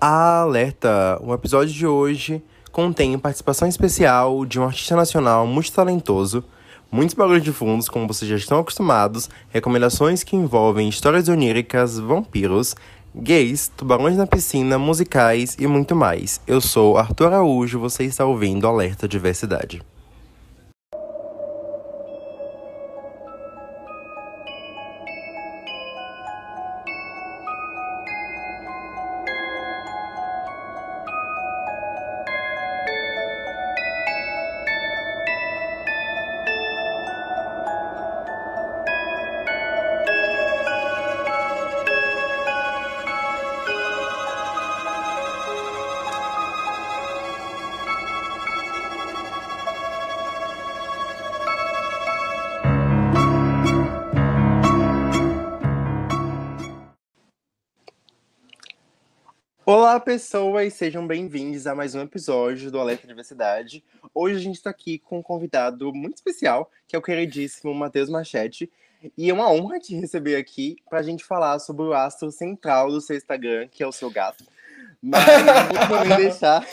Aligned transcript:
Alerta! 0.00 1.20
O 1.22 1.34
episódio 1.34 1.74
de 1.74 1.86
hoje 1.86 2.42
contém 2.72 3.18
participação 3.18 3.68
especial 3.68 4.46
de 4.46 4.58
um 4.58 4.64
artista 4.64 4.96
nacional 4.96 5.46
muito 5.46 5.70
talentoso, 5.70 6.42
muitos 6.90 7.14
barulhos 7.14 7.44
de 7.44 7.52
fundos, 7.52 7.86
como 7.86 8.06
vocês 8.08 8.26
já 8.26 8.38
estão 8.38 8.58
acostumados, 8.58 9.28
recomendações 9.50 10.22
que 10.22 10.34
envolvem 10.34 10.88
histórias 10.88 11.28
oníricas, 11.28 11.98
vampiros, 11.98 12.74
gays, 13.14 13.70
tubarões 13.76 14.16
na 14.16 14.26
piscina, 14.26 14.78
musicais 14.78 15.54
e 15.58 15.66
muito 15.66 15.94
mais. 15.94 16.40
Eu 16.46 16.62
sou 16.62 16.96
Arthur 16.96 17.26
Araújo, 17.26 17.78
você 17.78 18.04
está 18.04 18.24
ouvindo 18.24 18.66
Alerta 18.66 19.06
Diversidade. 19.06 19.82
Olá, 60.00 60.06
pessoas, 60.06 60.72
sejam 60.72 61.06
bem-vindos 61.06 61.66
a 61.66 61.74
mais 61.74 61.94
um 61.94 62.00
episódio 62.00 62.70
do 62.70 62.80
Alerta 62.80 63.06
Diversidade. 63.06 63.84
Hoje 64.14 64.36
a 64.36 64.38
gente 64.38 64.54
está 64.54 64.70
aqui 64.70 64.98
com 64.98 65.18
um 65.18 65.22
convidado 65.22 65.92
muito 65.92 66.14
especial, 66.14 66.70
que 66.88 66.96
é 66.96 66.98
o 66.98 67.02
queridíssimo 67.02 67.74
Matheus 67.74 68.08
Machete. 68.08 68.72
E 69.14 69.28
é 69.28 69.34
uma 69.34 69.52
honra 69.52 69.78
te 69.78 69.94
receber 69.94 70.36
aqui 70.36 70.78
para 70.88 71.00
a 71.00 71.02
gente 71.02 71.22
falar 71.22 71.58
sobre 71.58 71.82
o 71.82 71.92
astro 71.92 72.30
central 72.32 72.90
do 72.90 72.98
seu 72.98 73.14
Instagram, 73.14 73.68
que 73.68 73.82
é 73.82 73.86
o 73.86 73.92
seu 73.92 74.10
gato. 74.10 74.42
Mas 75.02 75.22
também 75.22 76.16
deixar, 76.16 76.66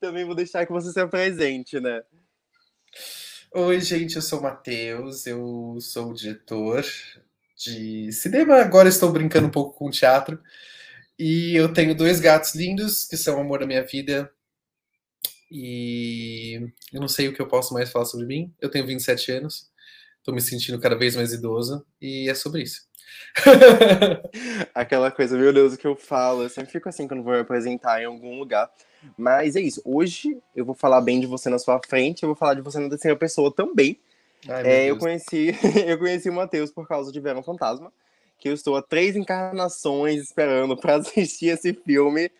também 0.00 0.24
vou 0.24 0.34
deixar 0.34 0.66
que 0.66 0.72
você 0.72 0.90
se 0.90 0.98
apresente, 0.98 1.78
né? 1.78 2.02
Oi, 3.54 3.80
gente, 3.80 4.16
eu 4.16 4.22
sou 4.22 4.40
o 4.40 4.42
Matheus, 4.42 5.24
eu 5.24 5.78
sou 5.80 6.10
o 6.10 6.14
diretor 6.14 6.84
de 7.56 8.10
cinema, 8.10 8.56
agora 8.56 8.88
estou 8.88 9.12
brincando 9.12 9.46
um 9.46 9.52
pouco 9.52 9.78
com 9.78 9.88
teatro. 9.88 10.42
E 11.18 11.54
eu 11.56 11.72
tenho 11.72 11.94
dois 11.94 12.20
gatos 12.20 12.54
lindos, 12.54 13.06
que 13.06 13.16
são 13.16 13.36
o 13.36 13.40
amor 13.40 13.60
da 13.60 13.66
minha 13.66 13.84
vida. 13.84 14.30
E 15.50 16.72
eu 16.92 17.00
não 17.00 17.08
sei 17.08 17.28
o 17.28 17.32
que 17.32 17.40
eu 17.40 17.48
posso 17.48 17.72
mais 17.72 17.90
falar 17.90 18.04
sobre 18.04 18.26
mim. 18.26 18.52
Eu 18.60 18.70
tenho 18.70 18.86
27 18.86 19.32
anos, 19.32 19.70
estou 20.18 20.34
me 20.34 20.40
sentindo 20.40 20.80
cada 20.80 20.96
vez 20.96 21.16
mais 21.16 21.32
idoso, 21.32 21.86
e 22.00 22.28
é 22.28 22.34
sobre 22.34 22.62
isso. 22.62 22.86
Aquela 24.74 25.10
coisa, 25.10 25.38
meu 25.38 25.52
Deus, 25.52 25.74
o 25.74 25.78
que 25.78 25.86
eu 25.86 25.96
falo. 25.96 26.42
Eu 26.42 26.48
sempre 26.48 26.72
fico 26.72 26.88
assim 26.88 27.06
quando 27.06 27.22
vou 27.22 27.32
me 27.32 27.40
apresentar 27.40 28.02
em 28.02 28.06
algum 28.06 28.38
lugar. 28.38 28.70
Mas 29.16 29.56
é 29.56 29.60
isso. 29.60 29.80
Hoje 29.84 30.36
eu 30.54 30.64
vou 30.64 30.74
falar 30.74 31.00
bem 31.00 31.20
de 31.20 31.26
você 31.26 31.48
na 31.48 31.58
sua 31.58 31.80
frente, 31.86 32.22
eu 32.22 32.28
vou 32.28 32.36
falar 32.36 32.54
de 32.54 32.60
você 32.60 32.78
na 32.78 32.88
terceira 32.88 33.16
pessoa 33.16 33.52
também. 33.52 33.98
Ai, 34.48 34.66
É, 34.66 34.90
eu 34.90 34.98
conheci, 34.98 35.54
eu 35.86 35.98
conheci 35.98 36.28
o 36.28 36.32
Matheus 36.32 36.70
por 36.70 36.86
causa 36.88 37.12
de 37.12 37.20
Verão 37.20 37.42
Fantasma, 37.42 37.92
que 38.38 38.48
eu 38.48 38.54
estou 38.54 38.76
há 38.76 38.82
três 38.82 39.16
encarnações 39.16 40.22
esperando 40.22 40.76
para 40.76 40.96
assistir 40.96 41.48
esse 41.48 41.72
filme. 41.72 42.30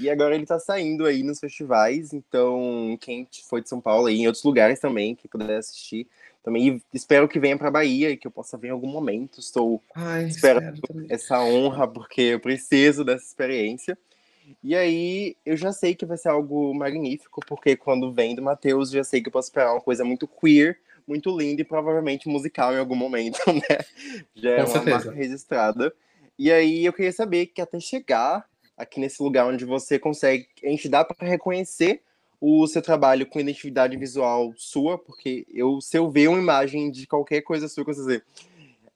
E 0.00 0.10
agora 0.10 0.34
ele 0.34 0.44
tá 0.44 0.58
saindo 0.58 1.06
aí 1.06 1.22
nos 1.22 1.38
festivais, 1.38 2.12
então 2.12 2.98
quem 3.00 3.28
foi 3.48 3.62
de 3.62 3.68
São 3.68 3.80
Paulo 3.80 4.10
e 4.10 4.18
em 4.18 4.26
outros 4.26 4.42
lugares 4.42 4.80
também, 4.80 5.14
que 5.14 5.28
puder 5.28 5.56
assistir, 5.56 6.08
também 6.42 6.82
espero 6.92 7.28
que 7.28 7.38
venha 7.38 7.56
para 7.56 7.70
Bahia 7.70 8.10
e 8.10 8.16
que 8.16 8.26
eu 8.26 8.30
possa 8.30 8.56
ver 8.56 8.68
em 8.68 8.70
algum 8.72 8.88
momento. 8.88 9.38
Estou 9.38 9.82
Ai, 9.94 10.28
também. 10.80 11.06
essa 11.10 11.38
honra 11.40 11.86
porque 11.86 12.22
eu 12.22 12.40
preciso 12.40 13.04
dessa 13.04 13.24
experiência. 13.24 13.96
E 14.62 14.74
aí, 14.74 15.36
eu 15.44 15.56
já 15.56 15.72
sei 15.72 15.94
que 15.94 16.06
vai 16.06 16.16
ser 16.16 16.30
algo 16.30 16.72
magnífico, 16.74 17.40
porque 17.46 17.76
quando 17.76 18.12
vem 18.12 18.34
do 18.34 18.42
Matheus, 18.42 18.90
já 18.90 19.04
sei 19.04 19.20
que 19.20 19.28
eu 19.28 19.32
posso 19.32 19.48
esperar 19.48 19.72
uma 19.72 19.80
coisa 19.80 20.04
muito 20.04 20.26
queer, 20.26 20.78
muito 21.08 21.36
linda 21.36 21.62
e 21.62 21.64
provavelmente 21.64 22.28
musical 22.28 22.74
em 22.74 22.78
algum 22.78 22.94
momento, 22.94 23.38
né? 23.50 23.78
Já 24.36 24.50
é 24.50 24.56
Com 24.56 24.62
uma 24.62 24.68
certeza. 24.68 24.96
marca 24.96 25.10
registrada. 25.12 25.92
E 26.38 26.52
aí, 26.52 26.84
eu 26.84 26.92
queria 26.92 27.10
saber 27.10 27.46
que 27.46 27.60
até 27.60 27.80
chegar 27.80 28.44
aqui 28.76 29.00
nesse 29.00 29.20
lugar 29.20 29.46
onde 29.46 29.64
você 29.64 29.98
consegue, 29.98 30.46
a 30.62 30.68
gente 30.68 30.88
dá 30.88 31.04
para 31.04 31.26
reconhecer 31.26 32.02
o 32.40 32.64
seu 32.68 32.80
trabalho 32.80 33.26
com 33.26 33.40
identidade 33.40 33.96
visual 33.96 34.54
sua, 34.56 34.96
porque 34.96 35.44
eu, 35.52 35.80
se 35.80 35.98
eu 35.98 36.08
ver 36.08 36.28
uma 36.28 36.38
imagem 36.38 36.88
de 36.88 37.04
qualquer 37.04 37.40
coisa 37.40 37.66
sua, 37.66 37.80
eu 37.80 37.84
consigo 37.86 38.06
dizer, 38.06 38.24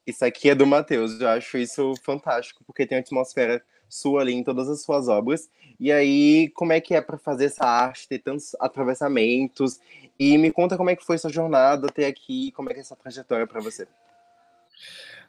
isso 0.07 0.23
aqui 0.23 0.49
é 0.49 0.55
do 0.55 0.65
Matheus. 0.65 1.19
Eu 1.19 1.27
acho 1.27 1.57
isso 1.57 1.93
fantástico, 2.01 2.63
porque 2.65 2.85
tem 2.85 2.97
uma 2.97 3.01
atmosfera 3.01 3.61
sua 3.93 4.21
ali 4.21 4.33
em 4.33 4.43
todas 4.43 4.69
as 4.69 4.81
suas 4.81 5.07
obras. 5.07 5.49
E 5.79 5.91
aí, 5.91 6.49
como 6.49 6.71
é 6.73 6.79
que 6.79 6.93
é 6.93 7.01
para 7.01 7.17
fazer 7.17 7.45
essa 7.45 7.65
arte, 7.65 8.07
ter 8.07 8.19
tantos 8.19 8.55
atravessamentos? 8.59 9.79
E 10.19 10.37
me 10.37 10.51
conta 10.51 10.77
como 10.77 10.89
é 10.89 10.95
que 10.95 11.05
foi 11.05 11.17
sua 11.17 11.31
jornada 11.31 11.87
até 11.87 12.05
aqui, 12.05 12.51
como 12.51 12.69
é 12.69 12.73
que 12.73 12.79
é 12.79 12.81
essa 12.81 12.95
trajetória 12.95 13.47
para 13.47 13.59
você. 13.61 13.87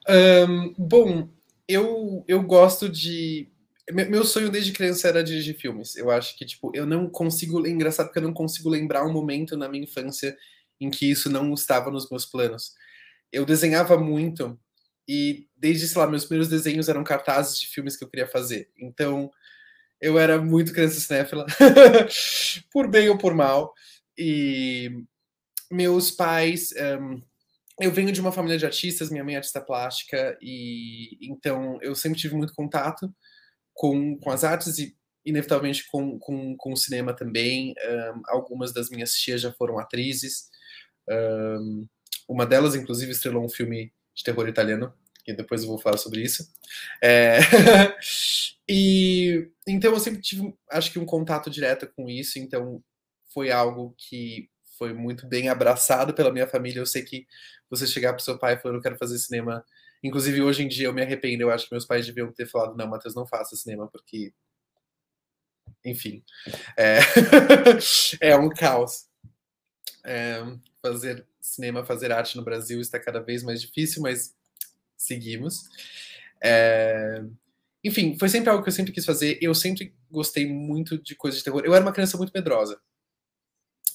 Ahn, 0.06 0.74
bom, 0.76 1.28
eu, 1.68 2.24
eu 2.28 2.42
gosto 2.42 2.88
de. 2.88 3.48
me- 3.90 4.04
Meu 4.04 4.24
sonho 4.24 4.50
desde 4.50 4.72
criança 4.72 5.08
era 5.08 5.24
dirigir 5.24 5.56
filmes. 5.56 5.96
Eu 5.96 6.10
acho 6.10 6.36
que, 6.36 6.44
tipo, 6.44 6.70
eu 6.74 6.86
não 6.86 7.08
consigo. 7.08 7.66
É 7.66 7.70
engraçado 7.70 8.06
porque 8.06 8.18
eu 8.18 8.22
não 8.24 8.34
consigo 8.34 8.68
lembrar 8.68 9.04
um 9.06 9.12
momento 9.12 9.56
na 9.56 9.68
minha 9.68 9.84
infância 9.84 10.36
em 10.80 10.90
que 10.90 11.10
isso 11.10 11.30
não 11.30 11.52
estava 11.54 11.90
nos 11.90 12.08
meus 12.10 12.26
planos. 12.26 12.74
Eu 13.32 13.44
desenhava 13.46 13.96
muito 13.98 14.58
e 15.08 15.46
desde, 15.56 15.88
sei 15.88 16.00
lá, 16.00 16.08
meus 16.08 16.24
primeiros 16.24 16.48
desenhos 16.48 16.88
eram 16.88 17.04
cartazes 17.04 17.58
de 17.58 17.68
filmes 17.68 17.96
que 17.96 18.04
eu 18.04 18.08
queria 18.08 18.26
fazer. 18.26 18.70
Então, 18.78 19.30
eu 20.00 20.18
era 20.18 20.40
muito 20.40 20.72
criança 20.72 21.00
cinéfila, 21.00 21.46
por 22.70 22.88
bem 22.88 23.08
ou 23.08 23.16
por 23.16 23.34
mal. 23.34 23.72
E 24.18 25.04
meus 25.70 26.10
pais. 26.10 26.72
ahn, 26.76 27.22
eu 27.80 27.90
venho 27.90 28.12
de 28.12 28.20
uma 28.20 28.32
família 28.32 28.58
de 28.58 28.66
artistas, 28.66 29.10
minha 29.10 29.24
mãe 29.24 29.34
é 29.34 29.38
artista 29.38 29.60
plástica, 29.60 30.38
e 30.40 31.18
então 31.22 31.78
eu 31.82 31.94
sempre 31.94 32.20
tive 32.20 32.36
muito 32.36 32.54
contato 32.54 33.12
com, 33.72 34.16
com 34.18 34.30
as 34.30 34.44
artes 34.44 34.78
e, 34.78 34.96
inevitavelmente, 35.24 35.86
com, 35.90 36.18
com, 36.18 36.56
com 36.56 36.72
o 36.72 36.76
cinema 36.76 37.14
também. 37.14 37.74
Ahn, 37.82 38.20
algumas 38.28 38.72
das 38.72 38.90
minhas 38.90 39.14
tias 39.14 39.40
já 39.40 39.52
foram 39.52 39.78
atrizes. 39.78 40.48
Ahn, 41.08 41.86
uma 42.28 42.46
delas, 42.46 42.74
inclusive, 42.74 43.12
estrelou 43.12 43.44
um 43.44 43.48
filme 43.48 43.92
de 44.14 44.22
terror 44.24 44.48
italiano, 44.48 44.92
que 45.24 45.32
depois 45.32 45.62
eu 45.62 45.68
vou 45.68 45.78
falar 45.78 45.96
sobre 45.96 46.22
isso. 46.22 46.48
É, 47.02 47.38
e 48.68 49.50
então 49.66 49.92
eu 49.92 50.00
sempre 50.00 50.20
tive, 50.20 50.54
acho 50.70 50.92
que, 50.92 50.98
um 50.98 51.06
contato 51.06 51.50
direto 51.50 51.90
com 51.96 52.08
isso, 52.08 52.38
então 52.38 52.82
foi 53.32 53.50
algo 53.50 53.94
que 53.96 54.48
foi 54.78 54.92
muito 54.92 55.26
bem 55.26 55.48
abraçado 55.48 56.14
pela 56.14 56.32
minha 56.32 56.46
família. 56.46 56.80
Eu 56.80 56.86
sei 56.86 57.02
que 57.02 57.26
você 57.70 57.86
chegar 57.86 58.12
pro 58.12 58.22
seu 58.22 58.38
pai 58.38 58.54
e 58.54 58.58
falar, 58.58 58.76
eu 58.76 58.82
quero 58.82 58.98
fazer 58.98 59.18
cinema. 59.18 59.64
Inclusive, 60.02 60.42
hoje 60.42 60.62
em 60.62 60.68
dia 60.68 60.86
eu 60.86 60.92
me 60.92 61.02
arrependo. 61.02 61.42
Eu 61.42 61.50
acho 61.50 61.66
que 61.66 61.72
meus 61.72 61.86
pais 61.86 62.06
deviam 62.06 62.32
ter 62.32 62.46
falado, 62.46 62.76
não, 62.76 62.86
Matheus, 62.88 63.14
não 63.14 63.26
faça 63.26 63.56
cinema, 63.56 63.88
porque. 63.88 64.32
Enfim. 65.84 66.22
É, 66.76 66.98
é 68.20 68.36
um 68.36 68.48
caos. 68.48 69.06
É, 70.04 70.42
fazer 70.82 71.26
cinema, 71.44 71.84
fazer 71.84 72.12
arte 72.12 72.36
no 72.36 72.44
Brasil 72.44 72.80
está 72.80 72.98
cada 72.98 73.20
vez 73.20 73.42
mais 73.42 73.60
difícil, 73.60 74.02
mas 74.02 74.34
seguimos. 74.96 75.64
É, 76.42 77.22
Enfim, 77.84 78.18
foi 78.18 78.28
sempre 78.28 78.50
algo 78.50 78.62
que 78.62 78.68
eu 78.70 78.72
sempre 78.72 78.92
quis 78.92 79.04
fazer. 79.04 79.38
Eu 79.42 79.54
sempre 79.54 79.94
gostei 80.10 80.46
muito 80.46 80.98
de 80.98 81.14
coisas 81.14 81.38
de 81.38 81.44
terror. 81.44 81.62
Eu 81.64 81.74
era 81.74 81.84
uma 81.84 81.92
criança 81.92 82.16
muito 82.16 82.32
medrosa. 82.34 82.80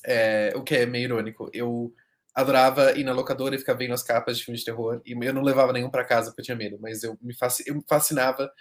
É, 0.06 0.54
o 0.56 0.64
que 0.64 0.76
é 0.76 0.86
meio 0.86 1.06
irônico. 1.06 1.50
Eu 1.54 1.94
adorava 2.34 2.94
ir 2.98 3.04
na 3.04 3.12
locadora 3.14 3.56
e 3.56 3.60
ficar 3.60 3.74
vendo 3.74 3.94
as 3.94 4.04
capas 4.04 4.38
de 4.38 4.46
filmes 4.46 4.62
de 4.62 4.66
terror. 4.66 5.02
E 5.06 5.14
eu 5.14 5.34
não 5.34 5.42
levava 5.42 5.74
nenhum 5.74 5.90
para 5.90 6.06
casa 6.06 6.32
porque 6.32 6.42
eu 6.42 6.46
tinha 6.46 6.58
medo, 6.58 6.78
mas 6.80 7.04
eu 7.04 7.18
me, 7.22 7.34
fasc... 7.34 7.68
eu 7.68 7.76
me 7.76 7.84
fascinava, 7.88 8.52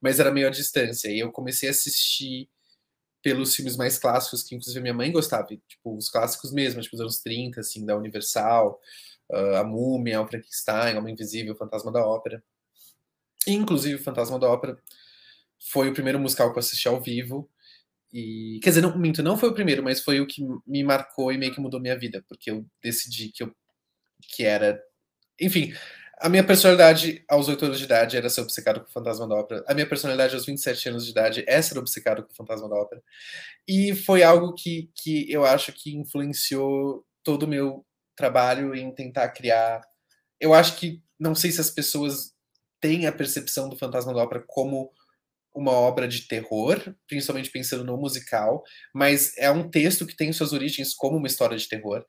mas 0.00 0.20
era 0.20 0.30
meio 0.30 0.46
à 0.46 0.50
distância. 0.50 1.08
E 1.08 1.18
eu 1.20 1.32
comecei 1.32 1.68
a 1.68 1.72
assistir 1.72 2.48
pelos 3.24 3.56
filmes 3.56 3.74
mais 3.74 3.98
clássicos, 3.98 4.42
que 4.42 4.54
inclusive 4.54 4.82
minha 4.82 4.92
mãe 4.92 5.10
gostava, 5.10 5.46
tipo, 5.46 5.96
os 5.96 6.10
clássicos 6.10 6.52
mesmo, 6.52 6.82
tipo, 6.82 6.94
os 6.94 7.00
anos 7.00 7.20
30, 7.20 7.60
assim, 7.60 7.84
da 7.86 7.96
Universal, 7.96 8.78
uh, 9.32 9.56
A 9.56 9.64
Múmia, 9.64 10.20
O 10.20 10.28
Frankenstein, 10.28 10.98
Homem 10.98 11.14
Invisível, 11.14 11.56
Fantasma 11.56 11.90
da 11.90 12.06
Ópera. 12.06 12.44
E, 13.46 13.54
inclusive, 13.54 13.94
o 13.94 14.04
Fantasma 14.04 14.38
da 14.38 14.46
Ópera 14.46 14.78
foi 15.58 15.88
o 15.88 15.94
primeiro 15.94 16.20
musical 16.20 16.52
que 16.52 16.58
eu 16.58 16.60
assisti 16.60 16.86
ao 16.86 17.00
vivo. 17.00 17.50
E, 18.12 18.60
quer 18.62 18.68
dizer, 18.70 18.82
não, 18.82 18.96
minto, 18.98 19.22
não 19.22 19.38
foi 19.38 19.48
o 19.48 19.54
primeiro, 19.54 19.82
mas 19.82 20.02
foi 20.02 20.20
o 20.20 20.26
que 20.26 20.42
me 20.66 20.84
marcou 20.84 21.32
e 21.32 21.38
meio 21.38 21.54
que 21.54 21.60
mudou 21.60 21.80
minha 21.80 21.98
vida, 21.98 22.22
porque 22.28 22.50
eu 22.50 22.66
decidi 22.82 23.30
que 23.32 23.42
eu 23.42 23.50
que 24.36 24.44
era. 24.44 24.78
Enfim, 25.40 25.72
A 26.20 26.28
minha 26.28 26.44
personalidade 26.44 27.24
aos 27.28 27.48
8 27.48 27.64
anos 27.64 27.78
de 27.78 27.84
idade 27.84 28.16
era 28.16 28.30
ser 28.30 28.40
obcecado 28.40 28.80
com 28.80 28.86
o 28.86 28.92
Fantasma 28.92 29.28
da 29.28 29.34
Ópera. 29.34 29.64
A 29.66 29.74
minha 29.74 29.88
personalidade 29.88 30.34
aos 30.34 30.46
27 30.46 30.88
anos 30.88 31.04
de 31.04 31.10
idade 31.10 31.44
é 31.46 31.60
ser 31.60 31.78
obcecado 31.78 32.22
com 32.22 32.32
o 32.32 32.36
Fantasma 32.36 32.68
da 32.68 32.76
Ópera. 32.76 33.02
E 33.66 33.94
foi 33.94 34.22
algo 34.22 34.54
que, 34.54 34.90
que 34.94 35.30
eu 35.30 35.44
acho 35.44 35.72
que 35.72 35.96
influenciou 35.96 37.04
todo 37.22 37.44
o 37.44 37.48
meu 37.48 37.84
trabalho 38.16 38.74
em 38.74 38.94
tentar 38.94 39.28
criar. 39.30 39.82
Eu 40.40 40.54
acho 40.54 40.76
que, 40.76 41.02
não 41.18 41.34
sei 41.34 41.50
se 41.50 41.60
as 41.60 41.70
pessoas 41.70 42.32
têm 42.80 43.06
a 43.06 43.12
percepção 43.12 43.68
do 43.68 43.76
Fantasma 43.76 44.14
da 44.14 44.22
Ópera 44.22 44.44
como 44.46 44.92
uma 45.54 45.72
obra 45.72 46.08
de 46.08 46.26
terror, 46.26 46.94
principalmente 47.06 47.50
pensando 47.50 47.84
no 47.84 47.96
musical, 47.96 48.62
mas 48.92 49.36
é 49.38 49.50
um 49.50 49.68
texto 49.68 50.06
que 50.06 50.16
tem 50.16 50.32
suas 50.32 50.52
origens 50.52 50.92
como 50.92 51.16
uma 51.16 51.28
história 51.28 51.56
de 51.56 51.68
terror. 51.68 52.04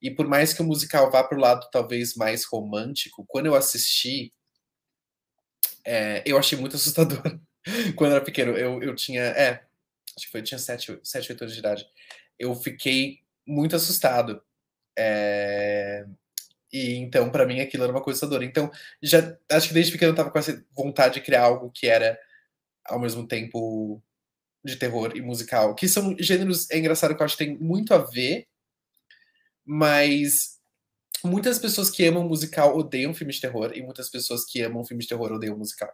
E 0.00 0.10
por 0.10 0.26
mais 0.26 0.52
que 0.52 0.62
o 0.62 0.64
musical 0.64 1.10
vá 1.10 1.22
para 1.24 1.36
o 1.36 1.40
lado 1.40 1.68
talvez 1.70 2.14
mais 2.14 2.44
romântico, 2.44 3.24
quando 3.26 3.46
eu 3.46 3.54
assisti, 3.54 4.32
é, 5.84 6.22
eu 6.26 6.38
achei 6.38 6.58
muito 6.58 6.76
assustador. 6.76 7.22
quando 7.96 8.10
eu 8.10 8.16
era 8.16 8.24
pequeno, 8.24 8.52
eu, 8.52 8.82
eu 8.82 8.94
tinha. 8.94 9.22
É, 9.22 9.64
acho 10.16 10.26
que 10.26 10.32
foi, 10.32 10.40
eu 10.40 10.44
tinha 10.44 10.58
7, 10.58 11.00
7, 11.02 11.32
8 11.32 11.42
anos 11.42 11.54
de 11.54 11.60
idade. 11.60 11.86
Eu 12.38 12.54
fiquei 12.54 13.20
muito 13.46 13.76
assustado. 13.76 14.42
É, 14.96 16.06
e 16.72 16.94
então, 16.96 17.30
para 17.30 17.46
mim, 17.46 17.60
aquilo 17.60 17.84
era 17.84 17.92
uma 17.92 18.02
coisa 18.02 18.18
assustadora. 18.18 18.44
Então, 18.44 18.70
já 19.02 19.36
acho 19.50 19.68
que 19.68 19.74
desde 19.74 19.92
pequeno 19.92 20.12
eu 20.12 20.16
tava 20.16 20.30
com 20.30 20.38
essa 20.38 20.64
vontade 20.72 21.14
de 21.14 21.20
criar 21.20 21.42
algo 21.42 21.70
que 21.70 21.86
era 21.86 22.18
ao 22.84 22.98
mesmo 22.98 23.26
tempo 23.26 24.02
de 24.64 24.76
terror 24.76 25.12
e 25.14 25.20
musical, 25.20 25.74
que 25.74 25.86
são 25.86 26.16
gêneros, 26.18 26.70
é 26.70 26.78
engraçado 26.78 27.14
que 27.14 27.22
eu 27.22 27.24
acho 27.24 27.36
que 27.36 27.44
tem 27.44 27.56
muito 27.58 27.92
a 27.92 27.98
ver, 27.98 28.46
mas 29.64 30.58
muitas 31.24 31.58
pessoas 31.58 31.90
que 31.90 32.04
amam 32.06 32.28
musical 32.28 32.76
odeiam 32.76 33.14
filmes 33.14 33.36
de 33.36 33.42
terror 33.42 33.72
e 33.74 33.82
muitas 33.82 34.10
pessoas 34.10 34.44
que 34.44 34.60
amam 34.60 34.84
filmes 34.84 35.06
de 35.06 35.10
terror 35.10 35.32
odeiam 35.32 35.56
musical. 35.56 35.90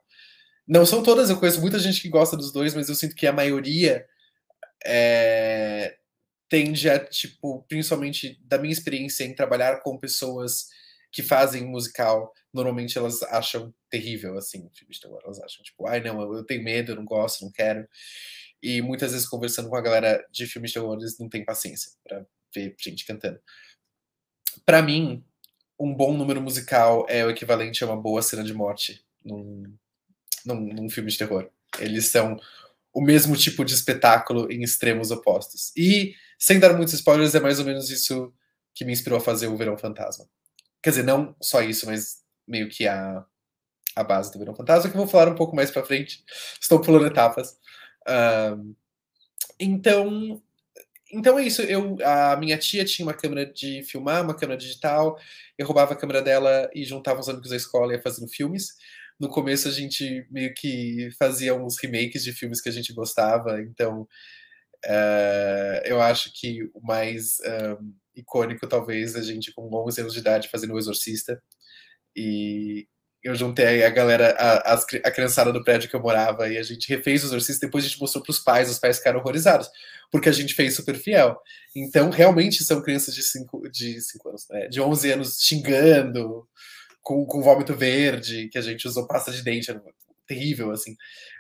Não 0.66 0.84
são 0.86 1.02
todas, 1.02 1.30
eu 1.30 1.38
conheço 1.38 1.60
muita 1.60 1.78
gente 1.78 2.00
que 2.00 2.08
gosta 2.08 2.36
dos 2.36 2.52
dois, 2.52 2.74
mas 2.74 2.88
eu 2.88 2.94
sinto 2.94 3.14
que 3.14 3.26
a 3.26 3.32
maioria 3.32 4.06
é, 4.84 5.96
tende 6.48 6.88
a, 6.88 6.98
tipo, 6.98 7.64
principalmente 7.68 8.38
da 8.44 8.58
minha 8.58 8.72
experiência 8.72 9.24
em 9.24 9.34
trabalhar 9.34 9.80
com 9.80 9.98
pessoas 9.98 10.66
que 11.12 11.22
fazem 11.22 11.64
musical, 11.64 12.32
normalmente 12.52 12.96
elas 12.98 13.22
acham 13.24 13.74
terrível, 13.88 14.36
assim, 14.36 14.68
filmes 14.74 14.96
de 14.96 15.02
terror. 15.02 15.20
Elas 15.24 15.40
acham, 15.40 15.62
tipo, 15.62 15.86
ai, 15.86 16.00
não, 16.00 16.20
eu 16.34 16.44
tenho 16.44 16.62
medo, 16.62 16.92
eu 16.92 16.96
não 16.96 17.04
gosto, 17.04 17.44
não 17.44 17.52
quero. 17.52 17.86
E 18.62 18.82
muitas 18.82 19.12
vezes, 19.12 19.28
conversando 19.28 19.68
com 19.68 19.76
a 19.76 19.80
galera 19.80 20.24
de 20.30 20.46
filmes 20.46 20.70
de 20.70 20.74
terror, 20.74 20.96
eles 20.98 21.18
não 21.18 21.28
têm 21.28 21.44
paciência 21.44 21.92
para 22.04 22.24
ver 22.54 22.74
gente 22.78 23.04
cantando. 23.04 23.40
Para 24.64 24.82
mim, 24.82 25.24
um 25.78 25.94
bom 25.94 26.12
número 26.16 26.40
musical 26.40 27.06
é 27.08 27.24
o 27.24 27.30
equivalente 27.30 27.82
a 27.82 27.86
uma 27.86 27.96
boa 27.96 28.22
cena 28.22 28.44
de 28.44 28.52
morte 28.52 29.04
num, 29.24 29.74
num, 30.44 30.60
num 30.60 30.90
filme 30.90 31.10
de 31.10 31.18
terror. 31.18 31.50
Eles 31.78 32.06
são 32.06 32.38
o 32.92 33.00
mesmo 33.00 33.36
tipo 33.36 33.64
de 33.64 33.74
espetáculo 33.74 34.50
em 34.50 34.62
extremos 34.62 35.10
opostos. 35.10 35.72
E, 35.76 36.14
sem 36.38 36.58
dar 36.58 36.74
muitos 36.74 36.94
spoilers, 36.94 37.34
é 37.34 37.40
mais 37.40 37.58
ou 37.58 37.64
menos 37.64 37.90
isso 37.90 38.32
que 38.74 38.84
me 38.84 38.92
inspirou 38.92 39.18
a 39.18 39.22
fazer 39.22 39.46
o 39.46 39.56
Verão 39.56 39.78
Fantasma. 39.78 40.26
Quer 40.82 40.90
dizer, 40.90 41.02
não 41.04 41.34
só 41.40 41.62
isso, 41.62 41.86
mas 41.86 42.22
meio 42.46 42.68
que 42.68 42.86
a, 42.86 43.24
a 43.94 44.04
base 44.04 44.32
do 44.32 44.38
Verão 44.38 44.54
Fantasma, 44.54 44.90
que 44.90 44.96
eu 44.96 45.00
vou 45.00 45.08
falar 45.08 45.30
um 45.30 45.34
pouco 45.34 45.54
mais 45.54 45.70
para 45.70 45.84
frente. 45.84 46.24
Estou 46.60 46.80
pulando 46.80 47.06
etapas. 47.06 47.56
Um, 48.08 48.74
então, 49.58 50.42
então 51.12 51.38
é 51.38 51.44
isso. 51.44 51.62
Eu, 51.62 51.96
a 52.04 52.36
minha 52.36 52.56
tia 52.58 52.84
tinha 52.84 53.06
uma 53.06 53.14
câmera 53.14 53.46
de 53.46 53.82
filmar, 53.84 54.22
uma 54.22 54.36
câmera 54.36 54.58
digital. 54.58 55.18
Eu 55.58 55.66
roubava 55.66 55.94
a 55.94 55.96
câmera 55.96 56.22
dela 56.22 56.70
e 56.74 56.84
juntava 56.84 57.20
os 57.20 57.28
amigos 57.28 57.50
da 57.50 57.56
escola 57.56 57.92
e 57.92 57.96
ia 57.96 58.02
fazendo 58.02 58.28
filmes. 58.28 58.74
No 59.18 59.28
começo 59.28 59.68
a 59.68 59.70
gente 59.70 60.26
meio 60.30 60.54
que 60.54 61.10
fazia 61.18 61.54
uns 61.54 61.78
remakes 61.78 62.24
de 62.24 62.32
filmes 62.32 62.60
que 62.60 62.68
a 62.68 62.72
gente 62.72 62.92
gostava. 62.92 63.60
Então, 63.60 64.02
uh, 64.86 65.80
eu 65.84 66.00
acho 66.00 66.32
que 66.32 66.64
o 66.74 66.80
mais 66.82 67.36
um, 67.78 67.92
icônico, 68.14 68.66
talvez, 68.66 69.16
a 69.16 69.22
gente 69.22 69.52
com 69.52 69.68
11 69.86 70.00
anos 70.00 70.14
de 70.14 70.20
idade 70.20 70.48
fazendo 70.48 70.74
O 70.74 70.78
Exorcista. 70.78 71.42
E 72.16 72.88
eu 73.22 73.34
juntei 73.34 73.84
a 73.84 73.90
galera, 73.90 74.34
a, 74.38 74.74
a, 74.74 74.74
a 74.74 75.10
criançada 75.10 75.52
do 75.52 75.62
prédio 75.62 75.88
que 75.88 75.94
eu 75.94 76.00
morava, 76.00 76.48
e 76.48 76.56
a 76.56 76.62
gente 76.62 76.88
refez 76.88 77.22
o 77.22 77.26
Exorcista. 77.26 77.66
Depois 77.66 77.84
a 77.84 77.88
gente 77.88 78.00
mostrou 78.00 78.22
para 78.24 78.30
os 78.30 78.38
pais, 78.38 78.70
os 78.70 78.78
pais 78.78 78.98
ficaram 78.98 79.20
horrorizados, 79.20 79.68
porque 80.10 80.28
a 80.28 80.32
gente 80.32 80.54
fez 80.54 80.74
super 80.74 80.96
fiel. 80.96 81.38
Então, 81.76 82.10
realmente 82.10 82.64
são 82.64 82.82
crianças 82.82 83.14
de 83.14 83.22
5 83.22 83.68
de 83.70 84.00
cinco 84.00 84.28
anos, 84.30 84.46
né? 84.48 84.68
de 84.68 84.80
11 84.80 85.12
anos 85.12 85.38
xingando, 85.40 86.48
com, 87.02 87.26
com 87.26 87.42
vômito 87.42 87.74
verde, 87.74 88.48
que 88.48 88.58
a 88.58 88.62
gente 88.62 88.88
usou 88.88 89.06
pasta 89.06 89.30
de 89.30 89.42
dente, 89.42 89.74
terrível, 90.26 90.70
assim. 90.70 90.96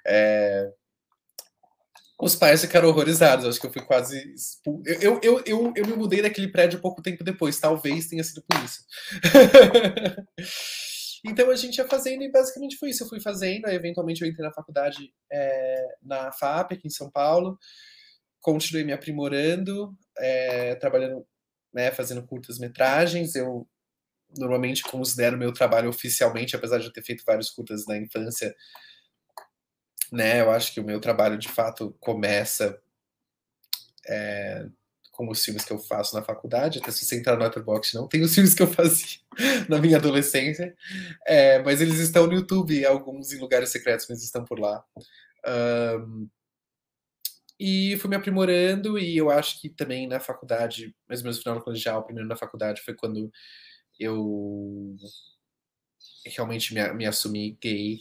É, 0.06 0.70
os 2.20 2.36
pais 2.36 2.60
ficaram 2.60 2.88
horrorizados, 2.88 3.46
acho 3.46 3.58
que 3.58 3.66
eu 3.66 3.72
fui 3.72 3.82
quase 3.82 4.18
expul... 4.34 4.82
eu, 4.84 5.18
eu, 5.22 5.42
eu, 5.46 5.72
eu, 5.74 5.86
me 5.86 5.94
mudei 5.94 6.20
daquele 6.20 6.48
prédio 6.48 6.80
pouco 6.80 7.00
tempo 7.00 7.24
depois, 7.24 7.58
talvez 7.58 8.08
tenha 8.08 8.22
sido 8.22 8.42
por 8.42 8.62
isso. 8.62 8.84
então 11.24 11.50
a 11.50 11.56
gente 11.56 11.76
ia 11.76 11.86
fazendo 11.86 12.22
e 12.22 12.30
basicamente 12.30 12.76
foi 12.76 12.90
isso. 12.90 13.04
Eu 13.04 13.08
fui 13.08 13.20
fazendo, 13.20 13.66
aí 13.66 13.74
eventualmente 13.74 14.22
eu 14.22 14.28
entrei 14.28 14.46
na 14.46 14.52
faculdade 14.52 15.12
é, 15.30 15.86
na 16.02 16.32
FAP, 16.32 16.72
aqui 16.72 16.86
em 16.86 16.90
São 16.90 17.10
Paulo, 17.10 17.58
continuei 18.40 18.84
me 18.84 18.92
aprimorando, 18.92 19.96
é, 20.18 20.74
trabalhando, 20.76 21.26
né, 21.72 21.90
fazendo 21.90 22.26
curtas 22.26 22.58
metragens. 22.58 23.34
Eu 23.34 23.68
normalmente 24.38 24.82
considero 24.82 25.36
meu 25.36 25.52
trabalho 25.52 25.90
oficialmente, 25.90 26.56
apesar 26.56 26.78
de 26.78 26.86
eu 26.86 26.92
ter 26.92 27.02
feito 27.02 27.24
vários 27.26 27.50
curtas 27.50 27.86
na 27.86 27.96
infância, 27.98 28.54
né? 30.12 30.40
Eu 30.40 30.50
acho 30.50 30.72
que 30.72 30.80
o 30.80 30.84
meu 30.84 31.00
trabalho 31.00 31.38
de 31.38 31.48
fato 31.48 31.96
começa 32.00 32.80
é, 34.08 34.66
com 35.26 35.32
os 35.32 35.44
filmes 35.44 35.64
que 35.64 35.72
eu 35.72 35.78
faço 35.78 36.16
na 36.16 36.22
faculdade. 36.22 36.78
Até 36.78 36.90
se 36.90 37.04
você 37.04 37.18
entrar 37.18 37.36
no 37.36 37.42
Letterboxd, 37.42 37.94
não 37.94 38.08
tem 38.08 38.22
os 38.22 38.34
filmes 38.34 38.54
que 38.54 38.62
eu 38.62 38.66
fazia 38.66 39.18
na 39.68 39.78
minha 39.78 39.98
adolescência, 39.98 40.74
é, 41.26 41.62
mas 41.62 41.80
eles 41.82 41.98
estão 41.98 42.26
no 42.26 42.32
YouTube, 42.32 42.84
alguns 42.86 43.32
em 43.32 43.38
lugares 43.38 43.68
secretos, 43.68 44.06
mas 44.08 44.22
estão 44.22 44.44
por 44.44 44.58
lá. 44.58 44.82
Um, 45.46 46.28
e 47.58 47.98
fui 47.98 48.08
me 48.08 48.16
aprimorando, 48.16 48.98
e 48.98 49.14
eu 49.14 49.30
acho 49.30 49.60
que 49.60 49.68
também 49.68 50.06
na 50.06 50.18
faculdade, 50.18 50.94
mais 51.06 51.20
ou 51.20 51.24
menos 51.24 51.36
no 51.36 51.42
final 51.42 51.58
do 51.58 51.64
colegial, 51.64 52.02
primeiro 52.02 52.28
na 52.28 52.36
faculdade, 52.36 52.80
foi 52.80 52.94
quando 52.94 53.30
eu 53.98 54.96
realmente 56.24 56.72
me, 56.72 56.92
me 56.94 57.06
assumi 57.06 57.58
gay 57.60 58.00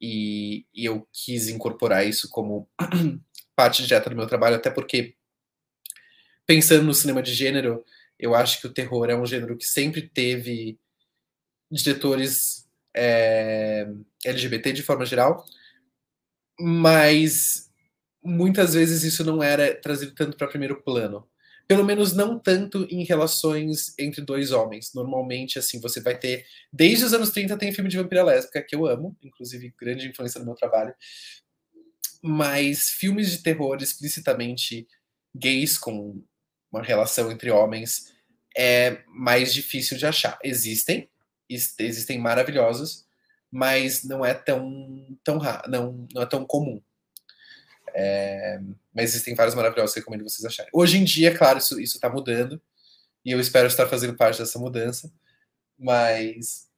e, 0.00 0.64
e 0.72 0.84
eu 0.84 1.04
quis 1.12 1.48
incorporar 1.48 2.06
isso 2.06 2.28
como 2.30 2.68
parte 3.56 3.82
direta 3.82 4.08
do 4.08 4.14
meu 4.14 4.28
trabalho, 4.28 4.54
até 4.54 4.70
porque, 4.70 5.16
pensando 6.50 6.82
no 6.82 6.92
cinema 6.92 7.22
de 7.22 7.32
gênero, 7.32 7.84
eu 8.18 8.34
acho 8.34 8.60
que 8.60 8.66
o 8.66 8.72
terror 8.72 9.08
é 9.08 9.14
um 9.14 9.24
gênero 9.24 9.56
que 9.56 9.64
sempre 9.64 10.02
teve 10.02 10.76
diretores 11.70 12.68
é, 12.92 13.88
LGBT 14.24 14.72
de 14.72 14.82
forma 14.82 15.06
geral, 15.06 15.44
mas 16.58 17.70
muitas 18.20 18.74
vezes 18.74 19.04
isso 19.04 19.24
não 19.24 19.40
era 19.40 19.76
trazido 19.76 20.12
tanto 20.12 20.36
para 20.36 20.48
primeiro 20.48 20.82
plano. 20.82 21.24
Pelo 21.68 21.84
menos 21.84 22.14
não 22.14 22.36
tanto 22.36 22.84
em 22.90 23.04
relações 23.04 23.96
entre 23.96 24.20
dois 24.20 24.50
homens. 24.50 24.90
Normalmente, 24.92 25.56
assim, 25.56 25.78
você 25.80 26.00
vai 26.00 26.18
ter. 26.18 26.44
Desde 26.72 27.04
os 27.04 27.14
anos 27.14 27.30
30 27.30 27.56
tem 27.58 27.72
filme 27.72 27.88
de 27.88 27.96
vampira 27.96 28.24
lésbica, 28.24 28.60
que 28.60 28.74
eu 28.74 28.86
amo, 28.86 29.16
inclusive 29.22 29.72
grande 29.78 30.08
influência 30.08 30.40
no 30.40 30.46
meu 30.46 30.56
trabalho. 30.56 30.92
Mas 32.20 32.88
filmes 32.88 33.30
de 33.30 33.38
terror 33.40 33.80
explicitamente 33.80 34.88
gays 35.32 35.78
com 35.78 36.20
uma 36.70 36.82
relação 36.82 37.30
entre 37.30 37.50
homens 37.50 38.12
é 38.56 39.02
mais 39.08 39.52
difícil 39.52 39.96
de 39.96 40.06
achar. 40.06 40.38
Existem, 40.42 41.08
existem 41.48 42.18
maravilhosos, 42.18 43.06
mas 43.50 44.04
não 44.04 44.24
é 44.24 44.34
tão, 44.34 45.18
tão 45.24 45.38
não, 45.68 46.06
não 46.12 46.22
é 46.22 46.26
tão 46.26 46.44
comum. 46.44 46.80
É, 47.92 48.60
mas 48.94 49.10
existem 49.10 49.34
vários 49.34 49.54
maravilhosos 49.54 49.96
recomendo 49.96 50.22
vocês 50.22 50.44
acharem. 50.44 50.70
Hoje 50.72 50.98
em 50.98 51.04
dia, 51.04 51.36
claro, 51.36 51.58
isso 51.58 51.78
está 51.80 52.08
mudando. 52.08 52.60
E 53.24 53.32
eu 53.32 53.40
espero 53.40 53.66
estar 53.66 53.86
fazendo 53.86 54.16
parte 54.16 54.38
dessa 54.38 54.58
mudança. 54.58 55.12
Mas, 55.78 56.68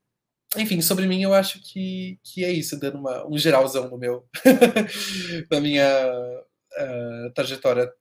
enfim, 0.57 0.81
sobre 0.81 1.07
mim 1.07 1.23
eu 1.23 1.35
acho 1.35 1.61
que, 1.61 2.19
que 2.23 2.45
é 2.45 2.51
isso, 2.51 2.79
dando 2.79 2.99
uma, 2.99 3.27
um 3.27 3.37
geralzão 3.37 3.89
no 3.89 3.99
meu, 3.99 4.27
na 5.51 5.61
minha 5.61 6.43
uh, 6.79 7.31
trajetória 7.35 7.93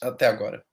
até 0.00 0.26
agora. 0.26 0.64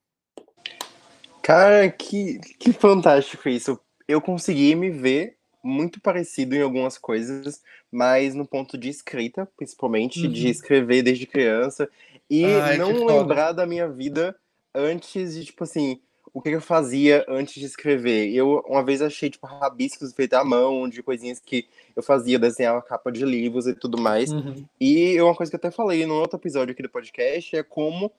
Cara, 1.42 1.90
que, 1.90 2.40
que 2.60 2.72
fantástico 2.72 3.50
isso. 3.50 3.80
Eu 4.08 4.22
consegui 4.22 4.76
me 4.76 4.90
ver 4.90 5.38
muito 5.64 6.02
parecido 6.02 6.56
em 6.56 6.62
algumas 6.62 6.98
coisas, 6.98 7.62
mas 7.92 8.36
no 8.36 8.46
ponto 8.46 8.78
de 8.78 8.90
escrita, 8.90 9.48
principalmente, 9.58 10.26
uhum. 10.26 10.32
de 10.32 10.50
escrever 10.50 11.04
desde 11.04 11.26
criança 11.26 11.90
e 12.30 12.46
Ai, 12.46 12.78
não 12.78 13.06
lembrar 13.06 13.54
da 13.54 13.66
minha 13.66 13.88
vida 13.88 14.36
antes 14.74 15.36
de, 15.36 15.46
tipo 15.46 15.64
assim, 15.64 16.02
o 16.34 16.42
que 16.42 16.50
eu 16.50 16.62
fazia 16.62 17.24
antes 17.30 17.54
de 17.54 17.66
escrever. 17.66 18.34
Eu 18.34 18.64
uma 18.68 18.84
vez 18.84 19.02
achei 19.02 19.30
tipo 19.30 19.46
rabiscos 19.46 20.14
feitos 20.14 20.38
à 20.38 20.44
mão, 20.44 20.90
de 20.90 21.04
coisinhas 21.04 21.40
que 21.40 21.68
eu 21.96 22.02
fazia, 22.02 22.40
desenhava 22.40 22.82
capa 22.82 23.12
de 23.12 23.24
livros 23.24 23.68
e 23.68 23.76
tudo 23.76 24.02
mais. 24.02 24.32
Uhum. 24.32 24.66
E 24.82 25.22
uma 25.22 25.36
coisa 25.36 25.52
que 25.52 25.56
eu 25.56 25.60
até 25.60 25.70
falei 25.70 26.06
no 26.06 26.16
outro 26.16 26.40
episódio 26.40 26.74
aqui 26.74 26.82
do 26.82 26.90
podcast 26.90 27.56
é 27.56 27.62
como 27.62 28.12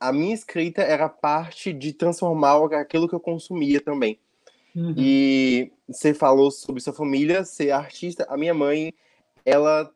a 0.00 0.12
minha 0.12 0.34
escrita 0.34 0.82
era 0.82 1.08
parte 1.08 1.72
de 1.72 1.92
transformar 1.92 2.56
aquilo 2.74 3.06
que 3.06 3.14
eu 3.14 3.20
consumia 3.20 3.80
também. 3.80 4.18
Uhum. 4.74 4.94
E 4.96 5.70
você 5.86 6.14
falou 6.14 6.50
sobre 6.50 6.80
sua 6.80 6.92
família, 6.92 7.44
ser 7.44 7.70
artista. 7.70 8.26
A 8.28 8.36
minha 8.36 8.54
mãe, 8.54 8.94
ela 9.44 9.90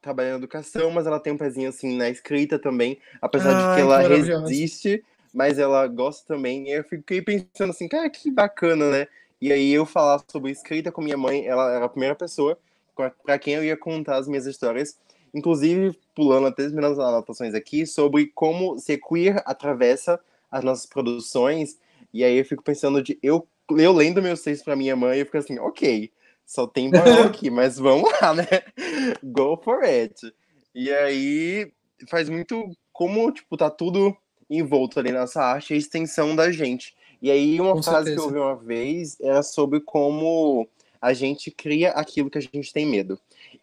trabalha 0.00 0.30
na 0.30 0.36
educação, 0.36 0.90
mas 0.90 1.06
ela 1.06 1.18
tem 1.18 1.32
um 1.32 1.38
pezinho 1.38 1.68
assim 1.68 1.96
na 1.96 2.08
escrita 2.08 2.58
também, 2.58 2.98
apesar 3.20 3.54
Ai, 3.54 3.70
de 3.70 3.74
que 3.74 3.80
ela 3.80 3.98
resiste, 4.00 5.04
mas 5.34 5.58
ela 5.58 5.86
gosta 5.88 6.26
também. 6.26 6.68
E 6.68 6.72
eu 6.72 6.84
fiquei 6.84 7.20
pensando 7.20 7.70
assim, 7.70 7.88
cara, 7.88 8.08
que 8.08 8.30
bacana, 8.30 8.90
né? 8.90 9.08
E 9.40 9.52
aí 9.52 9.72
eu 9.72 9.84
falar 9.84 10.22
sobre 10.30 10.52
escrita 10.52 10.92
com 10.92 11.02
minha 11.02 11.16
mãe, 11.16 11.46
ela 11.46 11.72
era 11.72 11.84
a 11.84 11.88
primeira 11.88 12.14
pessoa 12.14 12.58
para 13.24 13.38
quem 13.38 13.54
eu 13.54 13.64
ia 13.64 13.76
contar 13.76 14.16
as 14.16 14.26
minhas 14.26 14.46
histórias, 14.46 14.98
inclusive 15.34 15.98
pulando 16.14 16.46
até 16.46 16.64
as 16.64 16.72
minhas 16.72 16.98
anotações 16.98 17.54
aqui 17.54 17.86
sobre 17.86 18.26
como 18.34 18.78
ser 18.78 18.98
queer 18.98 19.42
atravessa 19.44 20.20
as 20.50 20.64
nossas 20.64 20.86
produções. 20.86 21.78
E 22.12 22.24
aí 22.24 22.38
eu 22.38 22.44
fico 22.44 22.62
pensando 22.62 23.02
de 23.02 23.18
eu 23.22 23.46
eu 23.76 23.92
lendo 23.92 24.22
meus 24.22 24.40
textos 24.40 24.64
para 24.64 24.74
minha 24.76 24.96
mãe, 24.96 25.18
eu 25.18 25.26
fico 25.26 25.36
assim, 25.36 25.58
ok, 25.58 26.10
só 26.46 26.66
tem 26.66 26.90
barão 26.90 27.24
aqui, 27.28 27.50
mas 27.50 27.78
vamos 27.78 28.10
lá, 28.20 28.32
né? 28.32 28.46
Go 29.22 29.60
for 29.62 29.84
it. 29.84 30.32
E 30.74 30.90
aí 30.90 31.70
faz 32.08 32.28
muito 32.28 32.70
como, 32.92 33.30
tipo, 33.30 33.56
tá 33.56 33.68
tudo 33.68 34.16
envolto 34.48 34.98
ali 34.98 35.12
nessa 35.12 35.42
arte, 35.42 35.74
a 35.74 35.76
extensão 35.76 36.34
da 36.34 36.50
gente. 36.50 36.94
E 37.20 37.30
aí 37.30 37.60
uma 37.60 37.74
Com 37.74 37.82
frase 37.82 38.06
certeza. 38.06 38.16
que 38.16 38.34
eu 38.34 38.42
ouvi 38.42 38.52
uma 38.52 38.56
vez 38.56 39.20
era 39.20 39.42
sobre 39.42 39.80
como 39.80 40.66
a 41.00 41.12
gente 41.12 41.50
cria 41.50 41.90
aquilo 41.90 42.30
que 42.30 42.38
a 42.38 42.40
gente 42.40 42.72
tem 42.72 42.86
medo. 42.86 43.18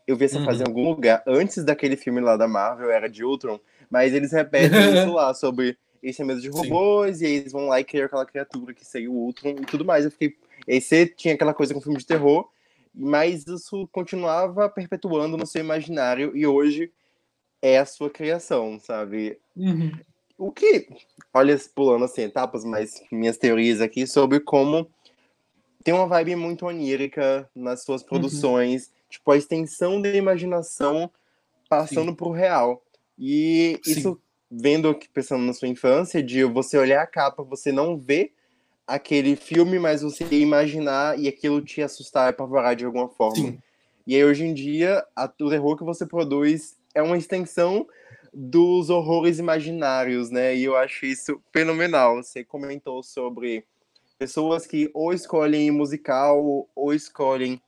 Eu 0.08 0.16
vi 0.16 0.26
essa 0.26 0.42
frase 0.44 0.60
Uhum. 0.60 0.66
em 0.66 0.68
algum 0.70 0.90
lugar, 0.90 1.24
antes 1.28 1.64
daquele 1.64 1.96
filme 1.96 2.22
lá 2.22 2.38
da 2.38 2.48
Marvel, 2.48 2.92
era 2.92 3.10
de 3.10 3.24
Ultron, 3.24 3.60
mas 3.90 4.14
eles 4.14 4.32
repetem 4.32 4.70
isso 5.10 5.14
lá, 5.14 5.34
sobre 5.34 5.78
esse 6.02 6.24
medo 6.24 6.40
de 6.40 6.52
Sim. 6.52 6.58
robôs, 6.58 7.22
e 7.22 7.26
aí 7.26 7.34
eles 7.38 7.52
vão 7.52 7.68
lá 7.68 7.80
e 7.80 7.84
criam 7.84 8.06
aquela 8.06 8.26
criatura 8.26 8.74
que 8.74 8.86
seria 8.86 9.10
o 9.10 9.16
Ultron 9.16 9.50
e 9.50 9.66
tudo 9.66 9.84
mais. 9.84 10.06
Eu 10.06 10.12
fiquei. 10.12 10.36
E 10.68 10.80
você 10.80 11.08
tinha 11.08 11.34
aquela 11.34 11.54
coisa 11.54 11.74
com 11.74 11.82
filme 11.82 11.98
de 11.98 12.06
terror, 12.06 12.48
mas 12.94 13.46
isso 13.48 13.88
continuava 13.92 14.70
perpetuando 14.70 15.36
no 15.38 15.46
seu 15.46 15.62
imaginário, 15.62 16.36
e 16.36 16.46
hoje 16.46 16.92
é 17.62 17.80
a 17.80 17.86
sua 17.86 18.10
criação, 18.10 18.80
sabe? 18.80 19.40
Uhum. 19.56 19.92
O 20.38 20.52
que, 20.52 20.88
olha, 21.34 21.58
pulando 21.74 22.06
assim 22.06 22.24
etapas, 22.24 22.64
mas 22.66 23.02
minhas 23.12 23.38
teorias 23.38 23.82
aqui 23.82 24.06
sobre 24.06 24.40
como 24.40 24.88
tem 25.84 25.94
uma 25.94 26.08
vibe 26.08 26.36
muito 26.36 26.66
onírica 26.66 27.50
nas 27.56 27.84
suas 27.84 28.02
Uhum. 28.02 28.08
Tipo, 29.16 29.32
a 29.32 29.38
extensão 29.38 30.02
da 30.02 30.10
imaginação 30.10 31.10
passando 31.70 32.16
pro 32.16 32.32
real. 32.32 32.84
E 33.18 33.80
Sim. 33.84 33.92
isso, 33.92 34.22
vendo 34.50 34.90
aqui, 34.90 35.10
pensando 35.10 35.44
na 35.44 35.54
sua 35.54 35.68
infância, 35.68 36.22
de 36.22 36.44
você 36.44 36.78
olhar 36.78 37.02
a 37.02 37.08
capa, 37.08 37.44
você 37.44 37.72
não 37.72 37.98
vê 37.98 38.32
aquele 38.86 39.36
filme, 39.36 39.80
mas 39.80 40.02
você 40.02 40.26
imaginar 40.32 41.18
e 41.20 41.28
aquilo 41.28 41.62
te 41.62 41.82
assustar 41.82 42.28
e 42.28 42.30
apavorar 42.30 42.76
de 42.76 42.86
alguma 42.86 43.10
forma. 43.10 43.36
Sim. 43.36 43.60
E 44.06 44.16
aí, 44.16 44.24
hoje 44.24 44.46
em 44.46 44.54
dia, 44.54 45.04
a, 45.16 45.26
o 45.26 45.50
terror 45.50 45.76
que 45.76 45.84
você 45.84 46.06
produz 46.06 46.78
é 46.94 47.02
uma 47.02 47.18
extensão 47.18 47.88
dos 48.32 48.90
horrores 48.90 49.40
imaginários, 49.40 50.30
né? 50.30 50.56
E 50.56 50.66
eu 50.66 50.76
acho 50.76 51.06
isso 51.06 51.42
fenomenal. 51.52 52.18
Você 52.18 52.44
comentou 52.44 53.02
sobre 53.02 53.66
pessoas 54.20 54.68
que 54.68 54.92
ou 54.94 55.14
escolhem 55.14 55.72
musical 55.72 56.68
ou 56.76 56.94
escolhem 56.94 57.60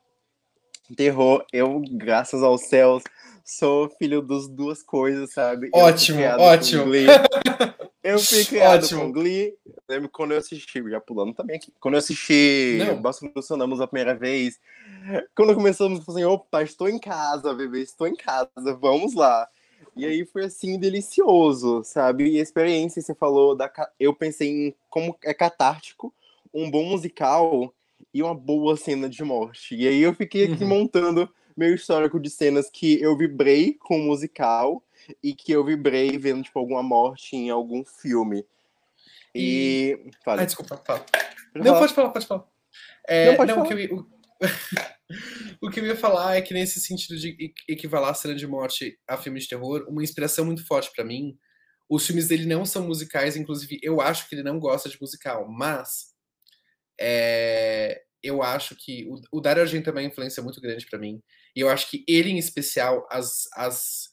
terror. 0.96 1.44
Eu, 1.52 1.82
graças 1.90 2.42
aos 2.42 2.62
céus, 2.62 3.02
sou 3.44 3.88
filho 3.90 4.22
das 4.22 4.48
duas 4.48 4.82
coisas, 4.82 5.32
sabe? 5.32 5.70
Ótimo, 5.72 6.20
ótimo. 6.38 6.92
Eu 8.02 8.18
fui 8.18 8.42
criado 8.44 8.84
Ótimo. 8.84 9.00
com 9.02 9.12
Glee. 9.12 9.54
Lembro 9.86 10.08
quando 10.08 10.32
eu 10.32 10.38
assisti, 10.38 10.82
já 10.88 10.98
pulando 10.98 11.34
também 11.34 11.56
aqui. 11.56 11.70
Quando 11.78 11.94
eu 11.94 11.98
assisti. 11.98 12.78
Boston 13.02 13.30
do 13.34 13.42
Sonamos 13.42 13.82
a 13.82 13.86
primeira 13.86 14.14
vez, 14.14 14.58
quando 15.34 15.54
começamos, 15.54 15.98
eu 15.98 16.04
falei 16.04 16.24
assim, 16.24 16.32
opa, 16.32 16.62
estou 16.62 16.88
em 16.88 16.98
casa, 16.98 17.54
bebê, 17.54 17.82
estou 17.82 18.06
em 18.06 18.16
casa, 18.16 18.74
vamos 18.80 19.14
lá. 19.14 19.48
E 19.96 20.06
aí 20.06 20.24
foi 20.24 20.44
assim, 20.44 20.78
delicioso, 20.78 21.82
sabe? 21.84 22.30
E 22.30 22.38
a 22.38 22.42
experiência, 22.42 23.02
você 23.02 23.14
falou, 23.14 23.54
da, 23.54 23.70
eu 23.98 24.14
pensei 24.14 24.68
em 24.68 24.74
como 24.88 25.16
é 25.24 25.34
catártico 25.34 26.12
um 26.52 26.70
bom 26.70 26.84
musical 26.84 27.72
e 28.12 28.22
uma 28.22 28.34
boa 28.34 28.76
cena 28.76 29.08
de 29.08 29.22
morte. 29.22 29.74
E 29.74 29.86
aí 29.86 30.00
eu 30.00 30.14
fiquei 30.14 30.44
aqui 30.44 30.62
Uhum. 30.64 30.68
montando 30.70 31.28
meu 31.56 31.74
histórico 31.74 32.18
de 32.20 32.30
cenas 32.30 32.70
que 32.70 33.00
eu 33.02 33.16
vibrei 33.16 33.74
com 33.74 33.98
o 34.00 34.04
musical 34.04 34.82
e 35.22 35.34
que 35.34 35.52
eu 35.52 35.64
vibrei 35.64 36.16
vendo, 36.18 36.42
tipo, 36.42 36.58
alguma 36.58 36.82
morte 36.82 37.34
em 37.36 37.50
algum 37.50 37.84
filme. 37.84 38.44
E. 39.34 39.98
Ai, 40.26 40.46
desculpa, 40.46 40.76
fala. 40.84 41.00
Pode 41.00 41.28
Não, 41.56 41.64
falar. 41.64 41.78
pode 41.80 41.94
falar, 41.94 42.10
pode 42.10 42.26
falar. 42.26 42.44
É, 43.06 43.26
Não, 43.30 43.36
pode 43.36 43.52
não, 43.52 43.62
o 43.62 43.64
falar. 43.64 43.68
que 43.68 43.74
eu 43.74 43.78
ia- 43.80 43.94
o... 43.94 44.06
o 45.66 45.70
que 45.70 45.80
eu 45.80 45.86
ia 45.86 45.96
falar 45.96 46.36
é 46.36 46.42
que 46.42 46.54
nesse 46.54 46.80
sentido 46.80 47.18
de 47.18 47.28
equ- 47.40 47.64
equivalar 47.68 48.10
a 48.10 48.14
cena 48.14 48.34
de 48.34 48.46
morte 48.46 48.98
a 49.06 49.16
filme 49.16 49.40
de 49.40 49.48
terror, 49.48 49.84
uma 49.88 50.02
inspiração 50.02 50.44
muito 50.44 50.66
forte 50.66 50.90
pra 50.94 51.04
mim. 51.04 51.36
Os 51.88 52.06
filmes 52.06 52.28
dele 52.28 52.46
não 52.46 52.64
são 52.66 52.86
musicais, 52.86 53.36
inclusive 53.36 53.78
eu 53.82 54.00
acho 54.00 54.28
que 54.28 54.34
ele 54.34 54.42
não 54.42 54.58
gosta 54.58 54.88
de 54.88 55.00
musical, 55.00 55.48
mas 55.48 56.14
é, 57.00 58.02
eu 58.22 58.42
acho 58.42 58.76
que 58.76 59.06
o, 59.08 59.38
o 59.38 59.40
Dario 59.40 59.62
Argento 59.62 59.86
também 59.86 60.04
é 60.04 60.06
uma 60.08 60.12
influência 60.12 60.42
muito 60.42 60.60
grande 60.60 60.86
pra 60.86 60.98
mim. 60.98 61.22
E 61.56 61.60
eu 61.60 61.68
acho 61.68 61.90
que 61.90 62.04
ele, 62.08 62.30
em 62.30 62.38
especial, 62.38 63.06
as, 63.10 63.44
as, 63.54 64.08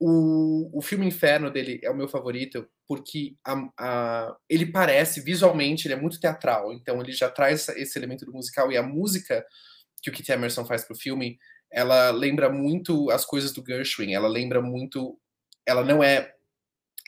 o, 0.00 0.78
o 0.78 0.82
filme 0.82 1.06
Inferno 1.06 1.50
dele 1.50 1.80
é 1.82 1.90
o 1.90 1.96
meu 1.96 2.08
favorito, 2.08 2.66
porque 2.86 3.36
a- 3.46 3.68
a- 3.78 4.36
ele 4.48 4.66
parece, 4.66 5.20
visualmente, 5.20 5.86
ele 5.86 5.94
é 5.94 6.00
muito 6.00 6.20
teatral, 6.20 6.72
então 6.72 7.00
ele 7.00 7.12
já 7.12 7.28
traz 7.30 7.68
esse 7.70 7.98
elemento 7.98 8.24
do 8.24 8.32
musical, 8.32 8.70
e 8.72 8.76
a 8.76 8.82
música 8.82 9.44
que 10.02 10.10
o 10.10 10.12
Keith 10.12 10.28
Emerson 10.30 10.64
faz 10.64 10.84
pro 10.84 10.96
filme, 10.96 11.38
ela 11.72 12.10
lembra 12.10 12.50
muito 12.50 13.10
as 13.10 13.24
coisas 13.24 13.52
do 13.52 13.64
Gershwin, 13.66 14.14
ela 14.14 14.28
lembra 14.28 14.62
muito, 14.62 15.18
ela 15.66 15.84
não 15.84 16.02
é 16.02 16.32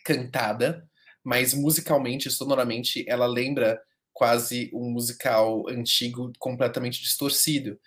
cantada, 0.04 0.86
mas 1.24 1.54
musicalmente, 1.54 2.30
sonoramente, 2.30 3.04
ela 3.08 3.26
lembra 3.26 3.80
quase 4.12 4.70
um 4.74 4.90
musical 4.90 5.68
antigo 5.68 6.32
completamente 6.38 7.00
distorcido. 7.02 7.78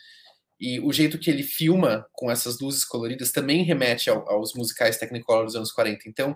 E 0.59 0.79
o 0.79 0.91
jeito 0.93 1.19
que 1.19 1.29
ele 1.29 1.43
filma 1.43 2.07
com 2.13 2.31
essas 2.31 2.59
luzes 2.59 2.85
coloridas 2.85 3.31
também 3.31 3.63
remete 3.63 4.09
ao- 4.09 4.27
aos 4.29 4.53
musicais 4.53 4.97
Technicolor 4.97 5.45
dos 5.45 5.55
anos 5.55 5.71
40. 5.71 6.07
Então, 6.07 6.35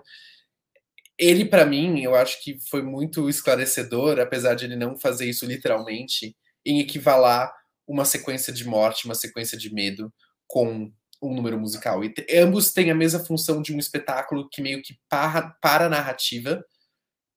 ele, 1.18 1.44
para 1.44 1.66
mim, 1.66 2.02
eu 2.02 2.14
acho 2.14 2.42
que 2.42 2.58
foi 2.68 2.82
muito 2.82 3.28
esclarecedor, 3.28 4.20
apesar 4.20 4.54
de 4.54 4.66
ele 4.66 4.76
não 4.76 4.96
fazer 4.96 5.28
isso 5.28 5.44
literalmente, 5.46 6.36
em 6.64 6.80
equivalar 6.80 7.52
uma 7.86 8.04
sequência 8.04 8.52
de 8.52 8.66
morte, 8.66 9.06
uma 9.06 9.14
sequência 9.14 9.58
de 9.58 9.72
medo 9.72 10.12
com 10.46 10.92
um 11.20 11.34
número 11.34 11.58
musical. 11.58 12.04
E 12.04 12.14
ambos 12.38 12.72
têm 12.72 12.90
a 12.90 12.94
mesma 12.94 13.24
função 13.24 13.60
de 13.60 13.74
um 13.74 13.78
espetáculo 13.78 14.48
que 14.48 14.62
meio 14.62 14.80
que 14.82 14.96
para, 15.08 15.50
para 15.60 15.86
a 15.86 15.88
narrativa 15.88 16.64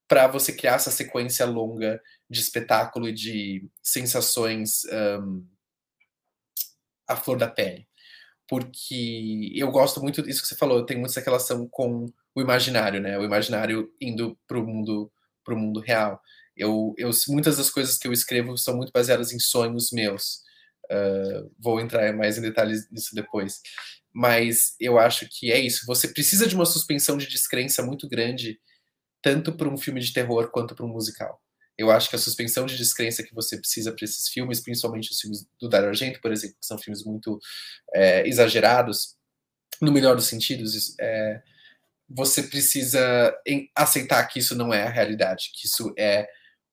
para 0.07 0.27
você 0.27 0.51
criar 0.53 0.75
essa 0.75 0.91
sequência 0.91 1.45
longa 1.45 1.99
de 2.31 2.39
espetáculo 2.39 3.09
e 3.09 3.13
de 3.13 3.69
sensações 3.83 4.85
ahn, 4.85 5.43
à 7.07 7.15
flor 7.17 7.37
da 7.37 7.47
pele. 7.47 7.85
Porque 8.47 9.51
eu 9.53 9.69
gosto 9.71 10.01
muito 10.01 10.21
disso 10.23 10.41
que 10.41 10.47
você 10.47 10.55
falou, 10.55 10.85
tem 10.85 10.97
muito 10.97 11.11
essa 11.11 11.21
relação 11.21 11.67
com 11.67 12.05
o 12.33 12.41
imaginário, 12.41 13.01
né? 13.01 13.17
O 13.17 13.23
imaginário 13.23 13.93
indo 13.99 14.37
para 14.47 14.57
o 14.57 14.65
mundo, 14.65 15.11
pro 15.43 15.57
mundo 15.57 15.81
real. 15.81 16.21
Eu, 16.55 16.93
eu, 16.97 17.11
muitas 17.27 17.57
das 17.57 17.69
coisas 17.69 17.97
que 17.97 18.07
eu 18.07 18.13
escrevo 18.13 18.57
são 18.57 18.77
muito 18.77 18.91
baseadas 18.93 19.33
em 19.33 19.39
sonhos 19.39 19.91
meus. 19.91 20.41
Uh, 20.85 21.51
vou 21.59 21.79
entrar 21.79 22.13
mais 22.15 22.37
em 22.37 22.41
detalhes 22.41 22.89
nisso 22.89 23.13
depois. 23.13 23.61
Mas 24.13 24.75
eu 24.79 24.97
acho 24.99 25.27
que 25.29 25.51
é 25.51 25.59
isso. 25.59 25.85
Você 25.85 26.07
precisa 26.07 26.47
de 26.47 26.55
uma 26.55 26.65
suspensão 26.65 27.17
de 27.17 27.27
descrença 27.27 27.83
muito 27.83 28.07
grande, 28.07 28.59
tanto 29.21 29.53
para 29.53 29.69
um 29.69 29.77
filme 29.77 29.99
de 29.99 30.13
terror 30.13 30.49
quanto 30.51 30.75
para 30.75 30.85
um 30.85 30.89
musical. 30.89 31.41
Eu 31.81 31.89
acho 31.91 32.09
que 32.09 32.15
a 32.15 32.19
suspensão 32.19 32.65
de 32.65 32.77
descrença 32.77 33.23
que 33.23 33.33
você 33.33 33.57
precisa 33.57 33.91
para 33.91 34.05
esses 34.05 34.27
filmes, 34.27 34.59
principalmente 34.59 35.11
os 35.11 35.19
filmes 35.19 35.47
do 35.59 35.67
Dario 35.67 35.89
Argento, 35.89 36.21
por 36.21 36.31
exemplo, 36.31 36.55
que 36.59 36.65
são 36.65 36.77
filmes 36.77 37.03
muito 37.03 37.39
é, 37.93 38.27
exagerados, 38.27 39.15
no 39.81 39.91
melhor 39.91 40.15
dos 40.15 40.27
sentidos, 40.27 40.95
é, 40.99 41.41
você 42.07 42.43
precisa 42.43 43.35
aceitar 43.75 44.23
que 44.27 44.39
isso 44.39 44.55
não 44.55 44.71
é 44.71 44.83
a 44.83 44.89
realidade, 44.89 45.51
que 45.55 45.65
isso 45.65 45.91
é 45.97 46.27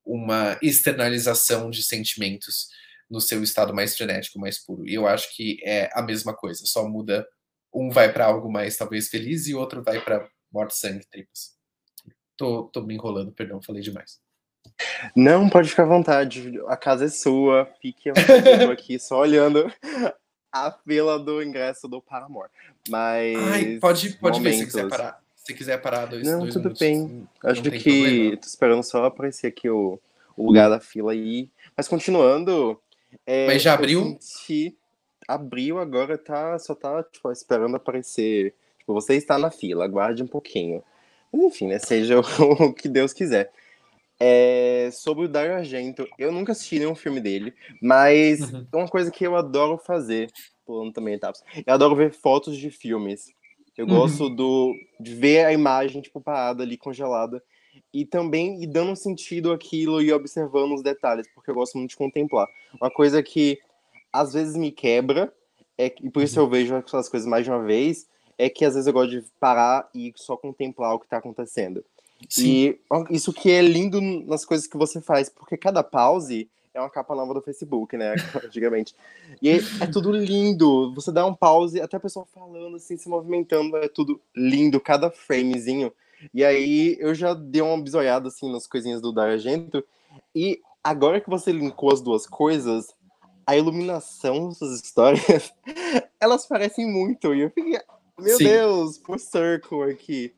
uma 0.04 0.58
externalização 0.62 1.70
de 1.70 1.82
sentimentos 1.82 2.68
no 3.08 3.20
seu 3.20 3.42
estado 3.42 3.74
mais 3.74 3.96
frenético, 3.96 4.38
mais 4.38 4.58
puro. 4.58 4.86
E 4.86 4.94
eu 4.94 5.06
acho 5.06 5.34
que 5.34 5.58
é 5.64 5.88
a 5.94 6.02
mesma 6.02 6.34
coisa, 6.36 6.66
só 6.66 6.86
muda. 6.86 7.26
Um 7.72 7.90
vai 7.90 8.12
para 8.12 8.26
algo 8.26 8.50
mais 8.50 8.76
talvez 8.76 9.08
feliz 9.08 9.46
e 9.46 9.54
outro 9.54 9.82
vai 9.82 10.02
para 10.02 10.28
morte, 10.52 10.76
sangue, 10.76 11.06
tripas. 11.08 11.56
Tô, 12.36 12.64
tô 12.64 12.82
me 12.82 12.94
enrolando, 12.94 13.32
perdão, 13.32 13.62
falei 13.62 13.82
demais. 13.82 14.20
Não, 15.14 15.48
pode 15.48 15.68
ficar 15.70 15.84
à 15.84 15.86
vontade. 15.86 16.60
A 16.66 16.76
casa 16.76 17.04
é 17.06 17.08
sua. 17.08 17.68
Fique 17.80 18.10
à 18.10 18.14
vontade. 18.14 18.48
Eu 18.48 18.66
tô 18.66 18.72
aqui 18.72 18.98
só 18.98 19.20
olhando 19.20 19.70
a 20.52 20.70
fila 20.70 21.18
do 21.18 21.42
ingresso 21.42 21.86
do 21.88 22.00
Paramore. 22.00 22.50
Mas. 22.88 23.36
Ai, 23.52 23.78
pode, 23.80 24.10
pode 24.14 24.40
ver 24.40 24.52
se 24.54 24.66
quiser 24.66 24.88
parar. 24.88 25.20
Se 25.36 25.54
quiser 25.54 25.78
parar 25.80 26.06
dois 26.06 26.26
Não, 26.26 26.40
dois 26.40 26.52
tudo 26.52 26.64
minutos, 26.64 26.80
bem. 26.80 27.28
Acho 27.44 27.62
que. 27.62 27.70
problema. 27.70 28.36
Tô 28.36 28.46
esperando 28.46 28.82
só 28.82 29.04
aparecer 29.04 29.46
aqui 29.48 29.68
o, 29.68 29.98
o 30.36 30.46
lugar 30.46 30.68
da 30.68 30.80
fila 30.80 31.12
aí. 31.12 31.48
Mas 31.76 31.88
continuando. 31.88 32.78
é, 33.26 33.46
Mas 33.46 33.62
já 33.62 33.74
abriu? 33.74 34.16
senti- 34.20 34.76
Abriu 35.26 35.78
agora, 35.78 36.16
tá, 36.16 36.58
só 36.58 36.74
tá 36.74 37.02
tipo, 37.02 37.30
esperando 37.30 37.76
aparecer. 37.76 38.54
Tipo, 38.78 38.94
você 38.94 39.14
está 39.14 39.38
na 39.38 39.50
fila, 39.50 39.84
aguarde 39.84 40.22
um 40.22 40.26
pouquinho. 40.26 40.82
Mas 41.30 41.42
enfim, 41.42 41.66
né? 41.66 41.78
Seja 41.78 42.18
o 42.40 42.72
que 42.72 42.88
Deus 42.88 43.12
quiser. 43.12 43.50
É, 44.20 44.90
sobre 44.92 45.26
o 45.26 45.28
Dario 45.28 45.54
Argento, 45.54 46.06
eu 46.18 46.32
nunca 46.32 46.52
assisti 46.52 46.78
nenhum 46.78 46.94
filme 46.94 47.20
dele, 47.20 47.54
mas 47.80 48.52
Uhum. 48.52 48.66
é 48.72 48.76
uma 48.76 48.88
coisa 48.88 49.10
que 49.12 49.24
eu 49.24 49.36
adoro 49.36 49.78
fazer, 49.78 50.30
pulando 50.66 50.92
também 50.92 51.14
etapas. 51.14 51.42
Eu 51.64 51.74
adoro 51.74 51.94
ver 51.94 52.12
fotos 52.12 52.56
de 52.56 52.70
filmes. 52.70 53.32
Eu 53.76 53.86
Uhum. 53.86 53.92
gosto 53.92 54.28
do, 54.28 54.74
de 54.98 55.14
ver 55.14 55.44
a 55.44 55.52
imagem, 55.52 56.02
tipo, 56.02 56.20
parada 56.20 56.64
ali, 56.64 56.76
congelada. 56.76 57.40
E 57.94 58.04
também 58.04 58.60
ir 58.60 58.66
dando 58.66 58.96
sentido 58.96 59.52
àquilo 59.52 60.02
e 60.02 60.12
observando 60.12 60.74
os 60.74 60.82
detalhes, 60.82 61.28
porque 61.32 61.50
eu 61.50 61.54
gosto 61.54 61.78
muito 61.78 61.90
de 61.90 61.96
contemplar. 61.96 62.48
Uma 62.80 62.90
coisa 62.90 63.22
que 63.22 63.60
às 64.12 64.32
vezes 64.32 64.56
me 64.56 64.72
quebra, 64.72 65.32
é, 65.76 65.86
e 66.02 66.10
por 66.10 66.24
isso 66.24 66.40
eu 66.40 66.48
vejo 66.48 66.74
as 66.74 67.08
coisas 67.08 67.26
mais 67.28 67.44
de 67.44 67.50
uma 67.50 67.62
vez, 67.62 68.08
é 68.36 68.48
que 68.50 68.64
às 68.64 68.74
vezes 68.74 68.88
eu 68.88 68.92
gosto 68.92 69.10
de 69.10 69.24
parar 69.38 69.88
e 69.94 70.12
só 70.16 70.36
contemplar 70.36 70.94
o 70.94 70.98
que 70.98 71.06
tá 71.06 71.18
acontecendo. 71.18 71.84
Sim. 72.28 72.46
E 72.46 72.80
isso 73.10 73.32
que 73.32 73.50
é 73.50 73.60
lindo 73.60 74.00
nas 74.00 74.44
coisas 74.44 74.66
que 74.66 74.76
você 74.76 75.00
faz, 75.00 75.28
porque 75.28 75.56
cada 75.56 75.82
pause 75.82 76.48
é 76.78 76.80
uma 76.80 76.90
capa 76.90 77.14
nova 77.14 77.34
do 77.34 77.42
Facebook, 77.42 77.96
né? 77.96 78.14
Antigamente. 78.44 78.94
E 79.42 79.50
é, 79.50 79.86
tudo 79.92 80.10
lindo. 80.12 80.92
Você 80.94 81.12
dá 81.12 81.26
um 81.26 81.34
pause, 81.34 81.80
até 81.80 81.96
a 81.96 82.00
pessoa 82.00 82.26
falando, 82.26 82.76
assim, 82.76 82.96
se 82.96 83.08
movimentando, 83.08 83.76
é 83.76 83.88
tudo 83.88 84.20
lindo, 84.34 84.80
cada 84.80 85.10
framezinho. 85.10 85.92
E 86.32 86.44
aí 86.44 86.96
eu 86.98 87.14
já 87.14 87.34
dei 87.34 87.62
uma 87.62 87.80
bisoiada, 87.80 88.28
assim, 88.28 88.50
nas 88.50 88.66
coisinhas 88.66 89.00
do 89.00 89.12
Dario 89.12 89.34
Argento. 89.34 89.84
E 90.34 90.60
agora 90.82 91.20
que 91.20 91.30
você 91.30 91.52
linkou 91.52 91.92
as 91.92 92.00
duas 92.00 92.26
coisas, 92.26 92.94
a 93.46 93.56
iluminação 93.56 94.48
dessas 94.48 94.80
histórias, 94.80 95.52
elas 96.20 96.46
parecem 96.46 96.90
muito. 96.90 97.34
E 97.34 97.42
eu 97.42 97.50
fiquei, 97.50 97.80
meu 98.18 98.36
Sim. 98.36 98.44
Deus, 98.44 98.98
por 98.98 99.18
circle 99.18 99.82
aqui. 99.84 100.34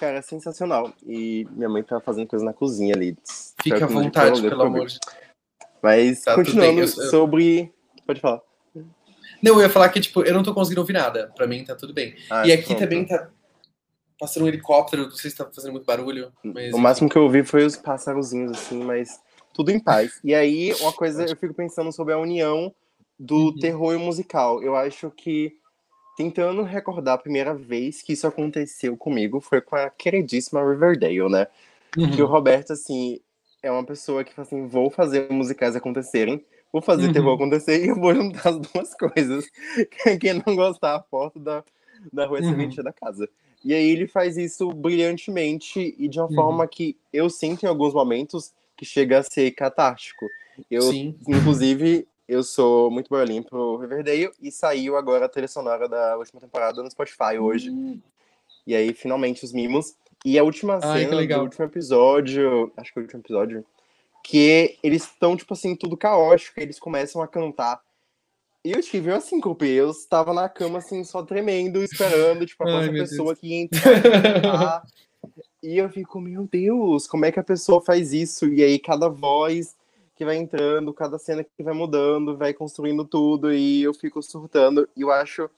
Cara, 0.00 0.16
é 0.16 0.22
sensacional. 0.22 0.90
E 1.06 1.46
minha 1.50 1.68
mãe 1.68 1.82
tá 1.82 2.00
fazendo 2.00 2.26
coisa 2.26 2.42
na 2.42 2.54
cozinha 2.54 2.94
ali. 2.94 3.18
Fica 3.62 3.84
à 3.84 3.86
vontade, 3.86 4.40
pelo 4.40 4.62
amor 4.62 4.86
de 4.86 4.98
Mas 5.82 6.22
Tá, 6.22 6.34
continuando 6.34 6.88
sobre. 6.88 7.70
Pode 8.06 8.18
falar. 8.18 8.40
Não, 9.42 9.56
eu 9.56 9.60
ia 9.60 9.68
falar 9.68 9.90
que, 9.90 10.00
tipo, 10.00 10.22
eu 10.22 10.32
não 10.32 10.42
tô 10.42 10.54
conseguindo 10.54 10.80
ouvir 10.80 10.94
nada. 10.94 11.30
Pra 11.36 11.46
mim 11.46 11.62
tá 11.64 11.74
tudo 11.76 11.92
bem. 11.92 12.16
Ah, 12.30 12.46
e 12.46 12.52
aqui 12.52 12.64
pronto. 12.68 12.78
também 12.78 13.06
tá 13.06 13.28
passando 14.18 14.44
um 14.44 14.48
helicóptero, 14.48 15.02
não 15.04 15.10
sei 15.10 15.30
se 15.30 15.36
tá 15.36 15.44
fazendo 15.54 15.72
muito 15.72 15.84
barulho. 15.84 16.32
Mas, 16.42 16.72
O 16.72 16.78
máximo 16.78 17.08
que 17.10 17.16
eu 17.18 17.22
ouvi 17.24 17.44
foi 17.44 17.64
os 17.66 17.76
pássarozinhos, 17.76 18.52
assim, 18.52 18.82
mas 18.82 19.20
tudo 19.52 19.70
em 19.70 19.78
paz. 19.78 20.18
E 20.24 20.34
aí, 20.34 20.74
uma 20.80 20.94
coisa, 20.94 21.26
eu 21.26 21.36
fico 21.36 21.52
pensando 21.52 21.92
sobre 21.92 22.14
a 22.14 22.18
união 22.18 22.74
do 23.18 23.48
Uhum. 23.48 23.58
terror 23.58 23.94
e 23.94 23.98
musical. 23.98 24.62
Eu 24.62 24.74
acho 24.76 25.10
que, 25.10 25.52
tentando 26.20 26.62
recordar 26.62 27.14
a 27.14 27.18
primeira 27.18 27.54
vez 27.54 28.02
que 28.02 28.12
isso 28.12 28.26
aconteceu 28.26 28.94
comigo, 28.94 29.40
foi 29.40 29.62
com 29.62 29.74
a 29.74 29.88
queridíssima 29.88 30.60
Riverdale, 30.60 31.30
né? 31.30 31.46
Uhum. 31.96 32.10
Que 32.10 32.20
o 32.22 32.26
Roberto, 32.26 32.74
assim, 32.74 33.18
é 33.62 33.70
uma 33.70 33.84
pessoa 33.84 34.22
que 34.22 34.34
fala 34.34 34.46
assim: 34.46 34.66
vou 34.66 34.90
fazer 34.90 35.30
musicais 35.32 35.74
acontecerem, 35.74 36.44
vou 36.70 36.82
fazer 36.82 37.06
Uhum. 37.06 37.12
terror 37.14 37.34
acontecer 37.36 37.82
e 37.82 37.88
eu 37.88 37.96
vou 37.96 38.14
juntar 38.14 38.50
as 38.50 38.58
duas 38.58 38.92
coisas. 39.00 39.46
Quem 40.20 40.34
não 40.46 40.54
gostar, 40.54 40.96
a 40.96 41.02
foto 41.02 41.38
da, 41.38 41.64
da 42.12 42.26
rua 42.26 42.38
é 42.38 42.42
Uhum. 42.42 42.48
serventia 42.50 42.82
da 42.82 42.92
casa. 42.92 43.26
E 43.64 43.72
aí 43.72 43.88
ele 43.90 44.06
faz 44.06 44.36
isso 44.36 44.70
brilhantemente 44.72 45.94
e 45.98 46.06
de 46.06 46.20
uma 46.20 46.28
Uhum. 46.28 46.34
forma 46.34 46.68
que 46.68 46.98
eu 47.14 47.30
sinto 47.30 47.64
em 47.64 47.68
alguns 47.68 47.94
momentos 47.94 48.52
que 48.76 48.84
chega 48.84 49.20
a 49.20 49.22
ser 49.22 49.50
catártico. 49.52 50.26
Eu, 50.70 50.82
Sim. 50.82 51.14
inclusive, 51.26 52.06
eu 52.30 52.44
sou 52.44 52.92
muito 52.92 53.08
boiolinho 53.08 53.42
pro 53.42 53.76
Riverdale 53.76 54.30
e 54.40 54.52
saiu 54.52 54.96
agora 54.96 55.24
a 55.24 55.28
trilha 55.28 55.48
sonora 55.48 55.88
da 55.88 56.16
última 56.16 56.40
temporada 56.40 56.80
no 56.80 56.88
Spotify 56.88 57.36
hoje. 57.40 57.70
Hum, 57.70 58.00
E 58.64 58.72
aí, 58.72 58.94
finalmente, 58.94 59.44
os 59.44 59.52
mimos. 59.52 59.96
E 60.24 60.38
a 60.38 60.44
última 60.44 60.78
Ai, 60.80 61.06
que 61.06 61.10
cena 61.10 61.26
do 61.26 61.42
último 61.42 61.64
episódio, 61.64 62.72
acho 62.76 62.92
que 62.92 62.98
é 62.98 63.02
o 63.02 63.04
último 63.04 63.20
episódio, 63.20 63.66
que 64.22 64.78
eles 64.80 65.02
estão, 65.02 65.36
tipo 65.36 65.52
assim, 65.54 65.74
tudo 65.74 65.96
caótico, 65.96 66.60
eles 66.60 66.78
começam 66.78 67.20
a 67.20 67.26
cantar. 67.26 67.80
E 68.64 68.70
eu 68.70 68.80
tive 68.80 69.10
uma 69.10 69.20
síncope, 69.20 69.66
eu 69.66 69.90
estava 69.90 70.32
na 70.32 70.48
cama, 70.48 70.78
assim, 70.78 71.02
só 71.02 71.24
tremendo, 71.24 71.82
esperando, 71.82 72.46
tipo, 72.46 72.62
a 72.62 72.66
próxima 72.66 72.92
pessoa 72.92 73.34
que 73.34 73.48
ia 73.48 73.62
entrar 73.62 73.98
e 73.98 74.02
cantar. 74.02 74.82
E 75.62 75.76
eu 75.76 75.90
fico, 75.90 76.18
meu 76.18 76.48
Deus, 76.50 77.06
como 77.06 77.26
é 77.26 77.30
que 77.30 77.38
a 77.38 77.44
pessoa 77.44 77.82
faz 77.82 78.14
isso? 78.14 78.48
E 78.48 78.62
aí, 78.62 78.78
cada 78.78 79.10
voz 79.10 79.76
que 80.20 80.24
vai 80.26 80.36
entrando, 80.36 80.92
cada 80.92 81.18
cena 81.18 81.42
que 81.42 81.62
vai 81.62 81.72
mudando, 81.72 82.36
vai 82.36 82.52
construindo 82.52 83.06
tudo, 83.06 83.50
e 83.54 83.82
eu 83.82 83.94
fico 83.94 84.22
surtando. 84.22 84.86
E 84.94 85.00
eu 85.00 85.10
acho. 85.10 85.48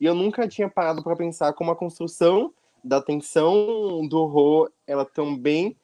E 0.00 0.06
eu 0.06 0.14
nunca 0.14 0.46
tinha 0.46 0.68
parado 0.68 1.02
para 1.02 1.16
pensar 1.16 1.52
como 1.54 1.72
a 1.72 1.76
construção 1.76 2.54
da 2.84 3.02
tensão 3.02 4.06
do 4.08 4.20
horror, 4.20 4.70
ela 4.86 5.04
também. 5.04 5.76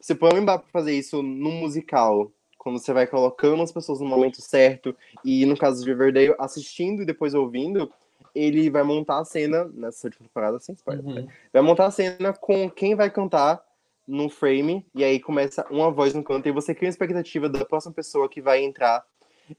Você 0.00 0.12
pode 0.12 0.34
lembrar 0.34 0.58
pra 0.58 0.68
fazer 0.72 0.92
isso 0.92 1.22
num 1.22 1.60
musical, 1.60 2.32
quando 2.58 2.80
você 2.80 2.92
vai 2.92 3.06
colocando 3.06 3.62
as 3.62 3.70
pessoas 3.70 4.00
no 4.00 4.06
momento 4.06 4.42
certo, 4.42 4.92
e 5.24 5.46
no 5.46 5.56
caso 5.56 5.84
de 5.84 5.88
Riverdale, 5.88 6.34
assistindo 6.40 7.02
e 7.02 7.06
depois 7.06 7.32
ouvindo, 7.32 7.92
ele 8.34 8.68
vai 8.70 8.82
montar 8.82 9.20
a 9.20 9.24
cena, 9.24 9.70
nessa 9.72 10.08
última 10.08 10.26
temporada, 10.26 10.58
sem 10.58 10.74
spoiler, 10.74 11.06
uhum. 11.06 11.28
vai 11.52 11.62
montar 11.62 11.86
a 11.86 11.92
cena 11.92 12.32
com 12.32 12.68
quem 12.68 12.96
vai 12.96 13.08
cantar 13.08 13.64
no 14.06 14.28
frame, 14.28 14.84
e 14.94 15.02
aí 15.02 15.18
começa 15.18 15.66
uma 15.70 15.90
voz 15.90 16.14
no 16.14 16.22
canto, 16.22 16.48
e 16.48 16.52
você 16.52 16.74
cria 16.74 16.88
uma 16.88 16.92
expectativa 16.92 17.48
da 17.48 17.64
próxima 17.64 17.92
pessoa 17.94 18.28
que 18.28 18.40
vai 18.40 18.62
entrar. 18.62 19.04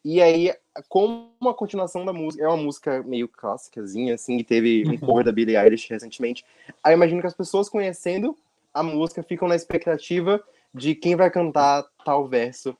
E 0.03 0.21
aí, 0.21 0.53
como 0.89 1.31
a 1.47 1.53
continuação 1.53 2.03
da 2.05 2.11
música, 2.13 2.43
é 2.43 2.47
uma 2.47 2.57
música 2.57 3.03
meio 3.03 3.27
clássicazinha, 3.27 4.15
assim, 4.15 4.37
que 4.37 4.43
teve 4.43 4.83
um 4.87 4.91
Uhum. 4.91 4.97
cover 4.99 5.25
da 5.25 5.31
Billie 5.31 5.55
Eilish 5.57 5.89
recentemente, 5.89 6.43
aí 6.83 6.93
eu 6.93 6.97
imagino 6.97 7.21
que 7.21 7.27
as 7.27 7.35
pessoas 7.35 7.69
conhecendo 7.69 8.35
a 8.73 8.83
música 8.83 9.23
ficam 9.23 9.47
na 9.47 9.55
expectativa 9.55 10.43
de 10.73 10.95
quem 10.95 11.15
vai 11.15 11.31
cantar 11.31 11.85
tal 12.03 12.27
verso. 12.27 12.75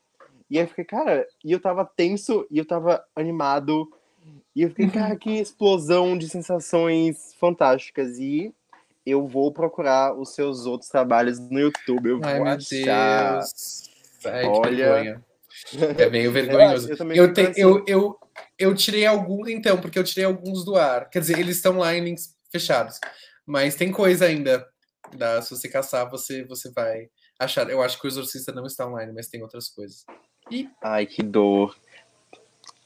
E 0.50 0.58
aí 0.58 0.64
eu 0.64 0.68
fiquei, 0.68 0.84
cara, 0.84 1.26
e 1.44 1.50
eu 1.50 1.58
tava 1.58 1.84
tenso, 1.84 2.46
e 2.50 2.58
eu 2.58 2.64
tava 2.66 3.02
animado, 3.16 3.90
e 4.54 4.62
eu 4.62 4.68
fiquei, 4.68 4.84
Uhum. 4.86 4.90
cara, 4.92 5.16
que 5.16 5.30
explosão 5.38 6.16
de 6.18 6.28
sensações 6.28 7.34
fantásticas. 7.40 8.18
E 8.18 8.54
eu 9.06 9.26
vou 9.26 9.52
procurar 9.52 10.14
os 10.18 10.34
seus 10.34 10.66
outros 10.66 10.90
trabalhos 10.90 11.38
no 11.38 11.58
YouTube. 11.60 12.10
Eu 12.10 12.20
Ai, 12.24 12.34
vou 12.36 12.44
meu 12.44 12.54
achar. 12.54 13.38
Deus. 13.38 13.90
Ai, 14.24 14.44
Olha. 14.46 15.22
É 15.98 16.10
meio 16.10 16.30
vergonhoso. 16.32 16.90
eu 16.92 17.12
Eu, 17.14 17.32
te- 17.32 17.52
eu, 17.56 17.84
eu, 17.86 18.18
eu 18.58 18.74
tirei 18.74 19.06
alguns, 19.06 19.48
então, 19.48 19.80
porque 19.80 19.98
eu 19.98 20.04
tirei 20.04 20.24
alguns 20.24 20.64
do 20.64 20.76
ar. 20.76 21.08
Quer 21.08 21.20
dizer, 21.20 21.38
eles 21.38 21.56
estão 21.56 21.78
lá 21.78 21.94
em 21.94 22.04
links 22.04 22.34
fechados. 22.50 22.98
Mas 23.46 23.74
tem 23.76 23.90
coisa 23.92 24.26
ainda. 24.26 24.66
Da, 25.16 25.40
se 25.40 25.50
você 25.50 25.68
caçar, 25.68 26.10
você, 26.10 26.44
você 26.44 26.70
vai 26.72 27.06
achar. 27.38 27.70
Eu 27.70 27.80
acho 27.80 27.98
que 28.00 28.06
o 28.06 28.08
Exorcista 28.08 28.50
não 28.52 28.66
está 28.66 28.86
online, 28.86 29.12
mas 29.14 29.28
tem 29.28 29.40
outras 29.40 29.68
coisas. 29.68 30.04
Ai, 30.82 31.06
que 31.06 31.22
dor. 31.22 31.76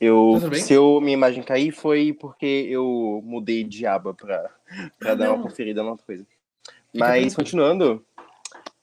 Eu, 0.00 0.38
Tá 0.40 0.54
se 0.54 0.72
eu, 0.72 0.98
minha 1.00 1.12
imagem 1.12 1.42
cair, 1.42 1.70
foi 1.72 2.12
porque 2.12 2.66
eu 2.70 3.20
mudei 3.24 3.62
de 3.62 3.84
aba 3.86 4.14
pra, 4.14 4.50
pra 4.98 5.12
Ah, 5.12 5.14
dar 5.14 5.26
não. 5.26 5.34
uma 5.36 5.42
conferida 5.42 5.82
na 5.82 5.90
outra 5.90 6.06
coisa. 6.06 6.26
Mas, 6.94 7.34
continuando. 7.34 8.04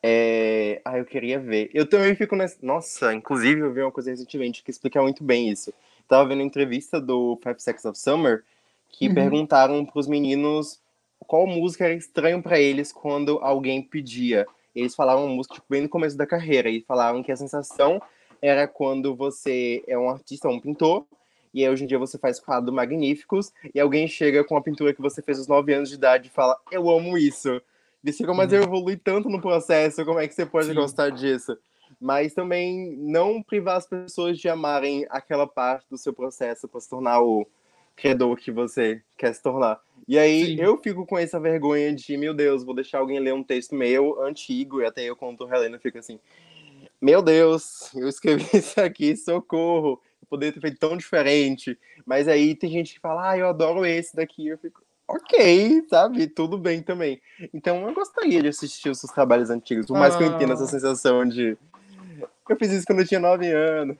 É... 0.01 0.79
Ah, 0.85 0.97
eu 0.97 1.05
queria 1.05 1.39
ver. 1.39 1.69
Eu 1.73 1.89
também 1.89 2.15
fico 2.15 2.35
nessa. 2.35 2.57
Nossa, 2.61 3.13
inclusive 3.13 3.61
eu 3.61 3.73
vi 3.73 3.81
uma 3.81 3.91
coisa 3.91 4.11
recentemente 4.11 4.63
que 4.63 4.69
explica 4.71 5.01
muito 5.01 5.23
bem 5.23 5.49
isso. 5.49 5.73
Tava 6.07 6.29
vendo 6.29 6.39
uma 6.39 6.45
entrevista 6.45 7.01
do 7.01 7.37
Five 7.43 7.59
Seconds 7.61 7.85
of 7.85 7.99
Summer 7.99 8.43
que 8.89 9.07
Uhum. 9.07 9.13
perguntaram 9.15 9.85
pros 9.85 10.07
meninos 10.07 10.79
qual 11.19 11.45
música 11.47 11.83
era 11.85 11.93
estranho 11.95 12.41
pra 12.41 12.59
eles 12.59 12.91
quando 12.93 13.39
alguém 13.41 13.81
pedia. 13.81 14.45
Eles 14.73 14.95
falavam 14.95 15.27
música 15.27 15.55
tipo, 15.55 15.65
bem 15.69 15.81
no 15.81 15.89
começo 15.89 16.15
da 16.15 16.25
carreira 16.27 16.69
e 16.69 16.81
falaram 16.81 17.21
que 17.23 17.31
a 17.31 17.35
sensação 17.35 17.99
era 18.41 18.67
quando 18.67 19.15
você 19.15 19.83
é 19.87 19.97
um 19.97 20.09
artista, 20.09 20.47
um 20.47 20.59
pintor, 20.59 21.05
e 21.53 21.63
aí 21.63 21.71
hoje 21.71 21.83
em 21.83 21.87
dia 21.87 21.97
você 21.97 22.17
faz 22.17 22.39
quadros 22.39 22.73
magníficos, 22.73 23.51
e 23.73 23.79
alguém 23.79 24.07
chega 24.07 24.43
com 24.43 24.55
a 24.55 24.61
pintura 24.61 24.93
que 24.93 25.01
você 25.01 25.21
fez 25.21 25.37
aos 25.39 25.47
9 25.47 25.73
anos 25.73 25.89
de 25.89 25.95
idade 25.95 26.27
e 26.27 26.31
fala, 26.31 26.59
eu 26.71 26.89
amo 26.89 27.17
isso. 27.17 27.61
Eles 28.03 28.17
ficam, 28.17 28.35
mas 28.35 28.53
eu 28.53 28.61
evolui 28.61 28.95
tanto 28.95 29.27
no 29.29 29.41
processo, 29.41 30.05
como 30.05 30.19
é 30.19 30.27
que 30.27 30.33
você 30.33 30.45
pode 30.45 30.67
Sim. 30.67 30.75
gostar 30.75 31.09
disso? 31.09 31.57
Mas 31.99 32.33
também 32.33 32.95
não 32.97 33.41
privar 33.41 33.77
as 33.77 33.87
pessoas 33.87 34.37
de 34.37 34.47
amarem 34.47 35.05
aquela 35.09 35.47
parte 35.47 35.87
do 35.89 35.97
seu 35.97 36.13
processo 36.13 36.67
para 36.67 36.79
se 36.79 36.89
tornar 36.89 37.21
o 37.21 37.45
criador 37.95 38.37
que 38.37 38.51
você 38.51 39.01
quer 39.17 39.33
se 39.33 39.41
tornar. 39.41 39.81
E 40.07 40.17
aí 40.17 40.45
Sim. 40.45 40.61
eu 40.61 40.77
fico 40.77 41.05
com 41.05 41.17
essa 41.17 41.39
vergonha 41.39 41.93
de, 41.93 42.15
meu 42.15 42.33
Deus, 42.33 42.63
vou 42.63 42.75
deixar 42.75 42.99
alguém 42.99 43.19
ler 43.19 43.33
um 43.33 43.43
texto 43.43 43.73
meu 43.73 44.21
antigo, 44.21 44.81
e 44.81 44.85
até 44.85 45.03
eu 45.03 45.15
quando 45.15 45.39
tô 45.39 45.45
relendo 45.45 45.79
fico 45.79 45.97
assim, 45.97 46.19
meu 47.01 47.21
Deus, 47.21 47.93
eu 47.95 48.07
escrevi 48.07 48.45
isso 48.57 48.79
aqui, 48.79 49.15
socorro, 49.15 50.01
eu 50.21 50.27
poderia 50.29 50.53
ter 50.53 50.61
feito 50.61 50.79
tão 50.79 50.97
diferente. 50.97 51.77
Mas 52.05 52.27
aí 52.27 52.55
tem 52.55 52.69
gente 52.69 52.93
que 52.93 52.99
fala, 52.99 53.31
ah, 53.31 53.37
eu 53.37 53.47
adoro 53.47 53.85
esse 53.85 54.15
daqui, 54.15 54.47
eu 54.47 54.57
fico, 54.57 54.81
ok, 55.07 55.83
sabe, 55.89 56.27
tudo 56.27 56.57
bem 56.57 56.81
também. 56.81 57.21
Então 57.53 57.87
eu 57.87 57.93
gostaria 57.93 58.41
de 58.41 58.49
assistir 58.49 58.89
os 58.89 58.99
seus 58.99 59.11
trabalhos 59.11 59.49
antigos, 59.49 59.85
por 59.85 59.97
mais 59.97 60.15
ah. 60.15 60.17
que 60.17 60.23
eu 60.23 60.27
entenda 60.27 60.53
essa 60.53 60.63
ah. 60.63 60.67
sensação 60.67 61.25
de, 61.25 61.57
eu 62.49 62.55
fiz 62.57 62.71
isso 62.71 62.85
quando 62.85 62.99
eu 62.99 63.07
tinha 63.07 63.19
nove 63.19 63.51
anos. 63.51 63.97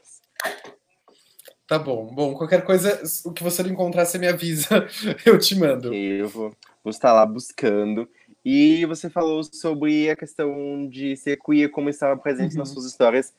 Tá 1.68 1.78
bom. 1.78 2.06
Bom, 2.06 2.34
qualquer 2.34 2.64
coisa, 2.64 3.02
o 3.26 3.34
que 3.34 3.44
você 3.44 3.62
não 3.62 3.72
encontrar, 3.72 4.06
você 4.06 4.18
me 4.18 4.28
avisa, 4.28 4.88
eu 5.26 5.38
te 5.38 5.54
mando. 5.56 5.94
Eu 5.94 6.30
vou, 6.30 6.56
vou 6.84 6.92
estar 6.92 7.12
lá 7.12 7.26
buscando. 7.26 8.08
E 8.50 8.86
você 8.86 9.10
falou 9.10 9.44
sobre 9.44 10.10
a 10.10 10.16
questão 10.16 10.88
de 10.88 11.18
ser 11.18 11.38
queer, 11.38 11.70
como 11.70 11.90
estava 11.90 12.16
presente 12.16 12.54
uhum. 12.54 12.60
nas 12.60 12.70
suas 12.70 12.86
histórias. 12.86 13.36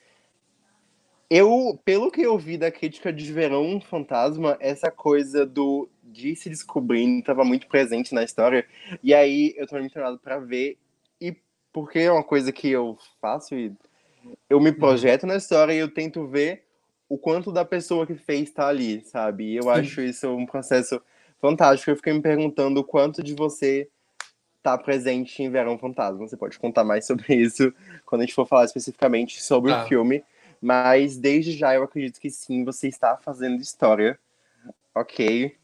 Eu, 1.30 1.80
pelo 1.82 2.10
que 2.10 2.20
eu 2.20 2.38
vi 2.38 2.58
da 2.58 2.70
crítica 2.70 3.10
de 3.10 3.32
Verão 3.32 3.80
Fantasma, 3.80 4.58
essa 4.60 4.90
coisa 4.90 5.46
do 5.46 5.88
de 6.02 6.36
se 6.36 6.50
descobrindo 6.50 7.20
estava 7.20 7.42
muito 7.42 7.66
presente 7.68 8.14
na 8.14 8.22
história. 8.22 8.66
E 9.02 9.14
aí 9.14 9.54
eu 9.56 9.66
tô 9.66 9.76
muito 9.76 9.90
internado 9.90 10.18
para 10.18 10.38
ver. 10.40 10.76
E 11.18 11.34
porque 11.72 12.00
é 12.00 12.12
uma 12.12 12.22
coisa 12.22 12.52
que 12.52 12.68
eu 12.68 12.98
faço 13.18 13.54
e 13.54 13.72
eu 14.50 14.60
me 14.60 14.68
uhum. 14.68 14.76
projeto 14.76 15.26
na 15.26 15.36
história 15.36 15.72
e 15.72 15.78
eu 15.78 15.88
tento 15.88 16.26
ver 16.26 16.66
o 17.08 17.16
quanto 17.16 17.50
da 17.50 17.64
pessoa 17.64 18.06
que 18.06 18.14
fez 18.14 18.50
tá 18.50 18.68
ali, 18.68 19.00
sabe? 19.06 19.52
E 19.52 19.56
eu 19.56 19.62
Sim. 19.62 19.70
acho 19.70 20.02
isso 20.02 20.28
um 20.28 20.44
processo 20.44 21.00
fantástico. 21.40 21.90
Eu 21.90 21.96
fiquei 21.96 22.12
me 22.12 22.20
perguntando 22.20 22.80
o 22.80 22.84
quanto 22.84 23.22
de 23.22 23.34
você 23.34 23.88
tá 24.62 24.76
presente 24.76 25.42
em 25.42 25.50
Verão 25.50 25.78
Fantasma. 25.78 26.26
Você 26.26 26.36
pode 26.36 26.58
contar 26.58 26.84
mais 26.84 27.06
sobre 27.06 27.34
isso 27.34 27.72
quando 28.04 28.22
a 28.22 28.24
gente 28.24 28.34
for 28.34 28.46
falar 28.46 28.64
especificamente 28.64 29.42
sobre 29.42 29.72
ah. 29.72 29.82
o 29.82 29.88
filme. 29.88 30.22
Mas 30.60 31.16
desde 31.16 31.52
já 31.52 31.74
eu 31.74 31.84
acredito 31.84 32.20
que 32.20 32.30
sim, 32.30 32.64
você 32.64 32.88
está 32.88 33.16
fazendo 33.16 33.60
história. 33.60 34.18
Ok. 34.94 35.54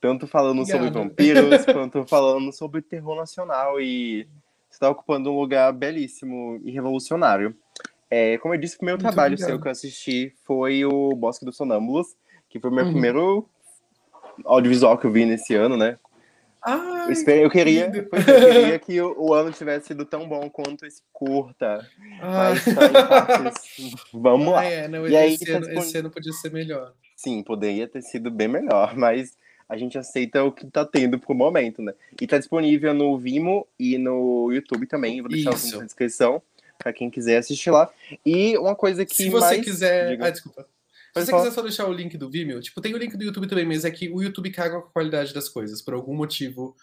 Tanto 0.00 0.26
falando 0.26 0.60
Obrigada. 0.60 0.84
sobre 0.84 1.00
vampiros, 1.00 1.64
quanto 1.72 2.04
falando 2.06 2.52
sobre 2.52 2.82
terror 2.82 3.16
nacional. 3.16 3.80
E 3.80 4.24
você 4.68 4.76
está 4.76 4.90
ocupando 4.90 5.30
um 5.30 5.38
lugar 5.38 5.72
belíssimo 5.72 6.60
e 6.62 6.70
revolucionário. 6.70 7.56
É, 8.10 8.38
como 8.38 8.54
eu 8.54 8.58
disse, 8.58 8.78
o 8.80 8.84
Muito 8.84 9.00
trabalho 9.00 9.36
seu 9.36 9.60
que 9.60 9.66
eu 9.66 9.72
assisti 9.72 10.34
foi 10.44 10.84
o 10.84 11.14
Bosque 11.14 11.44
dos 11.44 11.56
Sonâmbulos, 11.56 12.16
que 12.48 12.58
foi 12.58 12.70
o 12.70 12.72
meu 12.72 12.84
uhum. 12.84 12.92
primeiro 12.92 13.48
audiovisual 14.44 14.96
que 14.96 15.06
eu 15.06 15.12
vi 15.12 15.26
nesse 15.26 15.54
ano, 15.54 15.76
né? 15.76 15.98
Ah, 16.70 17.04
eu, 17.06 17.12
esperei, 17.12 17.44
eu, 17.44 17.50
queria, 17.50 17.86
eu 17.86 18.08
queria 18.10 18.78
que 18.80 19.00
o, 19.00 19.14
o, 19.18 19.32
ano 19.32 19.50
tivesse 19.50 19.86
sido 19.86 20.04
tão 20.04 20.28
bom 20.28 20.50
quanto 20.50 20.84
esse 20.84 21.00
curta. 21.10 21.88
Ah. 22.20 22.50
Mas 22.50 22.64
partes, 22.74 23.94
vamos 24.12 24.48
lá. 24.48 24.60
Ah, 24.60 24.64
é, 24.64 24.86
não, 24.86 25.08
e 25.08 25.16
aí, 25.16 25.32
esse, 25.32 25.50
ano, 25.50 25.70
esse 25.70 25.96
ano 25.96 26.10
podia 26.10 26.32
ser 26.32 26.52
melhor. 26.52 26.92
Sim, 27.16 27.42
poderia 27.42 27.88
ter 27.88 28.02
sido 28.02 28.30
bem 28.30 28.48
melhor, 28.48 28.94
mas 28.94 29.34
a 29.66 29.78
gente 29.78 29.96
aceita 29.96 30.44
o 30.44 30.52
que 30.52 30.66
tá 30.66 30.84
tendo 30.84 31.18
pro 31.18 31.34
momento, 31.34 31.80
né? 31.80 31.94
E 32.20 32.26
tá 32.26 32.36
disponível 32.36 32.92
no 32.92 33.16
Vimo 33.16 33.66
e 33.78 33.96
no 33.96 34.52
YouTube 34.52 34.86
também. 34.86 35.22
Vou 35.22 35.30
deixar 35.30 35.54
Isso. 35.54 35.66
o 35.66 35.70
link 35.70 35.78
na 35.78 35.84
descrição 35.86 36.42
para 36.78 36.92
quem 36.92 37.08
quiser 37.08 37.38
assistir 37.38 37.70
lá. 37.70 37.90
E 38.24 38.58
uma 38.58 38.74
coisa 38.74 39.06
que. 39.06 39.14
Se 39.14 39.30
você 39.30 39.56
mais... 39.56 39.64
quiser. 39.64 40.10
Diga. 40.10 40.26
Ah, 40.26 40.30
desculpa. 40.30 40.66
Se 41.14 41.24
você 41.24 41.30
falar. 41.30 41.42
quiser 41.42 41.54
só 41.54 41.62
deixar 41.62 41.86
o 41.86 41.92
link 41.92 42.16
do 42.16 42.30
Vimeo, 42.30 42.60
tipo, 42.60 42.80
tem 42.80 42.94
o 42.94 42.98
link 42.98 43.16
do 43.16 43.24
YouTube 43.24 43.46
também, 43.46 43.64
mas 43.64 43.84
é 43.84 43.90
que 43.90 44.08
o 44.08 44.22
YouTube 44.22 44.50
caga 44.50 44.80
com 44.80 44.88
a 44.88 44.92
qualidade 44.92 45.32
das 45.32 45.48
coisas. 45.48 45.82
Por 45.82 45.94
algum 45.94 46.14
motivo, 46.14 46.76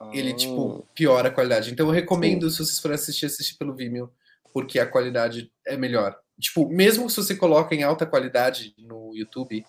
oh. 0.00 0.10
ele, 0.12 0.34
tipo, 0.34 0.86
piora 0.94 1.28
a 1.28 1.32
qualidade. 1.32 1.72
Então 1.72 1.86
eu 1.86 1.92
recomendo, 1.92 2.48
Sim. 2.48 2.56
se 2.56 2.64
vocês 2.66 2.78
forem 2.78 2.94
assistir, 2.94 3.26
assistir 3.26 3.56
pelo 3.56 3.74
Vimeo, 3.74 4.12
porque 4.52 4.78
a 4.78 4.86
qualidade 4.86 5.50
é 5.66 5.76
melhor. 5.76 6.16
Tipo, 6.38 6.68
mesmo 6.68 7.08
se 7.08 7.16
você 7.16 7.34
coloca 7.34 7.74
em 7.74 7.82
alta 7.82 8.06
qualidade 8.06 8.74
no 8.78 9.12
YouTube, 9.14 9.64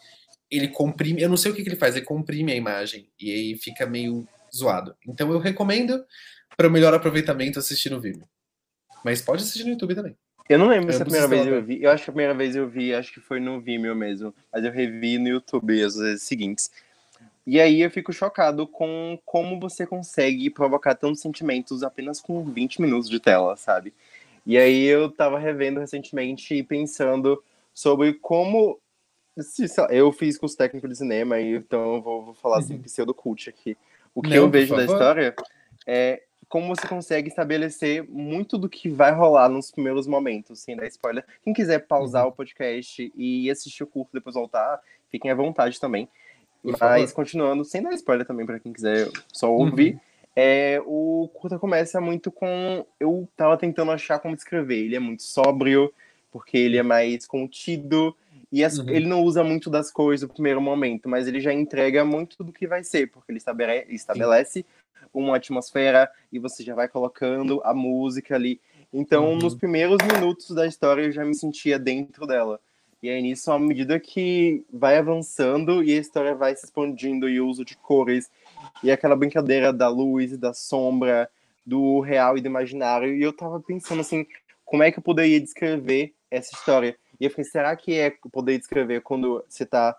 ele 0.49 0.67
comprime. 0.67 1.21
Eu 1.21 1.29
não 1.29 1.37
sei 1.37 1.51
o 1.51 1.55
que, 1.55 1.63
que 1.63 1.69
ele 1.69 1.75
faz, 1.75 1.95
ele 1.95 2.05
comprime 2.05 2.51
a 2.51 2.55
imagem 2.55 3.09
e 3.19 3.31
aí 3.31 3.57
fica 3.57 3.85
meio 3.85 4.27
zoado. 4.53 4.95
Então 5.07 5.31
eu 5.31 5.39
recomendo, 5.39 6.03
para 6.55 6.67
o 6.67 6.71
melhor 6.71 6.93
aproveitamento, 6.93 7.59
assistir 7.59 7.89
no 7.89 7.99
Vimeo. 7.99 8.27
Mas 9.03 9.21
pode 9.21 9.43
assistir 9.43 9.63
no 9.63 9.71
YouTube 9.71 9.95
também. 9.95 10.17
Eu 10.47 10.59
não 10.59 10.67
lembro 10.67 10.93
se 10.93 11.01
a 11.01 11.05
primeira 11.05 11.27
vez 11.27 11.47
eu 11.47 11.63
vi. 11.63 11.83
Eu 11.83 11.91
acho 11.91 12.03
que 12.03 12.09
a 12.09 12.13
primeira 12.13 12.33
vez 12.33 12.55
eu 12.55 12.67
vi, 12.67 12.93
acho 12.93 13.13
que 13.13 13.19
foi 13.19 13.39
no 13.39 13.59
Vimeo 13.59 13.95
mesmo. 13.95 14.33
Mas 14.51 14.63
eu 14.63 14.71
revi 14.71 15.17
no 15.17 15.27
YouTube 15.27 15.83
as 15.83 15.95
vezes 15.95 16.23
seguintes. 16.23 16.71
E 17.47 17.59
aí 17.59 17.81
eu 17.81 17.91
fico 17.91 18.13
chocado 18.13 18.67
com 18.67 19.19
como 19.25 19.59
você 19.59 19.85
consegue 19.85 20.49
provocar 20.49 20.95
tantos 20.95 21.21
sentimentos 21.21 21.83
apenas 21.83 22.19
com 22.19 22.43
20 22.43 22.81
minutos 22.81 23.09
de 23.09 23.19
tela, 23.19 23.55
sabe? 23.55 23.93
E 24.45 24.57
aí 24.57 24.83
eu 24.83 25.09
tava 25.09 25.39
revendo 25.39 25.79
recentemente 25.79 26.53
e 26.53 26.63
pensando 26.63 27.43
sobre 27.73 28.13
como. 28.13 28.79
Eu 29.89 30.13
fiz 30.13 30.37
curso 30.37 30.55
técnico 30.55 30.87
de 30.87 30.95
cinema, 30.95 31.41
então 31.41 31.95
eu 31.95 32.01
vou, 32.01 32.23
vou 32.23 32.33
falar 32.35 32.59
assim, 32.59 32.75
uhum. 32.75 32.81
pseudo-cult 32.81 33.49
aqui. 33.49 33.75
O 34.13 34.21
que 34.21 34.29
não, 34.29 34.37
eu 34.37 34.49
vejo 34.49 34.73
da 34.75 34.85
história 34.85 35.35
é 35.85 36.23
como 36.55 36.73
você 36.73 36.87
consegue 36.87 37.27
estabelecer 37.27 38.07
muito 38.07 38.57
do 38.57 38.69
que 38.69 38.87
vai 38.87 39.11
rolar 39.11 39.49
nos 39.49 39.71
primeiros 39.71 40.07
momentos, 40.07 40.61
sem 40.61 40.73
dar 40.73 40.87
spoiler. 40.87 41.25
Quem 41.43 41.53
quiser 41.53 41.79
pausar 41.79 42.23
uhum. 42.23 42.29
o 42.29 42.31
podcast 42.31 43.11
e 43.13 43.51
assistir 43.51 43.83
o 43.83 43.87
curso 43.87 44.13
depois 44.13 44.35
voltar, 44.35 44.79
fiquem 45.09 45.29
à 45.29 45.35
vontade 45.35 45.77
também. 45.81 46.07
Por 46.63 46.71
Mas 46.71 46.79
favor. 46.79 47.11
continuando, 47.11 47.65
sem 47.65 47.81
dar 47.81 47.91
spoiler 47.95 48.25
também 48.25 48.45
para 48.45 48.57
quem 48.57 48.71
quiser 48.71 49.09
só 49.33 49.53
ouvir, 49.53 49.95
uhum. 49.95 49.99
é, 50.33 50.81
o 50.85 51.29
curta 51.33 51.59
começa 51.59 51.99
muito 51.99 52.31
com. 52.31 52.85
Eu 53.01 53.27
tava 53.35 53.57
tentando 53.57 53.91
achar 53.91 54.19
como 54.19 54.33
descrever. 54.33 54.85
Ele 54.85 54.95
é 54.95 54.99
muito 54.99 55.23
sóbrio, 55.23 55.93
porque 56.31 56.57
ele 56.57 56.77
é 56.77 56.83
mais 56.83 57.27
contido. 57.27 58.15
E 58.49 58.63
as, 58.63 58.77
uhum. 58.77 58.87
ele 58.87 59.07
não 59.07 59.21
usa 59.23 59.43
muito 59.43 59.69
das 59.69 59.91
coisas 59.91 60.25
no 60.25 60.33
primeiro 60.33 60.61
momento, 60.61 61.09
mas 61.09 61.27
ele 61.27 61.41
já 61.41 61.51
entrega 61.51 62.05
muito 62.05 62.41
do 62.45 62.53
que 62.53 62.65
vai 62.65 62.81
ser, 62.81 63.11
porque 63.11 63.29
ele 63.29 63.39
estabelece, 63.39 63.93
estabelece 63.93 64.65
uma 65.19 65.37
atmosfera 65.37 66.09
e 66.31 66.39
você 66.39 66.63
já 66.63 66.75
vai 66.75 66.87
colocando 66.87 67.61
a 67.63 67.73
música 67.73 68.35
ali. 68.35 68.59
Então, 68.93 69.31
uhum. 69.31 69.37
nos 69.37 69.55
primeiros 69.55 69.97
minutos 70.05 70.49
da 70.51 70.67
história, 70.67 71.03
eu 71.03 71.11
já 71.11 71.25
me 71.25 71.35
sentia 71.35 71.79
dentro 71.79 72.27
dela. 72.27 72.59
E 73.01 73.09
aí, 73.09 73.21
nisso, 73.21 73.51
à 73.51 73.59
medida 73.59 73.99
que 73.99 74.63
vai 74.71 74.97
avançando 74.97 75.83
e 75.83 75.93
a 75.93 75.99
história 75.99 76.33
vai 76.33 76.55
se 76.55 76.65
expandindo 76.65 77.29
e 77.29 77.39
o 77.39 77.47
uso 77.47 77.63
de 77.63 77.77
cores, 77.77 78.31
e 78.83 78.91
aquela 78.91 79.15
brincadeira 79.15 79.71
da 79.71 79.87
luz 79.87 80.31
e 80.31 80.37
da 80.37 80.53
sombra, 80.53 81.29
do 81.65 81.99
real 81.99 82.37
e 82.37 82.41
do 82.41 82.47
imaginário, 82.47 83.13
e 83.15 83.21
eu 83.21 83.33
tava 83.33 83.59
pensando 83.59 84.01
assim, 84.01 84.25
como 84.63 84.83
é 84.83 84.91
que 84.91 84.99
eu 84.99 85.03
poderia 85.03 85.39
descrever 85.39 86.13
essa 86.29 86.55
história? 86.55 86.97
E 87.19 87.25
eu 87.25 87.31
falei, 87.31 87.45
será 87.45 87.75
que 87.75 87.93
é 87.93 88.11
poder 88.31 88.57
descrever 88.57 89.01
quando 89.01 89.43
você 89.47 89.65
tá 89.65 89.95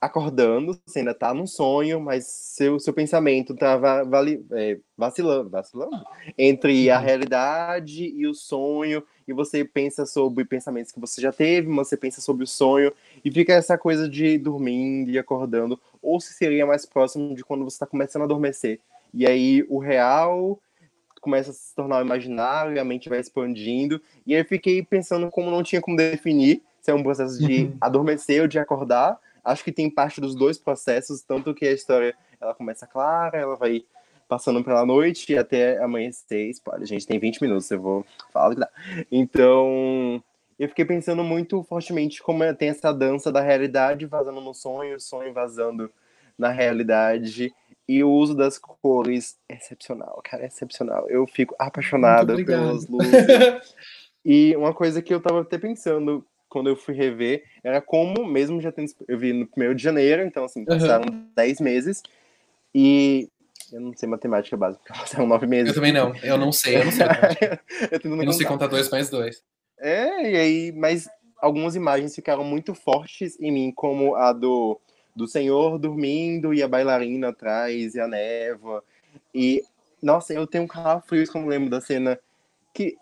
acordando, 0.00 0.80
você 0.86 1.00
ainda 1.00 1.12
tá 1.12 1.34
num 1.34 1.46
sonho, 1.46 2.00
mas 2.00 2.24
seu, 2.26 2.80
seu 2.80 2.92
pensamento 2.92 3.54
tá 3.54 3.76
vali, 3.76 4.42
é, 4.52 4.78
vacilando, 4.96 5.50
vacilando 5.50 6.02
entre 6.38 6.90
a 6.90 6.98
uhum. 6.98 7.04
realidade 7.04 8.04
e 8.04 8.26
o 8.26 8.32
sonho, 8.32 9.02
e 9.28 9.32
você 9.32 9.62
pensa 9.62 10.06
sobre 10.06 10.44
pensamentos 10.46 10.90
que 10.90 10.98
você 10.98 11.20
já 11.20 11.30
teve, 11.30 11.68
você 11.68 11.98
pensa 11.98 12.22
sobre 12.22 12.44
o 12.44 12.46
sonho, 12.46 12.92
e 13.22 13.30
fica 13.30 13.52
essa 13.52 13.76
coisa 13.76 14.08
de 14.08 14.38
dormindo 14.38 15.10
e 15.10 15.18
acordando, 15.18 15.78
ou 16.00 16.18
se 16.18 16.32
seria 16.32 16.64
mais 16.64 16.86
próximo 16.86 17.34
de 17.34 17.44
quando 17.44 17.64
você 17.64 17.74
está 17.74 17.86
começando 17.86 18.22
a 18.22 18.24
adormecer. 18.24 18.80
E 19.12 19.26
aí 19.26 19.66
o 19.68 19.78
real 19.78 20.58
começa 21.20 21.50
a 21.50 21.52
se 21.52 21.74
tornar 21.74 22.02
imaginário, 22.02 22.74
e 22.74 22.78
a 22.78 22.84
mente 22.84 23.10
vai 23.10 23.20
expandindo, 23.20 24.00
e 24.26 24.34
aí 24.34 24.40
eu 24.40 24.46
fiquei 24.46 24.82
pensando 24.82 25.30
como 25.30 25.50
não 25.50 25.62
tinha 25.62 25.82
como 25.82 25.94
definir 25.94 26.62
se 26.80 26.90
é 26.90 26.94
um 26.94 27.02
processo 27.02 27.38
de 27.38 27.64
uhum. 27.64 27.76
adormecer 27.78 28.40
ou 28.40 28.48
de 28.48 28.58
acordar, 28.58 29.18
acho 29.44 29.64
que 29.64 29.72
tem 29.72 29.90
parte 29.90 30.20
dos 30.20 30.34
dois 30.34 30.58
processos, 30.58 31.22
tanto 31.22 31.54
que 31.54 31.66
a 31.66 31.72
história 31.72 32.14
ela 32.40 32.54
começa 32.54 32.86
clara, 32.86 33.38
ela 33.38 33.56
vai 33.56 33.84
passando 34.28 34.62
pela 34.62 34.86
noite 34.86 35.36
até 35.36 35.82
amanhecer. 35.82 36.50
Spoiler, 36.50 36.86
gente, 36.86 37.06
tem 37.06 37.18
20 37.18 37.42
minutos, 37.42 37.70
eu 37.70 37.80
vou 37.80 38.06
falar 38.32 38.54
que 38.54 38.60
dá. 38.60 38.70
Então, 39.10 40.22
eu 40.58 40.68
fiquei 40.68 40.84
pensando 40.84 41.24
muito 41.24 41.62
fortemente 41.64 42.22
como 42.22 42.54
tem 42.54 42.68
essa 42.68 42.92
dança 42.92 43.32
da 43.32 43.40
realidade 43.40 44.06
vazando 44.06 44.40
no 44.40 44.54
sonho, 44.54 44.96
o 44.96 45.00
sonho 45.00 45.32
vazando 45.32 45.90
na 46.38 46.50
realidade. 46.50 47.52
E 47.88 48.04
o 48.04 48.10
uso 48.10 48.36
das 48.36 48.56
cores 48.56 49.36
é 49.48 49.54
excepcional, 49.54 50.20
cara, 50.22 50.44
é 50.44 50.46
excepcional. 50.46 51.08
Eu 51.08 51.26
fico 51.26 51.56
apaixonada 51.58 52.36
pelas 52.44 52.86
luzes. 52.86 53.10
e 54.24 54.54
uma 54.54 54.72
coisa 54.72 55.02
que 55.02 55.12
eu 55.12 55.20
tava 55.20 55.40
até 55.40 55.58
pensando 55.58 56.24
quando 56.50 56.68
eu 56.68 56.76
fui 56.76 56.94
rever, 56.94 57.44
era 57.62 57.80
como, 57.80 58.26
mesmo 58.26 58.60
já 58.60 58.70
tendo. 58.70 58.92
Eu 59.08 59.16
vi 59.16 59.32
no 59.32 59.46
primeiro 59.46 59.74
de 59.74 59.82
janeiro, 59.82 60.22
então, 60.22 60.44
assim, 60.44 60.64
passaram 60.64 61.10
uhum. 61.10 61.26
10 61.34 61.60
meses. 61.60 62.02
E. 62.74 63.30
Eu 63.72 63.80
não 63.80 63.96
sei 63.96 64.08
matemática 64.08 64.56
básica, 64.56 64.82
passaram 64.92 65.28
9 65.28 65.46
meses. 65.46 65.68
Eu 65.68 65.74
também 65.74 65.92
não, 65.92 66.14
eu 66.16 66.36
não 66.36 66.50
sei, 66.50 66.76
eu 66.76 66.84
não 66.84 66.92
sei. 66.92 67.06
eu, 67.90 68.00
eu 68.02 68.24
não 68.26 68.32
sei 68.32 68.46
contar 68.46 68.66
2 68.66 68.90
mais 68.90 69.08
2. 69.08 69.42
É, 69.78 70.30
e 70.32 70.36
aí, 70.36 70.72
mas 70.72 71.08
algumas 71.40 71.76
imagens 71.76 72.14
ficaram 72.14 72.42
muito 72.42 72.74
fortes 72.74 73.40
em 73.40 73.52
mim, 73.52 73.72
como 73.74 74.16
a 74.16 74.32
do, 74.32 74.78
do 75.14 75.28
senhor 75.28 75.78
dormindo 75.78 76.52
e 76.52 76.62
a 76.62 76.68
bailarina 76.68 77.28
atrás 77.28 77.94
e 77.94 78.00
a 78.00 78.08
névoa. 78.08 78.82
E, 79.32 79.62
nossa, 80.02 80.34
eu 80.34 80.46
tenho 80.46 80.64
um 80.64 80.68
calafrios 80.68 81.30
como 81.30 81.48
lembro 81.48 81.70
da 81.70 81.80
cena 81.80 82.18
que 82.74 82.96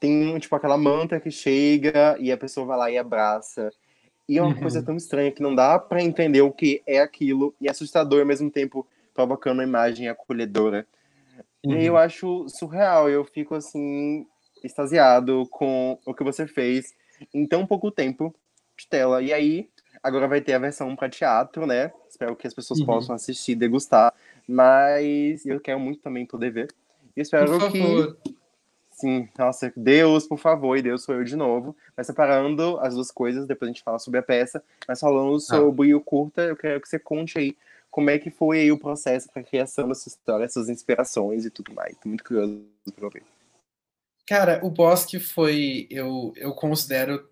tem, 0.00 0.38
tipo, 0.38 0.54
aquela 0.56 0.76
manta 0.76 1.20
que 1.20 1.30
chega 1.30 2.16
e 2.18 2.30
a 2.32 2.36
pessoa 2.36 2.66
vai 2.66 2.78
lá 2.78 2.90
e 2.90 2.98
abraça. 2.98 3.70
E 4.28 4.38
é 4.38 4.42
uma 4.42 4.54
Uhum. 4.54 4.60
coisa 4.60 4.82
tão 4.82 4.96
estranha 4.96 5.32
que 5.32 5.42
não 5.42 5.54
dá 5.54 5.78
pra 5.78 6.02
entender 6.02 6.42
o 6.42 6.52
que 6.52 6.82
é 6.86 7.00
aquilo 7.00 7.54
e 7.60 7.68
é 7.68 7.70
assustador 7.70 8.20
ao 8.20 8.26
mesmo 8.26 8.50
tempo, 8.50 8.86
provocando 9.14 9.54
uma 9.58 9.64
imagem 9.64 10.08
acolhedora. 10.08 10.86
E 11.64 11.74
aí 11.74 11.86
eu 11.86 11.94
Uhum. 11.94 11.98
acho 11.98 12.48
surreal, 12.48 13.08
eu 13.10 13.24
fico 13.24 13.54
assim, 13.54 14.26
extasiado 14.64 15.46
com 15.50 15.98
o 16.06 16.14
que 16.14 16.24
você 16.24 16.46
fez 16.46 16.94
em 17.34 17.46
tão 17.46 17.66
pouco 17.66 17.90
tempo 17.90 18.34
de 18.78 18.86
tela. 18.88 19.22
E 19.22 19.32
aí, 19.32 19.68
agora 20.02 20.26
vai 20.28 20.40
ter 20.40 20.54
a 20.54 20.58
versão 20.58 20.94
para 20.96 21.08
teatro, 21.08 21.66
né? 21.66 21.92
Espero 22.08 22.34
que 22.36 22.46
as 22.46 22.54
pessoas 22.54 22.80
Uhum. 22.80 22.86
possam 22.86 23.14
assistir, 23.14 23.54
degustar. 23.54 24.12
Mas 24.48 25.46
eu 25.46 25.60
quero 25.60 25.78
muito 25.78 26.00
também 26.00 26.26
poder 26.26 26.50
ver. 26.50 26.68
E 27.16 27.20
espero 27.20 27.58
que. 27.70 28.31
Favor. 29.02 29.26
Sim, 29.26 29.28
nossa, 29.38 29.72
Deus, 29.76 30.26
por 30.26 30.38
favor, 30.38 30.76
e 30.76 30.82
Deus 30.82 31.02
sou 31.02 31.14
eu 31.14 31.24
de 31.24 31.36
novo. 31.36 31.76
Mas 31.96 32.06
separando 32.06 32.78
as 32.80 32.94
duas 32.94 33.10
coisas, 33.10 33.46
depois 33.46 33.68
a 33.68 33.72
gente 33.72 33.82
fala 33.82 33.98
sobre 33.98 34.20
a 34.20 34.22
peça. 34.22 34.62
Mas 34.86 35.00
falando 35.00 35.38
sobre 35.40 35.94
o 35.94 36.00
curta, 36.00 36.42
eu 36.42 36.56
quero 36.56 36.80
que 36.80 36.88
você 36.88 36.98
conte 36.98 37.38
aí 37.38 37.56
como 37.90 38.08
é 38.08 38.18
que 38.18 38.30
foi 38.30 38.70
o 38.72 38.78
processo 38.78 39.28
para 39.30 39.42
a 39.42 39.44
criação 39.44 39.88
dessa 39.88 40.08
história, 40.08 40.44
essas 40.44 40.68
inspirações 40.68 41.44
e 41.44 41.50
tudo 41.50 41.74
mais. 41.74 41.96
Tô 41.98 42.08
muito 42.08 42.24
curioso 42.24 42.64
para 42.94 43.04
ouvir. 43.04 43.22
Cara, 44.26 44.60
o 44.64 44.70
Bosque 44.70 45.20
foi, 45.20 45.86
eu, 45.90 46.32
eu 46.36 46.54
considero 46.54 47.28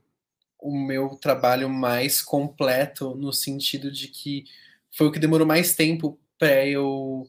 o 0.59 0.77
meu 0.77 1.17
trabalho 1.17 1.69
mais 1.69 2.21
completo 2.21 3.15
no 3.15 3.33
sentido 3.33 3.91
de 3.91 4.09
que 4.09 4.45
foi 4.91 5.07
o 5.07 5.13
que 5.13 5.19
demorou 5.19 5.47
mais 5.47 5.75
tempo 5.75 6.19
para 6.39 6.67
eu 6.67 7.27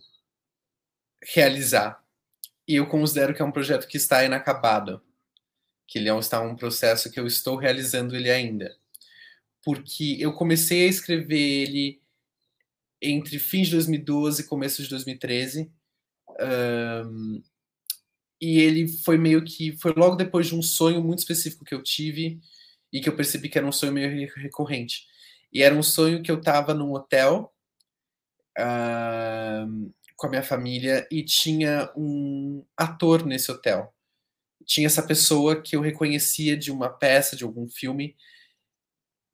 realizar. 1.24 2.04
E 2.72 2.76
eu 2.76 2.88
considero 2.88 3.34
que 3.34 3.42
é 3.42 3.46
um 3.46 3.52
projeto 3.52 3.86
que 3.86 3.98
está 3.98 4.24
inacabado, 4.24 5.02
que 5.86 6.00
ele 6.00 6.10
está 6.10 6.40
um 6.40 6.56
processo 6.56 7.12
que 7.12 7.20
eu 7.20 7.28
estou 7.28 7.58
realizando 7.58 8.16
ele 8.16 8.32
ainda. 8.32 8.74
Porque 9.62 10.16
eu 10.18 10.32
comecei 10.32 10.86
a 10.86 10.90
escrever 10.90 11.38
ele 11.38 12.02
entre 13.02 13.38
fim 13.40 13.64
de 13.64 13.72
2012 13.72 14.42
e 14.44 14.46
começo 14.46 14.82
de 14.82 14.88
2013. 14.88 15.70
Um, 16.40 17.44
e 18.40 18.60
ele 18.60 18.88
foi 18.88 19.18
meio 19.18 19.44
que 19.44 19.76
foi 19.76 19.92
logo 19.94 20.16
depois 20.16 20.48
de 20.48 20.56
um 20.56 20.62
sonho 20.62 21.04
muito 21.04 21.20
específico 21.20 21.66
que 21.66 21.76
eu 21.76 21.84
tive 21.84 22.40
e 22.90 23.02
que 23.02 23.10
eu 23.10 23.18
percebi 23.18 23.50
que 23.50 23.58
era 23.58 23.68
um 23.68 23.72
sonho 23.74 23.92
meio 23.92 24.32
recorrente. 24.38 25.08
E 25.52 25.62
era 25.62 25.76
um 25.76 25.84
sonho 25.84 26.24
que 26.24 26.32
eu 26.32 26.40
estava 26.40 26.74
num 26.74 26.94
hotel 26.94 27.54
uh, 28.58 29.94
com 30.22 30.28
a 30.28 30.30
minha 30.30 30.44
família 30.44 31.08
e 31.10 31.24
tinha 31.24 31.92
um 31.98 32.64
ator 32.78 33.26
nesse 33.26 33.52
hotel. 33.52 33.92
Tinha 34.64 34.86
essa 34.86 35.02
pessoa 35.02 35.60
que 35.60 35.76
eu 35.76 35.82
reconhecia 35.82 36.56
de 36.56 36.72
uma 36.72 36.90
peça, 36.90 37.36
de 37.36 37.44
algum 37.44 37.68
filme, 37.68 38.16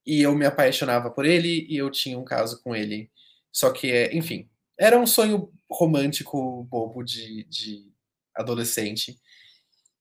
e 0.06 0.22
eu 0.22 0.34
me 0.34 0.46
apaixonava 0.46 1.12
por 1.12 1.26
ele 1.26 1.68
e 1.70 1.76
eu 1.76 1.92
tinha 1.92 2.18
um 2.18 2.24
caso 2.24 2.64
com 2.64 2.74
ele. 2.74 3.12
Só 3.52 3.70
que, 3.70 4.10
enfim, 4.14 4.50
era 4.80 4.98
um 4.98 5.06
sonho 5.06 5.52
romântico 5.70 6.64
bobo 6.64 7.04
de, 7.04 7.44
de 7.50 7.92
adolescente. 8.34 9.20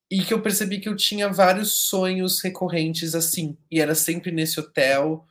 E 0.09 0.23
que 0.23 0.33
eu 0.33 0.41
percebi 0.41 0.79
que 0.79 0.89
eu 0.89 0.95
tinha 0.95 1.29
vários 1.29 1.73
sonhos 1.89 2.41
recorrentes 2.41 3.17
assim. 3.17 3.59
E 3.69 3.81
era 3.81 3.97
sempre 3.97 4.31
nesse 4.31 4.61
hotel, 4.61 5.27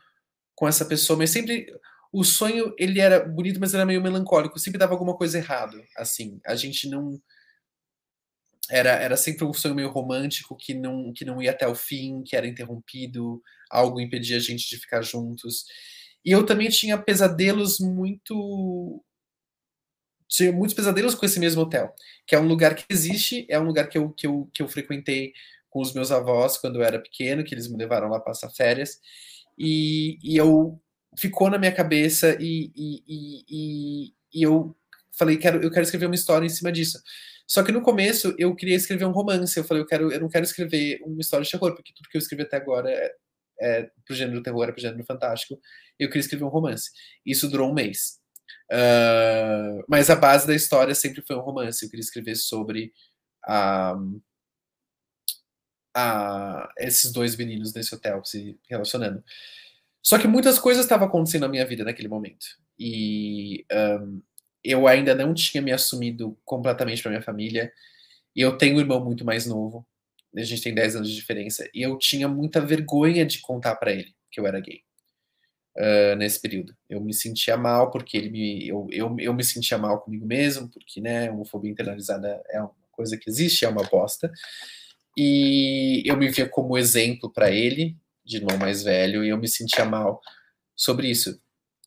com 0.54 0.68
essa 0.68 0.84
pessoa, 0.84 1.18
mas 1.18 1.30
sempre. 1.30 1.74
O 2.16 2.24
sonho, 2.24 2.74
ele 2.80 3.02
era 3.02 3.20
bonito, 3.28 3.60
mas 3.60 3.74
era 3.74 3.86
meio 3.86 4.02
melancólico. 4.02 4.58
Sempre 4.58 4.80
dava 4.80 4.94
alguma 4.94 5.18
coisa 5.18 5.38
errado, 5.38 5.84
assim. 5.98 6.40
A 6.46 6.56
gente 6.56 6.88
não. 6.88 7.22
Era, 8.70 8.92
era 8.92 9.18
sempre 9.18 9.44
um 9.44 9.54
sonho 9.54 9.76
meio 9.76 9.90
romântico 9.90 10.56
que 10.56 10.74
não, 10.74 11.12
que 11.14 11.26
não 11.26 11.42
ia 11.42 11.52
até 11.52 11.68
o 11.68 11.76
fim, 11.76 12.24
que 12.24 12.38
era 12.38 12.48
interrompido, 12.48 13.42
algo 13.70 14.00
impedia 14.00 14.38
a 14.38 14.40
gente 14.40 14.70
de 14.70 14.78
ficar 14.78 15.02
juntos. 15.02 15.66
E 16.24 16.32
eu 16.32 16.46
também 16.46 16.70
tinha 16.70 16.98
pesadelos 16.98 17.80
muito 17.82 19.04
tinha 20.30 20.54
muitos 20.54 20.74
pesadelos 20.74 21.16
com 21.16 21.26
esse 21.26 21.40
mesmo 21.40 21.62
hotel, 21.64 21.94
que 22.26 22.34
é 22.34 22.40
um 22.40 22.48
lugar 22.48 22.76
que 22.76 22.86
existe, 22.90 23.46
é 23.50 23.60
um 23.60 23.66
lugar 23.66 23.90
que 23.90 23.98
eu, 23.98 24.10
que 24.12 24.26
eu, 24.26 24.50
que 24.54 24.64
eu 24.64 24.68
frequentei 24.70 25.34
com 25.70 25.82
os 25.82 25.94
meus 25.94 26.12
avós 26.12 26.58
quando 26.58 26.78
eu 26.78 26.84
era 26.84 27.00
pequeno, 27.00 27.44
que 27.44 27.54
eles 27.54 27.68
me 27.68 27.78
levaram 27.78 28.10
lá 28.10 28.20
passar 28.20 28.50
férias, 28.50 29.00
e, 29.58 30.18
e 30.24 30.38
eu 30.38 30.82
ficou 31.18 31.50
na 31.50 31.58
minha 31.58 31.72
cabeça 31.72 32.38
e, 32.40 32.72
e, 32.76 33.04
e, 33.08 34.14
e, 34.34 34.44
eu 34.44 34.76
falei, 35.12 35.38
quero, 35.38 35.62
eu 35.62 35.72
quero 35.72 35.84
escrever 35.84 36.06
uma 36.06 36.16
história 36.16 36.46
em 36.46 36.50
cima 36.50 36.72
disso. 36.72 37.02
Só 37.48 37.64
que 37.64 37.72
no 37.72 37.82
começo 37.82 38.36
eu 38.38 38.56
queria 38.56 38.76
escrever 38.76 39.06
um 39.06 39.12
romance, 39.12 39.58
eu 39.58 39.64
falei, 39.64 39.84
eu, 39.84 39.88
quero, 39.88 40.12
eu 40.12 40.20
não 40.20 40.30
quero 40.30 40.46
escrever 40.46 41.00
uma 41.04 41.22
história 41.22 41.46
de 41.46 41.52
terror, 41.52 41.76
porque 41.76 41.94
tudo 41.94 42.10
que 42.10 42.18
eu 42.18 42.20
escrevi 42.20 42.44
até 42.44 42.58
agora 42.58 42.90
é, 42.90 43.16
é 43.62 43.90
pro 44.06 44.16
gênero 44.16 44.42
terror, 44.42 44.68
é 44.68 44.72
pro 44.72 44.82
gênero 44.82 45.04
fantástico, 45.06 45.60
eu 46.00 46.08
queria 46.08 46.22
escrever 46.22 46.44
um 46.44 46.50
romance. 46.50 46.90
Isso 47.26 47.50
durou 47.50 47.70
um 47.70 47.74
mês. 47.74 48.20
Uh, 48.72 49.84
mas 49.88 50.10
a 50.10 50.16
base 50.16 50.48
da 50.48 50.56
história 50.56 50.96
sempre 50.96 51.22
foi 51.22 51.36
um 51.36 51.42
romance. 51.42 51.84
Eu 51.84 51.90
queria 51.90 52.04
escrever 52.04 52.36
sobre 52.36 52.92
a, 53.44 53.96
a, 55.96 56.70
esses 56.78 57.12
dois 57.12 57.36
meninos 57.36 57.74
nesse 57.74 57.94
hotel 57.94 58.24
se 58.26 58.60
relacionando. 58.70 59.24
Só 60.06 60.20
que 60.20 60.28
muitas 60.28 60.60
coisas 60.60 60.86
estavam 60.86 61.08
acontecendo 61.08 61.42
na 61.42 61.48
minha 61.48 61.66
vida 61.66 61.84
naquele 61.84 62.08
momento. 62.08 62.46
E 62.78 63.66
um, 64.00 64.22
eu 64.64 64.88
ainda 64.88 65.16
não 65.16 65.34
tinha 65.34 65.64
me 65.64 65.72
assumido 65.72 66.38
completamente 66.46 67.02
para 67.02 67.10
minha 67.10 67.24
família. 67.24 67.74
E 68.36 68.42
eu 68.42 68.56
tenho 68.56 68.78
um 68.78 68.80
irmão 68.80 69.04
muito 69.04 69.26
mais 69.26 69.48
novo. 69.48 69.84
A 70.38 70.44
gente 70.44 70.62
tem 70.62 70.76
10 70.76 70.98
anos 70.98 71.10
de 71.10 71.16
diferença. 71.16 71.68
E 71.74 71.82
eu 71.82 71.98
tinha 71.98 72.28
muita 72.28 72.62
vergonha 72.62 73.26
de 73.26 73.40
contar 73.40 73.78
para 73.78 73.94
ele 73.94 74.14
que 74.30 74.40
eu 74.40 74.46
era 74.46 74.60
gay. 74.60 74.84
Uh, 75.76 76.16
nesse 76.18 76.40
período. 76.40 76.76
Eu 76.88 77.02
me 77.02 77.14
sentia 77.14 77.58
mal 77.58 77.90
porque 77.90 78.16
ele 78.16 78.30
me, 78.30 78.68
eu, 78.68 78.88
eu, 78.92 79.16
eu 79.20 79.34
me 79.34 79.44
sentia 79.44 79.78
mal 79.80 80.02
comigo 80.02 80.26
mesmo, 80.26 80.70
porque 80.70 81.02
né, 81.02 81.32
homofobia 81.32 81.72
internalizada 81.72 82.44
é 82.50 82.62
uma 82.62 82.72
coisa 82.92 83.18
que 83.18 83.28
existe, 83.28 83.66
é 83.66 83.70
uma 83.70 83.84
bosta. 83.84 84.32
E 85.18 86.04
eu 86.06 86.16
me 86.16 86.30
via 86.30 86.48
como 86.48 86.78
exemplo 86.78 87.32
para 87.32 87.50
ele, 87.50 87.98
de 88.26 88.38
irmão 88.38 88.58
mais 88.58 88.84
velho, 88.84 89.24
e 89.24 89.30
eu 89.30 89.38
me 89.38 89.48
sentia 89.48 89.86
mal 89.86 90.20
sobre 90.76 91.10
isso. 91.10 91.40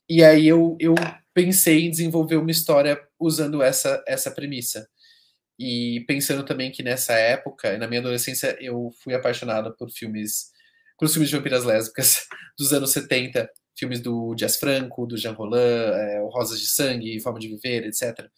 E 0.08 0.24
aí 0.24 0.46
eu, 0.46 0.76
eu 0.80 0.94
pensei 1.34 1.84
em 1.84 1.90
desenvolver 1.90 2.36
uma 2.36 2.50
história 2.50 3.00
usando 3.20 3.62
essa, 3.62 4.02
essa 4.06 4.30
premissa. 4.30 4.88
E 5.58 6.04
pensando 6.06 6.44
também 6.44 6.70
que 6.70 6.82
nessa 6.82 7.14
época, 7.14 7.76
na 7.78 7.88
minha 7.88 8.00
adolescência, 8.00 8.56
eu 8.60 8.90
fui 9.02 9.14
apaixonada 9.14 9.74
por 9.76 9.90
filmes, 9.90 10.50
por 10.98 11.08
filmes 11.08 11.28
de 11.28 11.36
vampiras 11.36 11.64
lésbicas 11.64 12.26
dos 12.56 12.72
anos 12.72 12.90
70, 12.92 13.50
filmes 13.76 14.00
do 14.00 14.34
Jazz 14.34 14.56
Franco, 14.56 15.06
do 15.06 15.16
Jean 15.16 15.32
Roland, 15.32 15.92
é, 15.94 16.20
Rosas 16.32 16.60
de 16.60 16.68
Sangue, 16.68 17.20
Forma 17.20 17.38
de 17.38 17.48
Viver, 17.48 17.86
etc. 17.86 18.28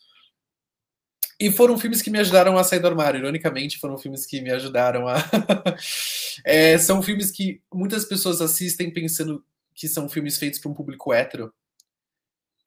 E 1.40 1.50
foram 1.50 1.78
filmes 1.78 2.02
que 2.02 2.10
me 2.10 2.18
ajudaram 2.18 2.58
a 2.58 2.64
sair 2.64 2.80
do 2.80 2.86
armário. 2.86 3.18
Ironicamente, 3.18 3.78
foram 3.78 3.96
filmes 3.96 4.26
que 4.26 4.40
me 4.42 4.50
ajudaram 4.50 5.08
a. 5.08 5.16
é, 6.44 6.76
são 6.76 7.02
filmes 7.02 7.30
que 7.30 7.62
muitas 7.72 8.04
pessoas 8.04 8.40
assistem 8.40 8.92
pensando 8.92 9.44
que 9.74 9.88
são 9.88 10.08
filmes 10.08 10.36
feitos 10.36 10.58
para 10.58 10.70
um 10.70 10.74
público 10.74 11.12
hétero. 11.12 11.52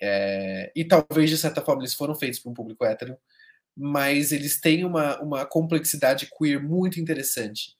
É, 0.02 0.72
e 0.76 0.84
talvez, 0.84 1.30
de 1.30 1.38
certa 1.38 1.62
forma, 1.62 1.84
eles 1.84 1.94
foram 1.94 2.16
feitos 2.16 2.40
para 2.40 2.52
um 2.52 2.56
público 2.56 2.84
hétero, 2.84 3.16
mas 3.78 4.32
eles 4.32 4.60
têm 4.60 4.84
uma, 4.84 5.22
uma 5.22 5.46
complexidade 5.46 6.30
queer 6.38 6.62
muito 6.62 7.00
interessante. 7.00 7.76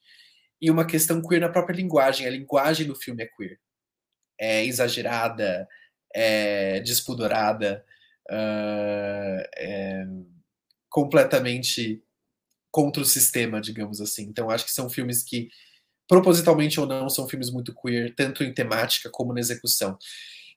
E 0.62 0.70
uma 0.70 0.86
questão 0.86 1.20
queer 1.20 1.40
na 1.40 1.48
própria 1.48 1.76
linguagem. 1.76 2.26
A 2.26 2.30
linguagem 2.30 2.86
do 2.86 2.94
filme 2.94 3.24
é 3.24 3.26
queer 3.26 3.58
é 4.38 4.64
exagerada, 4.64 5.68
é 6.14 6.80
despudorada, 6.80 7.84
uh, 8.30 9.42
é 9.56 10.06
completamente 10.94 12.00
contra 12.70 13.02
o 13.02 13.04
sistema, 13.04 13.60
digamos 13.60 14.00
assim. 14.00 14.22
Então, 14.22 14.48
acho 14.48 14.64
que 14.64 14.70
são 14.70 14.88
filmes 14.88 15.24
que, 15.24 15.48
propositalmente 16.06 16.78
ou 16.78 16.86
não, 16.86 17.10
são 17.10 17.28
filmes 17.28 17.50
muito 17.50 17.74
queer, 17.74 18.14
tanto 18.14 18.44
em 18.44 18.54
temática 18.54 19.10
como 19.10 19.34
na 19.34 19.40
execução. 19.40 19.98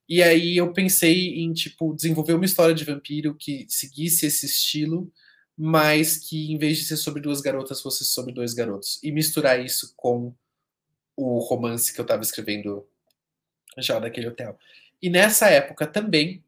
E 0.07 0.21
aí 0.21 0.55
eu 0.55 0.71
pensei 0.71 1.39
em, 1.39 1.51
tipo, 1.53 1.91
desenvolver 1.95 2.33
uma 2.33 2.45
história 2.45 2.75
de 2.75 2.85
vampiro 2.85 3.33
que 3.33 3.65
seguisse 3.67 4.27
esse 4.27 4.45
estilo, 4.45 5.11
mas 5.57 6.17
que, 6.17 6.51
em 6.51 6.57
vez 6.59 6.77
de 6.77 6.85
ser 6.85 6.97
sobre 6.97 7.19
duas 7.19 7.41
garotas, 7.41 7.81
fosse 7.81 8.05
sobre 8.05 8.31
dois 8.31 8.53
garotos. 8.53 8.99
E 9.01 9.11
misturar 9.11 9.59
isso 9.59 9.91
com 9.97 10.35
o 11.15 11.39
romance 11.39 11.91
que 11.91 11.99
eu 11.99 12.03
estava 12.03 12.21
escrevendo 12.21 12.87
já 13.79 13.97
daquele 13.97 14.27
hotel. 14.27 14.55
E 15.01 15.09
nessa 15.09 15.49
época 15.49 15.87
também, 15.87 16.43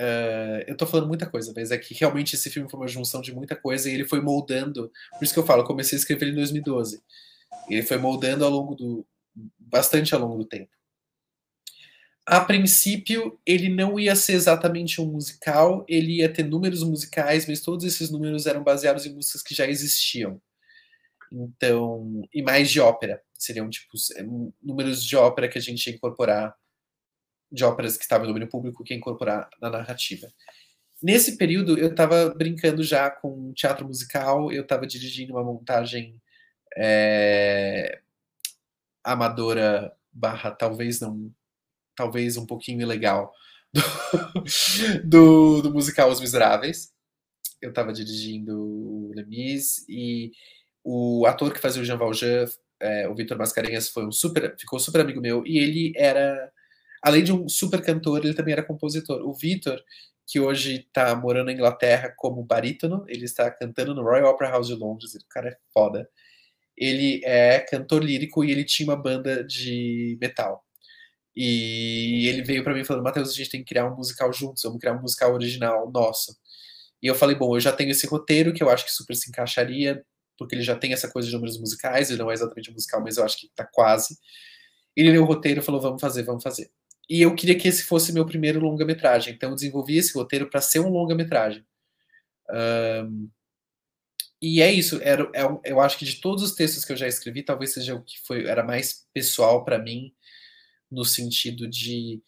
uh, 0.00 0.64
eu 0.66 0.76
tô 0.76 0.86
falando 0.86 1.08
muita 1.08 1.26
coisa, 1.28 1.52
mas 1.54 1.70
é 1.70 1.78
que 1.78 1.94
realmente 1.94 2.34
esse 2.34 2.48
filme 2.50 2.70
foi 2.70 2.80
uma 2.80 2.88
junção 2.88 3.20
de 3.20 3.34
muita 3.34 3.54
coisa 3.54 3.88
e 3.88 3.94
ele 3.94 4.08
foi 4.08 4.20
moldando. 4.20 4.90
Por 5.12 5.24
isso 5.24 5.34
que 5.34 5.38
eu 5.38 5.46
falo, 5.46 5.62
eu 5.62 5.66
comecei 5.66 5.96
a 5.96 6.00
escrever 6.00 6.28
em 6.28 6.34
2012. 6.34 7.02
Ele 7.68 7.82
foi 7.82 7.98
moldando 7.98 8.44
ao 8.44 8.50
longo 8.50 8.74
do. 8.74 9.06
bastante 9.58 10.14
ao 10.14 10.20
longo 10.20 10.38
do 10.38 10.44
tempo. 10.44 10.70
A 12.26 12.40
princípio, 12.40 13.38
ele 13.44 13.68
não 13.68 13.98
ia 13.98 14.14
ser 14.14 14.34
exatamente 14.34 15.00
um 15.00 15.06
musical, 15.06 15.84
ele 15.88 16.18
ia 16.18 16.32
ter 16.32 16.44
números 16.44 16.82
musicais, 16.82 17.46
mas 17.46 17.60
todos 17.60 17.84
esses 17.84 18.10
números 18.10 18.46
eram 18.46 18.62
baseados 18.62 19.04
em 19.04 19.14
músicas 19.14 19.42
que 19.42 19.54
já 19.54 19.66
existiam. 19.66 20.40
Então, 21.32 22.22
e 22.32 22.42
mais 22.42 22.70
de 22.70 22.80
ópera. 22.80 23.20
Seriam, 23.36 23.68
tipo, 23.70 23.90
números 24.62 25.02
de 25.04 25.16
ópera 25.16 25.48
que 25.48 25.58
a 25.58 25.60
gente 25.60 25.86
ia 25.86 25.94
incorporar, 25.94 26.54
de 27.50 27.64
óperas 27.64 27.96
que 27.96 28.02
estavam 28.02 28.26
no 28.26 28.32
domínio 28.32 28.48
público, 28.48 28.84
que 28.84 28.94
ia 28.94 28.98
incorporar 28.98 29.48
na 29.60 29.70
narrativa. 29.70 30.28
Nesse 31.02 31.36
período, 31.36 31.78
eu 31.78 31.88
estava 31.88 32.28
brincando 32.30 32.82
já 32.82 33.10
com 33.10 33.52
teatro 33.54 33.86
musical, 33.86 34.52
eu 34.52 34.62
estava 34.62 34.86
dirigindo 34.86 35.32
uma 35.32 35.42
montagem 35.42 36.20
é, 36.76 38.00
amadora 39.02 39.92
barra 40.12 40.50
talvez 40.50 41.00
não 41.00 41.32
talvez 41.94 42.36
um 42.36 42.46
pouquinho 42.46 42.80
ilegal 42.82 43.32
do, 45.04 45.04
do, 45.04 45.62
do 45.62 45.72
musical 45.72 46.10
Os 46.10 46.20
Miseráveis. 46.20 46.92
Eu 47.60 47.70
estava 47.70 47.92
dirigindo 47.92 48.58
o 48.58 49.12
Lemis 49.14 49.84
e 49.88 50.32
o 50.82 51.26
ator 51.26 51.52
que 51.52 51.60
fazia 51.60 51.82
o 51.82 51.84
Jean 51.84 51.98
Valjean, 51.98 52.46
é, 52.80 53.06
o 53.06 53.14
Vitor 53.14 53.36
Mascarenhas, 53.36 53.90
foi 53.90 54.06
um 54.06 54.12
super, 54.12 54.56
ficou 54.58 54.78
super 54.78 55.02
amigo 55.02 55.20
meu 55.20 55.46
e 55.46 55.58
ele 55.58 55.92
era, 55.94 56.50
além 57.02 57.24
de 57.24 57.32
um 57.32 57.48
super 57.48 57.82
cantor, 57.82 58.24
ele 58.24 58.34
também 58.34 58.52
era 58.52 58.62
compositor. 58.62 59.22
O 59.26 59.32
Vitor, 59.34 59.82
que 60.26 60.40
hoje 60.40 60.86
está 60.86 61.14
morando 61.14 61.46
na 61.46 61.52
Inglaterra 61.52 62.14
como 62.16 62.44
barítono, 62.44 63.04
ele 63.08 63.24
está 63.24 63.50
cantando 63.50 63.94
no 63.94 64.02
Royal 64.02 64.30
Opera 64.30 64.50
House 64.50 64.68
de 64.68 64.74
Londres, 64.74 65.14
o 65.14 65.28
cara 65.28 65.50
é 65.50 65.56
foda. 65.72 66.08
Ele 66.76 67.20
é 67.24 67.60
cantor 67.60 68.02
lírico 68.04 68.44
e 68.44 68.50
ele 68.50 68.64
tinha 68.64 68.88
uma 68.88 68.96
banda 68.96 69.44
de 69.44 70.16
metal. 70.20 70.64
E 71.34 72.26
ele 72.28 72.42
veio 72.42 72.64
para 72.64 72.74
mim 72.74 72.84
falando: 72.84 73.04
Matheus, 73.04 73.30
a 73.30 73.32
gente 73.32 73.50
tem 73.50 73.60
que 73.60 73.68
criar 73.68 73.86
um 73.86 73.96
musical 73.96 74.32
juntos, 74.32 74.62
vamos 74.62 74.80
criar 74.80 74.94
um 74.94 75.00
musical 75.00 75.32
original 75.32 75.90
nosso. 75.90 76.36
E 77.02 77.06
eu 77.06 77.14
falei: 77.14 77.36
bom, 77.36 77.56
eu 77.56 77.60
já 77.60 77.72
tenho 77.72 77.90
esse 77.90 78.06
roteiro 78.06 78.52
que 78.52 78.62
eu 78.62 78.70
acho 78.70 78.84
que 78.84 78.92
super 78.92 79.14
se 79.16 79.30
encaixaria, 79.30 80.04
porque 80.38 80.54
ele 80.54 80.62
já 80.62 80.76
tem 80.76 80.92
essa 80.92 81.10
coisa 81.10 81.28
de 81.28 81.34
números 81.34 81.58
musicais, 81.58 82.10
ele 82.10 82.18
não 82.20 82.30
é 82.30 82.34
exatamente 82.34 82.72
musical, 82.72 83.02
mas 83.02 83.16
eu 83.16 83.24
acho 83.24 83.38
que 83.38 83.50
tá 83.54 83.64
quase. 83.64 84.18
Ele 84.96 85.12
leu 85.12 85.22
o 85.22 85.26
roteiro 85.26 85.60
e 85.60 85.62
falou: 85.62 85.80
vamos 85.80 86.00
fazer, 86.00 86.22
vamos 86.24 86.42
fazer. 86.42 86.70
E 87.10 87.22
eu 87.22 87.34
queria 87.34 87.58
que 87.58 87.66
esse 87.66 87.82
fosse 87.82 88.12
meu 88.12 88.24
primeiro 88.24 88.60
longa-metragem, 88.60 89.34
então 89.34 89.50
eu 89.50 89.56
desenvolvi 89.56 89.96
esse 89.96 90.14
roteiro 90.14 90.48
para 90.48 90.60
ser 90.60 90.78
um 90.78 90.88
longa-metragem. 90.88 91.66
Um, 92.48 93.28
e 94.40 94.62
é 94.62 94.72
isso, 94.72 95.00
era, 95.02 95.28
é, 95.34 95.42
eu 95.64 95.80
acho 95.80 95.98
que 95.98 96.04
de 96.04 96.20
todos 96.20 96.44
os 96.44 96.52
textos 96.52 96.84
que 96.84 96.92
eu 96.92 96.96
já 96.96 97.08
escrevi, 97.08 97.42
talvez 97.42 97.72
seja 97.72 97.96
o 97.96 98.02
que 98.02 98.20
foi 98.20 98.46
era 98.46 98.62
mais 98.62 99.06
pessoal 99.12 99.64
para 99.64 99.76
mim 99.76 100.14
no 100.88 101.04
sentido 101.04 101.68
de 101.68 102.22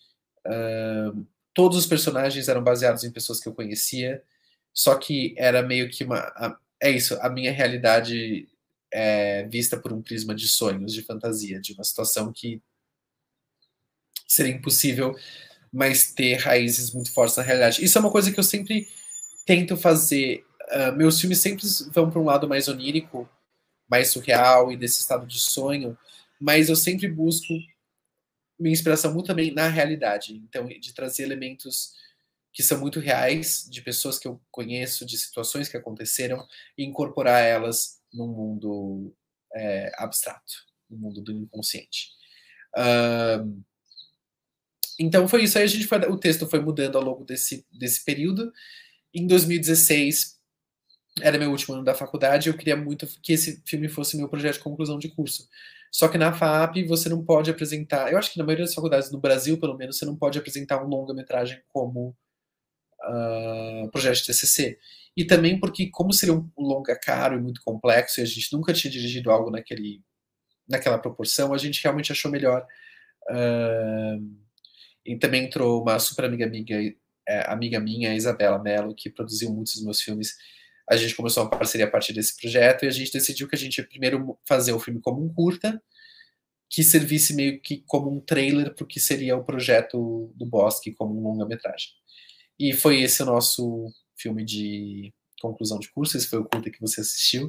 uh, 0.46 1.26
todos 1.54 1.78
os 1.78 1.86
personagens 1.86 2.48
eram 2.48 2.62
baseados 2.62 3.04
em 3.04 3.12
pessoas 3.12 3.38
que 3.40 3.48
eu 3.48 3.54
conhecia, 3.54 4.22
só 4.74 4.96
que 4.96 5.32
era 5.38 5.62
meio 5.62 5.88
que 5.88 6.02
uma. 6.02 6.18
A, 6.18 6.58
é 6.80 6.90
isso, 6.90 7.16
a 7.20 7.28
minha 7.28 7.52
realidade 7.52 8.48
é 8.92 9.44
vista 9.44 9.78
por 9.78 9.92
um 9.92 10.02
prisma 10.02 10.34
de 10.34 10.48
sonhos, 10.48 10.92
de 10.92 11.02
fantasia, 11.02 11.60
de 11.60 11.72
uma 11.72 11.84
situação 11.84 12.32
que 12.32 12.60
seria 14.32 14.52
impossível, 14.52 15.16
mas 15.72 16.12
ter 16.12 16.36
raízes 16.36 16.92
muito 16.92 17.12
fortes 17.12 17.36
na 17.36 17.42
realidade. 17.42 17.84
Isso 17.84 17.98
é 17.98 18.00
uma 18.00 18.10
coisa 18.10 18.30
que 18.32 18.38
eu 18.38 18.44
sempre 18.44 18.88
tento 19.46 19.76
fazer. 19.76 20.44
Uh, 20.70 20.92
meus 20.96 21.20
filmes 21.20 21.38
sempre 21.38 21.64
vão 21.92 22.10
para 22.10 22.20
um 22.20 22.24
lado 22.24 22.48
mais 22.48 22.68
onírico, 22.68 23.28
mais 23.88 24.08
surreal 24.08 24.72
e 24.72 24.76
desse 24.76 25.00
estado 25.00 25.26
de 25.26 25.38
sonho, 25.38 25.96
mas 26.40 26.68
eu 26.68 26.76
sempre 26.76 27.08
busco 27.08 27.52
minha 28.58 28.72
inspiração 28.72 29.12
muito 29.12 29.26
também 29.26 29.52
na 29.52 29.68
realidade. 29.68 30.34
Então, 30.34 30.66
de 30.66 30.94
trazer 30.94 31.24
elementos 31.24 31.92
que 32.52 32.62
são 32.62 32.78
muito 32.78 33.00
reais, 33.00 33.66
de 33.68 33.80
pessoas 33.80 34.18
que 34.18 34.28
eu 34.28 34.40
conheço, 34.50 35.06
de 35.06 35.18
situações 35.18 35.68
que 35.68 35.76
aconteceram, 35.76 36.46
e 36.76 36.84
incorporar 36.84 37.42
elas 37.42 38.00
num 38.12 38.28
mundo 38.28 39.14
é, 39.54 39.90
abstrato, 39.96 40.52
no 40.88 40.98
mundo 40.98 41.22
do 41.22 41.32
inconsciente. 41.32 42.10
Um, 42.76 43.62
então 44.98 45.28
foi 45.28 45.44
isso. 45.44 45.58
Aí 45.58 45.64
a 45.64 45.66
gente 45.68 45.86
foi, 45.86 45.98
o 46.08 46.16
texto 46.16 46.48
foi 46.48 46.60
mudando 46.60 46.96
ao 46.96 47.04
longo 47.04 47.24
desse, 47.24 47.66
desse 47.72 48.04
período. 48.04 48.52
Em 49.14 49.26
2016 49.26 50.40
era 51.20 51.38
meu 51.38 51.50
último 51.50 51.74
ano 51.74 51.84
da 51.84 51.94
faculdade. 51.94 52.48
Eu 52.48 52.56
queria 52.56 52.76
muito 52.76 53.06
que 53.22 53.32
esse 53.32 53.62
filme 53.66 53.88
fosse 53.88 54.16
meu 54.16 54.28
projeto 54.28 54.54
de 54.54 54.60
conclusão 54.60 54.98
de 54.98 55.08
curso. 55.08 55.48
Só 55.90 56.08
que 56.08 56.16
na 56.16 56.32
FAP 56.32 56.84
você 56.86 57.08
não 57.08 57.22
pode 57.22 57.50
apresentar. 57.50 58.10
Eu 58.10 58.18
acho 58.18 58.32
que 58.32 58.38
na 58.38 58.44
maioria 58.44 58.64
das 58.64 58.74
faculdades 58.74 59.10
do 59.10 59.18
Brasil, 59.20 59.58
pelo 59.58 59.76
menos, 59.76 59.98
você 59.98 60.06
não 60.06 60.16
pode 60.16 60.38
apresentar 60.38 60.82
um 60.82 60.88
longa-metragem 60.88 61.60
como 61.68 62.16
uh, 63.02 63.90
projeto 63.90 64.16
de 64.16 64.26
TCC. 64.26 64.78
E 65.14 65.24
também 65.26 65.60
porque, 65.60 65.90
como 65.90 66.12
seria 66.12 66.34
um 66.34 66.50
longa 66.56 66.98
caro 66.98 67.36
e 67.36 67.42
muito 67.42 67.60
complexo, 67.62 68.20
e 68.20 68.22
a 68.22 68.26
gente 68.26 68.50
nunca 68.54 68.72
tinha 68.72 68.90
dirigido 68.90 69.30
algo 69.30 69.50
naquele, 69.50 70.02
naquela 70.66 70.96
proporção, 70.96 71.52
a 71.52 71.58
gente 71.58 71.82
realmente 71.82 72.10
achou 72.10 72.30
melhor. 72.30 72.66
Uh, 73.30 74.41
e 75.04 75.16
também 75.16 75.44
entrou 75.44 75.82
uma 75.82 75.98
super 75.98 76.24
amiga, 76.24 76.46
amiga, 76.46 76.76
é, 77.28 77.50
amiga 77.50 77.80
minha, 77.80 78.14
Isabela 78.14 78.62
Mello, 78.62 78.94
que 78.94 79.10
produziu 79.10 79.52
muitos 79.52 79.74
dos 79.74 79.84
meus 79.84 80.02
filmes 80.02 80.36
a 80.88 80.96
gente 80.96 81.14
começou 81.14 81.44
uma 81.44 81.50
parceria 81.50 81.86
a 81.86 81.90
partir 81.90 82.12
desse 82.12 82.36
projeto 82.36 82.84
e 82.84 82.88
a 82.88 82.90
gente 82.90 83.12
decidiu 83.12 83.48
que 83.48 83.54
a 83.54 83.58
gente 83.58 83.78
ia 83.78 83.86
primeiro 83.86 84.38
fazer 84.46 84.72
o 84.72 84.80
filme 84.80 85.00
como 85.00 85.24
um 85.24 85.32
curta, 85.32 85.82
que 86.68 86.82
servisse 86.82 87.34
meio 87.34 87.60
que 87.60 87.82
como 87.86 88.10
um 88.10 88.20
trailer 88.20 88.74
para 88.74 88.84
o 88.84 88.86
que 88.86 88.98
seria 88.98 89.36
o 89.36 89.44
projeto 89.44 90.32
do 90.36 90.46
Bosque 90.46 90.92
como 90.92 91.18
um 91.18 91.22
longa-metragem. 91.22 91.90
E 92.58 92.72
foi 92.72 93.02
esse 93.02 93.22
o 93.22 93.26
nosso 93.26 93.90
filme 94.16 94.44
de 94.44 95.12
conclusão 95.40 95.78
de 95.78 95.90
curso, 95.90 96.16
esse 96.16 96.28
foi 96.28 96.38
o 96.38 96.44
curta 96.44 96.70
que 96.70 96.80
você 96.80 97.00
assistiu. 97.00 97.48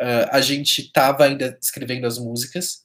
Uh, 0.00 0.26
a 0.30 0.40
gente 0.40 0.82
estava 0.82 1.24
ainda 1.24 1.58
escrevendo 1.60 2.06
as 2.06 2.18
músicas, 2.18 2.84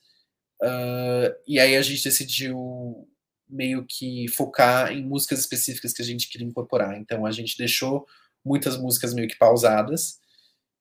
uh, 0.62 1.34
e 1.48 1.60
aí 1.60 1.76
a 1.76 1.82
gente 1.82 2.04
decidiu 2.04 3.08
meio 3.54 3.86
que 3.88 4.28
focar 4.30 4.92
em 4.92 5.04
músicas 5.04 5.40
específicas 5.40 5.94
que 5.94 6.02
a 6.02 6.06
gente 6.06 6.30
queria 6.30 6.48
incorporar. 6.48 6.98
Então 6.98 7.26
a 7.26 7.32
gente 7.32 7.58
deixou 7.58 8.06
muitas 8.44 8.78
músicas 8.78 9.14
meio 9.14 9.28
que 9.28 9.38
pausadas 9.38 10.20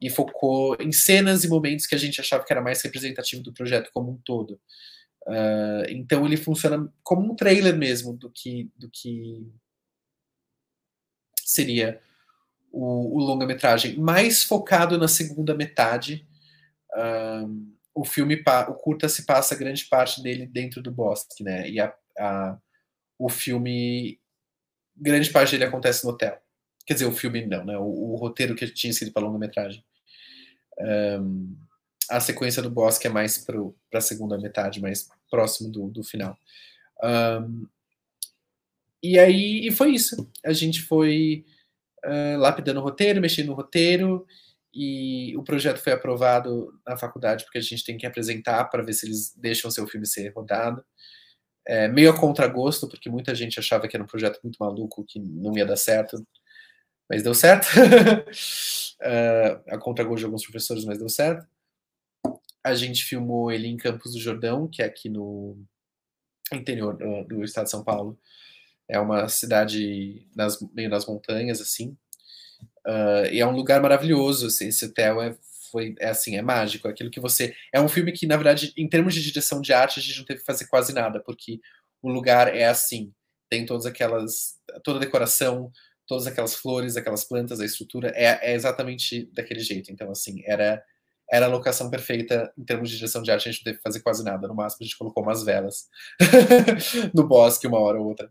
e 0.01 0.11
focou 0.11 0.77
em 0.81 0.91
cenas 0.91 1.45
e 1.45 1.49
momentos 1.49 1.87
que 1.87 1.95
a 1.95 1.99
gente 1.99 2.21
achava 2.21 2.45
que 2.45 2.53
era 2.53 2.63
mais 2.63 2.83
representativo 2.83 3.43
do 3.43 3.53
projeto 3.53 3.91
como 3.95 4.13
um 4.13 4.21
todo. 4.25 4.61
Uh, 5.27 5.87
então 5.89 6.27
ele 6.27 6.37
funciona 6.37 6.93
como 7.05 7.33
um 7.33 7.37
trailer 7.37 7.77
mesmo 7.77 8.13
do 8.13 8.29
que 8.29 8.69
do 8.77 8.91
que 8.91 9.47
seria 11.45 12.01
o, 12.73 13.19
o 13.19 13.21
longa-metragem, 13.21 13.97
mais 13.99 14.43
focado 14.43 14.99
na 14.99 15.07
segunda 15.07 15.55
metade. 15.55 16.27
Uh, 16.95 17.73
o 17.95 18.05
filme, 18.05 18.43
o 18.69 18.75
curta 18.75 19.09
se 19.09 19.27
passa 19.27 19.55
grande 19.55 19.85
parte 19.85 20.23
dele 20.23 20.47
dentro 20.47 20.83
do 20.83 20.91
bosque, 20.91 21.45
né? 21.45 21.69
E 21.69 21.79
a, 21.79 21.95
a, 22.19 22.59
o 23.19 23.29
filme, 23.29 24.19
grande 24.97 25.31
parte 25.31 25.53
dele 25.53 25.65
acontece 25.65 26.05
no 26.05 26.11
hotel. 26.11 26.41
Quer 26.87 26.95
dizer, 26.95 27.07
o 27.07 27.13
filme 27.13 27.47
não, 27.47 27.65
né? 27.65 27.79
O, 27.79 28.13
o 28.13 28.17
roteiro 28.17 28.55
que 28.55 28.67
tinha 28.69 28.93
sido 28.93 29.13
para 29.13 29.23
longa-metragem. 29.23 29.85
Um, 30.79 31.57
a 32.11 32.21
sequência 32.21 32.63
do 32.63 32.71
Bosque 32.71 33.07
é 33.07 33.11
mais 33.11 33.39
para 33.39 33.59
a 33.95 34.01
segunda 34.01 34.39
metade, 34.39 34.81
mais 34.81 35.09
próximo 35.31 35.71
do, 35.71 35.89
do 35.89 36.03
final. 36.03 36.37
Um, 37.03 37.67
e 39.03 39.19
aí 39.19 39.67
e 39.67 39.73
foi 39.73 39.93
isso. 39.93 40.31
A 40.45 40.53
gente 40.53 40.83
foi 40.83 41.45
uh, 42.05 42.39
lapidando 42.39 42.81
o 42.81 42.83
roteiro, 42.83 43.21
mexendo 43.21 43.49
no 43.49 43.55
roteiro, 43.55 44.27
e 44.75 45.37
o 45.37 45.43
projeto 45.43 45.79
foi 45.79 45.93
aprovado 45.93 46.73
na 46.87 46.97
faculdade 46.97 47.45
porque 47.45 47.59
a 47.59 47.63
gente 47.63 47.85
tem 47.85 47.99
que 47.99 48.07
apresentar 48.07 48.65
para 48.65 48.83
ver 48.83 48.95
se 48.95 49.07
eles 49.07 49.35
deixam 49.37 49.71
seu 49.71 49.87
filme 49.87 50.07
ser 50.07 50.33
rodado. 50.35 50.85
É, 51.67 51.89
meio 51.89 52.11
a 52.11 52.19
contragosto, 52.19 52.89
porque 52.89 53.09
muita 53.09 53.35
gente 53.35 53.59
achava 53.59 53.87
que 53.87 53.97
era 53.97 54.03
um 54.03 54.07
projeto 54.07 54.41
muito 54.43 54.57
maluco, 54.59 55.05
que 55.05 55.21
não 55.21 55.57
ia 55.57 55.65
dar 55.65 55.77
certo 55.77 56.27
mas 57.13 57.23
deu 57.23 57.35
certo. 57.35 57.67
uh, 57.77 59.63
a 59.69 59.77
contragosto 59.77 60.21
de 60.21 60.25
alguns 60.25 60.45
professores, 60.45 60.87
mas 60.87 60.97
deu 60.99 61.11
certo. 61.11 61.47
A 62.65 62.75
gente 62.75 63.05
filmou 63.05 63.53
ele 63.53 63.69
em 63.69 63.77
Campos 63.77 64.13
do 64.13 64.19
Jordão, 64.19 64.67
que 64.67 64.83
é 64.83 64.87
aqui 64.87 65.11
no 65.11 65.59
interior 66.51 66.97
do, 66.97 67.25
do 67.25 67.45
estado 67.45 67.65
de 67.65 67.71
São 67.71 67.85
Paulo. 67.85 68.19
É 68.89 68.99
uma 68.99 69.29
cidade 69.29 70.27
nas, 70.35 70.59
meio 70.73 70.89
nas 70.89 71.05
montanhas, 71.05 71.61
assim. 71.61 71.95
Uh, 72.87 73.27
e 73.31 73.41
é 73.41 73.47
um 73.47 73.55
lugar 73.55 73.83
maravilhoso. 73.83 74.47
Assim, 74.47 74.69
esse 74.69 74.87
hotel 74.87 75.21
é, 75.21 75.37
foi, 75.73 75.95
é 75.99 76.11
assim, 76.11 76.37
é 76.37 76.43
mágico. 76.43 76.87
É 76.87 76.91
aquilo 76.91 77.11
que 77.11 77.21
você. 77.21 77.55
É 77.73 77.81
um 77.81 77.89
filme 77.89 78.13
que, 78.13 78.27
na 78.27 78.37
verdade, 78.37 78.73
em 78.77 78.89
termos 78.89 79.15
de 79.15 79.23
direção 79.23 79.61
de 79.61 79.73
arte, 79.73 79.99
a 79.99 80.03
gente 80.03 80.19
não 80.19 80.27
teve 80.27 80.41
que 80.41 80.47
fazer 80.47 80.67
quase 80.67 80.93
nada, 80.95 81.21
porque 81.21 81.61
o 82.03 82.11
lugar 82.11 82.55
é 82.55 82.67
assim. 82.67 83.13
Tem 83.51 83.67
todas 83.67 83.87
aquelas. 83.87 84.59
toda 84.85 84.99
a 84.99 85.01
decoração, 85.01 85.73
todas 86.07 86.27
aquelas 86.27 86.55
flores, 86.55 86.97
aquelas 86.97 87.25
plantas, 87.25 87.61
a 87.61 87.65
estrutura 87.65 88.13
é, 88.15 88.51
é, 88.53 88.55
exatamente 88.55 89.31
daquele 89.33 89.61
jeito. 89.61 89.91
Então, 89.91 90.11
assim, 90.11 90.43
era 90.47 90.83
era 91.31 91.47
a 91.47 91.49
locação 91.49 91.89
perfeita 91.89 92.53
em 92.59 92.65
termos 92.65 92.91
de 92.91 92.97
direção 92.97 93.23
de 93.23 93.31
arte. 93.31 93.49
A 93.49 93.53
gente 93.53 93.61
não 93.61 93.65
teve 93.65 93.79
que 93.79 93.83
fazer 93.83 94.01
quase 94.01 94.23
nada. 94.23 94.47
No 94.47 94.55
máximo, 94.55 94.83
a 94.83 94.85
gente 94.85 94.99
colocou 94.99 95.23
umas 95.23 95.43
velas 95.43 95.89
no 97.15 97.27
bosque, 97.27 97.67
uma 97.67 97.79
hora 97.79 97.99
ou 97.99 98.07
outra. 98.07 98.31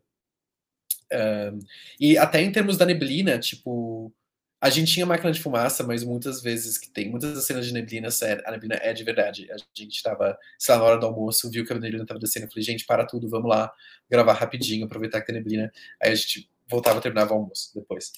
Um, 1.12 1.60
e 2.00 2.18
até 2.18 2.42
em 2.42 2.52
termos 2.52 2.78
da 2.78 2.86
neblina, 2.86 3.40
tipo, 3.40 4.14
a 4.62 4.70
gente 4.70 4.94
tinha 4.94 5.08
máquina 5.08 5.32
de 5.32 5.42
fumaça, 5.42 5.84
mas 5.84 6.04
muitas 6.04 6.40
vezes 6.40 6.78
que 6.78 6.88
tem, 6.88 7.10
muitas 7.10 7.44
cenas 7.46 7.66
de 7.66 7.74
neblina, 7.74 8.10
a 8.46 8.52
neblina 8.52 8.76
é 8.76 8.94
de 8.94 9.04
verdade. 9.04 9.52
A 9.52 9.58
gente 9.74 9.96
estava, 9.96 10.38
sei 10.60 10.76
lá, 10.76 10.82
na 10.82 10.86
hora 10.88 11.00
do 11.00 11.08
almoço, 11.08 11.50
viu 11.50 11.66
que 11.66 11.74
a 11.74 11.80
neblina 11.80 12.04
estava 12.04 12.20
descendo, 12.20 12.48
falei, 12.48 12.64
gente, 12.64 12.86
para 12.86 13.04
tudo, 13.04 13.28
vamos 13.28 13.50
lá 13.50 13.74
gravar 14.08 14.34
rapidinho, 14.34 14.86
aproveitar 14.86 15.20
que 15.20 15.26
tem 15.26 15.36
neblina. 15.36 15.72
Aí 16.00 16.12
a 16.12 16.16
gente 16.16 16.48
voltava, 16.70 17.02
terminava 17.02 17.34
o 17.34 17.38
almoço 17.38 17.72
depois. 17.74 18.12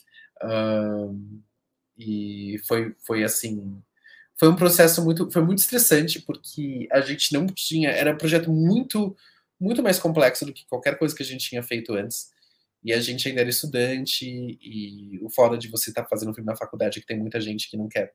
Um, 0.44 1.41
e 1.98 2.60
foi, 2.68 2.94
foi 3.00 3.24
assim, 3.24 3.82
foi 4.36 4.50
um 4.50 4.56
processo 4.56 5.02
muito, 5.02 5.32
foi 5.32 5.41
muito 5.41 5.60
estressante, 5.60 6.22
porque 6.22 6.89
a 6.91 7.00
gente 7.00 7.32
não 7.32 7.48
tinha, 7.48 7.89
era 7.89 8.14
um 8.14 8.18
projeto 8.18 8.52
muito, 8.52 9.16
muito 9.58 9.82
mais 9.82 9.98
complexo 9.98 10.46
do 10.46 10.52
que 10.52 10.66
qualquer 10.68 11.00
coisa 11.00 11.16
que 11.16 11.24
a 11.24 11.26
gente 11.26 11.48
tinha 11.48 11.64
feito 11.64 11.94
antes. 11.94 12.34
E 12.84 12.91
a 12.93 12.99
gente 12.99 13.27
ainda 13.27 13.41
era 13.41 13.49
estudante, 13.49 14.25
e 14.61 15.19
o 15.23 15.29
foda 15.29 15.57
de 15.57 15.69
você 15.69 15.89
estar 15.89 16.03
tá 16.03 16.09
fazendo 16.09 16.31
um 16.31 16.34
filme 16.34 16.49
na 16.49 16.55
faculdade 16.57 16.99
é 16.99 17.01
que 17.01 17.07
tem 17.07 17.17
muita 17.17 17.39
gente 17.39 17.69
que 17.69 17.77
não 17.77 17.88
quer. 17.88 18.13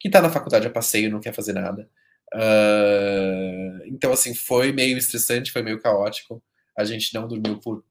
que 0.00 0.10
tá 0.10 0.20
na 0.22 0.30
faculdade 0.30 0.66
a 0.66 0.70
passeio, 0.70 1.10
não 1.10 1.20
quer 1.20 1.34
fazer 1.34 1.52
nada. 1.54 1.90
Uh, 2.34 3.86
então, 3.86 4.12
assim, 4.12 4.34
foi 4.34 4.72
meio 4.72 4.98
estressante, 4.98 5.52
foi 5.52 5.62
meio 5.62 5.80
caótico. 5.80 6.42
A 6.76 6.84
gente 6.84 7.14
não 7.14 7.28
dormiu 7.28 7.58
por 7.60 7.84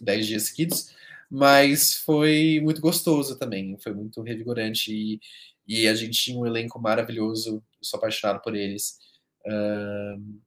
10 0.00 0.26
dias 0.26 0.42
seguidos, 0.44 0.94
mas 1.30 1.94
foi 1.94 2.60
muito 2.62 2.80
gostoso 2.80 3.38
também, 3.38 3.76
foi 3.78 3.94
muito 3.94 4.22
revigorante. 4.22 4.92
E, 4.92 5.20
e 5.66 5.88
a 5.88 5.94
gente 5.94 6.20
tinha 6.20 6.38
um 6.38 6.46
elenco 6.46 6.80
maravilhoso, 6.80 7.62
sou 7.82 7.98
apaixonado 7.98 8.42
por 8.42 8.54
eles. 8.54 8.98
Uh, 9.46 10.40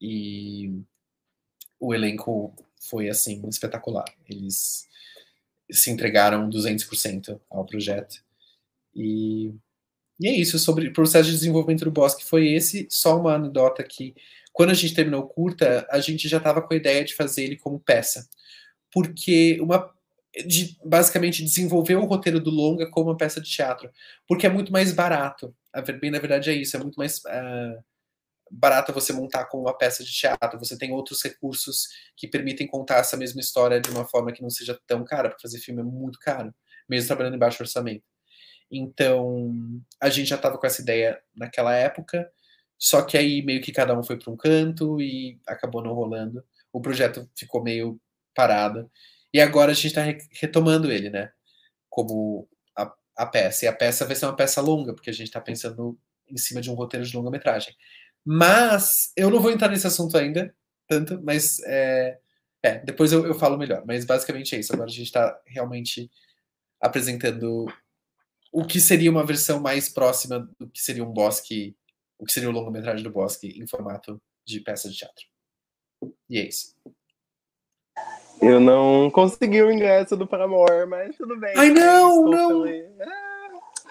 e 0.00 0.72
o 1.78 1.94
elenco 1.94 2.54
foi 2.80 3.08
assim 3.08 3.46
espetacular. 3.48 4.06
Eles 4.28 4.88
se 5.70 5.90
entregaram 5.90 6.48
200% 6.50 7.40
ao 7.48 7.64
projeto. 7.64 8.22
E, 8.94 9.54
e 10.18 10.26
é 10.26 10.32
isso 10.32 10.58
sobre 10.58 10.88
o 10.88 10.92
processo 10.92 11.28
de 11.28 11.36
desenvolvimento 11.36 11.84
do 11.84 11.90
Bosque 11.90 12.24
foi 12.24 12.48
esse, 12.48 12.88
só 12.90 13.20
uma 13.20 13.34
anedota 13.34 13.84
que 13.84 14.14
quando 14.52 14.70
a 14.70 14.74
gente 14.74 14.94
terminou 14.94 15.22
o 15.22 15.28
curta, 15.28 15.86
a 15.90 16.00
gente 16.00 16.28
já 16.28 16.38
estava 16.38 16.60
com 16.60 16.74
a 16.74 16.76
ideia 16.76 17.04
de 17.04 17.14
fazer 17.14 17.44
ele 17.44 17.56
como 17.56 17.78
peça. 17.78 18.28
Porque 18.92 19.58
uma 19.60 19.92
de 20.46 20.76
basicamente 20.84 21.42
desenvolver 21.42 21.96
o 21.96 22.04
roteiro 22.04 22.40
do 22.40 22.50
longa 22.50 22.88
como 22.88 23.10
uma 23.10 23.16
peça 23.16 23.40
de 23.40 23.50
teatro, 23.50 23.90
porque 24.28 24.46
é 24.46 24.50
muito 24.50 24.72
mais 24.72 24.92
barato. 24.92 25.54
A 25.72 25.80
bem 25.80 26.10
na 26.10 26.18
verdade 26.18 26.50
é 26.50 26.54
isso, 26.54 26.76
é 26.76 26.80
muito 26.80 26.96
mais 26.96 27.18
uh, 27.18 27.84
barato 28.50 28.92
você 28.92 29.12
montar 29.12 29.44
com 29.46 29.58
uma 29.58 29.76
peça 29.76 30.02
de 30.02 30.12
teatro. 30.12 30.58
Você 30.58 30.76
tem 30.76 30.92
outros 30.92 31.22
recursos 31.22 31.88
que 32.16 32.26
permitem 32.26 32.66
contar 32.66 32.96
essa 32.96 33.16
mesma 33.16 33.40
história 33.40 33.80
de 33.80 33.90
uma 33.90 34.04
forma 34.04 34.32
que 34.32 34.42
não 34.42 34.50
seja 34.50 34.78
tão 34.86 35.04
cara, 35.04 35.28
porque 35.28 35.42
fazer 35.42 35.58
filme 35.58 35.80
é 35.80 35.84
muito 35.84 36.18
caro, 36.18 36.52
mesmo 36.88 37.06
trabalhando 37.06 37.36
em 37.36 37.38
baixo 37.38 37.62
orçamento. 37.62 38.04
Então, 38.70 39.52
a 40.00 40.08
gente 40.08 40.28
já 40.28 40.36
estava 40.36 40.58
com 40.58 40.66
essa 40.66 40.80
ideia 40.82 41.20
naquela 41.34 41.74
época, 41.74 42.30
só 42.78 43.02
que 43.02 43.18
aí 43.18 43.42
meio 43.42 43.60
que 43.60 43.72
cada 43.72 43.98
um 43.98 44.02
foi 44.02 44.18
para 44.18 44.32
um 44.32 44.36
canto 44.36 45.00
e 45.00 45.40
acabou 45.46 45.82
não 45.82 45.92
rolando. 45.92 46.44
O 46.72 46.80
projeto 46.80 47.28
ficou 47.36 47.62
meio 47.62 48.00
parado. 48.34 48.90
E 49.32 49.40
agora 49.40 49.72
a 49.72 49.74
gente 49.74 49.88
está 49.88 50.02
retomando 50.32 50.90
ele, 50.90 51.10
né? 51.10 51.30
Como 51.88 52.48
a, 52.76 52.92
a 53.16 53.26
peça. 53.26 53.64
E 53.64 53.68
a 53.68 53.72
peça 53.72 54.06
vai 54.06 54.16
ser 54.16 54.26
uma 54.26 54.36
peça 54.36 54.60
longa, 54.60 54.94
porque 54.94 55.10
a 55.10 55.12
gente 55.12 55.26
está 55.26 55.40
pensando 55.40 55.98
em 56.28 56.36
cima 56.36 56.60
de 56.60 56.70
um 56.70 56.74
roteiro 56.74 57.04
de 57.04 57.14
longa-metragem. 57.16 57.74
Mas 58.24 59.12
eu 59.16 59.30
não 59.30 59.40
vou 59.40 59.50
entrar 59.50 59.68
nesse 59.68 59.86
assunto 59.86 60.16
ainda, 60.16 60.54
tanto, 60.86 61.20
mas 61.22 61.58
é, 61.64 62.18
é 62.62 62.78
depois 62.78 63.12
eu, 63.12 63.26
eu 63.26 63.34
falo 63.34 63.56
melhor. 63.56 63.84
Mas 63.86 64.04
basicamente 64.04 64.54
é 64.54 64.60
isso. 64.60 64.72
Agora 64.72 64.88
a 64.88 64.92
gente 64.92 65.06
está 65.06 65.38
realmente 65.46 66.10
apresentando 66.80 67.66
o 68.52 68.64
que 68.64 68.80
seria 68.80 69.10
uma 69.10 69.24
versão 69.24 69.60
mais 69.60 69.88
próxima 69.88 70.48
do 70.58 70.68
que 70.68 70.80
seria 70.80 71.04
um 71.04 71.12
bosque, 71.12 71.76
o 72.18 72.24
que 72.24 72.32
seria 72.32 72.48
o 72.48 72.52
longa-metragem 72.52 73.02
do 73.02 73.10
bosque 73.10 73.48
em 73.60 73.66
formato 73.66 74.20
de 74.44 74.60
peça 74.60 74.88
de 74.88 74.96
teatro. 74.96 75.24
E 76.28 76.38
é 76.38 76.48
isso. 76.48 76.74
Eu 78.40 78.58
não 78.58 79.10
consegui 79.10 79.62
o 79.62 79.70
ingresso 79.70 80.16
do 80.16 80.26
Paramore, 80.26 80.86
mas 80.88 81.14
tudo 81.16 81.38
bem. 81.38 81.52
Ai, 81.56 81.70
não, 81.70 82.24
não! 82.24 82.64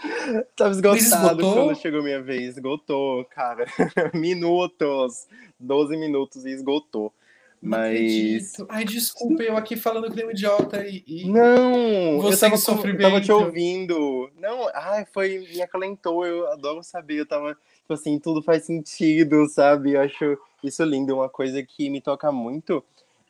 Tava 0.56 0.72
esgotado 0.72 1.41
quando 1.41 1.76
chegou 1.76 2.04
minha 2.04 2.22
vez. 2.22 2.56
Esgotou, 2.56 3.26
cara. 3.26 3.66
minutos. 4.14 5.28
12 5.60 5.97
minutos 5.97 6.45
e 6.45 6.52
esgotou. 6.52 7.14
Não 7.62 7.78
Mas. 7.78 7.89
Acredito. 7.89 8.66
Ai, 8.70 8.86
desculpa, 8.86 9.43
eu 9.43 9.58
aqui 9.58 9.76
falando 9.76 10.10
que 10.10 10.16
nem 10.16 10.26
um 10.26 10.32
idiota 10.32 10.86
e. 10.88 11.04
e... 11.06 11.30
Não, 11.30 12.20
Você 12.22 12.45
eu 12.45 12.50
tava, 12.50 12.97
tava 12.97 13.22
te 13.22 13.32
ouvindo. 13.32 14.30
Não, 14.38 14.70
ai, 14.74 15.06
foi. 15.14 15.39
Me 15.52 15.62
acalentou, 15.62 16.26
eu 16.26 16.47
adoro 16.52 16.82
saber. 16.82 17.20
Eu 17.20 17.26
tava, 17.26 17.54
tipo 17.54 17.93
assim, 17.93 18.18
tudo 18.18 18.41
faz 18.41 18.66
sentido, 18.66 19.47
sabe? 19.50 19.93
Eu 19.93 20.02
acho 20.02 20.38
isso 20.64 20.84
lindo. 20.84 21.16
Uma 21.16 21.30
coisa 21.30 21.62
que 21.62 21.89
me 21.89 22.00
toca 22.00 22.32
muito 22.32 22.84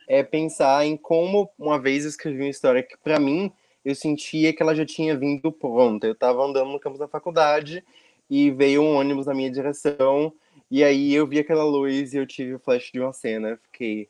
é 0.08 0.24
pensar 0.24 0.86
em 0.86 0.96
como 0.96 1.50
uma 1.58 1.80
vez 1.80 2.04
eu 2.04 2.10
escrevi 2.10 2.42
uma 2.42 2.50
história 2.50 2.84
que, 2.84 2.98
para 2.98 3.20
mim, 3.20 3.52
eu 3.90 3.96
sentia 3.96 4.54
que 4.54 4.62
ela 4.62 4.76
já 4.76 4.86
tinha 4.86 5.18
vindo 5.18 5.52
pronta. 5.52 6.08
Eu 6.08 6.14
estava 6.14 6.44
andando 6.44 6.72
no 6.72 6.80
campus 6.80 7.00
da 7.00 7.08
faculdade 7.08 7.84
e 8.30 8.52
veio 8.52 8.82
um 8.82 8.96
ônibus 8.96 9.26
na 9.26 9.34
minha 9.34 9.50
direção, 9.50 10.32
e 10.70 10.84
aí 10.84 11.14
eu 11.14 11.26
vi 11.26 11.40
aquela 11.40 11.64
luz 11.64 12.14
e 12.14 12.18
eu 12.18 12.28
tive 12.28 12.54
o 12.54 12.60
flash 12.60 12.92
de 12.92 13.00
uma 13.00 13.12
cena. 13.12 13.60
Fiquei, 13.64 14.08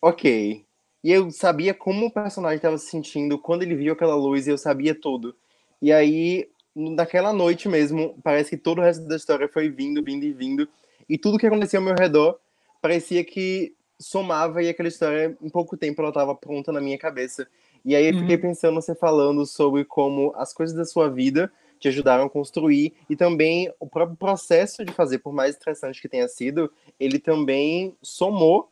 ok. 0.00 0.64
E 1.04 1.12
eu 1.12 1.30
sabia 1.30 1.74
como 1.74 2.06
o 2.06 2.10
personagem 2.10 2.56
estava 2.56 2.78
se 2.78 2.90
sentindo 2.90 3.38
quando 3.38 3.62
ele 3.62 3.74
viu 3.74 3.92
aquela 3.92 4.14
luz 4.14 4.46
e 4.46 4.50
eu 4.50 4.58
sabia 4.58 4.94
tudo. 4.94 5.34
E 5.82 5.92
aí, 5.92 6.48
naquela 6.74 7.32
noite 7.32 7.68
mesmo, 7.68 8.18
parece 8.22 8.50
que 8.50 8.56
todo 8.56 8.78
o 8.78 8.82
resto 8.82 9.06
da 9.06 9.16
história 9.16 9.48
foi 9.48 9.68
vindo, 9.68 10.02
vindo 10.02 10.24
e 10.24 10.32
vindo. 10.32 10.68
E 11.08 11.18
tudo 11.18 11.38
que 11.38 11.46
acontecia 11.46 11.78
ao 11.78 11.84
meu 11.84 11.94
redor 11.94 12.38
parecia 12.80 13.22
que 13.22 13.74
somava 13.98 14.62
e 14.62 14.68
aquela 14.68 14.88
história, 14.88 15.36
em 15.42 15.50
pouco 15.50 15.76
tempo, 15.76 16.00
ela 16.00 16.08
estava 16.08 16.34
pronta 16.34 16.72
na 16.72 16.80
minha 16.80 16.96
cabeça. 16.96 17.46
E 17.84 17.96
aí 17.96 18.06
eu 18.06 18.18
fiquei 18.18 18.36
uhum. 18.36 18.42
pensando 18.42 18.74
você 18.74 18.94
falando 18.94 19.46
sobre 19.46 19.84
como 19.84 20.32
as 20.36 20.52
coisas 20.52 20.76
da 20.76 20.84
sua 20.84 21.08
vida 21.08 21.50
te 21.78 21.88
ajudaram 21.88 22.24
a 22.24 22.30
construir 22.30 22.92
e 23.08 23.16
também 23.16 23.72
o 23.80 23.86
próprio 23.86 24.16
processo 24.16 24.84
de 24.84 24.92
fazer, 24.92 25.18
por 25.18 25.32
mais 25.32 25.54
estressante 25.54 26.00
que 26.00 26.08
tenha 26.08 26.28
sido, 26.28 26.70
ele 26.98 27.18
também 27.18 27.96
somou 28.02 28.68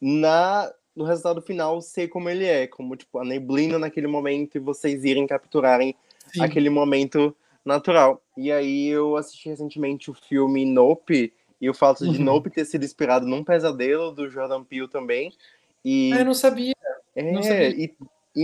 na 0.00 0.72
no 0.94 1.04
resultado 1.04 1.40
final 1.40 1.80
ser 1.80 2.08
como 2.08 2.28
ele 2.28 2.44
é, 2.44 2.66
como 2.66 2.96
tipo 2.96 3.20
a 3.20 3.24
neblina 3.24 3.78
naquele 3.78 4.08
momento 4.08 4.56
e 4.56 4.60
vocês 4.60 5.04
irem 5.04 5.28
capturarem 5.28 5.94
Sim. 6.32 6.42
aquele 6.42 6.68
momento 6.68 7.34
natural. 7.64 8.20
E 8.36 8.50
aí 8.50 8.88
eu 8.88 9.16
assisti 9.16 9.48
recentemente 9.48 10.10
o 10.10 10.14
filme 10.14 10.64
Nope 10.64 11.32
e 11.60 11.70
o 11.70 11.74
fato 11.74 12.04
de 12.04 12.18
uhum. 12.18 12.24
Nope 12.24 12.50
ter 12.50 12.64
sido 12.64 12.84
inspirado 12.84 13.26
num 13.26 13.44
pesadelo 13.44 14.10
do 14.10 14.28
Jordan 14.28 14.64
Peele 14.64 14.88
também. 14.88 15.32
E 15.84 16.12
ah, 16.12 16.18
eu 16.18 16.24
não 16.24 16.34
sabia. 16.34 16.74
É, 17.14 17.32
não 17.32 17.42
sabia. 17.44 17.68
e 17.68 17.94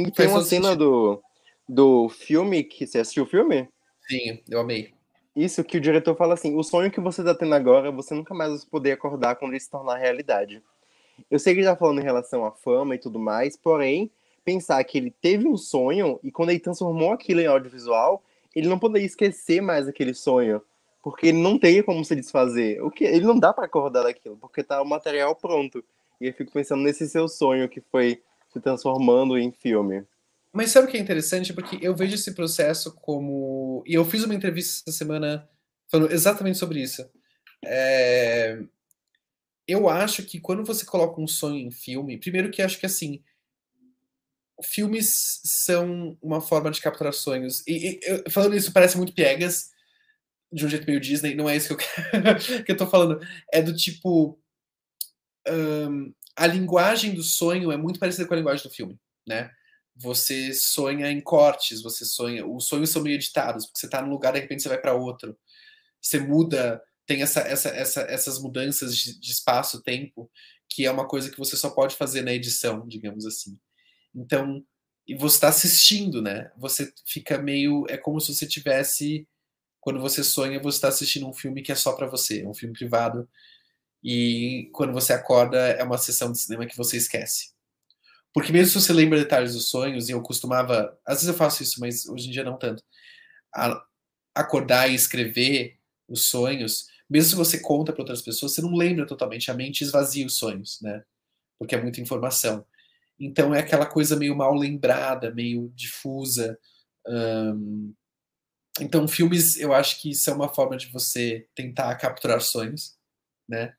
e 0.02 0.10
tem 0.10 0.28
uma 0.28 0.42
cena 0.42 0.74
do, 0.74 1.22
do 1.68 2.08
filme 2.08 2.64
que 2.64 2.86
você 2.86 2.98
assistiu 2.98 3.22
o 3.22 3.28
filme? 3.28 3.68
Sim, 4.08 4.40
eu 4.48 4.60
amei. 4.60 4.92
Isso 5.36 5.64
que 5.64 5.78
o 5.78 5.80
diretor 5.80 6.16
fala 6.16 6.34
assim: 6.34 6.56
o 6.56 6.62
sonho 6.62 6.90
que 6.90 7.00
você 7.00 7.20
está 7.20 7.34
tendo 7.34 7.54
agora, 7.54 7.90
você 7.90 8.14
nunca 8.14 8.34
mais 8.34 8.50
vai 8.50 8.70
poder 8.70 8.92
acordar 8.92 9.36
quando 9.36 9.52
ele 9.52 9.60
se 9.60 9.70
tornar 9.70 9.96
realidade. 9.96 10.62
Eu 11.30 11.38
sei 11.38 11.54
que 11.54 11.60
ele 11.60 11.68
tá 11.68 11.76
falando 11.76 12.00
em 12.00 12.04
relação 12.04 12.44
à 12.44 12.50
fama 12.50 12.94
e 12.94 12.98
tudo 12.98 13.18
mais, 13.18 13.56
porém, 13.56 14.10
pensar 14.44 14.82
que 14.84 14.98
ele 14.98 15.10
teve 15.10 15.46
um 15.46 15.56
sonho 15.56 16.18
e 16.22 16.30
quando 16.30 16.50
ele 16.50 16.58
transformou 16.58 17.12
aquilo 17.12 17.40
em 17.40 17.46
audiovisual, 17.46 18.22
ele 18.54 18.68
não 18.68 18.78
poderia 18.78 19.06
esquecer 19.06 19.60
mais 19.60 19.88
aquele 19.88 20.12
sonho, 20.12 20.60
porque 21.02 21.28
ele 21.28 21.38
não 21.38 21.58
tem 21.58 21.82
como 21.82 22.04
se 22.04 22.14
desfazer. 22.14 22.82
O 22.82 22.90
que 22.90 23.04
ele 23.04 23.24
não 23.24 23.38
dá 23.38 23.52
para 23.52 23.66
acordar 23.66 24.02
daquilo, 24.02 24.36
porque 24.36 24.62
tá 24.62 24.82
o 24.82 24.86
material 24.86 25.34
pronto. 25.34 25.84
E 26.20 26.26
eu 26.26 26.32
fico 26.32 26.52
pensando 26.52 26.82
nesse 26.82 27.08
seu 27.08 27.28
sonho 27.28 27.68
que 27.68 27.80
foi 27.80 28.20
se 28.54 28.60
transformando 28.60 29.36
em 29.36 29.50
filme. 29.52 30.06
Mas 30.52 30.70
sabe 30.70 30.86
o 30.86 30.90
que 30.90 30.96
é 30.96 31.00
interessante? 31.00 31.52
Porque 31.52 31.76
eu 31.82 31.96
vejo 31.96 32.14
esse 32.14 32.32
processo 32.32 32.94
como. 32.94 33.82
E 33.84 33.94
eu 33.94 34.04
fiz 34.04 34.22
uma 34.22 34.34
entrevista 34.34 34.88
essa 34.88 34.96
semana 34.96 35.48
falando 35.90 36.12
exatamente 36.12 36.56
sobre 36.56 36.80
isso. 36.80 37.04
É... 37.64 38.62
Eu 39.66 39.88
acho 39.88 40.22
que 40.22 40.38
quando 40.38 40.64
você 40.64 40.84
coloca 40.84 41.20
um 41.20 41.26
sonho 41.26 41.58
em 41.58 41.72
filme, 41.72 42.18
primeiro 42.18 42.50
que 42.50 42.62
acho 42.62 42.78
que 42.78 42.86
assim. 42.86 43.20
Filmes 44.62 45.40
são 45.44 46.16
uma 46.22 46.40
forma 46.40 46.70
de 46.70 46.80
capturar 46.80 47.12
sonhos. 47.12 47.64
E, 47.66 47.98
e 48.00 48.30
falando 48.30 48.54
isso 48.54 48.72
parece 48.72 48.96
muito 48.96 49.12
piegas, 49.12 49.72
de 50.52 50.64
um 50.64 50.68
jeito 50.68 50.86
meio 50.86 51.00
Disney, 51.00 51.34
não 51.34 51.48
é 51.48 51.56
isso 51.56 51.76
que 51.76 51.84
eu, 51.84 52.62
que 52.64 52.70
eu 52.72 52.76
tô 52.76 52.86
falando. 52.86 53.20
É 53.52 53.60
do 53.60 53.74
tipo. 53.74 54.38
Um, 55.48 56.14
a 56.36 56.46
linguagem 56.46 57.14
do 57.14 57.22
sonho 57.22 57.70
é 57.70 57.76
muito 57.76 57.98
parecida 57.98 58.26
com 58.26 58.34
a 58.34 58.36
linguagem 58.36 58.62
do 58.62 58.74
filme, 58.74 58.98
né? 59.26 59.50
Você 59.96 60.52
sonha 60.52 61.10
em 61.10 61.20
cortes, 61.20 61.80
você 61.82 62.04
sonha. 62.04 62.46
Os 62.46 62.66
sonhos 62.66 62.90
são 62.90 63.02
meio 63.02 63.14
editados, 63.14 63.66
porque 63.66 63.78
você 63.78 63.86
está 63.86 64.02
num 64.02 64.10
lugar 64.10 64.32
de 64.32 64.40
repente 64.40 64.62
você 64.62 64.68
vai 64.68 64.80
para 64.80 64.94
outro. 64.94 65.36
Você 66.00 66.18
muda, 66.18 66.82
tem 67.06 67.22
essa, 67.22 67.40
essa, 67.40 67.68
essa, 67.68 68.00
essas 68.02 68.40
mudanças 68.40 68.96
de, 68.96 69.18
de 69.18 69.30
espaço-tempo, 69.30 70.30
que 70.68 70.84
é 70.84 70.90
uma 70.90 71.06
coisa 71.06 71.30
que 71.30 71.38
você 71.38 71.56
só 71.56 71.70
pode 71.70 71.94
fazer 71.94 72.22
na 72.22 72.32
edição, 72.32 72.86
digamos 72.88 73.24
assim. 73.24 73.56
Então, 74.14 74.64
e 75.06 75.14
você 75.14 75.36
está 75.36 75.48
assistindo, 75.48 76.22
né? 76.22 76.50
Você 76.56 76.92
fica 77.06 77.38
meio. 77.38 77.84
É 77.88 77.96
como 77.96 78.20
se 78.20 78.34
você 78.34 78.46
tivesse. 78.46 79.28
Quando 79.80 80.00
você 80.00 80.24
sonha, 80.24 80.60
você 80.60 80.78
está 80.78 80.88
assistindo 80.88 81.28
um 81.28 81.32
filme 81.32 81.62
que 81.62 81.70
é 81.70 81.74
só 81.74 81.92
para 81.92 82.06
você, 82.06 82.44
um 82.46 82.54
filme 82.54 82.74
privado. 82.74 83.28
E 84.04 84.68
quando 84.74 84.92
você 84.92 85.14
acorda, 85.14 85.56
é 85.56 85.82
uma 85.82 85.96
sessão 85.96 86.30
de 86.30 86.38
cinema 86.38 86.66
que 86.66 86.76
você 86.76 86.98
esquece. 86.98 87.54
Porque 88.34 88.52
mesmo 88.52 88.68
se 88.68 88.86
você 88.86 88.92
lembra 88.92 89.18
detalhes 89.18 89.54
dos 89.54 89.70
sonhos, 89.70 90.08
e 90.08 90.12
eu 90.12 90.20
costumava. 90.20 90.98
Às 91.06 91.18
vezes 91.18 91.28
eu 91.28 91.34
faço 91.34 91.62
isso, 91.62 91.80
mas 91.80 92.06
hoje 92.06 92.28
em 92.28 92.30
dia 92.30 92.44
não 92.44 92.58
tanto. 92.58 92.82
Acordar 94.34 94.90
e 94.90 94.94
escrever 94.94 95.78
os 96.06 96.26
sonhos, 96.26 96.88
mesmo 97.08 97.30
se 97.30 97.36
você 97.36 97.58
conta 97.60 97.92
para 97.92 98.02
outras 98.02 98.20
pessoas, 98.20 98.52
você 98.52 98.60
não 98.60 98.74
lembra 98.74 99.06
totalmente. 99.06 99.50
A 99.50 99.54
mente 99.54 99.82
esvazia 99.82 100.26
os 100.26 100.36
sonhos, 100.36 100.78
né? 100.82 101.02
Porque 101.58 101.74
é 101.74 101.80
muita 101.80 102.00
informação. 102.00 102.66
Então 103.18 103.54
é 103.54 103.60
aquela 103.60 103.86
coisa 103.86 104.16
meio 104.16 104.36
mal 104.36 104.54
lembrada, 104.54 105.32
meio 105.32 105.72
difusa. 105.74 106.58
Então, 108.80 109.06
filmes, 109.06 109.56
eu 109.56 109.72
acho 109.72 110.02
que 110.02 110.10
isso 110.10 110.28
é 110.28 110.32
uma 110.34 110.52
forma 110.52 110.76
de 110.76 110.88
você 110.88 111.46
tentar 111.54 111.94
capturar 111.94 112.40
sonhos, 112.40 112.98
né? 113.48 113.74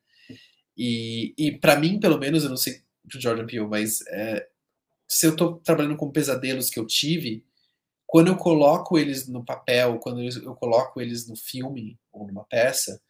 E, 0.78 1.34
e 1.38 1.51
para 1.51 1.80
mim, 1.80 1.99
pelo 1.99 2.17
menos, 2.17 2.43
eu 2.43 2.49
não 2.49 2.57
sei 2.57 2.82
pro 3.07 3.21
Jordan 3.21 3.45
Peele, 3.45 3.67
mas 3.67 4.01
é, 4.07 4.47
se 5.07 5.26
eu 5.26 5.36
tô 5.36 5.55
trabalhando 5.57 5.95
com 5.95 6.11
pesadelos 6.11 6.69
que 6.69 6.80
eu 6.80 6.86
tive, 6.86 7.45
quando 8.05 8.28
eu 8.28 8.38
coloco 8.38 8.97
eles 8.97 9.28
no 9.28 9.43
papel, 9.43 9.99
quando 9.99 10.21
eu 10.21 10.55
coloco 10.55 11.01
eles 11.01 11.28
no 11.28 11.36
filme 11.36 11.99
ou 12.11 12.28
numa 12.28 12.43
peça, 12.45 13.01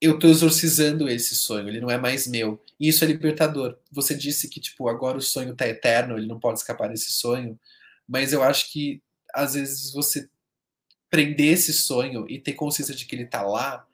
eu 0.00 0.18
tô 0.18 0.28
exorcizando 0.28 1.08
esse 1.08 1.34
sonho, 1.34 1.68
ele 1.68 1.80
não 1.80 1.90
é 1.90 1.98
mais 1.98 2.26
meu. 2.26 2.62
E 2.78 2.88
isso 2.88 3.04
é 3.04 3.06
libertador. 3.06 3.78
Você 3.92 4.14
disse 4.14 4.48
que, 4.48 4.58
tipo, 4.58 4.88
agora 4.88 5.18
o 5.18 5.22
sonho 5.22 5.54
tá 5.54 5.68
eterno, 5.68 6.16
ele 6.16 6.26
não 6.26 6.40
pode 6.40 6.58
escapar 6.58 6.88
desse 6.88 7.12
sonho, 7.12 7.58
mas 8.08 8.32
eu 8.32 8.42
acho 8.42 8.72
que, 8.72 9.02
às 9.34 9.54
vezes, 9.54 9.92
você 9.92 10.28
prender 11.10 11.52
esse 11.52 11.72
sonho 11.72 12.24
e 12.28 12.40
ter 12.40 12.54
consciência 12.54 12.94
de 12.94 13.04
que 13.04 13.14
ele 13.14 13.26
tá 13.26 13.42
lá, 13.42 13.86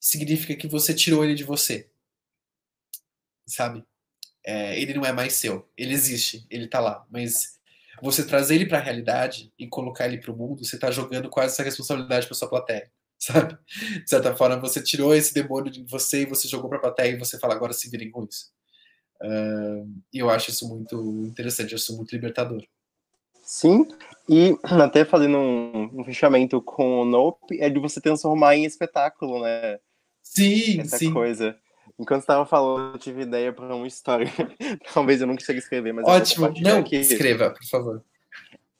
significa 0.00 0.56
que 0.56 0.66
você 0.66 0.92
tirou 0.92 1.24
ele 1.24 1.34
de 1.34 1.44
você. 1.44 1.88
Sabe? 3.46 3.84
É, 4.44 4.80
ele 4.80 4.94
não 4.94 5.04
é 5.04 5.12
mais 5.12 5.34
seu. 5.34 5.68
Ele 5.76 5.92
existe, 5.92 6.46
ele 6.50 6.66
tá 6.66 6.80
lá. 6.80 7.06
Mas 7.10 7.58
você 8.02 8.24
trazer 8.26 8.56
ele 8.56 8.66
para 8.66 8.78
a 8.78 8.82
realidade 8.82 9.52
e 9.58 9.66
colocar 9.68 10.06
ele 10.06 10.18
para 10.18 10.32
o 10.32 10.36
mundo, 10.36 10.64
você 10.64 10.78
tá 10.78 10.90
jogando 10.90 11.30
quase 11.30 11.54
essa 11.54 11.62
responsabilidade 11.62 12.26
para 12.26 12.34
sua 12.34 12.48
plateia 12.48 12.90
sabe? 13.18 13.56
De 14.02 14.08
certa 14.08 14.34
forma, 14.34 14.56
você 14.56 14.82
tirou 14.82 15.14
esse 15.14 15.32
demônio 15.32 15.70
de 15.70 15.84
você 15.84 16.22
e 16.22 16.26
você 16.26 16.48
jogou 16.48 16.68
para 16.68 16.78
a 16.78 16.82
plateia 16.82 17.12
e 17.12 17.18
você 17.18 17.38
fala, 17.38 17.54
agora 17.54 17.72
se 17.72 17.88
virem 17.88 18.10
com 18.10 18.24
isso. 18.24 18.50
Uh, 19.22 19.88
e 20.12 20.18
eu 20.18 20.28
acho 20.28 20.50
isso 20.50 20.68
muito 20.68 20.96
interessante, 21.24 21.70
eu 21.70 21.76
acho 21.76 21.84
isso 21.84 21.96
muito 21.96 22.10
libertador. 22.10 22.64
Sim, 23.44 23.86
e 24.28 24.56
até 24.64 25.04
fazendo 25.04 25.38
um, 25.38 26.00
um, 26.00 26.04
fechamento 26.04 26.60
com 26.60 27.02
o 27.02 27.04
Nope, 27.04 27.60
é 27.60 27.70
de 27.70 27.78
você 27.78 28.00
transformar 28.00 28.56
em 28.56 28.64
espetáculo, 28.64 29.42
né? 29.42 29.78
Sim, 30.22 30.80
Essa 30.80 30.98
sim. 30.98 31.12
coisa. 31.12 31.56
Enquanto 32.02 32.22
estava 32.22 32.44
falando, 32.44 32.96
eu 32.96 32.98
tive 32.98 33.22
ideia 33.22 33.52
para 33.52 33.72
uma 33.76 33.86
história. 33.86 34.26
Talvez 34.92 35.20
eu 35.20 35.26
não 35.28 35.36
consiga 35.36 35.60
escrever, 35.60 35.92
mas 35.92 36.04
Ótimo, 36.04 36.52
não, 36.60 36.80
aqui. 36.80 36.96
escreva, 36.96 37.50
por 37.50 37.64
favor. 37.64 38.02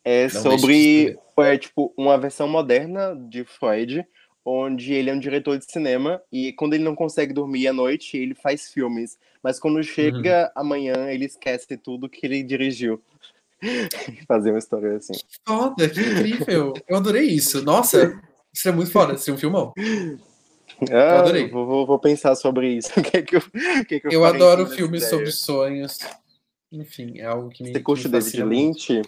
É 0.05 0.25
não 0.25 0.43
sobre 0.43 1.17
é, 1.39 1.57
tipo, 1.57 1.95
uma 1.97 2.19
versão 2.19 2.49
moderna 2.49 3.15
de 3.15 3.45
Freud, 3.45 4.05
onde 4.45 4.93
ele 4.93 5.09
é 5.09 5.15
um 5.15 5.21
diretor 5.21 5.57
de 5.57 5.71
cinema 5.71 6.21
e 6.33 6.53
quando 6.55 6.75
ele 6.75 6.83
não 6.83 6.97
consegue 6.97 7.33
dormir 7.33 7.69
à 7.69 7.73
noite, 7.73 8.17
ele 8.17 8.35
faz 8.35 8.73
filmes. 8.73 9.17
Mas 9.41 9.61
quando 9.61 9.81
chega 9.85 10.47
uhum. 10.57 10.61
amanhã, 10.61 11.09
ele 11.09 11.27
esquece 11.27 11.77
tudo 11.77 12.09
que 12.09 12.27
ele 12.27 12.43
dirigiu. 12.43 13.01
Fazer 14.27 14.51
uma 14.51 14.59
história 14.59 14.97
assim. 14.97 15.13
Que 15.13 15.39
foda, 15.47 15.89
que 15.89 16.01
incrível. 16.01 16.75
Eu 16.89 16.97
adorei 16.97 17.29
isso. 17.29 17.63
Nossa, 17.63 18.21
isso 18.53 18.69
é 18.69 18.73
muito 18.73 18.91
foda, 18.91 19.15
isso 19.15 19.31
é 19.31 19.33
um 19.35 19.39
filmão. 19.39 19.73
Ah, 20.91 21.21
adorei. 21.21 21.49
Vou, 21.49 21.67
vou, 21.67 21.87
vou, 21.87 21.99
pensar 21.99 22.35
sobre 22.35 22.69
isso. 22.69 22.91
O 22.99 23.03
que 23.03 23.17
é 23.17 23.23
que 23.23 23.37
eu, 23.37 23.41
que 23.87 23.95
é 23.97 24.01
que 24.01 24.07
eu, 24.07 24.13
eu 24.13 24.25
adoro 24.25 24.67
filmes 24.67 25.09
sobre 25.09 25.31
sonhos. 25.31 25.99
Enfim, 26.71 27.19
é 27.19 27.27
algo 27.27 27.51
que 27.51 27.63
me. 27.63 27.73
Você 27.73 27.81
curte 27.81 28.09
David 28.09 28.43
Lynch? 28.45 29.03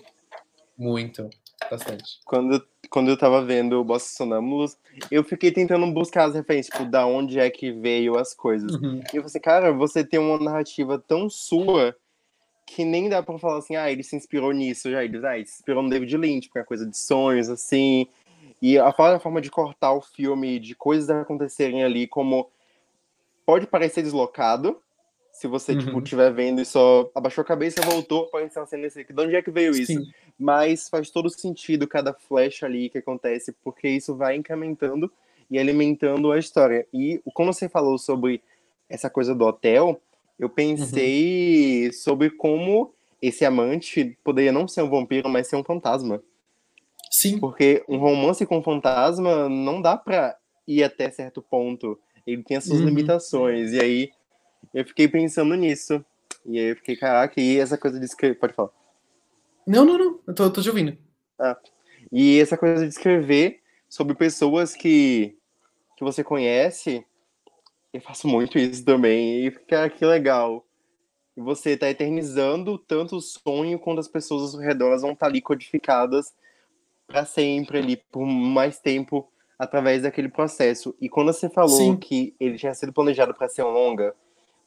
Muito, 0.77 1.31
bastante. 1.71 2.21
Quando 2.25 2.62
quando 2.95 3.09
eu 3.09 3.17
tava 3.17 3.45
vendo 3.45 3.81
o 3.81 3.85
Bossa 3.85 4.15
Sonâmbulos, 4.15 4.77
eu 5.11 5.25
fiquei 5.25 5.51
tentando 5.51 5.85
buscar 5.93 6.29
as 6.29 6.35
referências, 6.37 6.73
tipo, 6.73 6.89
da 6.89 7.05
onde 7.05 7.41
é 7.41 7.51
que 7.51 7.73
veio 7.73 8.17
as 8.17 8.33
coisas. 8.33 8.73
Uhum. 8.73 8.99
E 8.99 9.17
eu 9.17 9.23
falei 9.23 9.27
assim, 9.27 9.41
cara, 9.41 9.73
você 9.73 10.05
tem 10.05 10.21
uma 10.21 10.39
narrativa 10.39 10.97
tão 10.97 11.29
sua 11.29 11.97
que 12.65 12.85
nem 12.85 13.09
dá 13.09 13.21
pra 13.21 13.37
falar 13.37 13.59
assim, 13.59 13.75
ah, 13.75 13.91
ele 13.91 14.05
se 14.05 14.15
inspirou 14.15 14.53
nisso, 14.53 14.93
já. 14.93 15.05
Ele, 15.05 15.27
ah, 15.27 15.37
ele 15.37 15.45
se 15.45 15.57
inspirou 15.57 15.83
no 15.83 15.91
David 15.91 16.17
Lynch, 16.17 16.47
porque 16.47 16.61
é 16.61 16.65
coisa 16.65 16.87
de 16.87 16.97
sonhos, 16.97 17.49
assim. 17.49 18.07
E 18.65 18.79
a 18.79 18.93
forma 18.93 19.41
de 19.41 19.51
cortar 19.51 19.93
o 19.93 20.01
filme, 20.01 20.59
de 20.59 20.75
coisas 20.75 21.11
acontecerem 21.11 21.85
ali, 21.85 22.07
como 22.07 22.49
pode 23.45 23.67
parecer 23.67 24.03
deslocado, 24.03 24.81
se 25.33 25.47
você, 25.47 25.73
tipo, 25.73 25.83
uhum. 25.83 25.87
tipo, 25.87 26.05
estiver 26.05 26.33
vendo 26.33 26.61
e 26.61 26.65
só 26.65 27.11
abaixou 27.15 27.43
a 27.43 27.45
cabeça 27.45 27.81
e 27.81 27.85
voltou, 27.85 28.27
pode 28.31 28.53
ser 28.53 28.61
uma 28.61 28.67
cena 28.67 28.87
assim, 28.87 29.05
de 29.05 29.21
onde 29.21 29.35
é 29.35 29.43
que 29.43 29.51
veio 29.51 29.73
isso? 29.73 29.93
Sim 29.93 30.05
mas 30.39 30.89
faz 30.89 31.11
todo 31.11 31.31
sentido 31.31 31.87
cada 31.87 32.12
flash 32.12 32.62
ali 32.62 32.89
que 32.89 32.99
acontece, 32.99 33.53
porque 33.62 33.89
isso 33.89 34.15
vai 34.15 34.37
incrementando 34.37 35.11
e 35.51 35.59
alimentando 35.59 36.33
a 36.33 36.39
história. 36.39 36.87
E 36.93 37.21
quando 37.33 37.53
você 37.53 37.69
falou 37.69 37.99
sobre 37.99 38.43
essa 38.89 39.09
coisa 39.09 39.35
do 39.35 39.45
hotel, 39.45 40.01
eu 40.39 40.49
pensei 40.49 41.87
uhum. 41.87 41.93
sobre 41.93 42.31
como 42.31 42.93
esse 43.23 43.45
amante 43.45 44.19
poderia 44.25 44.53
não 44.53 44.67
ser 44.67 44.83
um 44.83 44.91
vampiro, 44.91 45.29
mas 45.29 45.47
ser 45.47 45.57
um 45.57 45.65
fantasma. 45.65 46.23
Sim. 47.31 47.39
Porque 47.39 47.85
um 47.89 47.99
romance 47.99 48.45
com 48.47 48.62
fantasma 48.62 49.49
não 49.49 49.81
dá 49.81 49.97
pra 49.97 50.37
ir 50.66 50.83
até 50.83 51.11
certo 51.11 51.43
ponto. 51.43 51.99
Ele 52.27 52.43
tem 52.43 52.57
as 52.57 52.64
suas 52.64 52.81
uhum. 52.81 52.87
limitações. 52.87 53.72
E 53.72 53.81
aí 53.81 54.11
eu 54.72 54.85
fiquei 54.85 55.09
pensando 55.09 55.55
nisso. 55.55 56.05
E 56.47 56.59
aí 56.59 56.70
eu 56.70 56.77
fiquei, 56.77 56.97
caraca, 56.97 57.41
e 57.41 57.59
essa 57.59 57.79
coisa 57.79 57.99
de 57.99 58.05
escrever. 58.05 58.39
Pode 58.39 58.53
falar. 58.53 58.70
Não, 59.66 59.85
não, 59.85 59.99
não. 59.99 60.20
Eu 60.27 60.35
tô, 60.35 60.51
tô 60.51 60.61
te 60.61 60.68
ouvindo. 60.68 60.97
Ah. 61.39 61.57
E 62.12 62.39
essa 62.39 62.57
coisa 62.57 62.83
de 62.85 62.91
escrever 62.91 63.61
sobre 63.89 64.14
pessoas 64.14 64.75
que, 64.75 65.37
que 65.97 66.05
você 66.05 66.22
conhece, 66.22 67.05
eu 67.93 68.01
faço 68.01 68.29
muito 68.29 68.59
isso 68.59 68.85
também. 68.85 69.47
E 69.47 69.51
fica 69.51 69.89
que 69.89 70.05
legal. 70.05 70.64
Você 71.37 71.77
tá 71.77 71.91
eternizando 71.91 72.79
tanto 72.79 73.16
o 73.16 73.20
sonho 73.20 73.79
quanto 73.79 74.01
as 74.01 74.09
pessoas 74.09 74.55
ao 74.55 74.61
redor 74.61 74.99
vão 75.01 75.12
estar 75.12 75.27
tá 75.27 75.27
ali 75.27 75.41
codificadas 75.41 76.33
para 77.07 77.24
sempre 77.24 77.78
ali, 77.78 77.96
por 77.96 78.26
mais 78.26 78.78
tempo, 78.78 79.28
através 79.59 80.02
daquele 80.02 80.28
processo. 80.28 80.94
E 81.00 81.09
quando 81.09 81.32
você 81.32 81.48
falou 81.48 81.76
Sim. 81.76 81.96
que 81.96 82.34
ele 82.40 82.57
tinha 82.57 82.74
sido 82.74 82.92
planejado 82.92 83.34
para 83.34 83.48
ser 83.48 83.62
um 83.62 83.70
longa, 83.70 84.14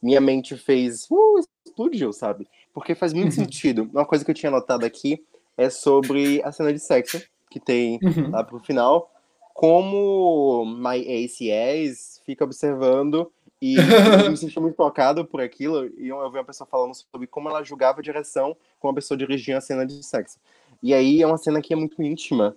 minha 0.01 0.21
mente 0.21 0.55
fez. 0.55 1.07
Uh, 1.09 1.39
explodiu, 1.65 2.13
sabe? 2.13 2.47
porque 2.77 2.93
faz 2.93 3.11
muito 3.11 3.29
uhum. 3.29 3.43
sentido. 3.43 3.89
Uma 3.91 4.05
coisa 4.05 4.23
que 4.23 4.29
eu 4.29 4.35
tinha 4.35 4.51
notado 4.51 4.85
aqui 4.85 5.25
é 5.57 5.67
sobre 5.67 6.43
a 6.43 6.51
cena 6.51 6.71
de 6.71 6.77
sexo, 6.77 7.19
que 7.49 7.59
tem 7.59 7.97
uhum. 8.03 8.29
lá 8.29 8.43
pro 8.43 8.59
final, 8.59 9.11
como 9.51 10.63
My 10.63 10.99
Ace 10.99 11.43
Yes 11.43 12.21
fica 12.23 12.43
observando 12.43 13.31
e 13.59 13.77
eu 14.23 14.29
me 14.29 14.37
senti 14.37 14.59
muito 14.59 14.75
tocado 14.75 15.25
por 15.25 15.41
aquilo, 15.41 15.87
e 15.97 16.09
eu 16.09 16.29
vi 16.29 16.37
uma 16.37 16.43
pessoa 16.43 16.67
falando 16.69 16.93
sobre 16.93 17.25
como 17.25 17.49
ela 17.49 17.63
julgava 17.63 17.99
a 17.99 18.03
direção 18.03 18.55
como 18.79 18.91
a 18.91 18.95
pessoa 18.95 19.17
dirigia 19.17 19.57
a 19.57 19.61
cena 19.61 19.83
de 19.83 20.03
sexo. 20.03 20.37
E 20.81 20.93
aí 20.93 21.21
é 21.21 21.27
uma 21.27 21.37
cena 21.37 21.61
que 21.61 21.73
é 21.73 21.75
muito 21.75 22.01
íntima. 22.01 22.55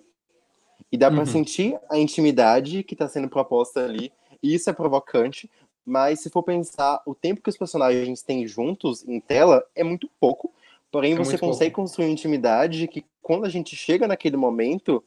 E 0.91 0.97
dá 0.97 1.09
uhum. 1.09 1.15
para 1.15 1.25
sentir 1.25 1.79
a 1.89 1.97
intimidade 1.97 2.83
que 2.83 2.95
tá 2.95 3.07
sendo 3.07 3.29
proposta 3.29 3.83
ali, 3.85 4.11
e 4.43 4.53
isso 4.53 4.69
é 4.69 4.73
provocante, 4.73 5.49
mas 5.85 6.19
se 6.19 6.29
for 6.29 6.43
pensar, 6.43 7.01
o 7.05 7.15
tempo 7.15 7.41
que 7.41 7.49
os 7.49 7.57
personagens 7.57 8.21
têm 8.21 8.47
juntos 8.47 9.07
em 9.07 9.19
tela 9.19 9.63
é 9.75 9.83
muito 9.83 10.09
pouco. 10.19 10.53
Porém, 10.91 11.13
é 11.13 11.15
você 11.15 11.37
consegue 11.37 11.71
pouco. 11.71 11.87
construir 11.87 12.11
intimidade 12.11 12.87
que 12.87 13.05
quando 13.21 13.45
a 13.45 13.49
gente 13.49 13.75
chega 13.75 14.07
naquele 14.07 14.37
momento, 14.37 15.03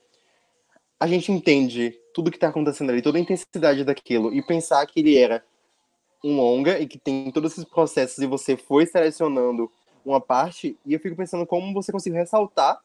a 0.98 1.06
gente 1.06 1.30
entende 1.30 1.98
tudo 2.14 2.30
que 2.30 2.38
tá 2.38 2.48
acontecendo 2.48 2.90
ali, 2.90 3.02
toda 3.02 3.18
a 3.18 3.20
intensidade 3.20 3.84
daquilo. 3.84 4.32
E 4.32 4.42
pensar 4.42 4.86
que 4.86 5.00
ele 5.00 5.16
era 5.16 5.44
um 6.22 6.36
longa 6.36 6.78
e 6.80 6.86
que 6.86 6.98
tem 6.98 7.30
todos 7.30 7.52
esses 7.52 7.64
processos 7.64 8.18
e 8.18 8.26
você 8.26 8.56
foi 8.56 8.86
selecionando 8.86 9.70
uma 10.04 10.20
parte. 10.20 10.78
E 10.86 10.94
eu 10.94 11.00
fico 11.00 11.16
pensando 11.16 11.46
como 11.46 11.74
você 11.74 11.92
conseguiu 11.92 12.18
ressaltar 12.18 12.80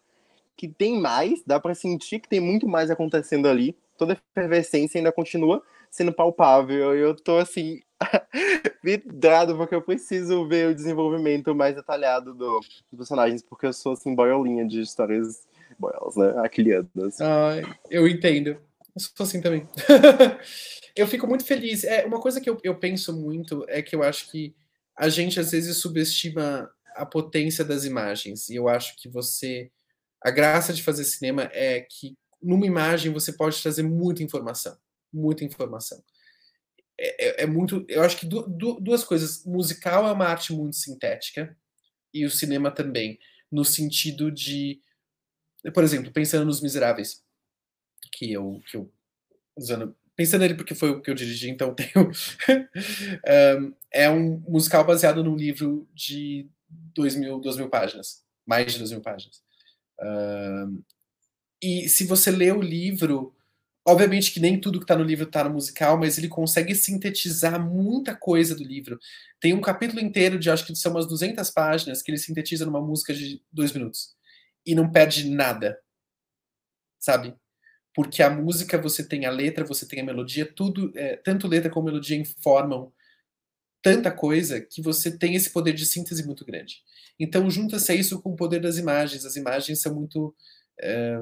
que 0.59 0.67
tem 0.67 0.99
mais, 0.99 1.41
dá 1.47 1.57
para 1.57 1.73
sentir 1.73 2.19
que 2.19 2.27
tem 2.27 2.41
muito 2.41 2.67
mais 2.67 2.91
acontecendo 2.91 3.47
ali. 3.47 3.73
Toda 3.97 4.11
a 4.11 4.17
efervescência 4.37 4.99
ainda 4.99 5.09
continua 5.09 5.63
sendo 5.89 6.11
palpável. 6.11 6.93
E 6.93 6.99
eu 6.99 7.15
tô 7.15 7.37
assim, 7.37 7.79
vidrado, 8.83 9.55
porque 9.55 9.73
eu 9.73 9.81
preciso 9.81 10.45
ver 10.49 10.67
o 10.67 10.75
desenvolvimento 10.75 11.55
mais 11.55 11.75
detalhado 11.75 12.33
do, 12.33 12.59
dos 12.59 12.97
personagens, 12.97 13.41
porque 13.41 13.67
eu 13.67 13.71
sou 13.71 13.93
assim, 13.93 14.13
boiolinha 14.13 14.67
de 14.67 14.81
histórias 14.81 15.47
boias, 15.79 16.17
né? 16.17 16.33
Aquiliadas. 16.43 17.21
Ah, 17.21 17.55
eu 17.89 18.05
entendo. 18.05 18.49
Eu 18.49 19.01
sou 19.01 19.23
assim 19.23 19.39
também. 19.39 19.65
eu 20.93 21.07
fico 21.07 21.25
muito 21.25 21.45
feliz. 21.45 21.85
É, 21.85 22.05
uma 22.05 22.19
coisa 22.19 22.41
que 22.41 22.49
eu, 22.49 22.57
eu 22.65 22.75
penso 22.75 23.13
muito 23.13 23.65
é 23.69 23.81
que 23.81 23.95
eu 23.95 24.03
acho 24.03 24.29
que 24.29 24.53
a 24.93 25.07
gente 25.07 25.39
às 25.39 25.51
vezes 25.51 25.77
subestima 25.77 26.69
a 26.97 27.05
potência 27.05 27.63
das 27.63 27.85
imagens. 27.85 28.49
E 28.49 28.55
eu 28.57 28.67
acho 28.67 28.97
que 28.97 29.07
você. 29.07 29.71
A 30.21 30.31
graça 30.31 30.73
de 30.73 30.83
fazer 30.83 31.03
cinema 31.03 31.49
é 31.53 31.81
que 31.81 32.17
numa 32.41 32.65
imagem 32.65 33.11
você 33.11 33.33
pode 33.33 33.61
trazer 33.61 33.83
muita 33.83 34.23
informação. 34.23 34.77
Muita 35.11 35.43
informação. 35.43 36.01
É, 36.99 37.25
é, 37.25 37.43
é 37.43 37.45
muito. 37.45 37.85
Eu 37.87 38.03
acho 38.03 38.17
que 38.17 38.25
du, 38.25 38.47
du, 38.47 38.79
duas 38.79 39.03
coisas. 39.03 39.45
Musical 39.45 40.07
é 40.07 40.11
uma 40.11 40.25
arte 40.25 40.53
muito 40.53 40.75
sintética, 40.75 41.57
e 42.13 42.25
o 42.25 42.29
cinema 42.29 42.71
também, 42.71 43.17
no 43.51 43.63
sentido 43.63 44.31
de. 44.31 44.81
Por 45.73 45.83
exemplo, 45.83 46.11
pensando 46.11 46.45
nos 46.45 46.61
Miseráveis, 46.61 47.23
que 48.13 48.31
eu, 48.31 48.61
que 48.69 48.77
eu 48.77 48.91
usando 49.57 49.95
pensando 50.15 50.41
nele 50.41 50.55
porque 50.55 50.75
foi 50.75 50.89
o 50.89 51.01
que 51.01 51.09
eu 51.09 51.15
dirigi, 51.15 51.49
então 51.49 51.73
tenho. 51.73 52.11
é 53.89 54.09
um 54.09 54.43
musical 54.49 54.83
baseado 54.85 55.23
num 55.23 55.35
livro 55.35 55.87
de 55.93 56.49
dois 56.69 57.15
mil, 57.15 57.39
duas 57.39 57.55
mil 57.55 57.69
páginas, 57.69 58.25
mais 58.45 58.73
de 58.73 58.79
duas 58.79 58.91
mil 58.91 58.99
páginas. 58.99 59.41
Um, 60.01 60.83
e 61.61 61.89
se 61.89 62.05
você 62.05 62.31
lê 62.31 62.51
o 62.51 62.61
livro, 62.61 63.35
obviamente 63.85 64.31
que 64.31 64.39
nem 64.39 64.59
tudo 64.59 64.79
que 64.79 64.85
está 64.85 64.95
no 64.95 65.03
livro 65.03 65.25
está 65.25 65.43
no 65.43 65.51
musical, 65.51 65.97
mas 65.97 66.17
ele 66.17 66.27
consegue 66.27 66.75
sintetizar 66.75 67.59
muita 67.63 68.15
coisa 68.15 68.55
do 68.55 68.63
livro. 68.63 68.99
Tem 69.39 69.53
um 69.53 69.61
capítulo 69.61 69.99
inteiro 69.99 70.39
de 70.39 70.49
acho 70.49 70.65
que 70.65 70.75
são 70.75 70.91
umas 70.91 71.07
200 71.07 71.49
páginas 71.51 72.01
que 72.01 72.11
ele 72.11 72.17
sintetiza 72.17 72.65
numa 72.65 72.81
música 72.81 73.13
de 73.13 73.41
dois 73.51 73.73
minutos 73.73 74.15
e 74.65 74.75
não 74.75 74.91
perde 74.91 75.29
nada, 75.29 75.79
sabe? 76.99 77.35
porque 77.99 78.23
a 78.23 78.29
música 78.29 78.77
você 78.77 79.05
tem 79.05 79.25
a 79.25 79.29
letra, 79.29 79.65
você 79.65 79.85
tem 79.85 79.99
a 79.99 80.05
melodia, 80.05 80.45
tudo, 80.45 80.89
é, 80.95 81.17
tanto 81.17 81.49
letra 81.49 81.69
como 81.69 81.87
melodia 81.87 82.15
informam 82.15 82.93
tanta 83.81 84.11
coisa 84.11 84.61
que 84.61 84.81
você 84.81 85.15
tem 85.15 85.35
esse 85.35 85.49
poder 85.49 85.73
de 85.73 85.85
síntese 85.85 86.25
muito 86.25 86.45
grande. 86.45 86.83
Então 87.19 87.49
junta-se 87.49 87.93
isso 87.95 88.21
com 88.21 88.31
o 88.31 88.35
poder 88.35 88.61
das 88.61 88.77
imagens. 88.77 89.25
As 89.25 89.35
imagens 89.35 89.81
são 89.81 89.93
muito. 89.93 90.35
É, 90.79 91.17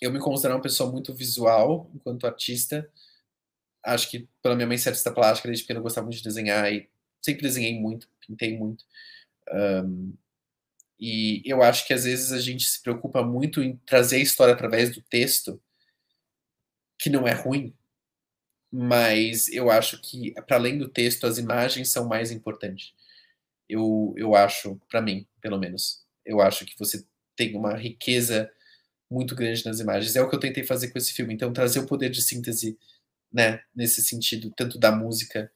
eu 0.00 0.12
me 0.12 0.18
considero 0.18 0.54
uma 0.54 0.62
pessoa 0.62 0.90
muito 0.90 1.14
visual 1.14 1.90
enquanto 1.94 2.26
artista. 2.26 2.90
Acho 3.84 4.10
que 4.10 4.28
pela 4.42 4.54
minha 4.54 4.66
mãe 4.66 4.78
ser 4.78 4.90
artista 4.90 5.12
plástica, 5.12 5.48
desde 5.48 5.64
pequeno 5.64 5.80
eu 5.80 5.84
gostava 5.84 6.06
muito 6.06 6.18
de 6.18 6.24
desenhar 6.24 6.72
e 6.72 6.88
sempre 7.22 7.42
desenhei 7.42 7.78
muito, 7.78 8.08
pintei 8.26 8.56
muito. 8.56 8.84
Um, 9.52 10.12
e 10.98 11.42
eu 11.46 11.62
acho 11.62 11.86
que 11.86 11.94
às 11.94 12.04
vezes 12.04 12.30
a 12.30 12.38
gente 12.38 12.68
se 12.68 12.82
preocupa 12.82 13.22
muito 13.22 13.62
em 13.62 13.76
trazer 13.86 14.16
a 14.16 14.20
história 14.20 14.52
através 14.52 14.94
do 14.94 15.00
texto, 15.02 15.60
que 16.98 17.08
não 17.08 17.26
é 17.26 17.32
ruim, 17.32 17.74
mas 18.72 19.48
eu 19.48 19.70
acho 19.70 20.00
que, 20.00 20.32
para 20.46 20.56
além 20.56 20.78
do 20.78 20.88
texto, 20.88 21.26
as 21.26 21.38
imagens 21.38 21.90
são 21.90 22.06
mais 22.06 22.30
importantes. 22.30 22.92
Eu, 23.68 24.14
eu 24.16 24.34
acho, 24.34 24.80
para 24.88 25.02
mim, 25.02 25.26
pelo 25.40 25.58
menos, 25.58 26.04
eu 26.24 26.40
acho 26.40 26.64
que 26.64 26.78
você 26.78 27.04
tem 27.36 27.56
uma 27.56 27.76
riqueza 27.76 28.50
muito 29.10 29.34
grande 29.34 29.64
nas 29.64 29.80
imagens. 29.80 30.14
É 30.14 30.22
o 30.22 30.28
que 30.28 30.36
eu 30.36 30.40
tentei 30.40 30.64
fazer 30.64 30.88
com 30.90 30.98
esse 30.98 31.12
filme. 31.12 31.34
Então, 31.34 31.52
trazer 31.52 31.80
o 31.80 31.86
poder 31.86 32.10
de 32.10 32.22
síntese, 32.22 32.78
né, 33.32 33.62
nesse 33.74 34.02
sentido, 34.04 34.52
tanto 34.56 34.78
da 34.78 34.92
música 34.92 35.50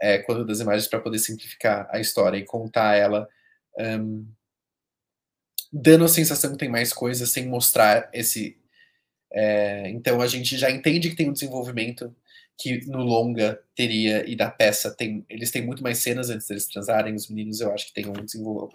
é, 0.00 0.18
quanto 0.18 0.44
das 0.44 0.60
imagens, 0.60 0.86
para 0.86 1.00
poder 1.00 1.18
simplificar 1.18 1.88
a 1.90 2.00
história 2.00 2.38
e 2.38 2.44
contar 2.44 2.94
ela. 2.96 3.28
Um, 3.78 4.26
dando 5.72 6.04
a 6.04 6.08
sensação 6.08 6.52
que 6.52 6.58
tem 6.58 6.68
mais 6.68 6.92
coisas 6.92 7.30
sem 7.30 7.48
mostrar 7.48 8.08
esse. 8.12 8.56
É, 9.32 9.88
então 9.90 10.20
a 10.20 10.28
gente 10.28 10.56
já 10.56 10.70
entende 10.70 11.10
que 11.10 11.16
tem 11.16 11.28
um 11.28 11.32
desenvolvimento 11.32 12.14
que 12.58 12.86
no 12.86 13.02
longa 13.02 13.60
teria 13.74 14.28
e 14.28 14.36
da 14.36 14.50
peça 14.50 14.94
tem 14.94 15.24
eles 15.28 15.50
têm 15.50 15.64
muito 15.64 15.82
mais 15.82 15.98
cenas 15.98 16.30
antes 16.30 16.46
deles 16.46 16.66
transarem 16.66 17.14
os 17.14 17.28
meninos 17.28 17.60
eu 17.60 17.72
acho 17.72 17.86
que 17.86 17.94
tem 17.94 18.06
um, 18.06 18.12
desenvol 18.12 18.70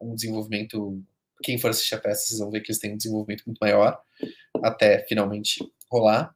um 0.00 0.14
desenvolvimento 0.14 1.02
quem 1.42 1.58
for 1.58 1.70
assistir 1.70 1.94
a 1.94 2.00
peça 2.00 2.26
vocês 2.26 2.40
vão 2.40 2.50
ver 2.50 2.60
que 2.60 2.70
eles 2.70 2.80
têm 2.80 2.94
um 2.94 2.96
desenvolvimento 2.96 3.44
muito 3.46 3.58
maior 3.58 4.00
até 4.62 5.04
finalmente 5.06 5.58
rolar 5.90 6.34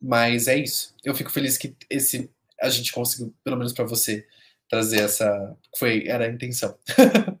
mas 0.00 0.48
é 0.48 0.56
isso 0.56 0.94
eu 1.04 1.14
fico 1.14 1.30
feliz 1.30 1.56
que 1.56 1.76
esse 1.88 2.30
a 2.60 2.68
gente 2.68 2.92
conseguiu 2.92 3.34
pelo 3.44 3.56
menos 3.56 3.72
para 3.72 3.84
você 3.84 4.26
trazer 4.68 5.00
essa. 5.00 5.56
Foi, 5.78 6.06
era 6.06 6.24
a 6.24 6.28
intenção. 6.28 6.76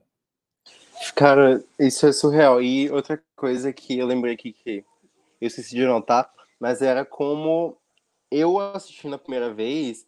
Cara, 1.14 1.62
isso 1.78 2.06
é 2.06 2.12
surreal. 2.12 2.62
E 2.62 2.90
outra 2.90 3.22
coisa 3.36 3.72
que 3.72 3.98
eu 3.98 4.06
lembrei 4.06 4.34
aqui 4.34 4.52
que 4.52 4.84
eu 5.40 5.48
esqueci 5.48 5.74
de 5.74 5.84
notar, 5.84 6.30
mas 6.60 6.82
era 6.82 7.04
como 7.04 7.76
eu 8.30 8.58
assistindo 8.58 9.14
a 9.14 9.18
primeira 9.18 9.52
vez, 9.52 10.06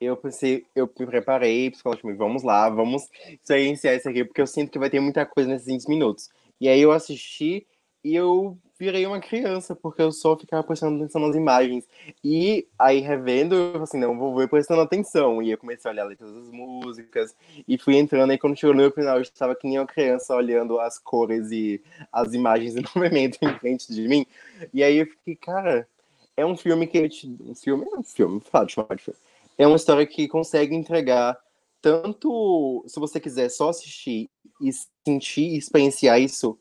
eu 0.00 0.16
pensei, 0.16 0.64
eu 0.74 0.90
me 0.98 1.06
preparei 1.06 1.70
psicologicamente, 1.70 2.18
vamos 2.18 2.42
lá, 2.42 2.68
vamos 2.68 3.08
experienciar 3.28 3.94
isso 3.94 4.08
aqui, 4.08 4.24
porque 4.24 4.40
eu 4.40 4.46
sinto 4.46 4.70
que 4.70 4.78
vai 4.78 4.88
ter 4.88 5.00
muita 5.00 5.26
coisa 5.26 5.50
nesses 5.50 5.66
20 5.66 5.88
minutos. 5.88 6.30
E 6.60 6.68
aí 6.68 6.80
eu 6.80 6.90
assisti 6.90 7.66
e 8.02 8.14
eu 8.14 8.56
virei 8.78 9.06
uma 9.06 9.20
criança, 9.20 9.76
porque 9.76 10.00
eu 10.00 10.10
só 10.10 10.34
ficava 10.34 10.62
prestando 10.62 10.96
atenção 10.96 11.20
nas 11.20 11.36
imagens. 11.36 11.86
E 12.24 12.66
aí, 12.78 13.00
revendo, 13.00 13.54
eu 13.54 13.72
falei 13.72 13.82
assim, 13.82 13.98
não, 13.98 14.18
vou 14.18 14.34
ver 14.34 14.48
prestando 14.48 14.80
atenção. 14.80 15.42
E 15.42 15.50
eu 15.50 15.58
comecei 15.58 15.90
a 15.90 15.92
olhar 15.92 16.04
letras 16.04 16.32
das 16.32 16.48
músicas, 16.48 17.36
e 17.68 17.76
fui 17.76 17.96
entrando, 17.96 18.32
e 18.32 18.38
quando 18.38 18.56
chegou 18.56 18.74
no 18.74 18.80
meu 18.80 18.90
final, 18.90 19.16
eu 19.16 19.22
estava 19.22 19.54
que 19.54 19.68
nem 19.68 19.78
uma 19.78 19.86
criança 19.86 20.34
olhando 20.34 20.80
as 20.80 20.98
cores 20.98 21.50
e 21.50 21.82
as 22.10 22.32
imagens 22.32 22.74
em 22.76 22.82
movimento 22.94 23.38
em 23.42 23.58
frente 23.58 23.92
de 23.92 24.08
mim. 24.08 24.24
E 24.72 24.82
aí 24.82 24.96
eu 24.96 25.06
fiquei, 25.06 25.36
cara, 25.36 25.86
é 26.34 26.46
um 26.46 26.56
filme 26.56 26.86
que... 26.86 27.06
Um 27.42 27.54
filme? 27.54 27.84
É 27.92 27.98
um 27.98 28.02
filme, 28.02 28.40
fala 28.40 28.64
de 28.64 28.72
chamar 28.72 28.96
de 28.96 29.02
filme. 29.02 29.20
É 29.58 29.66
uma 29.66 29.76
história 29.76 30.06
que 30.06 30.26
consegue 30.26 30.74
entregar 30.74 31.38
tanto, 31.82 32.82
se 32.86 32.98
você 32.98 33.20
quiser 33.20 33.50
só 33.50 33.68
assistir 33.68 34.30
e 34.60 34.70
sentir 35.06 35.54
e 35.54 35.58
experienciar 35.58 36.18
isso 36.18 36.58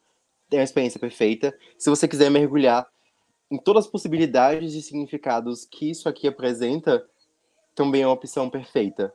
tem 0.49 0.59
uma 0.59 0.65
experiência 0.65 0.99
perfeita. 0.99 1.55
Se 1.77 1.89
você 1.89 2.07
quiser 2.07 2.29
mergulhar 2.29 2.87
em 3.51 3.57
todas 3.57 3.85
as 3.85 3.91
possibilidades 3.91 4.73
e 4.73 4.81
significados 4.81 5.65
que 5.65 5.89
isso 5.89 6.07
aqui 6.07 6.27
apresenta, 6.27 7.05
também 7.75 8.01
é 8.01 8.07
uma 8.07 8.13
opção 8.13 8.49
perfeita. 8.49 9.13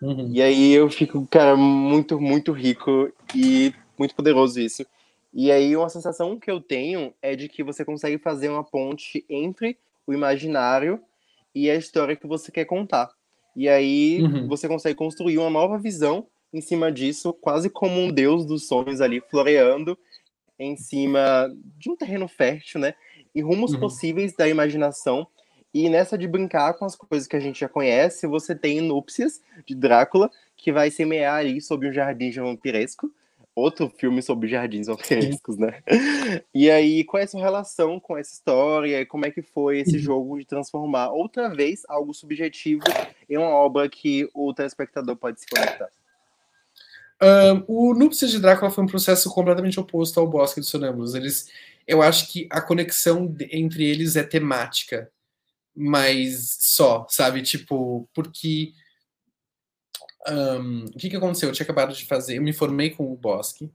Uhum. 0.00 0.30
E 0.32 0.40
aí 0.40 0.72
eu 0.72 0.88
fico, 0.90 1.26
cara, 1.26 1.56
muito, 1.56 2.20
muito 2.20 2.52
rico 2.52 3.12
e 3.34 3.74
muito 3.98 4.14
poderoso 4.14 4.60
isso. 4.60 4.86
E 5.32 5.50
aí 5.52 5.76
uma 5.76 5.88
sensação 5.88 6.38
que 6.38 6.50
eu 6.50 6.60
tenho 6.60 7.12
é 7.20 7.36
de 7.36 7.48
que 7.48 7.62
você 7.62 7.84
consegue 7.84 8.18
fazer 8.18 8.48
uma 8.48 8.64
ponte 8.64 9.24
entre 9.28 9.76
o 10.06 10.12
imaginário 10.12 11.00
e 11.54 11.70
a 11.70 11.74
história 11.74 12.16
que 12.16 12.26
você 12.26 12.50
quer 12.50 12.64
contar. 12.64 13.10
E 13.54 13.68
aí 13.68 14.22
uhum. 14.22 14.48
você 14.48 14.68
consegue 14.68 14.94
construir 14.94 15.38
uma 15.38 15.50
nova 15.50 15.78
visão 15.78 16.26
em 16.52 16.60
cima 16.60 16.90
disso, 16.90 17.32
quase 17.32 17.68
como 17.68 18.00
um 18.00 18.10
deus 18.10 18.46
dos 18.46 18.66
sonhos 18.66 19.00
ali 19.00 19.20
floreando 19.20 19.98
em 20.58 20.76
cima 20.76 21.54
de 21.78 21.90
um 21.90 21.96
terreno 21.96 22.26
fértil, 22.26 22.80
né? 22.80 22.94
E 23.34 23.40
rumos 23.40 23.72
uhum. 23.72 23.80
possíveis 23.80 24.34
da 24.34 24.48
imaginação. 24.48 25.26
E 25.72 25.88
nessa 25.88 26.16
de 26.16 26.26
brincar 26.26 26.74
com 26.74 26.84
as 26.84 26.96
coisas 26.96 27.28
que 27.28 27.36
a 27.36 27.40
gente 27.40 27.60
já 27.60 27.68
conhece, 27.68 28.26
você 28.26 28.54
tem 28.54 28.80
Núpcias, 28.80 29.40
de 29.66 29.74
Drácula, 29.74 30.30
que 30.56 30.72
vai 30.72 30.90
semear 30.90 31.36
ali 31.36 31.60
sobre 31.60 31.88
um 31.88 31.92
jardim 31.92 32.30
vampiresco. 32.30 33.10
Outro 33.54 33.88
filme 33.88 34.22
sobre 34.22 34.48
jardins 34.48 34.86
vampirescos, 34.86 35.56
né? 35.56 35.82
E 36.54 36.70
aí, 36.70 37.02
qual 37.02 37.20
é 37.20 37.24
a 37.24 37.26
sua 37.26 37.40
relação 37.40 37.98
com 37.98 38.16
essa 38.16 38.32
história? 38.32 39.04
Como 39.04 39.26
é 39.26 39.32
que 39.32 39.42
foi 39.42 39.80
esse 39.80 39.96
uhum. 39.96 40.02
jogo 40.02 40.38
de 40.38 40.46
transformar 40.46 41.10
outra 41.10 41.48
vez 41.48 41.82
algo 41.88 42.14
subjetivo 42.14 42.84
em 43.28 43.36
uma 43.36 43.48
obra 43.48 43.88
que 43.88 44.28
o 44.32 44.54
telespectador 44.54 45.16
pode 45.16 45.40
se 45.40 45.46
conectar? 45.46 45.88
Um, 47.20 47.64
o 47.66 47.94
Núpcias 47.94 48.30
de 48.30 48.38
Drácula 48.38 48.70
foi 48.70 48.84
um 48.84 48.88
processo 48.88 49.28
completamente 49.30 49.78
oposto 49.80 50.20
ao 50.20 50.28
Bosque 50.28 50.60
dos 50.60 50.68
Sonâmbulos. 50.68 51.14
Eles, 51.14 51.48
eu 51.86 52.00
acho 52.00 52.30
que 52.30 52.48
a 52.50 52.60
conexão 52.60 53.34
entre 53.50 53.84
eles 53.84 54.14
é 54.14 54.22
temática, 54.22 55.10
mas 55.74 56.56
só, 56.60 57.06
sabe? 57.08 57.42
Tipo, 57.42 58.08
porque. 58.14 58.72
Um, 60.28 60.84
o 60.84 60.98
que, 60.98 61.08
que 61.08 61.16
aconteceu? 61.16 61.48
Eu 61.48 61.54
tinha 61.54 61.64
acabado 61.64 61.94
de 61.94 62.04
fazer, 62.04 62.36
eu 62.36 62.42
me 62.42 62.52
formei 62.52 62.90
com 62.90 63.10
o 63.10 63.16
Bosque 63.16 63.70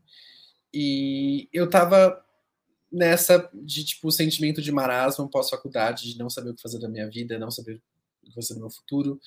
e 0.74 1.50
eu 1.52 1.70
tava 1.70 2.24
nessa 2.92 3.50
de 3.54 3.84
tipo 3.84 4.12
sentimento 4.12 4.62
de 4.62 4.72
marasmo 4.72 5.30
pós-faculdade, 5.30 6.12
de 6.12 6.20
não 6.20 6.30
saber 6.30 6.52
o 6.52 6.56
que 6.56 6.62
fazer 6.62 6.80
da 6.80 6.88
minha 6.88 7.10
vida, 7.10 7.40
não 7.40 7.50
saber 7.50 7.82
o 8.22 8.28
que 8.28 8.36
fazer 8.36 8.54
do 8.54 8.60
meu 8.60 8.70
futuro. 8.70 9.20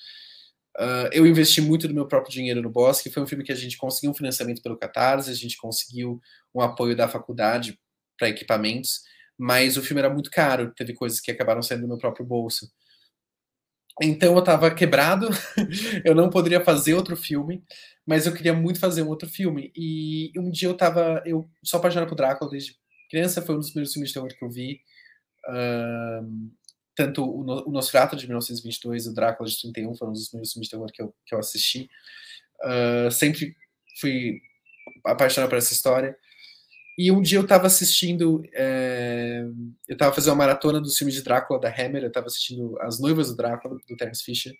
Uh, 0.79 1.09
eu 1.11 1.25
investi 1.25 1.59
muito 1.59 1.87
do 1.87 1.93
meu 1.93 2.07
próprio 2.07 2.31
dinheiro 2.31 2.61
no 2.61 2.69
Bosque. 2.69 3.09
Foi 3.09 3.23
um 3.23 3.27
filme 3.27 3.43
que 3.43 3.51
a 3.51 3.55
gente 3.55 3.77
conseguiu 3.77 4.11
um 4.11 4.13
financiamento 4.13 4.61
pelo 4.61 4.77
Catarse, 4.77 5.31
a 5.31 5.35
gente 5.35 5.57
conseguiu 5.57 6.21
um 6.53 6.61
apoio 6.61 6.95
da 6.95 7.07
faculdade 7.07 7.79
para 8.17 8.29
equipamentos, 8.29 9.01
mas 9.37 9.77
o 9.77 9.81
filme 9.81 10.01
era 10.01 10.13
muito 10.13 10.29
caro, 10.29 10.73
teve 10.75 10.93
coisas 10.93 11.19
que 11.19 11.31
acabaram 11.31 11.61
saindo 11.61 11.81
do 11.81 11.87
meu 11.87 11.97
próprio 11.97 12.25
bolso. 12.25 12.71
Então 14.01 14.33
eu 14.33 14.39
estava 14.39 14.69
quebrado, 14.73 15.27
eu 16.05 16.13
não 16.13 16.29
poderia 16.29 16.63
fazer 16.63 16.93
outro 16.93 17.17
filme, 17.17 17.63
mas 18.05 18.27
eu 18.27 18.33
queria 18.33 18.53
muito 18.53 18.79
fazer 18.79 19.01
um 19.01 19.07
outro 19.07 19.27
filme. 19.27 19.71
E 19.75 20.31
um 20.37 20.51
dia 20.51 20.67
eu 20.67 20.73
estava, 20.73 21.23
eu 21.25 21.49
sou 21.63 21.79
apaixonado 21.79 22.07
por 22.07 22.15
Drácula 22.15 22.51
desde 22.51 22.75
criança, 23.09 23.41
foi 23.41 23.55
um 23.55 23.59
dos 23.59 23.69
primeiros 23.69 23.93
filmes 23.93 24.09
de 24.09 24.13
terror 24.13 24.29
que 24.29 24.45
eu 24.45 24.49
vi. 24.49 24.81
Uh, 25.47 26.51
tanto 26.97 27.23
o, 27.23 27.71
Nosferatu 27.71 28.15
de 28.15 28.25
1922 28.25 29.05
e 29.05 29.09
o 29.09 29.13
Drácula 29.13 29.47
de 29.47 29.61
31 29.61 29.95
foram 29.95 30.11
os 30.11 30.29
primeiros 30.29 30.51
filmes 30.51 30.67
de 30.67 30.71
terror 30.71 30.91
que 30.91 31.01
eu, 31.01 31.13
que 31.23 31.35
eu 31.35 31.39
assisti. 31.39 31.87
Uh, 32.63 33.11
sempre 33.11 33.55
fui 34.01 34.41
apaixonado 35.05 35.47
por 35.47 35.59
essa 35.59 35.71
história. 35.71 36.17
E 36.97 37.11
um 37.11 37.21
dia 37.21 37.37
eu 37.37 37.43
estava 37.43 37.67
assistindo, 37.67 38.41
é, 38.51 39.43
eu 39.87 39.93
estava 39.93 40.11
fazendo 40.15 40.31
uma 40.31 40.37
maratona 40.37 40.81
dos 40.81 40.97
filmes 40.97 41.13
de 41.13 41.21
Drácula 41.21 41.59
da 41.59 41.69
Hammer, 41.69 42.01
eu 42.01 42.07
estava 42.07 42.25
assistindo 42.25 42.75
As 42.81 42.99
Noivas 42.99 43.29
do 43.29 43.37
Drácula, 43.37 43.77
do 43.87 43.95
Terence 43.95 44.23
Fisher, 44.23 44.51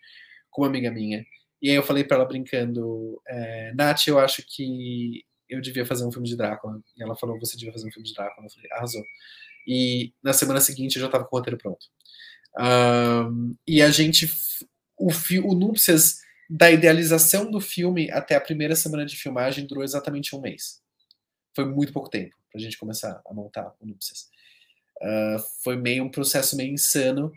com 0.52 0.62
uma 0.62 0.68
amiga 0.68 0.92
minha. 0.92 1.26
E 1.60 1.72
aí 1.72 1.76
eu 1.76 1.82
falei 1.82 2.04
para 2.04 2.18
ela 2.18 2.26
brincando, 2.28 3.20
é, 3.28 3.74
Nath, 3.74 4.06
eu 4.06 4.20
acho 4.20 4.44
que 4.46 5.26
eu 5.50 5.60
devia 5.60 5.84
fazer 5.84 6.06
um 6.06 6.12
filme 6.12 6.28
de 6.28 6.38
Drácula. 6.38 6.80
E 6.96 7.02
ela 7.02 7.16
falou, 7.16 7.40
você 7.40 7.58
devia 7.58 7.74
fazer 7.74 7.88
um 7.88 7.92
filme 7.92 8.08
de 8.08 8.14
Drácula. 8.14 8.46
Eu 8.46 8.52
falei, 8.52 8.70
arrasou. 8.74 9.04
E 9.68 10.14
na 10.22 10.32
semana 10.32 10.62
seguinte 10.62 10.96
eu 10.96 11.02
já 11.02 11.08
estava 11.08 11.26
com 11.26 11.36
o 11.36 11.40
roteiro 11.40 11.58
pronto. 11.58 11.88
E 13.68 13.82
a 13.82 13.90
gente, 13.90 14.32
o, 14.98 15.10
o 15.44 15.56
Núpcias, 15.56 16.22
da 16.50 16.72
idealização 16.72 17.52
do 17.52 17.60
filme 17.60 18.10
até 18.12 18.36
a 18.36 18.42
primeira 18.42 18.76
semana 18.76 19.06
de 19.06 19.18
filmagem 19.18 19.66
durou 19.66 19.84
exatamente 19.84 20.36
um 20.36 20.42
mês. 20.42 20.82
Foi 21.54 21.66
muito 21.66 21.92
pouco 21.92 22.10
tempo 22.10 22.36
para 22.52 22.60
a 22.60 22.64
gente 22.64 22.78
começar 22.78 23.22
a 23.26 23.34
montar 23.34 23.74
o 23.80 23.86
Núpcias. 23.86 24.30
Uh, 25.02 25.40
foi 25.64 25.76
meio 25.76 26.04
um 26.04 26.10
processo 26.10 26.56
meio 26.56 26.74
insano 26.74 27.32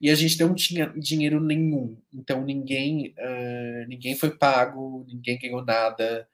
e 0.00 0.10
a 0.10 0.14
gente 0.14 0.38
não 0.40 0.54
tinha 0.54 0.92
dinheiro 0.96 1.40
nenhum. 1.40 1.96
Então 2.12 2.44
ninguém, 2.44 3.14
uh, 3.18 3.88
ninguém 3.88 4.16
foi 4.16 4.30
pago, 4.30 5.06
ninguém 5.08 5.38
ganhou 5.38 5.64
nada. 5.64 6.28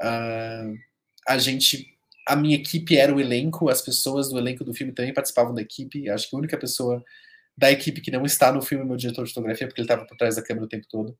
Uh, 0.00 0.78
a 1.26 1.36
gente, 1.38 1.98
a 2.26 2.36
minha 2.36 2.56
equipe 2.56 2.96
era 2.96 3.14
o 3.14 3.20
elenco, 3.20 3.68
as 3.68 3.82
pessoas 3.82 4.28
do 4.28 4.38
elenco 4.38 4.62
do 4.62 4.72
filme 4.72 4.92
também 4.92 5.12
participavam 5.12 5.52
da 5.52 5.62
equipe. 5.62 6.08
Acho 6.08 6.30
que 6.30 6.36
a 6.36 6.38
única 6.38 6.56
pessoa 6.56 7.04
da 7.56 7.70
equipe 7.70 8.00
que 8.00 8.10
não 8.10 8.24
está 8.24 8.52
no 8.52 8.60
filme 8.60 8.84
meu 8.84 8.96
diretor 8.96 9.24
de 9.24 9.32
fotografia, 9.32 9.66
porque 9.66 9.80
ele 9.80 9.86
estava 9.86 10.04
por 10.04 10.16
trás 10.16 10.36
da 10.36 10.42
câmera 10.42 10.66
o 10.66 10.68
tempo 10.68 10.86
todo. 10.88 11.16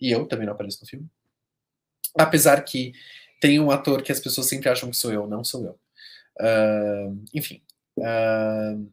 E 0.00 0.10
eu 0.10 0.26
também 0.26 0.46
não 0.46 0.52
apareço 0.52 0.80
no 0.82 0.88
filme. 0.88 1.08
Apesar 2.18 2.62
que 2.62 2.92
tem 3.40 3.58
um 3.58 3.70
ator 3.70 4.02
que 4.02 4.12
as 4.12 4.20
pessoas 4.20 4.48
sempre 4.48 4.68
acham 4.68 4.90
que 4.90 4.96
sou 4.96 5.12
eu, 5.12 5.26
não 5.26 5.42
sou 5.42 5.64
eu. 5.64 5.78
Uh, 6.40 7.24
enfim. 7.32 7.62
Uh, 7.96 8.90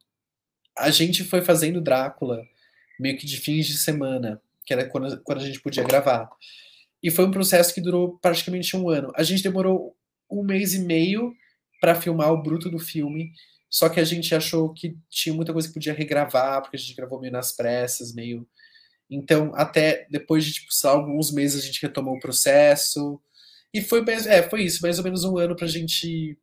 a 0.78 0.90
gente 0.90 1.24
foi 1.24 1.42
fazendo 1.42 1.82
Drácula 1.82 2.44
meio 3.00 3.18
que 3.18 3.26
de 3.26 3.38
fins 3.38 3.66
de 3.66 3.78
semana, 3.78 4.42
que 4.66 4.74
era 4.74 4.88
quando, 4.88 5.22
quando 5.22 5.40
a 5.40 5.46
gente 5.46 5.60
podia 5.60 5.84
gravar. 5.84 6.30
E 7.02 7.10
foi 7.10 7.26
um 7.26 7.32
processo 7.32 7.74
que 7.74 7.82
durou 7.82 8.18
praticamente 8.20 8.78
um 8.78 8.90
ano. 8.90 9.12
A 9.16 9.24
gente 9.24 9.44
demorou 9.44 9.96
um 10.30 10.44
mês 10.44 10.74
e 10.74 10.80
meio 10.80 11.34
para 11.82 11.96
filmar 11.96 12.32
o 12.32 12.42
bruto 12.42 12.70
do 12.70 12.78
filme, 12.78 13.34
só 13.72 13.88
que 13.88 14.02
a 14.02 14.04
gente 14.04 14.36
achou 14.36 14.74
que 14.74 14.98
tinha 15.10 15.34
muita 15.34 15.54
coisa 15.54 15.68
que 15.68 15.74
podia 15.74 15.94
regravar, 15.94 16.62
porque 16.62 16.76
a 16.76 16.80
gente 16.80 16.94
gravou 16.94 17.22
meio 17.22 17.32
nas 17.32 17.54
pressas, 17.54 18.14
meio. 18.14 18.46
Então, 19.10 19.54
até 19.56 20.06
depois 20.12 20.46
de 20.46 20.54
tipo, 20.54 20.68
alguns 20.88 21.32
meses, 21.32 21.64
a 21.64 21.66
gente 21.66 21.82
retomou 21.82 22.16
o 22.16 22.20
processo. 22.20 23.22
E 23.74 23.82
foi, 23.82 24.04
é, 24.28 24.44
foi 24.50 24.64
isso, 24.64 24.82
mais 24.82 24.98
ou 24.98 25.04
menos 25.06 25.24
um 25.24 25.38
ano 25.38 25.56
para 25.56 25.66
a 25.66 25.70
gente 25.70 26.38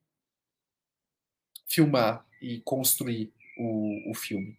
filmar 1.69 2.27
e 2.41 2.61
construir 2.63 3.31
o, 3.59 4.11
o 4.11 4.15
filme. 4.15 4.57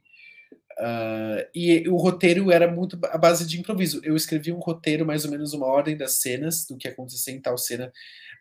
Uh, 0.79 1.43
e 1.53 1.89
o 1.89 1.97
roteiro 1.97 2.51
era 2.51 2.71
muito 2.71 2.97
a 3.07 3.17
base 3.17 3.45
de 3.47 3.59
improviso. 3.59 3.99
Eu 4.03 4.15
escrevi 4.15 4.51
um 4.51 4.59
roteiro, 4.59 5.05
mais 5.05 5.25
ou 5.25 5.31
menos 5.31 5.53
uma 5.53 5.65
ordem 5.65 5.97
das 5.97 6.21
cenas, 6.21 6.65
do 6.65 6.77
que 6.77 6.87
acontecia 6.87 7.33
em 7.33 7.41
tal 7.41 7.57
cena, 7.57 7.91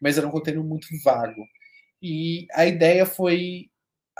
mas 0.01 0.19
era 0.19 0.27
um 0.27 0.31
roteiro 0.31 0.63
muito 0.63 0.87
vago. 1.03 1.45
E 2.03 2.47
a 2.53 2.67
ideia 2.67 3.07
foi. 3.07 3.71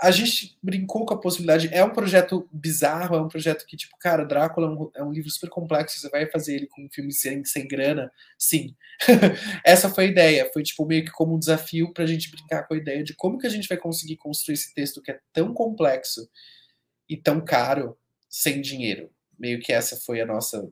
A 0.01 0.11
gente 0.11 0.57
brincou 0.63 1.05
com 1.05 1.13
a 1.13 1.19
possibilidade. 1.19 1.69
É 1.73 1.83
um 1.83 1.91
projeto 1.91 2.47
bizarro, 2.51 3.15
é 3.15 3.21
um 3.21 3.27
projeto 3.27 3.65
que, 3.65 3.75
tipo, 3.75 3.97
cara, 3.99 4.23
Drácula 4.23 4.67
é 4.67 4.69
um, 4.69 4.91
é 4.95 5.03
um 5.03 5.11
livro 5.11 5.29
super 5.29 5.49
complexo. 5.49 5.99
Você 5.99 6.09
vai 6.09 6.25
fazer 6.29 6.55
ele 6.55 6.67
com 6.67 6.85
um 6.85 6.89
filme 6.89 7.11
sem, 7.11 7.43
sem 7.43 7.67
grana? 7.67 8.11
Sim. 8.37 8.75
Essa 9.65 9.89
foi 9.89 10.05
a 10.05 10.07
ideia. 10.07 10.49
Foi, 10.53 10.63
tipo, 10.63 10.85
meio 10.85 11.03
que 11.03 11.11
como 11.11 11.35
um 11.35 11.39
desafio 11.39 11.93
pra 11.93 12.05
gente 12.05 12.31
brincar 12.31 12.63
com 12.67 12.73
a 12.73 12.77
ideia 12.77 13.03
de 13.03 13.13
como 13.13 13.37
que 13.37 13.47
a 13.47 13.49
gente 13.49 13.67
vai 13.67 13.77
conseguir 13.77 14.15
construir 14.17 14.55
esse 14.55 14.73
texto 14.73 15.01
que 15.01 15.11
é 15.11 15.19
tão 15.33 15.53
complexo 15.53 16.29
e 17.09 17.17
tão 17.17 17.41
caro 17.41 17.97
sem 18.29 18.61
dinheiro. 18.61 19.09
Meio 19.37 19.59
que 19.59 19.73
essa 19.73 19.97
foi 19.97 20.21
a 20.21 20.25
nossa. 20.25 20.69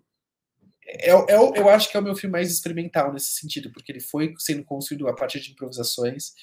Eu, 1.04 1.26
é, 1.28 1.36
eu, 1.36 1.54
é 1.54 1.60
eu 1.60 1.70
acho 1.70 1.90
que 1.90 1.98
é 1.98 2.00
o 2.00 2.04
meu 2.04 2.16
filme 2.16 2.32
mais 2.32 2.52
experimental 2.52 3.12
nesse 3.12 3.32
sentido, 3.32 3.72
porque 3.72 3.92
ele 3.92 4.00
foi 4.00 4.34
sendo 4.38 4.64
construído 4.64 5.08
a 5.08 5.14
partir 5.14 5.42
de 5.42 5.52
improvisações 5.52 6.34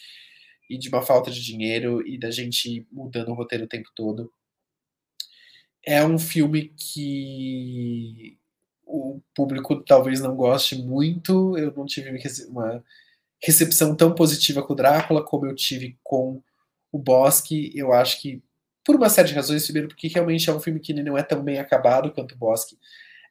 e 0.68 0.78
de 0.78 0.88
uma 0.88 1.02
falta 1.02 1.30
de 1.30 1.42
dinheiro 1.42 2.06
e 2.06 2.18
da 2.18 2.30
gente 2.30 2.86
mudando 2.90 3.30
o 3.30 3.34
roteiro 3.34 3.64
o 3.64 3.68
tempo 3.68 3.88
todo. 3.94 4.32
É 5.86 6.04
um 6.04 6.18
filme 6.18 6.72
que 6.76 8.38
o 8.86 9.20
público 9.34 9.82
talvez 9.84 10.20
não 10.20 10.34
goste 10.34 10.76
muito. 10.76 11.56
Eu 11.58 11.72
não 11.74 11.84
tive 11.84 12.10
uma 12.48 12.82
recepção 13.42 13.94
tão 13.94 14.14
positiva 14.14 14.62
com 14.62 14.72
o 14.72 14.76
Drácula 14.76 15.24
como 15.24 15.46
eu 15.46 15.54
tive 15.54 15.98
com 16.02 16.42
o 16.90 16.98
Bosque. 16.98 17.70
Eu 17.74 17.92
acho 17.92 18.20
que 18.20 18.42
por 18.84 18.96
uma 18.96 19.08
série 19.08 19.28
de 19.28 19.34
razões. 19.34 19.64
Primeiro, 19.64 19.88
porque 19.88 20.08
realmente 20.08 20.48
é 20.48 20.52
um 20.52 20.60
filme 20.60 20.80
que 20.80 20.92
não 20.92 21.18
é 21.18 21.22
tão 21.22 21.42
bem 21.42 21.58
acabado 21.58 22.12
quanto 22.12 22.34
o 22.34 22.38
Bosque. 22.38 22.78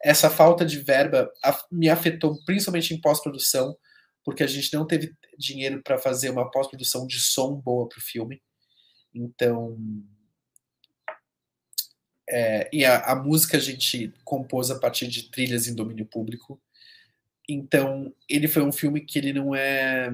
Essa 0.04 0.30
falta 0.30 0.66
de 0.66 0.80
verba 0.80 1.32
me 1.72 1.90
afetou 1.90 2.38
principalmente 2.46 2.94
em 2.94 3.00
pós-produção, 3.00 3.76
porque 4.24 4.43
a 4.43 4.47
gente 4.47 4.74
não 4.74 4.86
teve 4.86 5.13
dinheiro 5.38 5.82
para 5.84 5.97
fazer 5.97 6.30
uma 6.30 6.49
pós-produção 6.49 7.05
de 7.05 7.19
som 7.19 7.55
boa 7.55 7.88
para 7.88 7.99
o 7.99 8.01
filme. 8.01 8.41
Então. 9.13 9.78
É, 12.30 12.69
e 12.71 12.86
a, 12.86 13.11
a 13.11 13.15
música 13.15 13.57
a 13.57 13.59
gente 13.59 14.13
compôs 14.24 14.71
a 14.71 14.80
partir 14.80 15.07
de 15.07 15.30
trilhas 15.30 15.67
em 15.67 15.76
domínio 15.76 16.05
público. 16.05 16.61
Então, 17.47 18.13
ele 18.30 18.47
foi 18.47 18.63
um 18.63 18.71
filme 18.71 19.01
que 19.01 19.19
ele 19.19 19.34
não 19.34 19.53
é. 19.53 20.09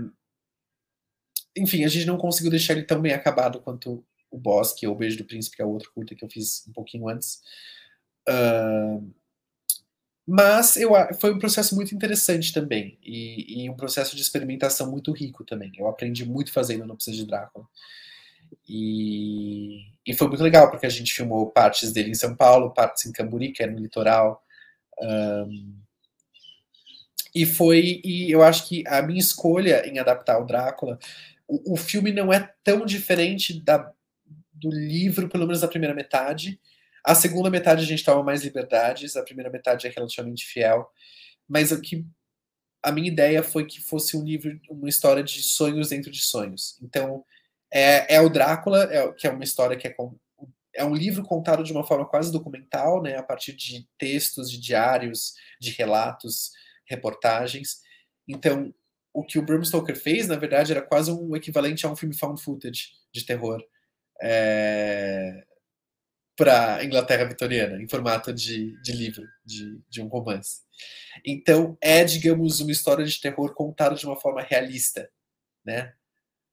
Enfim, 1.55 1.83
a 1.83 1.87
gente 1.87 2.05
não 2.05 2.17
conseguiu 2.17 2.49
deixar 2.49 2.73
ele 2.73 2.83
tão 2.83 3.01
bem 3.01 3.13
acabado 3.13 3.61
quanto 3.61 4.03
o 4.31 4.37
Bosque 4.37 4.87
ou 4.87 4.93
o 4.95 4.97
Beijo 4.97 5.17
do 5.17 5.25
Príncipe, 5.25 5.57
que 5.57 5.61
é 5.61 5.65
outro 5.65 5.91
curta 5.93 6.15
que 6.15 6.23
eu 6.23 6.29
fiz 6.29 6.67
um 6.67 6.73
pouquinho 6.73 7.07
antes. 7.07 7.41
Uh, 8.27 9.13
mas 10.29 10.75
eu, 10.75 10.91
foi 11.19 11.33
um 11.33 11.39
processo 11.39 11.75
muito 11.75 11.95
interessante 11.95 12.53
também, 12.53 12.99
e, 13.03 13.63
e, 13.63 13.69
um 13.69 13.75
processo 13.75 14.15
de 14.15 14.21
experimentação 14.21 14.91
muito 14.91 15.11
rico 15.11 15.43
também. 15.43 15.71
Eu 15.75 15.87
aprendi 15.87 16.23
muito 16.23 16.53
fazendo 16.53 16.85
No 16.85 16.95
Precisa 16.95 17.17
de 17.17 17.25
Drácula. 17.25 17.65
E, 18.67 19.87
e, 20.05 20.13
foi 20.13 20.27
muito 20.27 20.43
legal, 20.43 20.69
porque 20.69 20.85
a 20.85 20.89
gente 20.89 21.13
filmou 21.13 21.49
partes 21.49 21.91
dele 21.91 22.11
em 22.11 22.13
São 22.13 22.35
Paulo, 22.35 22.71
partes 22.71 23.07
em 23.07 23.11
Camburi, 23.11 23.51
que 23.51 23.63
é 23.63 23.67
no 23.67 23.79
litoral. 23.79 24.43
Um, 25.01 25.75
e 27.33 27.43
foi, 27.47 27.99
e 28.03 28.29
eu 28.29 28.43
acho 28.43 28.67
que 28.67 28.83
a 28.87 29.01
minha 29.01 29.19
escolha 29.19 29.87
em 29.87 29.97
adaptar 29.97 30.37
o 30.39 30.45
Drácula, 30.45 30.99
o, 31.47 31.73
o 31.73 31.75
filme 31.75 32.11
não 32.11 32.31
é 32.31 32.53
tão 32.63 32.85
diferente 32.85 33.59
da, 33.59 33.91
do 34.53 34.69
livro, 34.69 35.27
pelo 35.27 35.47
menos 35.47 35.61
da 35.61 35.67
primeira 35.67 35.95
metade. 35.95 36.59
A 37.03 37.15
segunda 37.15 37.49
metade 37.49 37.83
a 37.83 37.87
gente 37.87 38.03
toma 38.03 38.23
mais 38.23 38.43
liberdades, 38.43 39.15
a 39.15 39.23
primeira 39.23 39.49
metade 39.49 39.87
é 39.87 39.89
relativamente 39.89 40.45
fiel. 40.45 40.89
Mas 41.47 41.71
o 41.71 41.81
que 41.81 42.05
a 42.83 42.91
minha 42.91 43.09
ideia 43.09 43.43
foi 43.43 43.65
que 43.65 43.81
fosse 43.81 44.15
um 44.15 44.23
livro, 44.23 44.59
uma 44.69 44.89
história 44.89 45.23
de 45.23 45.41
sonhos 45.41 45.89
dentro 45.89 46.11
de 46.11 46.21
sonhos. 46.21 46.77
Então, 46.81 47.23
é, 47.71 48.15
é 48.15 48.21
o 48.21 48.29
Drácula, 48.29 48.83
é, 48.91 49.11
que 49.13 49.27
é 49.27 49.31
uma 49.31 49.43
história 49.43 49.77
que 49.77 49.87
é, 49.87 49.95
é 50.75 50.85
um 50.85 50.95
livro 50.95 51.23
contado 51.23 51.63
de 51.63 51.71
uma 51.71 51.85
forma 51.85 52.05
quase 52.07 52.31
documental, 52.31 53.01
né, 53.01 53.17
a 53.17 53.23
partir 53.23 53.53
de 53.53 53.87
textos, 53.97 54.49
de 54.49 54.59
diários, 54.59 55.33
de 55.59 55.71
relatos, 55.71 56.51
reportagens. 56.85 57.81
Então, 58.27 58.73
o 59.13 59.23
que 59.23 59.37
o 59.39 59.41
Bram 59.41 59.63
Stoker 59.63 59.95
fez, 59.99 60.27
na 60.27 60.35
verdade, 60.35 60.71
era 60.71 60.81
quase 60.81 61.11
um 61.11 61.35
equivalente 61.35 61.85
a 61.85 61.91
um 61.91 61.95
filme 61.95 62.15
found 62.15 62.41
footage 62.41 62.91
de 63.11 63.25
terror 63.25 63.61
é, 64.21 65.43
para 66.39 66.81
Inglaterra 66.85 67.25
vitoriana, 67.25 67.83
em 67.83 67.87
formato 67.89 68.31
de, 68.31 68.81
de 68.81 68.93
livro, 68.93 69.27
de, 69.43 69.77
de 69.89 70.01
um 70.01 70.07
romance. 70.07 70.61
Então, 71.25 71.77
é, 71.81 72.01
digamos, 72.05 72.61
uma 72.61 72.71
história 72.71 73.05
de 73.05 73.19
terror 73.19 73.53
contada 73.53 73.93
de 73.93 74.05
uma 74.05 74.15
forma 74.15 74.41
realista, 74.41 75.11
né? 75.65 75.93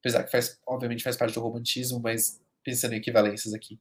Apesar 0.01 0.25
que 0.25 0.31
faz, 0.31 0.59
obviamente 0.67 1.05
faz 1.05 1.15
parte 1.15 1.33
do 1.33 1.39
romantismo, 1.39 2.01
mas 2.01 2.41
pensando 2.65 2.95
em 2.95 2.97
equivalências 2.97 3.53
aqui. 3.53 3.79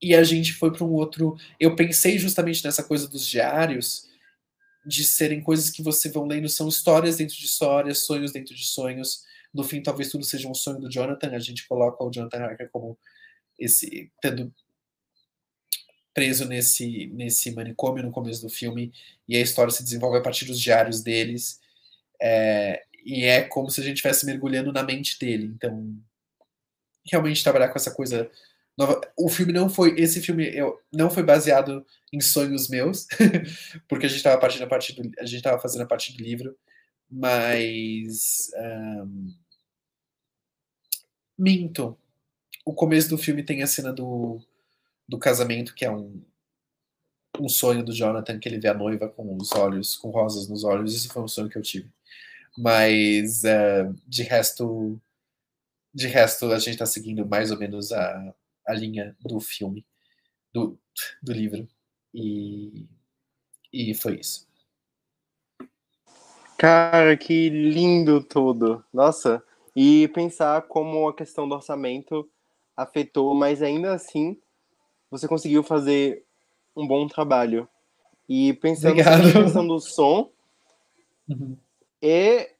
E 0.00 0.14
a 0.14 0.24
gente 0.24 0.54
foi 0.54 0.72
para 0.72 0.84
um 0.84 0.92
outro. 0.92 1.36
Eu 1.60 1.76
pensei 1.76 2.18
justamente 2.18 2.64
nessa 2.64 2.82
coisa 2.82 3.06
dos 3.06 3.26
diários, 3.26 4.08
de 4.86 5.04
serem 5.04 5.42
coisas 5.42 5.68
que 5.68 5.82
você 5.82 6.08
vão 6.08 6.24
lendo, 6.24 6.48
são 6.48 6.66
histórias 6.66 7.18
dentro 7.18 7.36
de 7.36 7.44
histórias, 7.44 7.98
sonhos 7.98 8.32
dentro 8.32 8.54
de 8.54 8.64
sonhos, 8.64 9.22
no 9.52 9.64
fim 9.64 9.82
talvez 9.82 10.10
tudo 10.10 10.24
seja 10.24 10.48
um 10.48 10.54
sonho 10.54 10.80
do 10.80 10.90
Jonathan, 10.90 11.30
a 11.32 11.38
gente 11.38 11.68
coloca 11.68 12.02
o 12.02 12.10
Jonathan 12.10 12.38
Harker 12.38 12.70
como 12.72 12.98
esse 13.58 14.10
tendo 14.22 14.50
preso 16.14 16.46
nesse 16.46 17.08
nesse 17.08 17.50
manicômio 17.52 18.04
no 18.04 18.12
começo 18.12 18.40
do 18.40 18.48
filme 18.48 18.92
e 19.28 19.36
a 19.36 19.40
história 19.40 19.72
se 19.72 19.82
desenvolve 19.82 20.18
a 20.18 20.22
partir 20.22 20.44
dos 20.44 20.60
diários 20.60 21.02
deles 21.02 21.60
é, 22.22 22.82
e 23.04 23.24
é 23.24 23.42
como 23.42 23.68
se 23.68 23.80
a 23.80 23.84
gente 23.84 23.96
estivesse 23.96 24.24
mergulhando 24.24 24.72
na 24.72 24.82
mente 24.82 25.18
dele 25.18 25.52
então 25.54 25.94
realmente 27.04 27.42
trabalhar 27.42 27.68
com 27.68 27.78
essa 27.78 27.90
coisa 27.90 28.30
Nova... 28.76 29.00
O 29.16 29.28
filme 29.28 29.52
não 29.52 29.68
foi. 29.68 29.94
Esse 29.98 30.20
filme 30.20 30.44
eu, 30.54 30.80
não 30.92 31.08
foi 31.08 31.22
baseado 31.22 31.86
em 32.12 32.20
sonhos 32.20 32.68
meus, 32.68 33.06
porque 33.88 34.06
a 34.06 34.08
gente 34.08 34.18
estava 34.18 34.40
partindo 34.40 34.64
a 34.64 34.66
partir 34.66 34.94
do, 34.94 35.10
a 35.18 35.24
gente 35.24 35.42
fazendo 35.60 35.82
a 35.82 35.86
parte 35.86 36.16
do 36.16 36.22
livro, 36.22 36.56
mas 37.10 38.50
um, 38.56 39.34
minto. 41.38 41.96
O 42.64 42.72
começo 42.72 43.08
do 43.10 43.18
filme 43.18 43.42
tem 43.42 43.62
a 43.62 43.66
cena 43.66 43.92
do, 43.92 44.40
do 45.08 45.18
casamento, 45.18 45.74
que 45.74 45.84
é 45.84 45.90
um, 45.90 46.22
um 47.38 47.48
sonho 47.48 47.84
do 47.84 47.92
Jonathan, 47.92 48.38
que 48.38 48.48
ele 48.48 48.58
vê 48.58 48.68
a 48.68 48.74
noiva 48.74 49.08
com 49.08 49.36
os 49.36 49.52
olhos, 49.52 49.96
com 49.96 50.10
rosas 50.10 50.48
nos 50.48 50.64
olhos. 50.64 50.94
Isso 50.94 51.12
foi 51.12 51.22
um 51.22 51.28
sonho 51.28 51.48
que 51.48 51.58
eu 51.58 51.62
tive. 51.62 51.90
Mas 52.56 53.42
uh, 53.44 53.94
de 54.06 54.22
resto, 54.22 55.00
de 55.92 56.06
resto 56.06 56.52
a 56.52 56.58
gente 56.58 56.74
está 56.74 56.86
seguindo 56.86 57.26
mais 57.26 57.50
ou 57.50 57.58
menos 57.58 57.92
a, 57.92 58.34
a 58.66 58.74
linha 58.74 59.16
do 59.20 59.40
filme, 59.40 59.84
do, 60.52 60.78
do 61.22 61.32
livro. 61.32 61.68
E, 62.12 62.86
e 63.72 63.94
foi 63.94 64.20
isso. 64.20 64.46
Cara, 66.56 67.16
que 67.16 67.50
lindo 67.50 68.22
tudo. 68.22 68.84
Nossa, 68.92 69.42
e 69.74 70.08
pensar 70.08 70.62
como 70.62 71.08
a 71.08 71.14
questão 71.14 71.48
do 71.48 71.54
orçamento 71.54 72.28
afetou, 72.76 73.34
mas 73.34 73.60
ainda 73.60 73.92
assim 73.92 74.40
você 75.18 75.28
conseguiu 75.28 75.62
fazer 75.62 76.24
um 76.76 76.86
bom 76.86 77.06
trabalho. 77.06 77.68
E 78.28 78.54
pensando 78.54 78.96
na 78.96 79.42
questão 79.42 79.66
do 79.66 79.78
som, 79.78 80.30
uhum. 81.28 81.56
é, 82.02 82.52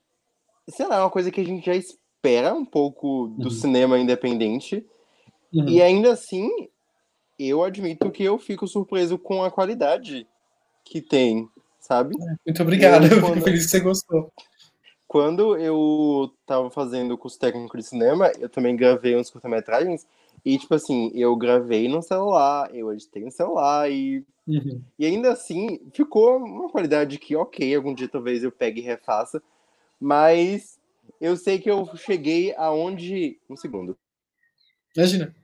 sei 0.68 0.86
lá, 0.86 1.00
uma 1.02 1.10
coisa 1.10 1.30
que 1.30 1.40
a 1.40 1.44
gente 1.44 1.64
já 1.66 1.74
espera 1.74 2.54
um 2.54 2.64
pouco 2.64 3.28
do 3.38 3.44
uhum. 3.44 3.50
cinema 3.50 3.98
independente. 3.98 4.86
Uhum. 5.52 5.68
E 5.68 5.82
ainda 5.82 6.12
assim, 6.12 6.50
eu 7.38 7.64
admito 7.64 8.10
que 8.10 8.22
eu 8.22 8.38
fico 8.38 8.68
surpreso 8.68 9.18
com 9.18 9.42
a 9.42 9.50
qualidade 9.50 10.26
que 10.84 11.00
tem, 11.00 11.48
sabe? 11.80 12.14
Muito 12.46 12.62
obrigado, 12.62 13.06
eu, 13.06 13.20
quando... 13.20 13.34
fico 13.34 13.44
feliz 13.44 13.64
que 13.64 13.70
você 13.70 13.80
gostou. 13.80 14.32
Quando 15.08 15.56
eu 15.56 16.32
tava 16.44 16.70
fazendo 16.70 17.14
o 17.14 17.18
curso 17.18 17.38
técnico 17.38 17.76
de 17.76 17.84
cinema, 17.84 18.30
eu 18.38 18.48
também 18.48 18.76
gravei 18.76 19.16
uns 19.16 19.30
curta-metragens, 19.30 20.06
e 20.44 20.58
tipo 20.58 20.74
assim, 20.74 21.10
eu 21.14 21.34
gravei 21.36 21.88
no 21.88 22.02
celular, 22.02 22.74
eu 22.74 22.92
editei 22.92 23.24
no 23.24 23.30
celular, 23.30 23.90
e, 23.90 24.24
uhum. 24.46 24.82
e 24.98 25.06
ainda 25.06 25.32
assim 25.32 25.80
ficou 25.92 26.36
uma 26.36 26.68
qualidade 26.68 27.18
que, 27.18 27.34
ok, 27.34 27.74
algum 27.74 27.94
dia 27.94 28.08
talvez 28.08 28.44
eu 28.44 28.52
pegue 28.52 28.80
e 28.80 28.84
refaça, 28.84 29.42
mas 29.98 30.78
eu 31.20 31.36
sei 31.36 31.58
que 31.58 31.70
eu 31.70 31.86
cheguei 31.96 32.54
aonde. 32.56 33.38
Um 33.48 33.56
segundo. 33.56 33.96
Imagina. 34.96 35.34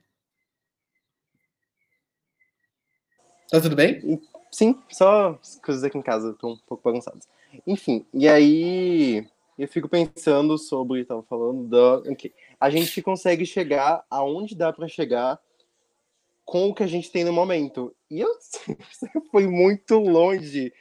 Tá 3.49 3.59
tudo 3.59 3.75
bem? 3.75 4.21
Sim, 4.51 4.81
só 4.89 5.39
as 5.41 5.59
coisas 5.59 5.83
aqui 5.83 5.97
em 5.97 6.01
casa 6.01 6.31
estão 6.31 6.51
um 6.51 6.57
pouco 6.57 6.83
bagunçadas. 6.83 7.27
Enfim, 7.67 8.05
e 8.13 8.27
aí 8.27 9.27
eu 9.57 9.67
fico 9.67 9.89
pensando 9.89 10.57
sobre, 10.57 11.01
estava 11.01 11.21
falando 11.23 11.67
da, 11.67 11.95
okay, 12.09 12.33
a 12.61 12.69
gente 12.69 13.01
consegue 13.01 13.43
chegar 13.43 14.05
aonde 14.07 14.53
dá 14.53 14.71
para 14.71 14.87
chegar 14.87 15.39
com 16.45 16.69
o 16.69 16.75
que 16.75 16.83
a 16.83 16.87
gente 16.87 17.11
tem 17.11 17.23
no 17.23 17.33
momento. 17.33 17.91
E 18.07 18.21
eu 18.21 18.29
foi 19.31 19.47
muito 19.47 19.97
longe 19.97 20.71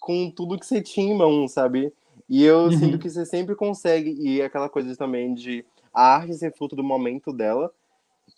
com 0.00 0.30
tudo 0.30 0.58
que 0.58 0.64
você 0.64 0.80
tinha 0.80 1.12
em 1.12 1.14
mão, 1.14 1.46
sabe? 1.46 1.92
E 2.26 2.42
eu 2.42 2.60
uhum. 2.60 2.72
sinto 2.72 2.98
que 2.98 3.10
você 3.10 3.26
sempre 3.26 3.54
consegue 3.54 4.16
e 4.18 4.40
aquela 4.40 4.70
coisa 4.70 4.96
também 4.96 5.34
de 5.34 5.62
a 5.92 6.16
arte 6.16 6.32
ser 6.34 6.54
fruto 6.54 6.74
do 6.74 6.82
momento 6.82 7.34
dela. 7.34 7.70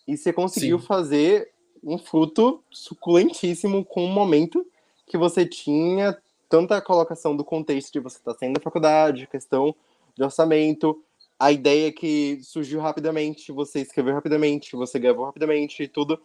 E 0.07 0.17
você 0.17 0.33
conseguiu 0.33 0.81
Sim. 0.81 0.87
fazer 0.87 1.53
um 1.85 1.99
fruto 1.99 2.65
suculentíssimo 2.69 3.85
com 3.85 4.05
o 4.05 4.09
momento 4.09 4.67
que 5.07 5.17
você 5.17 5.47
tinha 5.47 6.19
tanta 6.49 6.81
colocação 6.81 7.37
do 7.37 7.45
contexto 7.45 7.93
de 7.93 8.01
você 8.01 8.19
estar 8.19 8.33
tá 8.33 8.39
saindo 8.41 8.55
da 8.55 8.61
faculdade, 8.61 9.29
questão 9.29 9.73
de 10.17 10.25
orçamento, 10.25 11.01
a 11.39 11.53
ideia 11.53 11.93
que 11.93 12.41
surgiu 12.43 12.81
rapidamente, 12.81 13.53
você 13.53 13.81
escreveu 13.81 14.15
rapidamente, 14.15 14.75
você 14.75 14.99
gravou 14.99 15.27
rapidamente 15.27 15.83
e 15.83 15.89
tudo. 15.89 16.21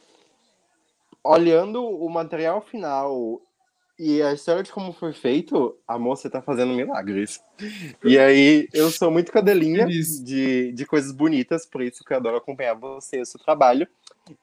Olhando 1.23 1.83
o 1.83 2.09
material 2.09 2.61
final 2.61 3.39
e 3.97 4.23
a 4.23 4.33
história 4.33 4.63
de 4.63 4.71
como 4.71 4.91
foi 4.91 5.13
feito, 5.13 5.77
a 5.87 5.99
moça 5.99 6.29
tá 6.29 6.41
fazendo 6.41 6.73
milagres. 6.73 7.39
E 8.03 8.17
aí, 8.17 8.67
eu 8.73 8.89
sou 8.89 9.11
muito 9.11 9.31
cadelinha 9.31 9.85
de, 9.85 10.71
de 10.71 10.85
coisas 10.85 11.11
bonitas, 11.11 11.65
por 11.65 11.81
isso 11.81 12.03
que 12.03 12.11
eu 12.11 12.17
adoro 12.17 12.37
acompanhar 12.37 12.73
você 12.73 13.17
e 13.17 13.21
o 13.21 13.25
seu 13.25 13.39
trabalho. 13.39 13.87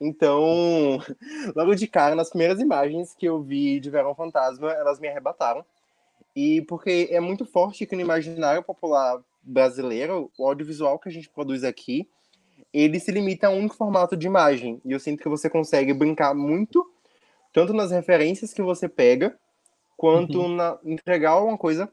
Então, 0.01 1.01
logo 1.57 1.75
de 1.75 1.89
cara, 1.89 2.14
nas 2.14 2.31
primeiras 2.31 2.61
imagens 2.61 3.12
que 3.12 3.27
eu 3.27 3.43
vi 3.43 3.81
de 3.81 3.91
Verão 3.91 4.14
Fantasma, 4.14 4.71
elas 4.73 5.01
me 5.01 5.09
arrebataram. 5.09 5.64
E 6.35 6.62
porque 6.62 7.09
é 7.11 7.18
muito 7.18 7.45
forte 7.45 7.85
que 7.85 7.97
no 7.97 8.03
imaginário 8.03 8.62
popular 8.62 9.21
brasileiro, 9.43 10.30
o 10.38 10.47
audiovisual 10.47 10.99
que 10.99 11.09
a 11.09 11.12
gente 11.12 11.28
produz 11.28 11.64
aqui, 11.64 12.09
ele 12.72 13.01
se 13.01 13.11
limita 13.11 13.49
a 13.49 13.51
um 13.51 13.59
único 13.59 13.76
formato 13.76 14.16
de 14.16 14.26
imagem. 14.26 14.80
E 14.84 14.93
eu 14.93 15.01
sinto 15.01 15.22
que 15.22 15.28
você 15.28 15.49
consegue 15.51 15.93
brincar 15.93 16.34
muito 16.34 16.84
tanto 17.53 17.72
nas 17.72 17.91
referências 17.91 18.53
que 18.53 18.62
você 18.62 18.88
pega, 18.88 19.36
quanto 19.97 20.41
uhum. 20.41 20.55
na 20.55 20.78
entregar 20.84 21.30
alguma 21.30 21.59
coisa 21.59 21.91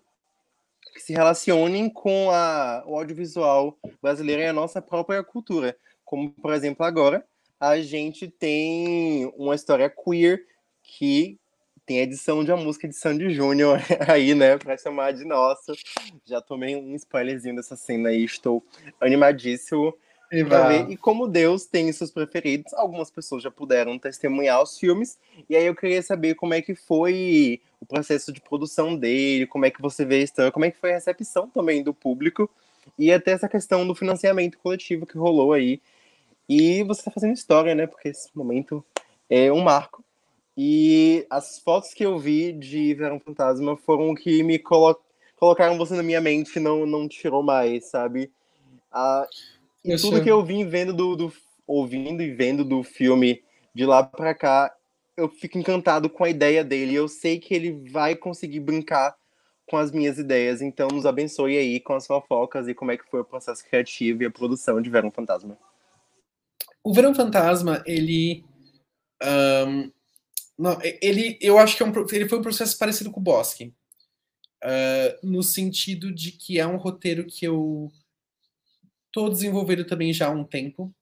que 0.93 1.01
se 1.01 1.13
relacione 1.13 1.91
com 1.91 2.29
a, 2.31 2.83
o 2.87 2.95
audiovisual 2.95 3.77
brasileiro 4.01 4.41
e 4.41 4.45
a 4.45 4.53
nossa 4.53 4.81
própria 4.81 5.23
cultura. 5.23 5.75
Como, 6.05 6.31
por 6.31 6.53
exemplo, 6.53 6.85
agora, 6.85 7.25
a 7.59 7.79
gente 7.79 8.27
tem 8.27 9.25
uma 9.35 9.55
história 9.55 9.89
queer 9.89 10.45
que 10.83 11.39
tem 11.87 11.99
edição 11.99 12.43
de 12.43 12.51
uma 12.51 12.61
música 12.61 12.85
de 12.85 12.93
Sandy 12.93 13.33
Júnior 13.33 13.79
aí, 14.07 14.35
né, 14.35 14.57
pra 14.57 14.77
chamar 14.77 15.13
de 15.13 15.23
nossa. 15.23 15.73
Já 16.25 16.41
tomei 16.41 16.75
um 16.75 16.93
spoilerzinho 16.95 17.55
dessa 17.55 17.77
cena 17.77 18.09
aí, 18.09 18.25
estou 18.25 18.61
animadíssimo. 18.99 19.95
E, 20.29 20.43
ver. 20.43 20.89
e 20.89 20.97
como 20.97 21.25
Deus 21.25 21.65
tem 21.65 21.89
seus 21.93 22.11
preferidos, 22.11 22.73
algumas 22.73 23.09
pessoas 23.09 23.41
já 23.41 23.49
puderam 23.49 23.97
testemunhar 23.97 24.61
os 24.61 24.77
filmes. 24.77 25.17
E 25.49 25.55
aí 25.55 25.65
eu 25.65 25.73
queria 25.73 26.01
saber 26.01 26.35
como 26.35 26.53
é 26.53 26.61
que 26.61 26.75
foi 26.75 27.61
o 27.79 27.85
processo 27.85 28.33
de 28.33 28.41
produção 28.41 28.93
dele, 28.93 29.47
como 29.47 29.65
é 29.65 29.71
que 29.71 29.81
você 29.81 30.03
vê 30.03 30.15
a 30.15 30.23
história, 30.23 30.51
como 30.51 30.65
é 30.65 30.71
que 30.71 30.77
foi 30.77 30.91
a 30.91 30.95
recepção 30.95 31.47
também 31.49 31.81
do 31.81 31.93
público. 31.93 32.49
E 32.99 33.13
até 33.13 33.31
essa 33.31 33.47
questão 33.47 33.87
do 33.87 33.95
financiamento 33.95 34.57
coletivo 34.57 35.05
que 35.05 35.17
rolou 35.17 35.53
aí. 35.53 35.81
E 36.49 36.83
você 36.83 36.99
está 36.99 37.11
fazendo 37.11 37.33
história, 37.33 37.73
né? 37.73 37.87
Porque 37.87 38.09
esse 38.09 38.29
momento 38.35 38.83
é 39.29 39.49
um 39.53 39.61
marco. 39.61 40.03
E 40.57 41.25
as 41.29 41.59
fotos 41.59 41.93
que 41.93 42.03
eu 42.03 42.17
vi 42.17 42.51
de 42.51 42.93
Verão 42.95 43.19
Fantasma 43.19 43.77
foram 43.77 44.15
que 44.15 44.41
me 44.41 44.57
colo 44.57 44.99
colocaram 45.35 45.77
você 45.77 45.93
na 45.93 46.01
minha 46.01 46.19
mente, 46.19 46.59
não, 46.59 46.83
não 46.83 47.07
tirou 47.07 47.43
mais, 47.43 47.85
sabe? 47.85 48.31
Ah, 48.91 49.27
e 49.85 49.91
eu 49.91 50.01
tudo 50.01 50.23
que 50.23 50.31
eu 50.31 50.43
vim 50.43 50.67
vendo 50.67 50.91
do, 50.91 51.15
do, 51.15 51.33
ouvindo 51.67 52.23
e 52.23 52.31
vendo 52.31 52.65
do 52.65 52.81
filme 52.81 53.43
de 53.71 53.85
lá 53.85 54.01
para 54.01 54.33
cá, 54.33 54.73
eu 55.15 55.29
fico 55.29 55.59
encantado 55.59 56.09
com 56.09 56.23
a 56.23 56.29
ideia 56.29 56.63
dele. 56.63 56.95
Eu 56.95 57.07
sei 57.07 57.39
que 57.39 57.53
ele 57.53 57.87
vai 57.91 58.15
conseguir 58.15 58.59
brincar 58.59 59.15
com 59.67 59.77
as 59.77 59.91
minhas 59.91 60.17
ideias. 60.17 60.61
Então, 60.61 60.87
nos 60.87 61.05
abençoe 61.05 61.57
aí 61.57 61.79
com 61.79 61.93
as 61.93 62.07
fofocas 62.07 62.67
e 62.67 62.73
como 62.73 62.91
é 62.91 62.97
que 62.97 63.07
foi 63.09 63.19
o 63.19 63.25
processo 63.25 63.63
criativo 63.63 64.23
e 64.23 64.25
a 64.25 64.31
produção 64.31 64.81
de 64.81 64.89
Verão 64.89 65.11
Fantasma. 65.11 65.57
O 66.83 66.93
Verão 66.93 67.13
Fantasma, 67.13 67.83
ele. 67.85 68.43
Um, 69.21 69.91
não, 70.57 70.79
ele, 71.01 71.37
eu 71.41 71.57
acho 71.57 71.77
que 71.77 71.83
é 71.83 71.85
um, 71.85 71.93
ele 72.11 72.27
foi 72.27 72.39
um 72.39 72.43
processo 72.43 72.77
parecido 72.77 73.11
com 73.11 73.19
o 73.19 73.23
Bosque. 73.23 73.73
Uh, 74.63 75.27
no 75.27 75.43
sentido 75.43 76.11
de 76.11 76.31
que 76.31 76.59
é 76.59 76.65
um 76.65 76.77
roteiro 76.77 77.27
que 77.27 77.45
eu 77.45 77.91
Estou 79.17 79.31
desenvolvendo 79.31 79.83
também 79.83 80.13
já 80.13 80.27
há 80.27 80.29
um 80.29 80.43
tempo. 80.43 80.93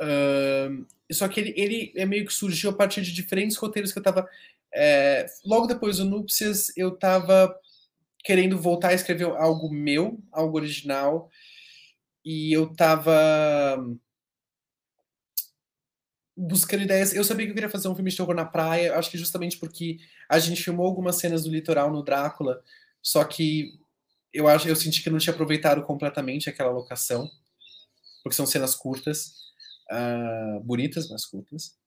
Uh, 0.00 0.86
só 1.12 1.28
que 1.28 1.40
ele, 1.40 1.54
ele 1.54 1.92
é 1.94 2.06
meio 2.06 2.24
que 2.24 2.32
surgiu 2.32 2.70
a 2.70 2.72
partir 2.72 3.02
de 3.02 3.12
diferentes 3.12 3.56
roteiros 3.58 3.92
que 3.92 3.98
eu 3.98 4.00
estava. 4.00 4.26
É, 4.74 5.26
logo 5.44 5.66
depois 5.66 5.98
do 5.98 6.06
Núpcias, 6.06 6.74
eu 6.74 6.94
estava 6.94 7.54
querendo 8.24 8.58
voltar 8.58 8.88
a 8.88 8.94
escrever 8.94 9.24
algo 9.24 9.70
meu, 9.70 10.18
algo 10.32 10.56
original. 10.56 11.30
E 12.24 12.50
eu 12.50 12.64
estava 12.72 13.76
buscando 16.36 16.82
ideias. 16.82 17.14
Eu 17.14 17.24
sabia 17.24 17.46
que 17.46 17.50
eu 17.52 17.54
queria 17.54 17.70
fazer 17.70 17.88
um 17.88 17.94
filme 17.94 18.10
de 18.10 18.16
terror 18.16 18.34
na 18.34 18.44
praia, 18.44 18.96
acho 18.96 19.10
que 19.10 19.18
justamente 19.18 19.58
porque 19.58 19.98
a 20.28 20.38
gente 20.38 20.62
filmou 20.62 20.86
algumas 20.86 21.16
cenas 21.16 21.44
do 21.44 21.50
litoral 21.50 21.90
no 21.90 22.02
Drácula, 22.02 22.62
só 23.02 23.24
que 23.24 23.78
eu 24.32 24.46
acho, 24.48 24.68
eu 24.68 24.76
senti 24.76 25.02
que 25.02 25.08
não 25.08 25.18
tinha 25.18 25.32
aproveitado 25.32 25.82
completamente 25.82 26.50
aquela 26.50 26.70
locação, 26.70 27.30
porque 28.22 28.36
são 28.36 28.44
cenas 28.44 28.74
curtas, 28.74 29.46
uh, 29.90 30.60
bonitas, 30.60 31.08
mas 31.08 31.24
curtas. 31.24 31.78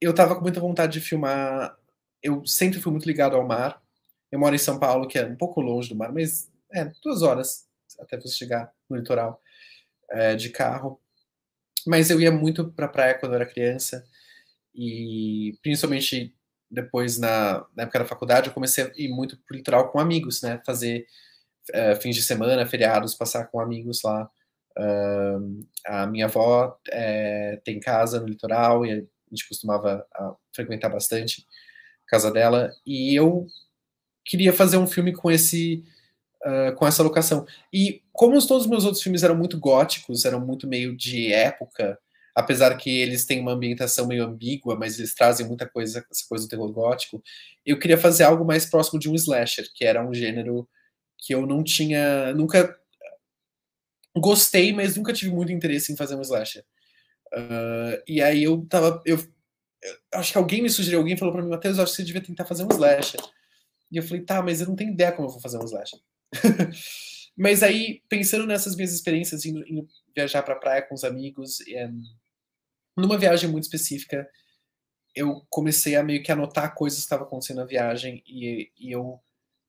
Eu 0.00 0.12
tava 0.14 0.34
com 0.34 0.40
muita 0.40 0.58
vontade 0.58 0.94
de 0.94 1.00
filmar. 1.00 1.76
Eu 2.20 2.44
sempre 2.44 2.80
fui 2.80 2.90
muito 2.90 3.06
ligado 3.06 3.36
ao 3.36 3.46
mar. 3.46 3.80
Eu 4.32 4.38
moro 4.40 4.54
em 4.54 4.58
São 4.58 4.80
Paulo, 4.80 5.06
que 5.06 5.18
é 5.18 5.26
um 5.26 5.36
pouco 5.36 5.60
longe 5.60 5.88
do 5.90 5.94
mar, 5.94 6.12
mas 6.12 6.50
é 6.72 6.90
duas 7.02 7.22
horas 7.22 7.68
até 8.00 8.18
você 8.18 8.34
chegar 8.34 8.72
no 8.88 8.96
litoral 8.96 9.40
é, 10.10 10.34
de 10.34 10.48
carro. 10.48 11.00
Mas 11.86 12.10
eu 12.10 12.20
ia 12.20 12.30
muito 12.30 12.70
pra 12.72 12.88
praia 12.88 13.14
quando 13.14 13.32
eu 13.32 13.36
era 13.36 13.46
criança, 13.46 14.04
e 14.74 15.58
principalmente 15.62 16.34
depois, 16.72 17.18
na, 17.18 17.66
na 17.76 17.82
época 17.82 17.98
da 17.98 18.04
faculdade, 18.06 18.48
eu 18.48 18.54
comecei 18.54 18.84
a 18.84 18.90
ir 18.96 19.08
muito 19.08 19.36
pro 19.46 19.56
litoral 19.56 19.92
com 19.92 20.00
amigos, 20.00 20.40
né? 20.40 20.60
Fazer 20.64 21.06
uh, 21.70 22.00
fins 22.00 22.16
de 22.16 22.22
semana, 22.22 22.66
feriados, 22.66 23.14
passar 23.14 23.46
com 23.48 23.60
amigos 23.60 24.00
lá. 24.02 24.30
Uh, 24.78 25.66
a 25.84 26.06
minha 26.06 26.24
avó 26.24 26.78
é, 26.90 27.60
tem 27.62 27.78
casa 27.78 28.18
no 28.18 28.26
litoral 28.26 28.86
e 28.86 28.92
a 28.92 28.96
gente 29.30 29.46
costumava 29.46 30.06
a, 30.14 30.34
frequentar 30.54 30.88
bastante 30.88 31.46
a 32.06 32.10
casa 32.10 32.30
dela. 32.30 32.72
E 32.86 33.14
eu 33.14 33.46
queria 34.24 34.52
fazer 34.52 34.78
um 34.78 34.86
filme 34.86 35.12
com 35.12 35.30
esse 35.30 35.84
uh, 36.44 36.74
com 36.74 36.86
essa 36.86 37.02
locação. 37.02 37.46
E 37.72 38.02
como 38.12 38.34
todos 38.46 38.64
os 38.64 38.70
meus 38.70 38.84
outros 38.84 39.02
filmes 39.02 39.22
eram 39.22 39.36
muito 39.36 39.58
góticos, 39.58 40.24
eram 40.24 40.40
muito 40.40 40.66
meio 40.66 40.96
de 40.96 41.32
época, 41.32 41.98
apesar 42.34 42.76
que 42.76 42.90
eles 42.90 43.24
têm 43.24 43.40
uma 43.40 43.52
ambientação 43.52 44.06
meio 44.06 44.24
ambígua, 44.24 44.76
mas 44.76 44.98
eles 44.98 45.14
trazem 45.14 45.46
muita 45.46 45.68
coisa, 45.68 46.04
essa 46.10 46.26
coisa 46.28 46.46
do 46.46 46.50
terror 46.50 46.72
gótico, 46.72 47.22
eu 47.64 47.78
queria 47.78 47.98
fazer 47.98 48.24
algo 48.24 48.44
mais 48.44 48.66
próximo 48.66 48.98
de 48.98 49.08
um 49.08 49.14
slasher, 49.14 49.66
que 49.74 49.84
era 49.84 50.06
um 50.06 50.14
gênero 50.14 50.68
que 51.18 51.34
eu 51.34 51.46
não 51.46 51.62
tinha, 51.62 52.34
nunca 52.34 52.76
gostei, 54.16 54.72
mas 54.72 54.96
nunca 54.96 55.12
tive 55.12 55.30
muito 55.30 55.52
interesse 55.52 55.92
em 55.92 55.96
fazer 55.96 56.16
um 56.16 56.22
slasher. 56.22 56.64
Uh, 57.32 58.02
e 58.06 58.20
aí 58.20 58.42
eu 58.42 58.66
tava, 58.68 59.02
eu, 59.06 59.16
eu, 59.82 59.98
acho 60.14 60.32
que 60.32 60.38
alguém 60.38 60.62
me 60.62 60.68
sugeriu, 60.68 60.98
alguém 60.98 61.16
falou 61.16 61.32
para 61.32 61.42
mim, 61.42 61.48
Matheus, 61.48 61.78
acho 61.78 61.92
que 61.92 61.96
você 61.96 62.04
devia 62.04 62.22
tentar 62.22 62.44
fazer 62.44 62.64
um 62.64 62.68
slasher. 62.68 63.20
E 63.90 63.96
eu 63.96 64.02
falei, 64.02 64.22
tá, 64.22 64.42
mas 64.42 64.60
eu 64.60 64.66
não 64.66 64.76
tenho 64.76 64.92
ideia 64.92 65.12
como 65.12 65.28
eu 65.28 65.32
vou 65.32 65.40
fazer 65.40 65.58
um 65.58 65.64
slasher. 65.64 66.00
Mas 67.36 67.62
aí, 67.62 68.02
pensando 68.08 68.46
nessas 68.46 68.76
minhas 68.76 68.92
experiências, 68.92 69.44
indo, 69.44 69.66
indo 69.66 69.88
viajar 70.14 70.42
para 70.42 70.54
a 70.54 70.58
praia 70.58 70.82
com 70.82 70.94
os 70.94 71.04
amigos, 71.04 71.60
é, 71.68 71.88
numa 72.96 73.18
viagem 73.18 73.50
muito 73.50 73.64
específica, 73.64 74.28
eu 75.14 75.44
comecei 75.48 75.96
a 75.96 76.02
meio 76.02 76.22
que 76.22 76.32
anotar 76.32 76.74
coisas 76.74 77.00
que 77.00 77.04
estavam 77.04 77.26
acontecendo 77.26 77.58
na 77.58 77.64
viagem 77.64 78.22
e, 78.26 78.70
e, 78.78 78.92
eu 78.92 79.20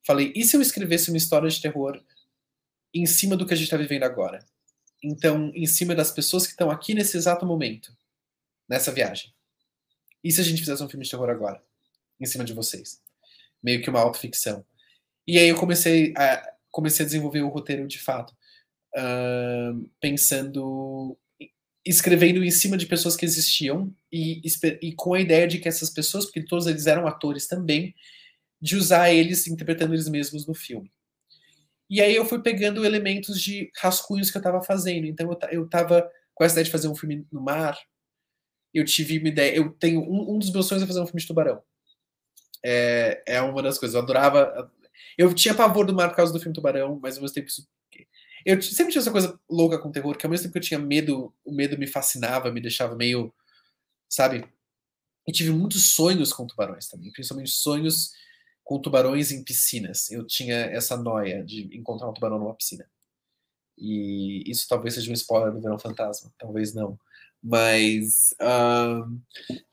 falei, 0.05 0.31
e 0.35 0.43
se 0.43 0.55
eu 0.55 0.61
escrevesse 0.61 1.09
uma 1.09 1.17
história 1.17 1.49
de 1.49 1.61
terror 1.61 2.01
em 2.93 3.05
cima 3.05 3.35
do 3.35 3.45
que 3.45 3.53
a 3.53 3.57
gente 3.57 3.65
está 3.65 3.77
vivendo 3.77 4.03
agora? 4.03 4.45
Então, 5.03 5.51
em 5.53 5.65
cima 5.65 5.93
das 5.93 6.11
pessoas 6.11 6.45
que 6.45 6.51
estão 6.51 6.71
aqui 6.71 6.93
nesse 6.93 7.17
exato 7.17 7.45
momento, 7.45 7.95
nessa 8.69 8.91
viagem. 8.91 9.33
E 10.23 10.31
se 10.31 10.39
a 10.39 10.43
gente 10.43 10.59
fizesse 10.59 10.81
um 10.81 10.89
filme 10.89 11.03
de 11.03 11.11
terror 11.11 11.29
agora? 11.29 11.61
Em 12.19 12.25
cima 12.25 12.45
de 12.45 12.53
vocês? 12.53 13.01
Meio 13.61 13.81
que 13.81 13.89
uma 13.89 13.99
autoficção. 13.99 14.65
E 15.27 15.37
aí 15.37 15.49
eu 15.49 15.57
comecei 15.57 16.13
a, 16.15 16.52
comecei 16.73 17.05
a 17.05 17.05
desenvolver 17.05 17.43
o 17.43 17.49
roteiro 17.49 17.87
de 17.87 17.99
fato, 17.99 18.33
uh, 18.97 19.89
pensando, 20.01 21.15
escrevendo 21.85 22.43
em 22.43 22.49
cima 22.51 22.75
de 22.75 22.87
pessoas 22.87 23.15
que 23.15 23.23
existiam 23.23 23.95
e, 24.11 24.41
e 24.81 24.93
com 24.93 25.13
a 25.13 25.21
ideia 25.21 25.47
de 25.47 25.59
que 25.59 25.69
essas 25.69 25.91
pessoas, 25.91 26.25
porque 26.25 26.43
todos 26.43 26.65
eles 26.65 26.87
eram 26.87 27.07
atores 27.07 27.47
também, 27.47 27.93
de 28.59 28.75
usar 28.75 29.13
eles 29.13 29.47
interpretando 29.47 29.93
eles 29.93 30.09
mesmos 30.09 30.47
no 30.47 30.55
filme. 30.55 30.91
E 31.89 32.01
aí 32.01 32.15
eu 32.15 32.25
fui 32.25 32.41
pegando 32.41 32.83
elementos 32.83 33.39
de 33.39 33.71
rascunhos 33.77 34.31
que 34.31 34.37
eu 34.37 34.39
estava 34.39 34.63
fazendo. 34.63 35.05
Então 35.05 35.29
eu 35.51 35.65
estava 35.65 36.09
com 36.33 36.43
essa 36.43 36.55
ideia 36.55 36.65
de 36.65 36.71
fazer 36.71 36.87
um 36.87 36.95
filme 36.95 37.27
no 37.31 37.39
mar. 37.39 37.77
Eu 38.73 38.83
tive 38.83 39.19
uma 39.19 39.27
ideia. 39.27 39.55
Eu 39.55 39.69
tenho 39.73 40.01
um, 40.01 40.33
um 40.33 40.39
dos 40.39 40.51
meus 40.51 40.65
sonhos 40.65 40.83
é 40.83 40.87
fazer 40.87 41.01
um 41.01 41.05
filme 41.05 41.21
de 41.21 41.27
tubarão. 41.27 41.61
É, 42.65 43.21
é 43.27 43.41
uma 43.41 43.61
das 43.61 43.77
coisas. 43.77 43.93
Eu 43.93 44.01
adorava 44.01 44.71
eu 45.17 45.33
tinha 45.33 45.53
pavor 45.53 45.85
do 45.85 45.93
mar 45.93 46.09
por 46.09 46.15
causa 46.15 46.33
do 46.33 46.39
filme 46.39 46.53
Tubarão, 46.53 46.99
mas 47.01 47.15
ao 47.15 47.21
mesmo 47.21 47.33
tempo 47.33 47.47
isso... 47.47 47.67
Eu 48.45 48.61
sempre 48.61 48.91
tinha 48.91 49.01
essa 49.01 49.11
coisa 49.11 49.39
louca 49.49 49.79
com 49.79 49.91
terror, 49.91 50.17
que 50.17 50.25
ao 50.25 50.29
mesmo 50.29 50.43
tempo 50.43 50.53
que 50.53 50.59
eu 50.59 50.63
tinha 50.63 50.79
medo, 50.79 51.33
o 51.45 51.51
medo 51.53 51.77
me 51.77 51.87
fascinava, 51.87 52.51
me 52.51 52.59
deixava 52.59 52.93
meio, 52.93 53.33
sabe? 54.09 54.45
E 55.25 55.31
tive 55.31 55.51
muitos 55.51 55.93
sonhos 55.93 56.33
com 56.33 56.45
tubarões 56.45 56.87
também, 56.89 57.09
principalmente 57.11 57.51
sonhos 57.51 58.11
com 58.61 58.81
tubarões 58.81 59.31
em 59.31 59.43
piscinas. 59.43 60.11
Eu 60.11 60.25
tinha 60.25 60.55
essa 60.55 60.97
noia 60.97 61.43
de 61.43 61.69
encontrar 61.77 62.09
um 62.09 62.13
tubarão 62.13 62.37
numa 62.37 62.53
piscina. 62.53 62.85
E 63.77 64.43
isso 64.49 64.67
talvez 64.67 64.95
seja 64.95 65.09
um 65.09 65.13
spoiler 65.13 65.53
do 65.53 65.61
Verão 65.61 65.79
Fantasma, 65.79 66.31
talvez 66.37 66.73
não. 66.73 66.99
Mas 67.41 68.33
uh, 68.41 69.19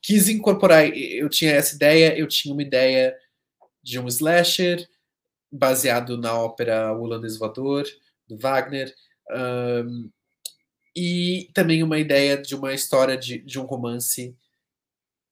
quis 0.00 0.28
incorporar, 0.28 0.88
eu 0.88 1.28
tinha 1.28 1.52
essa 1.52 1.74
ideia, 1.74 2.16
eu 2.16 2.26
tinha 2.26 2.52
uma 2.52 2.62
ideia 2.62 3.16
de 3.82 3.98
um 3.98 4.08
slasher, 4.08 4.88
baseado 5.51 6.16
na 6.16 6.34
ópera 6.34 6.92
O 6.92 7.03
Holandês 7.03 7.38
Voador, 7.38 7.84
do 8.28 8.38
Wagner, 8.38 8.94
um, 9.30 10.11
e 10.96 11.51
também 11.55 11.82
uma 11.82 11.98
ideia 11.98 12.40
de 12.40 12.55
uma 12.55 12.72
história 12.72 13.16
de, 13.16 13.38
de 13.38 13.59
um 13.59 13.64
romance 13.64 14.36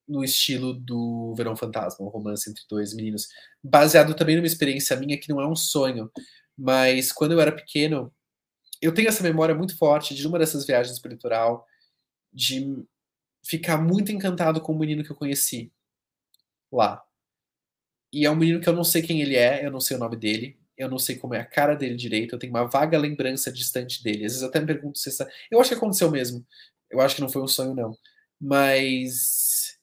no 0.07 0.25
estilo 0.25 0.73
do 0.73 1.35
Verão 1.37 1.55
Fantasma, 1.55 2.05
um 2.07 2.09
romance 2.09 2.49
entre 2.49 2.65
dois 2.69 2.95
meninos, 2.95 3.29
baseado 3.63 4.15
também 4.15 4.37
numa 4.37 4.47
experiência 4.47 4.97
minha 4.97 5.19
que 5.19 5.29
não 5.29 5.41
é 5.41 5.47
um 5.47 5.57
sonho, 5.57 6.11
mas 6.57 7.13
quando 7.13 7.33
eu 7.33 7.41
era 7.41 7.53
pequeno, 7.53 8.13
eu 8.81 8.95
tenho 8.95 9.09
essa 9.09 9.23
memória 9.23 9.55
muito 9.55 9.77
forte 9.77 10.15
de 10.15 10.27
uma 10.27 10.39
dessas 10.39 10.65
viagens 10.65 10.99
para 10.99 11.11
o 11.11 11.13
litoral, 11.13 11.67
de 12.33 12.85
ficar 13.45 13.77
muito 13.77 14.11
encantado 14.13 14.61
com 14.61 14.73
o 14.73 14.79
menino 14.79 15.05
que 15.05 15.11
eu 15.11 15.17
conheci 15.17 15.73
lá. 16.73 17.03
E 18.13 18.25
é 18.27 18.31
um 18.31 18.37
menino 18.37 18.61
que 18.61 18.69
eu 18.69 18.73
não 18.73 18.85
sei 18.85 19.03
quem 19.03 19.21
ele 19.21 19.37
é, 19.37 19.65
eu 19.65 19.71
não 19.71 19.81
sei 19.81 19.97
o 19.97 20.01
nome 20.01 20.17
dele, 20.17 20.59
eu 20.77 20.89
não 20.89 20.99
sei 20.99 21.17
como 21.17 21.35
é 21.35 21.41
a 21.41 21.45
cara 21.45 21.75
dele 21.75 21.97
direito, 21.97 22.35
eu 22.35 22.39
tenho 22.39 22.53
uma 22.53 22.65
vaga 22.67 22.99
lembrança 22.99 23.53
distante 23.53 24.03
dele. 24.03 24.25
Às 24.25 24.33
vezes 24.33 24.43
eu 24.43 24.49
até 24.49 24.61
me 24.61 24.67
pergunto 24.67 24.99
se 24.99 25.09
essa. 25.09 25.29
Eu 25.51 25.61
acho 25.61 25.71
que 25.71 25.77
aconteceu 25.77 26.11
mesmo. 26.11 26.47
Eu 26.91 27.01
acho 27.01 27.17
que 27.17 27.21
não 27.21 27.29
foi 27.29 27.43
um 27.43 27.49
sonho, 27.49 27.75
não. 27.75 27.97
Mas 28.41 29.79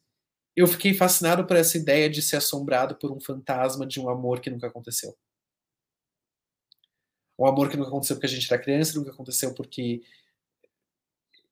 eu 0.55 0.67
fiquei 0.67 0.93
fascinado 0.93 1.45
por 1.45 1.57
essa 1.57 1.77
ideia 1.77 2.09
de 2.09 2.21
ser 2.21 2.37
assombrado 2.37 2.95
por 2.95 3.11
um 3.11 3.19
fantasma 3.19 3.85
de 3.85 3.99
um 3.99 4.09
amor 4.09 4.39
que 4.41 4.49
nunca 4.49 4.67
aconteceu. 4.67 5.15
Um 7.37 7.45
amor 7.45 7.69
que 7.69 7.77
nunca 7.77 7.89
aconteceu 7.89 8.15
porque 8.15 8.27
a 8.27 8.29
gente 8.29 8.51
era 8.51 8.61
criança, 8.61 8.97
nunca 8.97 9.11
aconteceu 9.11 9.53
porque, 9.53 10.01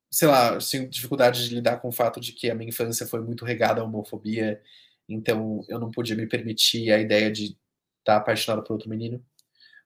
sei 0.10 0.28
lá, 0.28 0.58
tinha 0.58 0.88
dificuldade 0.88 1.48
de 1.48 1.56
lidar 1.56 1.82
com 1.82 1.90
o 1.90 1.92
fato 1.92 2.20
de 2.22 2.32
que 2.32 2.50
a 2.50 2.56
minha 2.56 2.70
infância 2.70 3.06
foi 3.06 3.22
muito 3.22 3.44
regada 3.44 3.82
à 3.82 3.84
homofobia 3.84 4.62
então 5.08 5.64
eu 5.68 5.80
não 5.80 5.92
podia 5.92 6.16
me 6.16 6.28
permitir 6.28 6.92
a 6.92 7.00
ideia 7.00 7.32
de 7.32 7.46
estar 7.46 7.58
tá 8.06 8.18
apaixonado 8.18 8.64
por 8.64 8.74
outro 8.74 8.90
menino. 8.90 9.24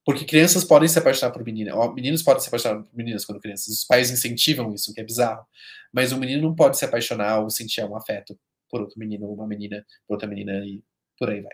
Porque 0.05 0.23
crianças 0.23 0.63
podem 0.63 0.87
se 0.87 0.97
apaixonar 0.97 1.33
por 1.33 1.43
meninas, 1.43 1.75
meninos 1.93 2.23
podem 2.23 2.41
se 2.41 2.47
apaixonar 2.47 2.81
por 2.81 2.95
meninas 2.95 3.25
quando 3.25 3.41
crianças. 3.41 3.67
Os 3.67 3.83
pais 3.83 4.09
incentivam 4.09 4.73
isso, 4.73 4.93
que 4.93 5.01
é 5.01 5.03
bizarro. 5.03 5.45
Mas 5.91 6.13
um 6.13 6.17
menino 6.17 6.41
não 6.43 6.55
pode 6.55 6.77
se 6.77 6.85
apaixonar 6.85 7.41
ou 7.41 7.49
sentir 7.49 7.83
um 7.83 7.95
afeto 7.95 8.39
por 8.69 8.81
outro 8.81 8.97
menino 8.97 9.25
ou 9.27 9.33
uma 9.33 9.47
menina 9.47 9.85
por 10.07 10.13
outra 10.13 10.27
menina 10.27 10.53
e 10.65 10.81
por 11.17 11.29
aí 11.29 11.41
vai. 11.41 11.53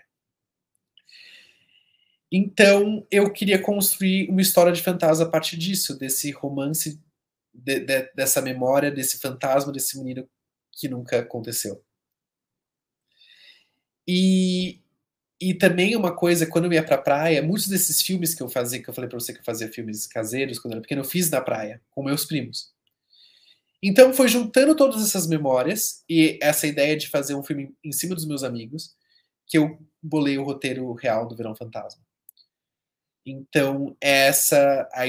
Então 2.32 3.05
eu 3.11 3.32
queria 3.32 3.61
construir 3.61 4.30
uma 4.30 4.41
história 4.41 4.72
de 4.72 4.82
fantasma 4.82 5.26
a 5.26 5.30
partir 5.30 5.57
disso, 5.57 5.97
desse 5.97 6.32
romance, 6.32 6.99
de, 7.53 7.80
de, 7.80 8.11
dessa 8.16 8.41
memória, 8.41 8.91
desse 8.91 9.20
fantasma, 9.20 9.72
desse 9.72 9.97
menino 9.97 10.28
que 10.72 10.88
nunca 10.88 11.20
aconteceu. 11.20 11.84
E, 14.08 14.80
e 15.39 15.54
também 15.54 15.95
uma 15.95 16.16
coisa, 16.16 16.45
quando 16.45 16.66
eu 16.66 16.74
ia 16.74 16.84
pra 16.84 16.97
praia, 16.97 17.41
muitos 17.41 17.68
desses 17.68 18.01
filmes 18.01 18.34
que 18.34 18.43
eu 18.43 18.49
fazia, 18.49 18.82
que 18.82 18.89
eu 18.89 18.93
falei 18.93 19.10
pra 19.10 19.20
você 19.20 19.34
que 19.34 19.39
eu 19.39 19.45
fazia 19.45 19.72
filmes 19.72 20.08
caseiros 20.08 20.60
quando 20.60 20.74
eu 20.74 20.78
era 20.78 20.82
pequeno, 20.82 21.01
eu 21.01 21.06
fiz 21.06 21.30
na 21.30 21.41
praia, 21.41 21.82
com 21.91 22.04
meus 22.04 22.26
primos. 22.26 22.74
Então 23.82 24.14
foi 24.14 24.30
juntando 24.30 24.76
todas 24.76 25.04
essas 25.04 25.28
memórias 25.28 26.04
e 26.10 26.39
essa 26.41 26.66
ideia 26.66 26.95
de 26.95 27.10
fazer 27.10 27.36
um 27.36 27.43
filme 27.43 27.76
em 27.84 27.91
cima 27.91 28.16
dos 28.16 28.26
meus 28.26 28.43
amigos 28.43 28.95
que 29.45 29.58
eu 29.58 29.78
bolei 30.01 30.38
o 30.38 30.43
roteiro 30.43 30.91
real 30.93 31.28
do 31.28 31.36
Verão 31.36 31.56
Fantasma. 31.56 32.01
Então, 33.26 33.95
essa 34.01 34.88
a, 34.91 35.04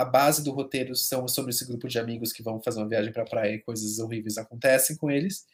a 0.00 0.04
base 0.04 0.42
do 0.42 0.50
roteiro 0.50 0.96
são 0.96 1.28
sobre 1.28 1.50
esse 1.50 1.64
grupo 1.64 1.86
de 1.86 1.98
amigos 1.98 2.32
que 2.32 2.42
vão 2.42 2.60
fazer 2.60 2.80
uma 2.80 2.88
viagem 2.88 3.12
para 3.12 3.22
a 3.22 3.28
praia 3.28 3.54
e 3.54 3.62
coisas 3.62 3.98
horríveis 3.98 4.36
acontecem 4.36 4.96
com 4.96 5.10
eles. 5.10 5.46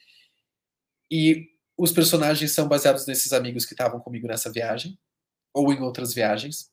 E 1.10 1.48
os 1.78 1.92
personagens 1.92 2.52
são 2.52 2.66
baseados 2.66 3.06
nesses 3.06 3.32
amigos 3.32 3.64
que 3.64 3.72
estavam 3.72 4.00
comigo 4.00 4.26
nessa 4.26 4.50
viagem, 4.50 4.98
ou 5.54 5.72
em 5.72 5.80
outras 5.80 6.12
viagens. 6.12 6.70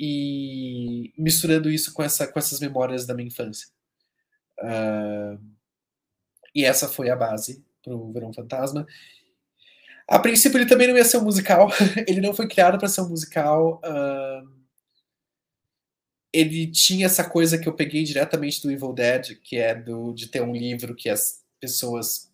E 0.00 1.12
misturando 1.18 1.70
isso 1.70 1.92
com, 1.92 2.02
essa, 2.02 2.26
com 2.26 2.38
essas 2.38 2.58
memórias 2.60 3.06
da 3.06 3.14
minha 3.14 3.28
infância. 3.28 3.68
Uh, 4.58 5.38
e 6.54 6.64
essa 6.64 6.88
foi 6.88 7.10
a 7.10 7.16
base 7.16 7.62
para 7.82 7.94
o 7.94 8.10
Verão 8.10 8.32
Fantasma. 8.32 8.86
A 10.08 10.18
princípio, 10.18 10.58
ele 10.58 10.68
também 10.68 10.88
não 10.88 10.96
ia 10.96 11.04
ser 11.04 11.18
um 11.18 11.24
musical. 11.24 11.68
ele 12.08 12.22
não 12.22 12.34
foi 12.34 12.48
criado 12.48 12.78
para 12.78 12.88
ser 12.88 13.02
um 13.02 13.08
musical. 13.10 13.82
Uh, 13.84 14.64
ele 16.32 16.66
tinha 16.68 17.06
essa 17.06 17.28
coisa 17.28 17.58
que 17.58 17.68
eu 17.68 17.74
peguei 17.74 18.02
diretamente 18.02 18.62
do 18.62 18.72
Evil 18.72 18.94
Dead, 18.94 19.36
que 19.42 19.56
é 19.56 19.74
do, 19.74 20.14
de 20.14 20.26
ter 20.26 20.42
um 20.42 20.54
livro 20.54 20.94
que 20.94 21.10
as 21.10 21.44
pessoas 21.60 22.33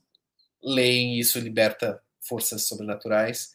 leem 0.63 1.19
isso 1.19 1.39
liberta 1.39 2.03
forças 2.21 2.67
sobrenaturais. 2.67 3.55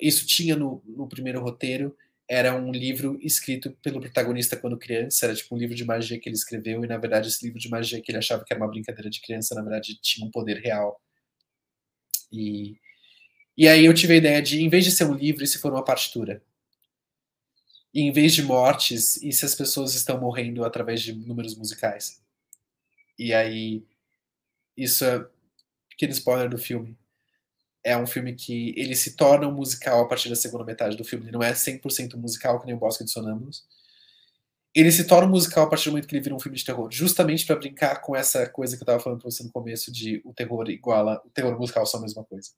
Isso 0.00 0.26
tinha 0.26 0.56
no, 0.56 0.82
no 0.86 1.08
primeiro 1.08 1.40
roteiro, 1.40 1.96
era 2.28 2.54
um 2.54 2.72
livro 2.72 3.18
escrito 3.20 3.70
pelo 3.82 4.00
protagonista 4.00 4.56
quando 4.56 4.78
criança, 4.78 5.26
era 5.26 5.34
tipo 5.34 5.54
um 5.54 5.58
livro 5.58 5.74
de 5.74 5.84
magia 5.84 6.18
que 6.18 6.28
ele 6.28 6.36
escreveu, 6.36 6.84
e 6.84 6.88
na 6.88 6.96
verdade 6.96 7.28
esse 7.28 7.44
livro 7.44 7.58
de 7.60 7.68
magia 7.68 8.00
que 8.00 8.10
ele 8.10 8.18
achava 8.18 8.44
que 8.44 8.52
era 8.52 8.62
uma 8.62 8.70
brincadeira 8.70 9.10
de 9.10 9.20
criança, 9.20 9.54
na 9.54 9.62
verdade 9.62 9.98
tinha 10.00 10.26
um 10.26 10.30
poder 10.30 10.58
real. 10.60 11.00
E, 12.32 12.76
e 13.56 13.68
aí 13.68 13.84
eu 13.84 13.94
tive 13.94 14.14
a 14.14 14.16
ideia 14.16 14.42
de, 14.42 14.62
em 14.62 14.68
vez 14.68 14.84
de 14.84 14.90
ser 14.92 15.04
um 15.04 15.14
livro, 15.14 15.46
se 15.46 15.58
for 15.58 15.72
uma 15.72 15.84
partitura? 15.84 16.42
E 17.94 18.00
em 18.00 18.10
vez 18.10 18.34
de 18.34 18.42
mortes, 18.42 19.22
e 19.22 19.32
se 19.32 19.44
as 19.44 19.54
pessoas 19.54 19.94
estão 19.94 20.18
morrendo 20.18 20.64
através 20.64 21.02
de 21.02 21.12
números 21.12 21.54
musicais? 21.54 22.22
E 23.18 23.34
aí, 23.34 23.84
isso 24.76 25.04
é 25.04 25.28
pequeno 26.02 26.12
spoiler 26.12 26.50
do 26.50 26.58
filme 26.58 26.98
é 27.84 27.96
um 27.96 28.06
filme 28.06 28.34
que 28.34 28.74
ele 28.76 28.94
se 28.94 29.16
torna 29.16 29.46
um 29.46 29.52
musical 29.52 30.00
a 30.00 30.08
partir 30.08 30.28
da 30.28 30.36
segunda 30.36 30.64
metade 30.64 30.96
do 30.96 31.04
filme. 31.04 31.24
Ele 31.24 31.32
não 31.32 31.42
é 31.42 31.52
100% 31.52 32.16
musical, 32.16 32.60
que 32.60 32.66
nem 32.66 32.74
o 32.74 32.78
Bosque 32.78 33.04
de 33.04 33.10
Sonâmbulos. 33.10 33.64
Ele 34.72 34.90
se 34.90 35.04
torna 35.04 35.26
um 35.26 35.30
musical 35.30 35.64
a 35.64 35.68
partir 35.68 35.86
do 35.86 35.92
momento 35.92 36.06
que 36.06 36.14
ele 36.14 36.22
vira 36.22 36.34
um 36.34 36.40
filme 36.40 36.56
de 36.56 36.64
terror, 36.64 36.88
justamente 36.90 37.44
para 37.44 37.56
brincar 37.56 38.00
com 38.00 38.14
essa 38.14 38.48
coisa 38.48 38.76
que 38.76 38.82
eu 38.82 38.84
estava 38.84 39.00
falando 39.00 39.20
para 39.20 39.30
você 39.30 39.42
no 39.42 39.50
começo 39.50 39.92
de 39.92 40.22
o 40.24 40.32
terror 40.32 40.70
iguala, 40.70 41.20
o 41.24 41.30
terror 41.30 41.58
musical 41.58 41.84
são 41.84 41.98
a 41.98 42.02
mesma 42.02 42.24
coisa. 42.24 42.50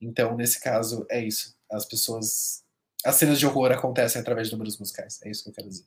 Então, 0.00 0.36
nesse 0.36 0.60
caso, 0.60 1.06
é 1.08 1.24
isso. 1.24 1.56
As 1.70 1.86
pessoas 1.86 2.62
as 3.04 3.16
cenas 3.16 3.38
de 3.38 3.46
horror 3.46 3.72
acontecem 3.72 4.20
através 4.20 4.48
de 4.48 4.52
números 4.52 4.78
musicais. 4.78 5.20
É 5.22 5.30
isso 5.30 5.44
que 5.44 5.50
eu 5.50 5.54
quero 5.54 5.68
dizer 5.68 5.86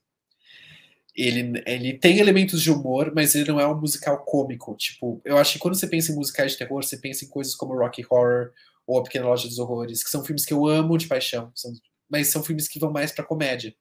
ele, 1.15 1.63
ele 1.65 1.97
tem 1.97 2.19
elementos 2.19 2.61
de 2.61 2.69
humor, 2.69 3.13
mas 3.15 3.35
ele 3.35 3.49
não 3.49 3.59
é 3.59 3.67
um 3.67 3.79
musical 3.79 4.23
cômico. 4.25 4.75
Tipo, 4.75 5.21
eu 5.23 5.37
acho 5.37 5.53
que 5.53 5.59
quando 5.59 5.75
você 5.75 5.87
pensa 5.87 6.11
em 6.11 6.15
musicais 6.15 6.51
de 6.51 6.57
terror, 6.57 6.83
você 6.83 6.97
pensa 6.97 7.23
em 7.23 7.29
coisas 7.29 7.55
como 7.55 7.77
Rocky 7.77 8.05
Horror 8.09 8.51
ou 8.85 8.99
A 8.99 9.03
Pequena 9.03 9.25
Loja 9.25 9.47
dos 9.47 9.57
Horrores, 9.57 10.03
que 10.03 10.09
são 10.09 10.23
filmes 10.23 10.45
que 10.45 10.53
eu 10.53 10.67
amo 10.67 10.97
de 10.97 11.07
paixão, 11.07 11.51
são, 11.55 11.71
mas 12.09 12.27
são 12.27 12.43
filmes 12.43 12.67
que 12.67 12.79
vão 12.79 12.91
mais 12.91 13.11
para 13.11 13.23
comédia. 13.23 13.73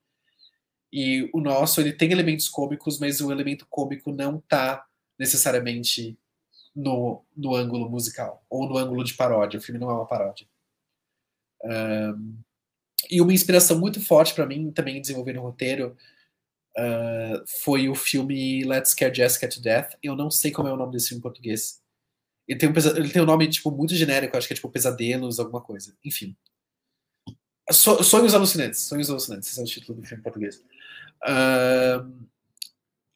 E 0.93 1.29
o 1.35 1.41
nosso, 1.41 1.81
ele 1.81 1.93
tem 1.93 2.13
elementos 2.13 2.49
cômicos, 2.49 3.01
mas 3.01 3.21
o 3.21 3.33
elemento 3.33 3.67
cômico 3.69 4.13
não 4.13 4.41
tá 4.41 4.87
necessariamente 5.19 6.17
no, 6.75 7.25
no 7.37 7.55
ângulo 7.55 7.91
musical 7.91 8.45
ou 8.49 8.69
no 8.69 8.79
ângulo 8.79 9.03
de 9.03 9.15
paródia. 9.15 9.59
O 9.59 9.63
filme 9.63 9.81
não 9.81 9.91
é 9.91 9.95
uma 9.95 10.07
paródia. 10.07 10.47
Um, 11.65 12.37
e 13.11 13.21
uma 13.21 13.33
inspiração 13.33 13.79
muito 13.79 14.01
forte 14.01 14.35
para 14.35 14.47
mim 14.47 14.71
também 14.71 15.01
desenvolver 15.01 15.33
no 15.33 15.43
roteiro 15.43 15.97
uh, 16.79 17.45
foi 17.63 17.89
o 17.89 17.95
filme 17.95 18.65
Let's 18.65 18.91
Scare 18.91 19.15
Jessica 19.15 19.49
to 19.49 19.61
Death. 19.61 19.95
Eu 20.03 20.17
não 20.17 20.31
sei 20.31 20.51
como 20.51 20.69
é 20.69 20.73
o 20.73 20.77
nome 20.77 20.93
desse 20.93 21.09
filme 21.09 21.21
em 21.21 21.23
português. 21.23 21.81
Ele 22.47 22.59
tem 22.59 22.69
um, 22.69 22.73
ele 22.97 23.11
tem 23.11 23.23
um 23.23 23.27
nome 23.27 23.49
tipo, 23.49 23.71
muito 23.71 23.95
genérico, 23.95 24.37
acho 24.37 24.47
que 24.47 24.53
é 24.53 24.57
tipo 24.57 24.71
Pesadelos, 24.71 25.39
alguma 25.39 25.61
coisa. 25.61 25.97
Enfim. 26.05 26.37
So, 27.71 28.03
Sonhos 28.03 28.35
Alucinantes. 28.35 28.81
Sonhos 28.81 29.09
Alucinantes, 29.09 29.51
esse 29.51 29.61
é 29.61 29.63
o 29.63 29.67
título 29.67 30.01
do 30.01 30.07
filme 30.07 30.21
em 30.21 30.23
português. 30.23 30.63
Uh, 31.23 32.29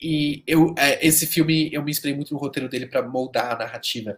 e 0.00 0.42
eu, 0.46 0.74
é, 0.78 1.04
esse 1.06 1.26
filme, 1.26 1.72
eu 1.72 1.82
me 1.82 1.90
inspirei 1.90 2.14
muito 2.14 2.32
no 2.32 2.40
roteiro 2.40 2.68
dele 2.68 2.86
para 2.86 3.06
moldar 3.06 3.52
a 3.52 3.58
narrativa. 3.58 4.16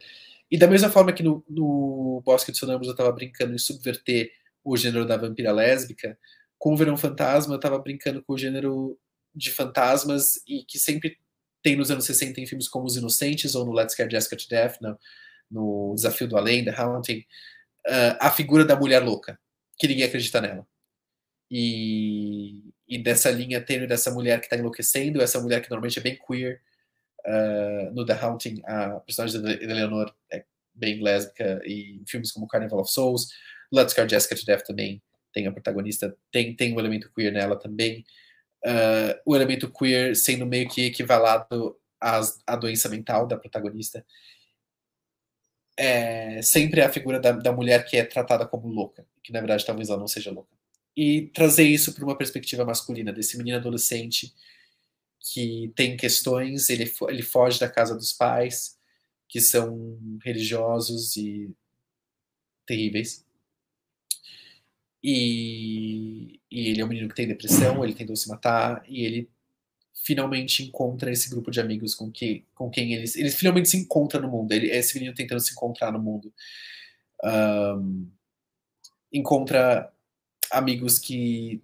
E 0.51 0.59
da 0.59 0.66
mesma 0.66 0.91
forma 0.91 1.12
que 1.12 1.22
no, 1.22 1.45
no 1.49 2.22
Bosque 2.24 2.53
de 2.53 2.59
Sonâmbulos 2.59 2.88
eu 2.88 2.93
estava 2.93 3.12
brincando 3.12 3.55
em 3.55 3.59
subverter 3.59 4.32
o 4.62 4.76
gênero 4.76 5.07
da 5.07 5.16
vampira 5.16 5.53
lésbica, 5.53 6.18
com 6.59 6.74
o 6.74 6.76
Verão 6.76 6.97
Fantasma 6.97 7.55
eu 7.55 7.57
estava 7.57 7.78
brincando 7.78 8.22
com 8.22 8.34
o 8.34 8.38
gênero 8.38 8.99
de 9.35 9.51
fantasmas 9.51 10.41
e 10.47 10.64
que 10.64 10.78
sempre 10.78 11.18
tem 11.62 11.76
nos 11.76 11.91
anos 11.91 12.05
60 12.05 12.41
em 12.41 12.47
filmes 12.47 12.68
como 12.68 12.87
Os 12.87 12.97
Inocentes 12.97 13.55
ou 13.55 13.64
no 13.64 13.72
Let's 13.72 13.95
Get 13.95 14.11
Jessica 14.11 14.37
to 14.37 14.49
Death, 14.49 14.81
no, 14.81 14.99
no 15.51 15.95
Desafio 15.95 16.26
do 16.26 16.37
Além, 16.37 16.64
The 16.64 16.74
Haunting, 16.74 17.20
uh, 17.87 18.16
a 18.18 18.31
figura 18.31 18.64
da 18.64 18.76
mulher 18.76 19.03
louca, 19.03 19.39
que 19.78 19.87
ninguém 19.87 20.05
acredita 20.05 20.41
nela. 20.41 20.66
E, 21.51 22.72
e 22.89 22.99
dessa 22.99 23.31
linha 23.31 23.61
tênue 23.61 23.87
dessa 23.87 24.11
mulher 24.11 24.41
que 24.41 24.47
está 24.47 24.57
enlouquecendo, 24.57 25.20
essa 25.20 25.41
mulher 25.41 25.61
que 25.61 25.70
normalmente 25.70 25.99
é 25.99 26.03
bem 26.03 26.18
queer, 26.26 26.62
uh, 27.26 27.93
no 27.93 28.07
The 28.07 28.14
Haunting, 28.14 28.62
a 28.64 29.01
personagem 29.01 29.43
da 29.43 29.53
Eleanor 29.53 30.14
é 30.33 30.45
bem 30.74 31.03
lésbica, 31.03 31.61
e 31.64 32.01
em 32.01 32.05
filmes 32.07 32.33
como 32.33 32.49
Carnival 32.49 32.81
of 32.81 32.91
Souls, 32.91 33.28
Let's 33.72 33.95
Get 33.95 34.09
Jessica 34.09 34.35
to 34.35 34.45
Death 34.45 34.64
também 34.64 35.03
tem 35.33 35.47
a 35.47 35.53
protagonista, 35.53 36.16
tem, 36.33 36.57
tem 36.57 36.74
um 36.74 36.81
elemento 36.81 37.11
queer 37.14 37.33
nela 37.33 37.57
também 37.57 38.05
uh, 38.65 39.21
o 39.25 39.35
elemento 39.35 39.71
queer 39.71 40.17
sendo 40.17 40.47
meio 40.47 40.69
que 40.69 40.87
equivalado 40.87 41.77
às, 42.01 42.43
à 42.47 42.57
doença 42.57 42.89
mental 42.89 43.27
da 43.27 43.37
protagonista. 43.37 44.05
É 45.77 46.43
sempre 46.43 46.83
a 46.83 46.93
figura 46.93 47.19
da, 47.19 47.33
da 47.33 47.53
mulher 47.53 47.85
que 47.87 47.97
é 47.97 48.05
tratada 48.05 48.47
como 48.47 48.69
louca, 48.69 49.07
que 49.23 49.33
na 49.33 49.41
verdade 49.41 49.65
talvez 49.65 49.89
ela 49.89 49.99
não 49.99 50.09
seja 50.09 50.31
louca. 50.31 50.55
E 50.97 51.29
trazer 51.29 51.65
isso 51.65 51.95
para 51.95 52.05
uma 52.05 52.19
perspectiva 52.19 52.65
masculina, 52.65 53.13
desse 53.13 53.39
menino 53.39 53.57
adolescente 53.57 54.35
que 55.33 55.73
tem 55.77 55.97
questões, 55.97 56.69
ele, 56.69 56.91
ele 57.09 57.23
foge 57.23 57.61
da 57.61 57.69
casa 57.69 57.95
dos 57.95 58.13
pais, 58.13 58.79
que 59.29 59.41
são 59.41 59.99
religiosos 60.23 61.17
e 61.17 61.51
terríveis. 62.67 63.25
E, 65.03 66.40
e, 66.51 66.68
ele 66.68 66.80
é 66.80 66.84
um 66.84 66.88
menino 66.88 67.09
que 67.09 67.14
tem 67.14 67.26
depressão, 67.26 67.82
ele 67.82 67.94
tentou 67.94 68.14
se 68.16 68.28
matar, 68.28 68.82
e 68.86 69.05
ele 69.05 69.30
finalmente 69.94 70.62
encontra 70.62 71.11
esse 71.11 71.28
grupo 71.30 71.51
de 71.51 71.61
amigos 71.61 71.94
com, 71.94 72.11
que, 72.11 72.44
com 72.55 72.70
quem 72.70 72.94
eles. 72.94 73.16
Eles 73.16 73.34
finalmente 73.34 73.68
se 73.70 73.76
encontram 73.76 74.22
no 74.22 74.28
mundo. 74.28 74.53
Ele, 74.53 74.70
esse 74.70 74.94
menino 74.94 75.14
tentando 75.14 75.40
se 75.40 75.53
encontrar 75.53 75.92
no 75.92 75.98
mundo. 76.01 76.32
Um, 77.22 78.11
encontra 79.12 79.92
amigos 80.51 80.98
que 80.98 81.62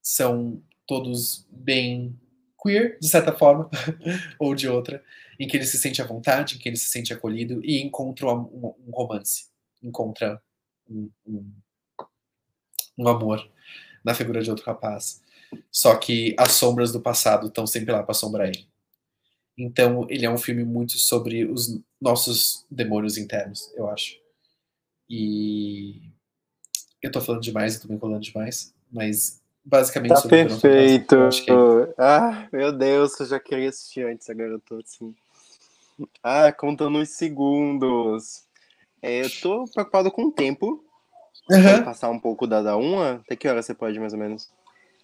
são 0.00 0.62
todos 0.86 1.46
bem 1.50 2.18
queer, 2.62 2.98
de 3.00 3.08
certa 3.08 3.32
forma, 3.32 3.68
ou 4.38 4.54
de 4.54 4.68
outra, 4.68 5.02
em 5.38 5.46
que 5.46 5.56
ele 5.56 5.66
se 5.66 5.78
sente 5.78 6.00
à 6.00 6.06
vontade, 6.06 6.56
em 6.56 6.58
que 6.58 6.68
ele 6.68 6.76
se 6.76 6.90
sente 6.90 7.12
acolhido, 7.12 7.64
e 7.64 7.80
encontra 7.80 8.32
um, 8.32 8.74
um 8.86 8.90
romance. 8.90 9.46
Encontra 9.82 10.40
um, 10.88 11.10
um 11.26 11.52
um 13.02 13.08
amor 13.08 13.46
na 14.04 14.14
figura 14.14 14.42
de 14.42 14.50
outro 14.50 14.64
rapaz. 14.64 15.22
Só 15.70 15.94
que 15.96 16.34
as 16.38 16.52
sombras 16.52 16.92
do 16.92 17.00
passado 17.00 17.48
estão 17.48 17.66
sempre 17.66 17.92
lá 17.92 18.02
para 18.02 18.12
assombrar 18.12 18.48
ele. 18.48 18.66
Então, 19.56 20.06
ele 20.08 20.24
é 20.24 20.30
um 20.30 20.38
filme 20.38 20.64
muito 20.64 20.92
sobre 20.98 21.44
os 21.44 21.78
nossos 22.00 22.64
demônios 22.70 23.18
internos, 23.18 23.70
eu 23.76 23.88
acho. 23.88 24.16
E 25.08 26.00
eu 27.02 27.12
tô 27.12 27.20
falando 27.20 27.42
demais, 27.42 27.74
eu 27.74 27.82
tô 27.82 27.88
me 27.88 27.94
enrolando 27.94 28.22
demais, 28.22 28.74
mas 28.90 29.42
basicamente 29.64 30.14
tá 30.14 30.22
perfeito. 30.22 31.16
É... 31.16 31.94
Ah, 31.98 32.48
meu 32.50 32.72
Deus, 32.72 33.18
eu 33.20 33.26
já 33.26 33.38
queria 33.38 33.68
assistir 33.68 34.06
antes, 34.06 34.28
agora 34.30 34.52
eu 34.52 34.60
tô 34.60 34.76
assim. 34.76 35.14
Ah, 36.22 36.50
contando 36.50 36.98
uns 36.98 37.10
segundos. 37.10 38.44
É, 39.02 39.24
eu 39.24 39.30
tô 39.40 39.64
preocupado 39.66 40.10
com 40.10 40.26
o 40.26 40.32
tempo, 40.32 40.82
Uhum. 41.50 41.84
Passar 41.84 42.10
um 42.10 42.18
pouco 42.18 42.46
da, 42.46 42.62
da 42.62 42.76
uma? 42.76 43.14
Até 43.24 43.36
que 43.36 43.48
hora 43.48 43.62
você 43.62 43.74
pode, 43.74 43.98
mais 43.98 44.12
ou 44.12 44.18
menos? 44.18 44.50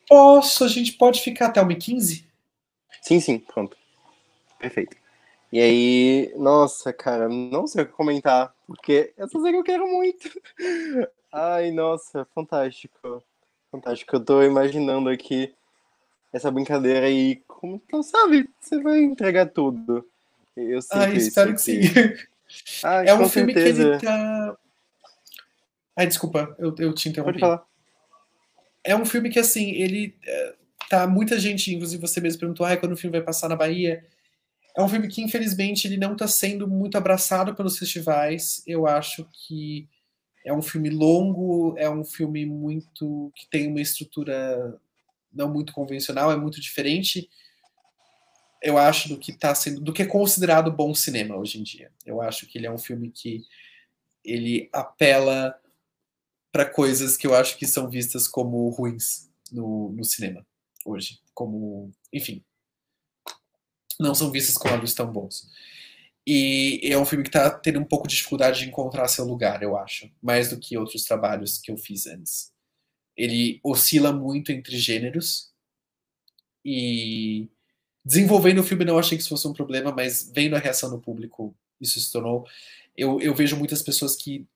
Posso, 0.09 0.65
a 0.65 0.69
gente 0.69 0.93
pode 0.93 1.21
ficar 1.21 1.47
até 1.47 1.61
1h15? 1.61 2.25
Sim, 3.03 3.21
sim, 3.21 3.39
pronto. 3.39 3.77
Perfeito. 4.59 4.97
E 5.53 5.61
aí, 5.61 6.33
nossa, 6.37 6.93
cara, 6.93 7.29
não 7.29 7.67
sei 7.67 7.83
o 7.83 7.87
que 7.87 7.93
comentar, 7.93 8.55
porque 8.67 9.13
essa 9.17 9.41
série 9.41 9.57
eu 9.57 9.63
quero 9.63 9.87
muito. 9.87 10.31
Ai, 11.33 11.71
nossa, 11.71 12.27
fantástico. 12.35 13.23
Fantástico. 13.71 14.17
Eu 14.17 14.25
tô 14.25 14.43
imaginando 14.43 15.09
aqui 15.09 15.55
essa 16.33 16.51
brincadeira 16.51 17.07
aí, 17.07 17.43
como, 17.47 17.81
não 17.93 18.03
sabe, 18.03 18.49
você 18.61 18.81
vai 18.81 19.01
entregar 19.03 19.47
tudo. 19.47 20.07
Eu 20.57 20.81
Ai, 20.93 21.17
espero 21.17 21.55
que 21.55 21.61
sim. 21.61 21.81
Ai, 22.83 23.09
é 23.09 23.15
um 23.15 23.29
filme 23.29 23.53
certeza. 23.53 23.99
que 23.99 24.07
ele 24.07 24.15
tá 24.15 24.57
Ai, 25.99 26.07
desculpa, 26.07 26.55
eu, 26.61 26.73
eu 26.79 26.95
te 26.95 27.09
interrompi. 27.09 27.41
Pode 27.41 27.41
falar. 27.41 27.67
É 28.85 28.95
um 28.95 29.05
filme 29.05 29.31
que, 29.31 29.41
assim, 29.41 29.73
ele. 29.73 30.17
É, 30.25 30.55
tá 30.89 31.09
muita 31.09 31.41
gente, 31.41 31.75
inclusive 31.75 32.01
você 32.01 32.21
mesmo 32.21 32.39
perguntou, 32.39 32.65
ai, 32.65 32.77
quando 32.77 32.93
o 32.93 32.97
filme 32.97 33.19
vai 33.19 33.27
passar 33.27 33.49
na 33.49 33.57
Bahia. 33.57 34.07
É 34.77 34.81
um 34.81 34.89
filme 34.89 35.09
que, 35.09 35.21
infelizmente, 35.21 35.89
ele 35.89 35.97
não 35.97 36.13
está 36.13 36.29
sendo 36.29 36.69
muito 36.69 36.97
abraçado 36.97 37.53
pelos 37.53 37.77
festivais. 37.77 38.63
Eu 38.65 38.87
acho 38.87 39.29
que 39.33 39.89
é 40.47 40.53
um 40.53 40.63
filme 40.63 40.89
longo, 40.89 41.75
é 41.77 41.91
um 41.91 42.05
filme 42.05 42.47
muito. 42.47 43.33
que 43.35 43.51
tem 43.51 43.67
uma 43.67 43.81
estrutura 43.81 44.81
não 45.33 45.53
muito 45.53 45.73
convencional, 45.73 46.31
é 46.31 46.37
muito 46.37 46.61
diferente. 46.61 47.29
Eu 48.63 48.79
acho 48.79 49.09
do 49.09 49.19
que 49.19 49.33
está 49.33 49.53
sendo. 49.53 49.81
do 49.81 49.93
que 49.93 50.03
é 50.03 50.07
considerado 50.07 50.71
bom 50.71 50.95
cinema 50.95 51.37
hoje 51.37 51.59
em 51.59 51.65
dia. 51.65 51.91
Eu 52.07 52.23
acho 52.23 52.47
que 52.47 52.57
ele 52.57 52.69
é 52.69 52.71
um 52.71 52.79
filme 52.79 53.11
que 53.11 53.43
ele 54.25 54.69
apela 54.73 55.59
para 56.53 56.65
coisas 56.65 57.17
que 57.17 57.27
eu 57.27 57.35
acho 57.35 57.57
que 57.57 57.67
são 57.67 57.89
vistas 57.89 58.27
como 58.27 58.69
ruins 58.71 59.29
no, 59.53 59.91
no 59.93 60.05
cinema 60.05 60.47
hoje. 60.85 61.21
Como, 61.35 61.93
enfim, 62.13 62.43
não 63.99 64.15
são 64.15 64.31
vistas 64.31 64.57
como 64.57 64.75
olhos 64.75 64.95
tão 64.95 65.11
bons. 65.11 65.49
E 66.27 66.81
é 66.83 66.99
um 66.99 67.07
filme 67.07 67.25
que 67.25 67.31
está 67.31 67.51
tendo 67.51 67.81
um 67.81 67.85
pouco 67.85 68.07
de 68.07 68.17
dificuldade 68.17 68.61
de 68.61 68.69
encontrar 68.69 69.09
seu 69.09 69.25
lugar, 69.25 69.63
eu 69.63 69.77
acho, 69.77 70.11
mais 70.23 70.51
do 70.51 70.59
que 70.59 70.77
outros 70.77 71.05
trabalhos 71.05 71.59
que 71.59 71.71
eu 71.71 71.77
fiz 71.77 72.07
antes. 72.07 72.53
ele 73.17 73.61
oscila 73.65 74.13
muito 74.13 74.53
entre 74.53 74.79
gêneros 74.79 75.53
e 76.65 77.49
desenvolvendo 78.05 78.61
o 78.61 78.65
filme 78.65 78.85
não 78.85 78.99
achei 78.99 79.17
que 79.17 79.23
isso 79.23 79.31
fosse 79.31 79.49
um 79.49 79.53
problema, 79.53 79.93
mas 79.93 80.31
vendo 80.35 80.55
a 80.55 80.59
reação 80.59 80.91
do 80.91 81.01
público 81.01 81.57
isso 81.81 82.01
se 82.01 82.13
tornou. 82.13 82.47
Eu, 82.97 83.21
eu 83.21 83.35
vejo 83.35 83.57
muitas 83.57 83.83
pessoas 83.83 84.17
que 84.17 84.47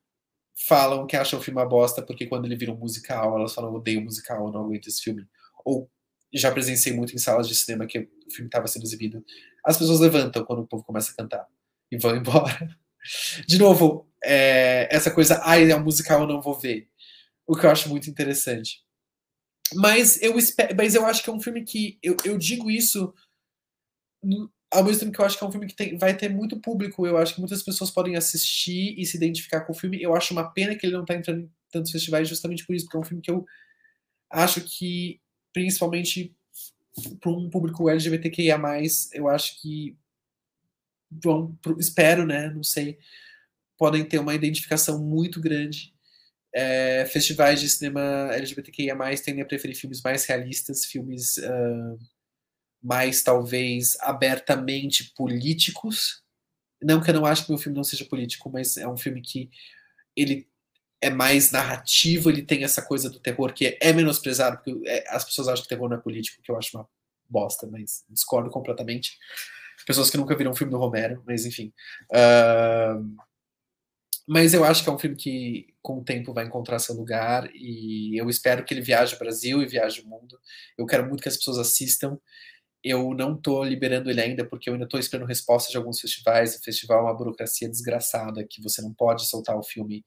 falam 0.55 1.07
que 1.07 1.16
acham 1.16 1.39
o 1.39 1.43
filme 1.43 1.61
uma 1.61 1.69
bosta 1.69 2.03
porque 2.03 2.27
quando 2.27 2.45
ele 2.45 2.57
vira 2.57 2.73
um 2.73 2.77
musical 2.77 3.37
elas 3.39 3.55
falam 3.55 3.73
odeio 3.73 4.03
musical, 4.03 4.51
não 4.51 4.65
aguento 4.65 4.89
esse 4.89 5.03
filme. 5.03 5.27
Ou 5.65 5.91
já 6.33 6.51
presenciei 6.51 6.95
muito 6.95 7.15
em 7.15 7.19
salas 7.19 7.49
de 7.49 7.55
cinema 7.55 7.87
que 7.87 7.99
o 7.99 8.31
filme 8.31 8.49
estava 8.49 8.66
sendo 8.66 8.85
exibido. 8.85 9.24
As 9.65 9.77
pessoas 9.77 10.01
levantam 10.01 10.45
quando 10.45 10.61
o 10.61 10.66
povo 10.66 10.85
começa 10.85 11.12
a 11.12 11.15
cantar 11.15 11.47
e 11.91 11.99
vão 11.99 12.15
embora. 12.16 12.77
De 13.47 13.59
novo, 13.59 14.09
é, 14.24 14.89
essa 14.91 15.11
coisa, 15.11 15.41
ai, 15.43 15.70
é 15.70 15.77
um 15.77 15.83
musical, 15.83 16.23
eu 16.23 16.27
não 16.27 16.41
vou 16.41 16.59
ver. 16.59 16.89
O 17.47 17.57
que 17.57 17.66
eu 17.66 17.70
acho 17.70 17.89
muito 17.89 18.09
interessante. 18.09 18.83
Mas 19.74 20.20
eu, 20.23 20.39
espero, 20.39 20.74
mas 20.77 20.95
eu 20.95 21.05
acho 21.05 21.23
que 21.23 21.31
é 21.31 21.33
um 21.33 21.41
filme 21.41 21.65
que. 21.65 21.99
Eu, 22.03 22.16
eu 22.24 22.39
digo 22.39 22.70
isso 22.70 23.12
ao 24.73 24.82
mesmo 24.82 25.01
tempo 25.01 25.12
que 25.12 25.20
eu 25.20 25.24
acho 25.27 25.39
que 25.39 25.44
é 25.44 25.47
um 25.47 25.53
filme 25.53 25.66
que 25.66 25.77
tem, 25.77 25.99
vai 25.99 26.16
ter 26.16 26.31
muito 26.31 26.59
público. 26.59 27.07
Eu 27.07 27.19
acho 27.19 27.35
que 27.35 27.40
muitas 27.40 27.62
pessoas 27.62 27.90
podem 27.90 28.16
assistir 28.16 28.99
e 28.99 29.05
se 29.05 29.19
identificar 29.19 29.61
com 29.61 29.73
o 29.73 29.77
filme. 29.77 30.03
Eu 30.03 30.16
acho 30.16 30.32
uma 30.32 30.51
pena 30.51 30.74
que 30.74 30.86
ele 30.86 30.94
não 30.94 31.03
está 31.03 31.15
entrando 31.15 31.43
em 31.43 31.51
tantos 31.70 31.93
festivais 31.93 32.27
justamente 32.27 32.65
por 32.65 32.74
isso, 32.74 32.86
porque 32.86 32.97
é 32.97 33.01
um 33.01 33.05
filme 33.05 33.23
que 33.23 33.31
eu 33.31 33.44
acho 34.31 34.62
que, 34.62 35.20
principalmente 35.53 36.35
para 37.20 37.31
um 37.31 37.51
público 37.51 37.89
LGBTQIA, 37.89 38.59
eu 39.12 39.28
acho 39.28 39.61
que 39.61 39.97
vão, 41.23 41.59
espero, 41.78 42.27
né? 42.27 42.49
Não 42.49 42.62
sei, 42.62 42.99
podem 43.77 44.05
ter 44.05 44.19
uma 44.19 44.35
identificação 44.35 44.99
muito 45.03 45.40
grande. 45.40 45.93
É, 46.55 47.07
festivais 47.07 47.61
de 47.61 47.69
cinema 47.69 48.01
LGBTQIA, 48.32 48.97
tendem 49.23 49.43
a 49.43 49.47
preferir 49.47 49.77
filmes 49.77 50.03
mais 50.03 50.24
realistas, 50.24 50.85
filmes 50.85 51.39
uh, 51.39 51.99
mais, 52.83 53.23
talvez, 53.23 53.97
abertamente 54.01 55.13
políticos. 55.15 56.23
Não 56.83 57.01
que 57.01 57.11
eu 57.11 57.15
não 57.15 57.27
acho 57.27 57.45
que 57.45 57.51
meu 57.51 57.59
filme 57.59 57.77
não 57.77 57.85
seja 57.85 58.05
político, 58.05 58.51
mas 58.51 58.77
é 58.77 58.89
um 58.89 58.97
filme 58.97 59.21
que 59.21 59.51
ele 60.17 60.49
é 61.01 61.11
mais 61.11 61.51
narrativo, 61.51 62.31
ele 62.31 62.43
tem 62.43 62.65
essa 62.65 62.83
coisa 62.83 63.11
do 63.11 63.19
terror 63.19 63.53
que 63.53 63.77
é 63.81 63.93
menosprezado, 63.93 64.59
porque 64.59 64.89
é, 64.89 65.05
as 65.09 65.25
pessoas 65.25 65.49
acham 65.49 65.63
que 65.63 65.69
terror 65.69 65.89
não 65.89 65.97
é 65.97 66.01
político, 66.01 66.41
que 66.43 66.51
eu 66.51 66.57
acho 66.57 66.77
uma 66.77 66.89
bosta, 67.29 67.67
mas 67.67 68.05
discordo 68.09 68.51
completamente 68.51 69.19
pessoas 69.85 70.11
que 70.11 70.17
nunca 70.17 70.37
viram 70.37 70.53
um 70.53 70.55
filme 70.57 70.71
do 70.71 70.79
Romero, 70.79 71.23
mas 71.27 71.45
enfim. 71.45 71.73
Uh, 72.11 73.17
mas 74.27 74.55
eu 74.55 74.65
acho 74.65 74.85
que 74.85 74.89
é 74.89 74.93
um 74.93 74.99
filme 74.99 75.17
que, 75.17 75.75
com 75.83 75.99
o 75.99 76.05
tempo, 76.05 76.33
vai 76.33 76.45
encontrar 76.45 76.79
seu 76.79 76.95
lugar 76.95 77.51
e 77.55 78.17
eu 78.17 78.31
espero 78.31 78.65
que 78.65 78.73
ele 78.73 78.81
viaje 78.81 79.15
ao 79.15 79.19
Brasil 79.19 79.61
e 79.61 79.67
viaje 79.67 80.01
ao 80.01 80.07
mundo. 80.07 80.39
Eu 80.79 80.87
quero 80.87 81.07
muito 81.07 81.23
que 81.23 81.29
as 81.29 81.37
pessoas 81.37 81.59
assistam. 81.59 82.19
Eu 82.83 83.15
não 83.15 83.35
estou 83.35 83.63
liberando 83.65 84.11
ele 84.11 84.21
ainda 84.21 84.45
porque 84.45 84.69
eu 84.69 84.75
ainda 84.75 84.87
estou 84.87 84.99
esperando 84.99 85.29
respostas 85.29 85.71
de 85.71 85.77
alguns 85.77 86.01
festivais. 86.01 86.57
O 86.57 86.63
festival 86.63 86.99
é 86.99 87.03
uma 87.03 87.17
burocracia 87.17 87.69
desgraçada 87.69 88.45
que 88.45 88.63
você 88.63 88.83
não 88.83 88.93
pode 88.93 89.29
soltar 89.29 89.57
o 89.57 89.63
filme 89.63 90.05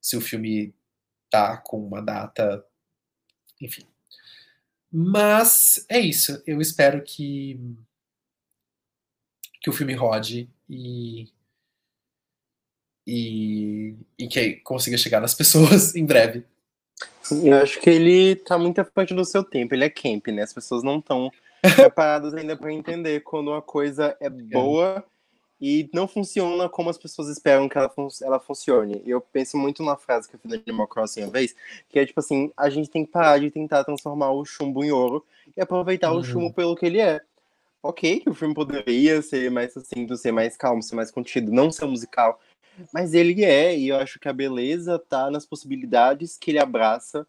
se 0.00 0.16
o 0.16 0.20
filme 0.20 0.74
tá 1.30 1.56
com 1.58 1.84
uma 1.84 2.00
data, 2.00 2.64
enfim. 3.60 3.86
Mas 4.90 5.84
é 5.88 5.98
isso. 5.98 6.42
Eu 6.46 6.60
espero 6.60 7.02
que 7.02 7.58
que 9.64 9.70
o 9.70 9.72
filme 9.72 9.94
rode 9.94 10.46
e, 10.68 11.26
e, 13.06 13.96
e 14.18 14.28
que 14.28 14.56
consiga 14.56 14.98
chegar 14.98 15.20
nas 15.20 15.32
pessoas 15.34 15.96
em 15.96 16.04
breve. 16.04 16.44
Eu 17.42 17.56
acho 17.56 17.80
que 17.80 17.88
ele 17.88 18.36
tá 18.36 18.58
muito 18.58 18.78
à 18.78 18.84
frente 18.84 19.14
do 19.14 19.24
seu 19.24 19.42
tempo. 19.42 19.74
Ele 19.74 19.84
é 19.84 19.88
camp, 19.88 20.26
né? 20.28 20.42
As 20.42 20.52
pessoas 20.52 20.82
não 20.82 20.98
estão 20.98 21.32
preparadas 21.74 22.34
ainda 22.34 22.56
para 22.56 22.72
entender 22.72 23.20
quando 23.20 23.48
uma 23.48 23.62
coisa 23.62 24.16
é 24.20 24.28
boa 24.28 25.04
e 25.60 25.88
não 25.94 26.06
funciona 26.06 26.68
como 26.68 26.90
as 26.90 26.98
pessoas 26.98 27.28
esperam 27.28 27.68
que 27.68 27.78
ela, 27.78 27.88
fun 27.88 28.08
ela 28.22 28.40
funcione. 28.40 29.02
E 29.04 29.10
eu 29.10 29.20
penso 29.20 29.56
muito 29.56 29.82
na 29.82 29.96
frase 29.96 30.28
que 30.28 30.34
eu 30.34 30.40
fiz 30.40 30.50
no 30.50 30.62
Animal 30.66 30.88
Crossing 30.88 31.22
uma 31.22 31.30
vez, 31.30 31.54
que 31.88 31.98
é 31.98 32.04
tipo 32.06 32.20
assim, 32.20 32.52
a 32.56 32.68
gente 32.68 32.90
tem 32.90 33.04
que 33.04 33.12
parar 33.12 33.38
de 33.38 33.50
tentar 33.50 33.84
transformar 33.84 34.30
o 34.32 34.44
chumbo 34.44 34.84
em 34.84 34.90
ouro 34.90 35.24
e 35.56 35.60
aproveitar 35.60 36.12
uhum. 36.12 36.18
o 36.18 36.24
chumbo 36.24 36.52
pelo 36.52 36.76
que 36.76 36.86
ele 36.86 37.00
é 37.00 37.20
ok 37.82 38.20
que 38.20 38.30
o 38.30 38.34
filme 38.34 38.54
poderia 38.54 39.20
ser 39.20 39.50
mais 39.50 39.76
assim, 39.76 40.08
ser 40.16 40.32
mais 40.32 40.56
calmo, 40.56 40.82
ser 40.82 40.96
mais 40.96 41.10
contido, 41.10 41.52
não 41.52 41.70
ser 41.70 41.84
musical, 41.84 42.40
mas 42.92 43.12
ele 43.14 43.44
é, 43.44 43.76
e 43.76 43.88
eu 43.88 43.96
acho 43.96 44.18
que 44.18 44.28
a 44.28 44.32
beleza 44.32 44.98
tá 44.98 45.30
nas 45.30 45.44
possibilidades 45.44 46.36
que 46.36 46.50
ele 46.50 46.58
abraça, 46.58 47.26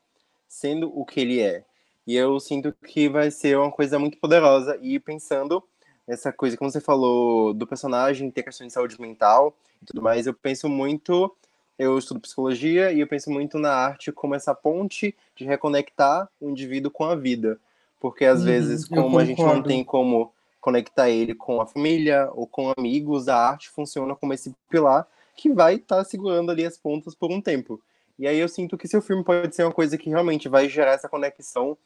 sendo 0.47 0.91
o 0.97 1.05
que 1.05 1.19
ele 1.19 1.41
é. 1.41 1.63
E 2.05 2.15
eu 2.15 2.39
sinto 2.39 2.73
que 2.85 3.09
vai 3.09 3.31
ser 3.31 3.57
uma 3.57 3.71
coisa 3.71 3.97
muito 3.97 4.17
poderosa, 4.17 4.77
e 4.81 4.99
pensando 4.99 5.63
nessa 6.07 6.31
coisa, 6.31 6.55
como 6.55 6.69
você 6.69 6.79
falou, 6.79 7.53
do 7.53 7.65
personagem 7.65 8.29
ter 8.29 8.43
questão 8.43 8.67
de 8.67 8.73
saúde 8.73 8.99
mental 9.01 9.55
e 9.81 9.85
tudo 9.85 10.01
mais, 10.01 10.27
eu 10.27 10.33
penso 10.33 10.69
muito 10.69 11.35
eu 11.77 11.97
estudo 11.97 12.21
psicologia 12.21 12.91
e 12.91 13.01
eu 13.01 13.07
penso 13.07 13.29
muito 13.29 13.59
na 13.59 13.73
arte 13.73 14.11
como 14.11 14.33
essa 14.33 14.55
ponte 14.55 15.15
de 15.35 15.43
reconectar 15.43 16.29
o 16.39 16.49
indivíduo 16.49 16.89
com 16.89 17.03
a 17.03 17.15
vida. 17.15 17.59
Porque 17.99 18.25
às 18.25 18.39
uhum, 18.39 18.45
vezes, 18.45 18.87
como 18.87 19.19
a 19.19 19.25
gente 19.25 19.41
não 19.41 19.61
tem 19.61 19.83
como 19.83 20.31
conectar 20.61 21.09
ele 21.09 21.35
com 21.35 21.61
a 21.61 21.65
família 21.65 22.29
ou 22.33 22.47
com 22.47 22.71
amigos, 22.77 23.27
a 23.27 23.37
arte 23.37 23.69
funciona 23.69 24.15
como 24.15 24.33
esse 24.33 24.55
pilar 24.69 25.07
que 25.35 25.51
vai 25.51 25.75
estar 25.75 25.97
tá 25.97 26.03
segurando 26.03 26.49
ali 26.49 26.65
as 26.65 26.77
pontas 26.77 27.13
por 27.13 27.29
um 27.29 27.41
tempo. 27.41 27.81
E 28.17 28.25
aí 28.25 28.39
eu 28.39 28.47
sinto 28.47 28.77
que 28.77 28.87
seu 28.87 29.01
filme 29.01 29.23
pode 29.23 29.53
ser 29.53 29.63
uma 29.63 29.73
coisa 29.73 29.97
que 29.97 30.09
realmente 30.09 30.47
vai 30.47 30.69
gerar 30.69 30.93
essa 30.93 31.09
conexão 31.09 31.77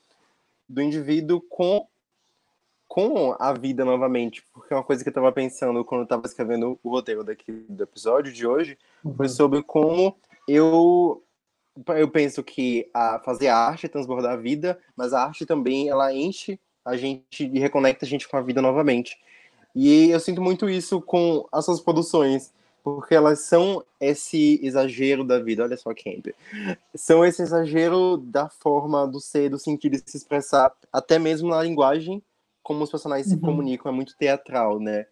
do 0.69 0.81
indivíduo 0.81 1.41
com 1.41 1.87
com 2.87 3.35
a 3.39 3.53
vida 3.53 3.85
novamente, 3.85 4.43
porque 4.51 4.73
uma 4.73 4.83
coisa 4.83 5.03
que 5.03 5.09
eu 5.09 5.11
estava 5.11 5.31
pensando 5.31 5.85
quando 5.85 6.01
eu 6.01 6.05
estava 6.05 6.25
escrevendo 6.25 6.79
o 6.83 6.89
roteiro 6.89 7.23
daqui 7.23 7.51
do 7.69 7.83
episódio 7.83 8.33
de 8.33 8.47
hoje 8.47 8.79
uhum. 9.05 9.13
foi 9.13 9.29
sobre 9.29 9.61
como 9.61 10.17
eu 10.47 11.23
eu 11.95 12.09
penso 12.09 12.43
que 12.43 12.89
a 12.93 13.19
fazer 13.19 13.47
a 13.47 13.55
arte 13.55 13.85
é 13.85 13.89
transbordar 13.89 14.33
a 14.33 14.37
vida, 14.37 14.77
mas 14.97 15.13
a 15.13 15.23
arte 15.23 15.45
também 15.45 15.87
ela 15.87 16.11
enche 16.11 16.59
a 16.83 16.97
gente 16.97 17.43
e 17.45 17.59
reconecta 17.59 18.05
a 18.05 18.07
gente 18.07 18.27
com 18.27 18.35
a 18.35 18.41
vida 18.41 18.61
novamente. 18.61 19.17
E 19.75 20.09
eu 20.09 20.19
sinto 20.19 20.41
muito 20.41 20.67
isso 20.67 20.99
com 20.99 21.47
as 21.51 21.65
suas 21.65 21.79
produções, 21.79 22.51
porque 22.83 23.15
elas 23.15 23.39
são 23.39 23.83
esse 23.99 24.59
exagero 24.63 25.23
da 25.23 25.39
vida. 25.39 25.63
Olha 25.63 25.77
só, 25.77 25.91
Camp. 25.93 26.27
São 26.95 27.23
esse 27.25 27.41
exagero 27.41 28.17
da 28.17 28.49
forma 28.49 29.07
do 29.07 29.19
ser, 29.19 29.49
do 29.49 29.59
sentido 29.59 30.01
de 30.01 30.09
se 30.09 30.17
expressar, 30.17 30.71
até 30.91 31.19
mesmo 31.19 31.49
na 31.49 31.61
linguagem, 31.61 32.21
como 32.63 32.83
os 32.83 32.91
personagens 32.91 33.27
uhum. 33.27 33.33
se 33.33 33.41
comunicam, 33.41 33.91
é 33.91 33.95
muito 33.95 34.15
teatral, 34.17 34.79
né? 34.79 35.05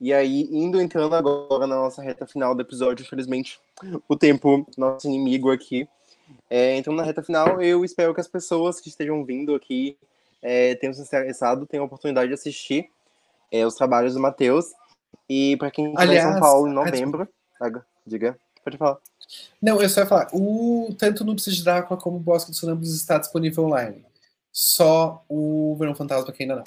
E 0.00 0.12
aí, 0.12 0.48
indo 0.50 0.80
entrando 0.80 1.14
agora 1.14 1.66
na 1.66 1.76
nossa 1.76 2.02
reta 2.02 2.26
final 2.26 2.54
do 2.54 2.60
episódio, 2.60 3.02
infelizmente, 3.02 3.58
o 4.06 4.14
tempo, 4.14 4.66
nosso 4.76 5.06
inimigo 5.06 5.50
aqui. 5.50 5.88
É, 6.50 6.76
entrando 6.76 6.96
na 6.96 7.02
reta 7.02 7.22
final, 7.22 7.62
eu 7.62 7.84
espero 7.84 8.14
que 8.14 8.20
as 8.20 8.28
pessoas 8.28 8.80
que 8.80 8.88
estejam 8.88 9.24
vindo 9.24 9.54
aqui 9.54 9.96
é, 10.42 10.74
tenham 10.74 10.92
se 10.92 11.00
interessado, 11.00 11.66
tenham 11.66 11.84
a 11.84 11.86
oportunidade 11.86 12.28
de 12.28 12.34
assistir 12.34 12.90
é, 13.50 13.66
os 13.66 13.74
trabalhos 13.74 14.14
do 14.14 14.20
Matheus. 14.20 14.66
E 15.28 15.56
para 15.56 15.70
quem 15.70 15.92
estiver 15.92 16.16
em 16.16 16.22
São 16.22 16.40
Paulo 16.40 16.68
em 16.68 16.72
novembro. 16.72 17.28
diga, 18.06 18.38
pode 18.64 18.76
falar. 18.76 18.98
Não, 19.60 19.82
eu 19.82 19.88
só 19.88 20.00
ia 20.00 20.06
falar. 20.06 20.28
O, 20.32 20.94
tanto 20.98 21.24
no 21.24 21.34
Precisa 21.34 21.56
de 21.56 21.64
Drácula 21.64 22.00
como 22.00 22.16
o 22.16 22.20
Bosque 22.20 22.50
dos 22.50 22.60
Sonâmbulos 22.60 22.94
está 22.94 23.18
disponível 23.18 23.64
online. 23.64 24.04
Só 24.52 25.24
o 25.28 25.76
Verão 25.78 25.94
Fantasma 25.94 26.32
que 26.32 26.42
ainda 26.42 26.56
não. 26.56 26.64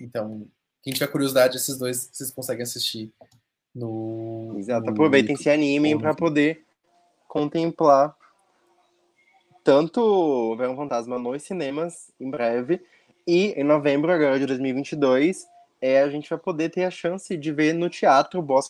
Então, 0.00 0.46
quem 0.82 0.92
tiver 0.92 1.06
curiosidade, 1.06 1.56
esses 1.56 1.78
dois 1.78 2.10
vocês 2.12 2.30
conseguem 2.30 2.62
assistir 2.62 3.12
no. 3.74 4.56
Exato, 4.58 4.86
no, 4.86 4.92
aproveitem, 4.92 5.36
se 5.36 5.48
animem 5.48 5.98
para 5.98 6.14
poder 6.14 6.64
contemplar 7.28 8.16
tanto 9.62 10.00
o 10.00 10.56
Verão 10.56 10.76
Fantasma 10.76 11.18
nos 11.18 11.42
cinemas 11.42 12.10
em 12.18 12.30
breve 12.30 12.80
e 13.26 13.52
em 13.52 13.64
novembro 13.64 14.10
agora 14.10 14.38
de 14.38 14.46
2022, 14.46 15.46
é, 15.80 16.02
a 16.02 16.10
gente 16.10 16.28
vai 16.28 16.38
poder 16.38 16.68
ter 16.70 16.84
a 16.84 16.90
chance 16.90 17.36
de 17.36 17.52
ver 17.52 17.72
no 17.72 17.88
teatro 17.88 18.40
o 18.40 18.60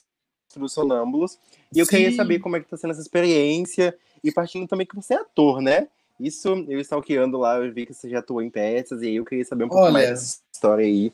dos 0.58 0.72
Sonâmbulos. 0.72 1.38
E 1.72 1.78
eu 1.78 1.84
Sim. 1.84 1.90
queria 1.90 2.12
saber 2.12 2.40
como 2.40 2.56
é 2.56 2.60
que 2.60 2.68
tá 2.68 2.76
sendo 2.76 2.90
essa 2.92 3.00
experiência, 3.00 3.96
e 4.22 4.32
partindo 4.32 4.66
também 4.66 4.86
que 4.86 4.96
você 4.96 5.14
é 5.14 5.18
ator, 5.18 5.60
né? 5.60 5.88
Isso, 6.18 6.48
eu 6.68 6.78
stalkeando 6.80 7.38
lá, 7.38 7.56
eu 7.56 7.72
vi 7.72 7.86
que 7.86 7.94
você 7.94 8.08
já 8.08 8.18
atuou 8.18 8.42
em 8.42 8.50
peças, 8.50 9.00
e 9.02 9.06
aí 9.06 9.16
eu 9.16 9.24
queria 9.24 9.44
saber 9.44 9.64
um 9.64 9.68
pouco 9.68 9.84
Olha, 9.84 9.92
mais 9.92 10.10
dessa 10.10 10.38
história 10.52 10.84
aí. 10.84 11.12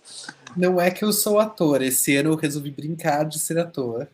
Não 0.57 0.81
é 0.81 0.91
que 0.91 1.05
eu 1.05 1.13
sou 1.13 1.39
ator, 1.39 1.81
esse 1.83 2.17
ano 2.17 2.31
eu 2.31 2.37
resolvi 2.37 2.71
brincar 2.71 3.25
de 3.25 3.39
ser 3.39 3.59
ator. 3.59 4.09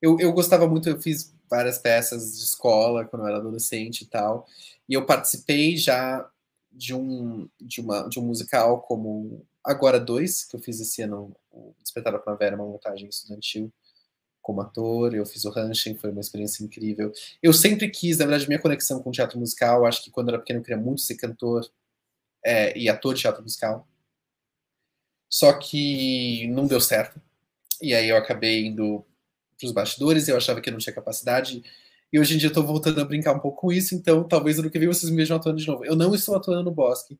Eu, 0.00 0.18
eu 0.18 0.32
gostava 0.32 0.66
muito, 0.66 0.88
eu 0.88 1.00
fiz 1.00 1.34
várias 1.50 1.76
peças 1.76 2.38
de 2.38 2.44
escola 2.44 3.04
quando 3.04 3.22
eu 3.22 3.28
era 3.28 3.36
adolescente 3.36 4.02
e 4.02 4.06
tal, 4.06 4.46
e 4.88 4.94
eu 4.94 5.04
participei 5.04 5.76
já 5.76 6.26
de 6.72 6.94
um, 6.94 7.46
de, 7.60 7.80
uma, 7.80 8.08
de 8.08 8.18
um 8.18 8.22
musical 8.22 8.80
como 8.80 9.44
Agora 9.64 9.98
Dois, 9.98 10.44
que 10.44 10.54
eu 10.56 10.60
fiz 10.60 10.78
esse 10.80 11.00
ano, 11.02 11.34
o 11.50 11.74
Despertar 11.82 12.12
da 12.12 12.18
Primavera, 12.18 12.54
uma 12.54 12.66
montagem 12.66 13.08
estudantil, 13.08 13.72
como 14.42 14.60
ator, 14.60 15.14
eu 15.14 15.24
fiz 15.24 15.46
o 15.46 15.50
Ranchen, 15.50 15.96
foi 15.96 16.10
uma 16.10 16.20
experiência 16.20 16.62
incrível. 16.62 17.10
Eu 17.42 17.52
sempre 17.54 17.88
quis, 17.88 18.18
na 18.18 18.26
verdade, 18.26 18.46
minha 18.46 18.60
conexão 18.60 19.02
com 19.02 19.10
teatro 19.10 19.38
musical, 19.38 19.86
acho 19.86 20.04
que 20.04 20.10
quando 20.10 20.28
eu 20.28 20.34
era 20.34 20.42
pequeno 20.42 20.60
eu 20.60 20.62
queria 20.62 20.76
muito 20.76 21.00
ser 21.00 21.14
cantor 21.16 21.66
é, 22.44 22.76
e 22.78 22.88
ator 22.88 23.14
de 23.14 23.22
teatro 23.22 23.42
musical. 23.42 23.88
Só 25.30 25.52
que 25.54 26.46
não 26.48 26.66
deu 26.66 26.80
certo. 26.80 27.20
E 27.80 27.94
aí 27.94 28.08
eu 28.08 28.16
acabei 28.16 28.66
indo 28.66 29.04
para 29.58 29.66
os 29.66 29.72
bastidores, 29.72 30.28
eu 30.28 30.36
achava 30.36 30.60
que 30.60 30.68
eu 30.68 30.72
não 30.72 30.78
tinha 30.78 30.94
capacidade. 30.94 31.64
E 32.12 32.20
hoje 32.20 32.34
em 32.34 32.38
dia 32.38 32.48
eu 32.48 32.50
estou 32.50 32.64
voltando 32.64 33.00
a 33.00 33.04
brincar 33.04 33.32
um 33.32 33.40
pouco 33.40 33.62
com 33.62 33.72
isso, 33.72 33.94
então 33.94 34.22
talvez 34.28 34.58
no 34.58 34.70
que 34.70 34.78
vem 34.78 34.88
vocês 34.88 35.10
me 35.10 35.16
vejam 35.16 35.36
atuando 35.38 35.58
de 35.58 35.66
novo. 35.66 35.84
Eu 35.84 35.96
não 35.96 36.14
estou 36.14 36.36
atuando 36.36 36.62
no 36.62 36.70
Bosque, 36.70 37.18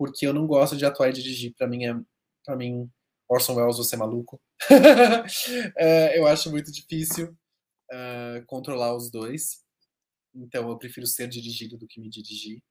porque 0.00 0.26
eu 0.26 0.32
não 0.32 0.46
gosto 0.46 0.78
de 0.78 0.86
atuar 0.86 1.10
e 1.10 1.12
dirigir. 1.12 1.52
Para 1.52 1.66
mim, 1.66 1.84
é, 1.84 1.94
para 2.42 2.56
mim, 2.56 2.90
Orson 3.28 3.54
Welles, 3.54 3.76
você 3.76 3.96
é 3.96 3.98
maluco. 3.98 4.40
uh, 4.70 5.76
eu 6.16 6.26
acho 6.26 6.50
muito 6.50 6.72
difícil 6.72 7.36
uh, 7.92 8.42
controlar 8.46 8.96
os 8.96 9.10
dois. 9.10 9.62
Então 10.34 10.70
eu 10.70 10.78
prefiro 10.78 11.06
ser 11.06 11.28
dirigido 11.28 11.76
do 11.76 11.86
que 11.86 12.00
me 12.00 12.08
dirigir. 12.08 12.62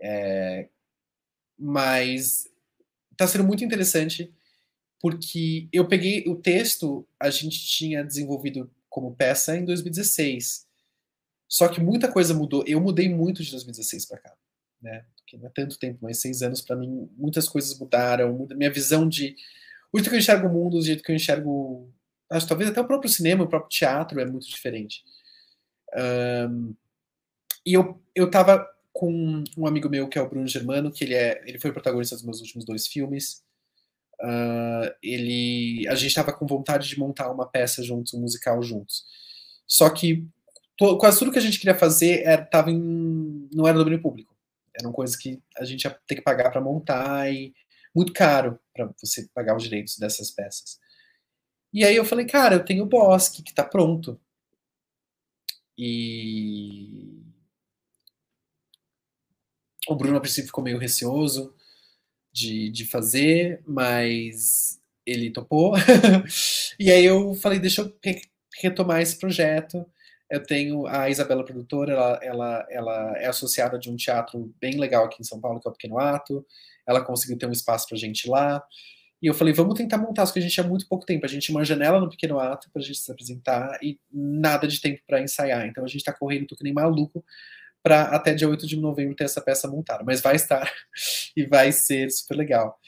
É, 0.00 0.68
mas 1.58 2.44
está 3.10 3.26
sendo 3.26 3.42
muito 3.42 3.64
interessante 3.64 4.32
porque 5.00 5.68
eu 5.72 5.88
peguei 5.88 6.22
o 6.28 6.36
texto, 6.36 7.08
a 7.18 7.28
gente 7.28 7.58
tinha 7.58 8.04
desenvolvido 8.04 8.70
como 8.88 9.16
peça 9.16 9.56
em 9.56 9.64
2016. 9.64 10.64
Só 11.48 11.66
que 11.66 11.80
muita 11.80 12.12
coisa 12.12 12.32
mudou. 12.32 12.62
Eu 12.68 12.80
mudei 12.80 13.08
muito 13.08 13.42
de 13.42 13.50
2016 13.50 14.06
para 14.06 14.18
cá, 14.20 14.36
né? 14.80 15.04
Porque 15.26 15.36
não 15.36 15.46
é 15.46 15.50
tanto 15.50 15.76
tempo, 15.76 15.98
mas 16.00 16.20
seis 16.20 16.40
anos 16.40 16.60
para 16.60 16.76
mim, 16.76 17.10
muitas 17.16 17.48
coisas 17.48 17.76
mudaram. 17.76 18.46
Minha 18.54 18.70
visão 18.70 19.08
de 19.08 19.34
o 19.92 19.98
jeito 19.98 20.08
que 20.08 20.14
eu 20.14 20.20
enxergo 20.20 20.46
o 20.46 20.52
mundo, 20.52 20.76
o 20.78 20.82
jeito 20.82 21.02
que 21.02 21.10
eu 21.10 21.16
enxergo. 21.16 21.90
Acho 22.30 22.46
talvez 22.46 22.70
até 22.70 22.80
o 22.80 22.86
próprio 22.86 23.10
cinema, 23.10 23.44
o 23.44 23.48
próprio 23.48 23.68
teatro 23.68 24.20
é 24.20 24.24
muito 24.24 24.48
diferente. 24.48 25.02
Um, 26.48 26.74
e 27.64 27.74
eu, 27.74 28.00
eu 28.14 28.30
tava 28.30 28.66
com 28.92 29.42
um 29.56 29.66
amigo 29.66 29.88
meu 29.88 30.08
que 30.08 30.18
é 30.18 30.22
o 30.22 30.28
Bruno 30.28 30.46
Germano, 30.46 30.92
que 30.92 31.04
ele, 31.04 31.14
é, 31.14 31.42
ele 31.44 31.58
foi 31.58 31.70
o 31.70 31.72
protagonista 31.72 32.14
dos 32.14 32.24
meus 32.24 32.40
últimos 32.40 32.64
dois 32.64 32.86
filmes. 32.86 33.42
Uh, 34.20 34.94
ele, 35.02 35.86
a 35.88 35.94
gente 35.94 36.08
estava 36.08 36.32
com 36.32 36.46
vontade 36.46 36.88
de 36.88 36.98
montar 36.98 37.30
uma 37.30 37.46
peça 37.46 37.82
juntos, 37.82 38.14
um 38.14 38.20
musical 38.20 38.62
juntos. 38.62 39.04
Só 39.66 39.90
que 39.90 40.24
to, 40.76 40.96
quase 40.98 41.18
tudo 41.18 41.32
que 41.32 41.38
a 41.38 41.42
gente 41.42 41.58
queria 41.58 41.74
fazer 41.74 42.22
era, 42.22 42.44
tava 42.44 42.70
em, 42.70 43.48
não 43.52 43.66
era 43.66 43.78
domínio 43.78 44.00
público. 44.00 44.35
Eram 44.80 44.92
coisas 44.92 45.16
que 45.16 45.42
a 45.58 45.64
gente 45.64 45.84
ia 45.84 45.90
ter 46.06 46.16
que 46.16 46.22
pagar 46.22 46.50
para 46.50 46.60
montar 46.60 47.32
e 47.32 47.54
muito 47.94 48.12
caro 48.12 48.58
para 48.74 48.90
você 49.00 49.26
pagar 49.34 49.56
os 49.56 49.62
direitos 49.62 49.96
dessas 49.98 50.30
peças. 50.30 50.78
E 51.72 51.84
aí 51.84 51.96
eu 51.96 52.04
falei, 52.04 52.26
cara, 52.26 52.56
eu 52.56 52.64
tenho 52.64 52.84
o 52.84 52.88
Bosque, 52.88 53.42
que 53.42 53.50
está 53.50 53.64
pronto. 53.64 54.20
E 55.78 57.22
o 59.88 59.94
Bruno, 59.94 60.16
a 60.16 60.20
princípio, 60.20 60.46
ficou 60.46 60.64
meio 60.64 60.78
receoso 60.78 61.54
de, 62.32 62.70
de 62.70 62.84
fazer, 62.84 63.62
mas 63.66 64.80
ele 65.04 65.30
topou. 65.30 65.74
e 66.78 66.90
aí 66.90 67.04
eu 67.04 67.34
falei, 67.34 67.58
deixa 67.58 67.82
eu 67.82 67.96
retomar 68.60 69.00
esse 69.00 69.18
projeto. 69.18 69.86
Eu 70.30 70.42
tenho 70.42 70.86
a 70.86 71.08
Isabela 71.08 71.44
Produtora, 71.44 71.92
ela, 71.92 72.20
ela, 72.22 72.66
ela 72.70 73.18
é 73.18 73.26
associada 73.26 73.78
de 73.78 73.90
um 73.90 73.96
teatro 73.96 74.52
bem 74.60 74.78
legal 74.78 75.04
aqui 75.04 75.20
em 75.20 75.24
São 75.24 75.40
Paulo, 75.40 75.60
que 75.60 75.68
é 75.68 75.70
o 75.70 75.74
Pequeno 75.74 75.98
Ato 75.98 76.44
ela 76.86 77.04
conseguiu 77.04 77.36
ter 77.36 77.46
um 77.46 77.52
espaço 77.52 77.88
pra 77.88 77.98
gente 77.98 78.28
lá. 78.28 78.62
E 79.20 79.26
eu 79.26 79.34
falei, 79.34 79.52
vamos 79.52 79.74
tentar 79.74 79.98
montar, 79.98 80.24
porque 80.24 80.38
a 80.38 80.42
gente 80.42 80.52
tinha 80.52 80.66
muito 80.66 80.86
pouco 80.88 81.04
tempo. 81.04 81.24
A 81.24 81.28
gente 81.28 81.46
tinha 81.46 81.56
uma 81.56 81.64
janela 81.64 81.98
no 81.98 82.08
pequeno 82.08 82.38
ato 82.38 82.70
pra 82.72 82.82
gente 82.82 82.98
se 82.98 83.10
apresentar 83.10 83.78
e 83.82 83.98
nada 84.12 84.68
de 84.68 84.80
tempo 84.80 85.00
para 85.06 85.20
ensaiar. 85.20 85.66
Então 85.66 85.84
a 85.84 85.88
gente 85.88 86.04
tá 86.04 86.12
correndo, 86.12 86.46
tô 86.46 86.54
que 86.54 86.62
nem 86.62 86.72
maluco, 86.72 87.24
para 87.82 88.02
até 88.02 88.34
dia 88.34 88.48
8 88.48 88.66
de 88.66 88.76
novembro 88.76 89.16
ter 89.16 89.24
essa 89.24 89.40
peça 89.40 89.68
montada. 89.68 90.04
Mas 90.04 90.20
vai 90.20 90.36
estar 90.36 90.70
e 91.36 91.44
vai 91.46 91.72
ser 91.72 92.10
super 92.10 92.36
legal. 92.36 92.78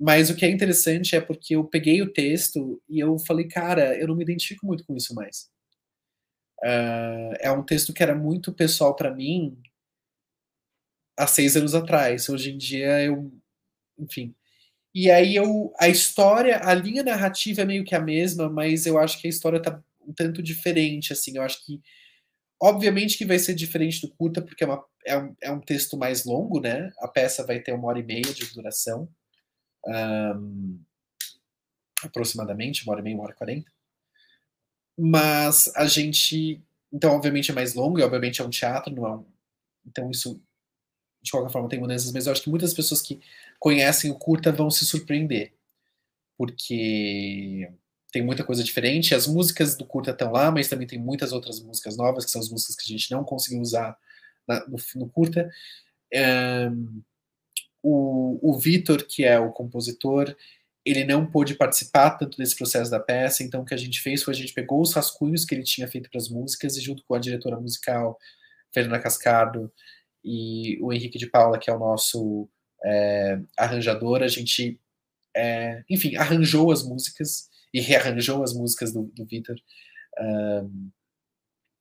Mas 0.00 0.30
o 0.30 0.34
que 0.34 0.44
é 0.44 0.50
interessante 0.50 1.14
é 1.14 1.20
porque 1.20 1.54
eu 1.54 1.64
peguei 1.64 2.02
o 2.02 2.12
texto 2.12 2.82
e 2.88 2.98
eu 2.98 3.16
falei, 3.18 3.46
cara, 3.46 3.96
eu 3.96 4.08
não 4.08 4.16
me 4.16 4.24
identifico 4.24 4.66
muito 4.66 4.84
com 4.84 4.96
isso 4.96 5.14
mais. 5.14 5.48
Uh, 6.64 7.36
é 7.40 7.52
um 7.52 7.62
texto 7.62 7.92
que 7.92 8.02
era 8.02 8.14
muito 8.14 8.50
pessoal 8.50 8.96
para 8.96 9.14
mim 9.14 9.60
há 11.16 11.26
seis 11.26 11.56
anos 11.56 11.74
atrás. 11.74 12.28
Hoje 12.28 12.52
em 12.52 12.58
dia 12.58 13.02
eu 13.02 13.30
enfim. 13.98 14.34
E 14.94 15.10
aí 15.10 15.36
eu 15.36 15.72
a 15.78 15.88
história, 15.88 16.60
a 16.64 16.74
linha 16.74 17.02
narrativa 17.02 17.62
é 17.62 17.64
meio 17.66 17.84
que 17.84 17.94
a 17.94 18.00
mesma, 18.00 18.48
mas 18.48 18.86
eu 18.86 18.98
acho 18.98 19.20
que 19.20 19.26
a 19.26 19.30
história 19.30 19.60
tá 19.62 19.82
um 20.06 20.12
tanto 20.12 20.42
diferente, 20.42 21.12
assim. 21.12 21.36
Eu 21.36 21.42
acho 21.42 21.64
que 21.66 21.80
obviamente 22.60 23.18
que 23.18 23.26
vai 23.26 23.38
ser 23.38 23.54
diferente 23.54 24.00
do 24.02 24.10
curta 24.14 24.42
porque 24.42 24.64
é, 24.64 24.66
uma, 24.66 24.84
é, 25.06 25.18
um, 25.18 25.36
é 25.42 25.50
um 25.52 25.60
texto 25.60 25.96
mais 25.98 26.24
longo, 26.24 26.60
né? 26.60 26.90
A 27.00 27.08
peça 27.08 27.46
vai 27.46 27.60
ter 27.60 27.72
uma 27.72 27.88
hora 27.88 28.00
e 28.00 28.04
meia 28.04 28.22
de 28.22 28.46
duração, 28.54 29.08
um, 29.86 30.80
aproximadamente 32.02 32.84
uma 32.84 32.92
hora 32.92 33.00
e 33.02 33.04
meia, 33.04 33.16
uma 33.16 33.24
hora 33.24 33.32
e 33.34 33.36
quarenta. 33.36 33.73
Mas 34.96 35.72
a 35.74 35.86
gente, 35.86 36.62
então 36.92 37.12
obviamente 37.12 37.50
é 37.50 37.54
mais 37.54 37.74
longo 37.74 37.98
e 37.98 38.02
obviamente 38.02 38.40
é 38.40 38.44
um 38.44 38.50
teatro, 38.50 38.94
não 38.94 39.06
é 39.06 39.16
um, 39.16 39.24
então 39.86 40.10
isso 40.10 40.40
de 41.22 41.30
qualquer 41.30 41.50
forma 41.50 41.68
tem 41.68 41.80
mudanças, 41.80 42.12
mas 42.12 42.26
eu 42.26 42.32
acho 42.32 42.42
que 42.42 42.50
muitas 42.50 42.74
pessoas 42.74 43.00
que 43.00 43.20
conhecem 43.58 44.10
o 44.10 44.18
curta 44.18 44.52
vão 44.52 44.70
se 44.70 44.84
surpreender, 44.84 45.54
porque 46.36 47.70
tem 48.12 48.22
muita 48.22 48.44
coisa 48.44 48.62
diferente. 48.62 49.14
As 49.14 49.26
músicas 49.26 49.76
do 49.76 49.84
curta 49.84 50.12
estão 50.12 50.30
lá, 50.30 50.48
mas 50.50 50.68
também 50.68 50.86
tem 50.86 50.98
muitas 51.00 51.32
outras 51.32 51.60
músicas 51.60 51.96
novas, 51.96 52.24
que 52.24 52.30
são 52.30 52.40
as 52.40 52.48
músicas 52.48 52.76
que 52.76 52.84
a 52.84 52.96
gente 52.96 53.10
não 53.10 53.24
conseguiu 53.24 53.60
usar 53.60 53.98
na, 54.46 54.64
no, 54.68 54.76
no, 54.94 55.08
curta. 55.08 55.50
Um, 56.70 57.02
o, 57.82 58.50
o 58.50 58.58
Vitor, 58.58 59.04
que 59.04 59.24
é 59.24 59.36
o 59.38 59.50
compositor, 59.50 60.36
ele 60.84 61.04
não 61.04 61.24
pôde 61.24 61.54
participar 61.54 62.10
tanto 62.10 62.36
desse 62.36 62.56
processo 62.56 62.90
da 62.90 63.00
peça, 63.00 63.42
então 63.42 63.62
o 63.62 63.64
que 63.64 63.74
a 63.74 63.78
gente 63.78 64.00
fez 64.00 64.22
foi 64.22 64.34
a 64.34 64.36
gente 64.36 64.52
pegou 64.52 64.82
os 64.82 64.92
rascunhos 64.92 65.44
que 65.44 65.54
ele 65.54 65.62
tinha 65.62 65.88
feito 65.88 66.10
para 66.10 66.18
as 66.18 66.28
músicas 66.28 66.76
e 66.76 66.80
junto 66.80 67.02
com 67.04 67.14
a 67.14 67.18
diretora 67.18 67.58
musical, 67.58 68.18
Fernanda 68.72 69.00
Cascardo, 69.00 69.72
e 70.22 70.78
o 70.82 70.92
Henrique 70.92 71.18
de 71.18 71.26
Paula, 71.26 71.58
que 71.58 71.70
é 71.70 71.74
o 71.74 71.78
nosso 71.78 72.48
é, 72.84 73.38
arranjador, 73.58 74.22
a 74.22 74.28
gente, 74.28 74.78
é, 75.34 75.82
enfim, 75.88 76.16
arranjou 76.16 76.70
as 76.70 76.82
músicas 76.82 77.48
e 77.72 77.80
rearranjou 77.80 78.42
as 78.42 78.52
músicas 78.52 78.92
do, 78.92 79.04
do 79.14 79.24
Vitor. 79.24 79.56
Um, 80.20 80.90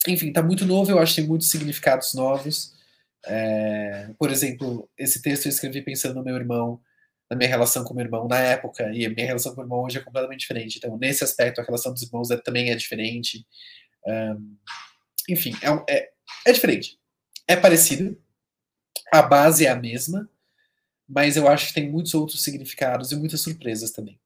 enfim, 0.07 0.31
tá 0.33 0.41
muito 0.41 0.65
novo, 0.65 0.91
eu 0.91 0.99
acho 0.99 1.15
que 1.15 1.21
tem 1.21 1.29
muitos 1.29 1.49
significados 1.49 2.13
novos. 2.13 2.73
É, 3.25 4.09
por 4.17 4.29
exemplo, 4.29 4.89
esse 4.97 5.21
texto 5.21 5.45
eu 5.45 5.49
escrevi 5.49 5.81
pensando 5.81 6.15
no 6.15 6.23
meu 6.23 6.35
irmão, 6.35 6.81
na 7.33 7.37
minha 7.37 7.49
relação 7.49 7.83
com 7.83 7.93
meu 7.93 8.05
irmão 8.05 8.27
na 8.27 8.39
época, 8.39 8.91
e 8.93 9.05
a 9.05 9.09
minha 9.09 9.25
relação 9.25 9.51
com 9.51 9.57
meu 9.57 9.65
irmão 9.65 9.83
hoje 9.83 9.97
é 9.97 10.01
completamente 10.01 10.41
diferente. 10.41 10.77
Então, 10.77 10.97
nesse 10.97 11.23
aspecto, 11.23 11.59
a 11.59 11.63
relação 11.63 11.91
dos 11.91 12.03
irmãos 12.03 12.29
é, 12.29 12.37
também 12.37 12.69
é 12.69 12.75
diferente. 12.75 13.45
Um, 14.05 14.55
enfim, 15.27 15.53
é, 15.61 15.95
é, 15.95 16.11
é 16.45 16.51
diferente. 16.51 16.99
É 17.47 17.55
parecido, 17.55 18.17
a 19.11 19.21
base 19.21 19.65
é 19.65 19.69
a 19.69 19.75
mesma, 19.75 20.29
mas 21.09 21.35
eu 21.35 21.47
acho 21.47 21.67
que 21.67 21.73
tem 21.73 21.89
muitos 21.89 22.13
outros 22.13 22.43
significados 22.43 23.11
e 23.11 23.15
muitas 23.15 23.41
surpresas 23.41 23.91
também. 23.91 24.19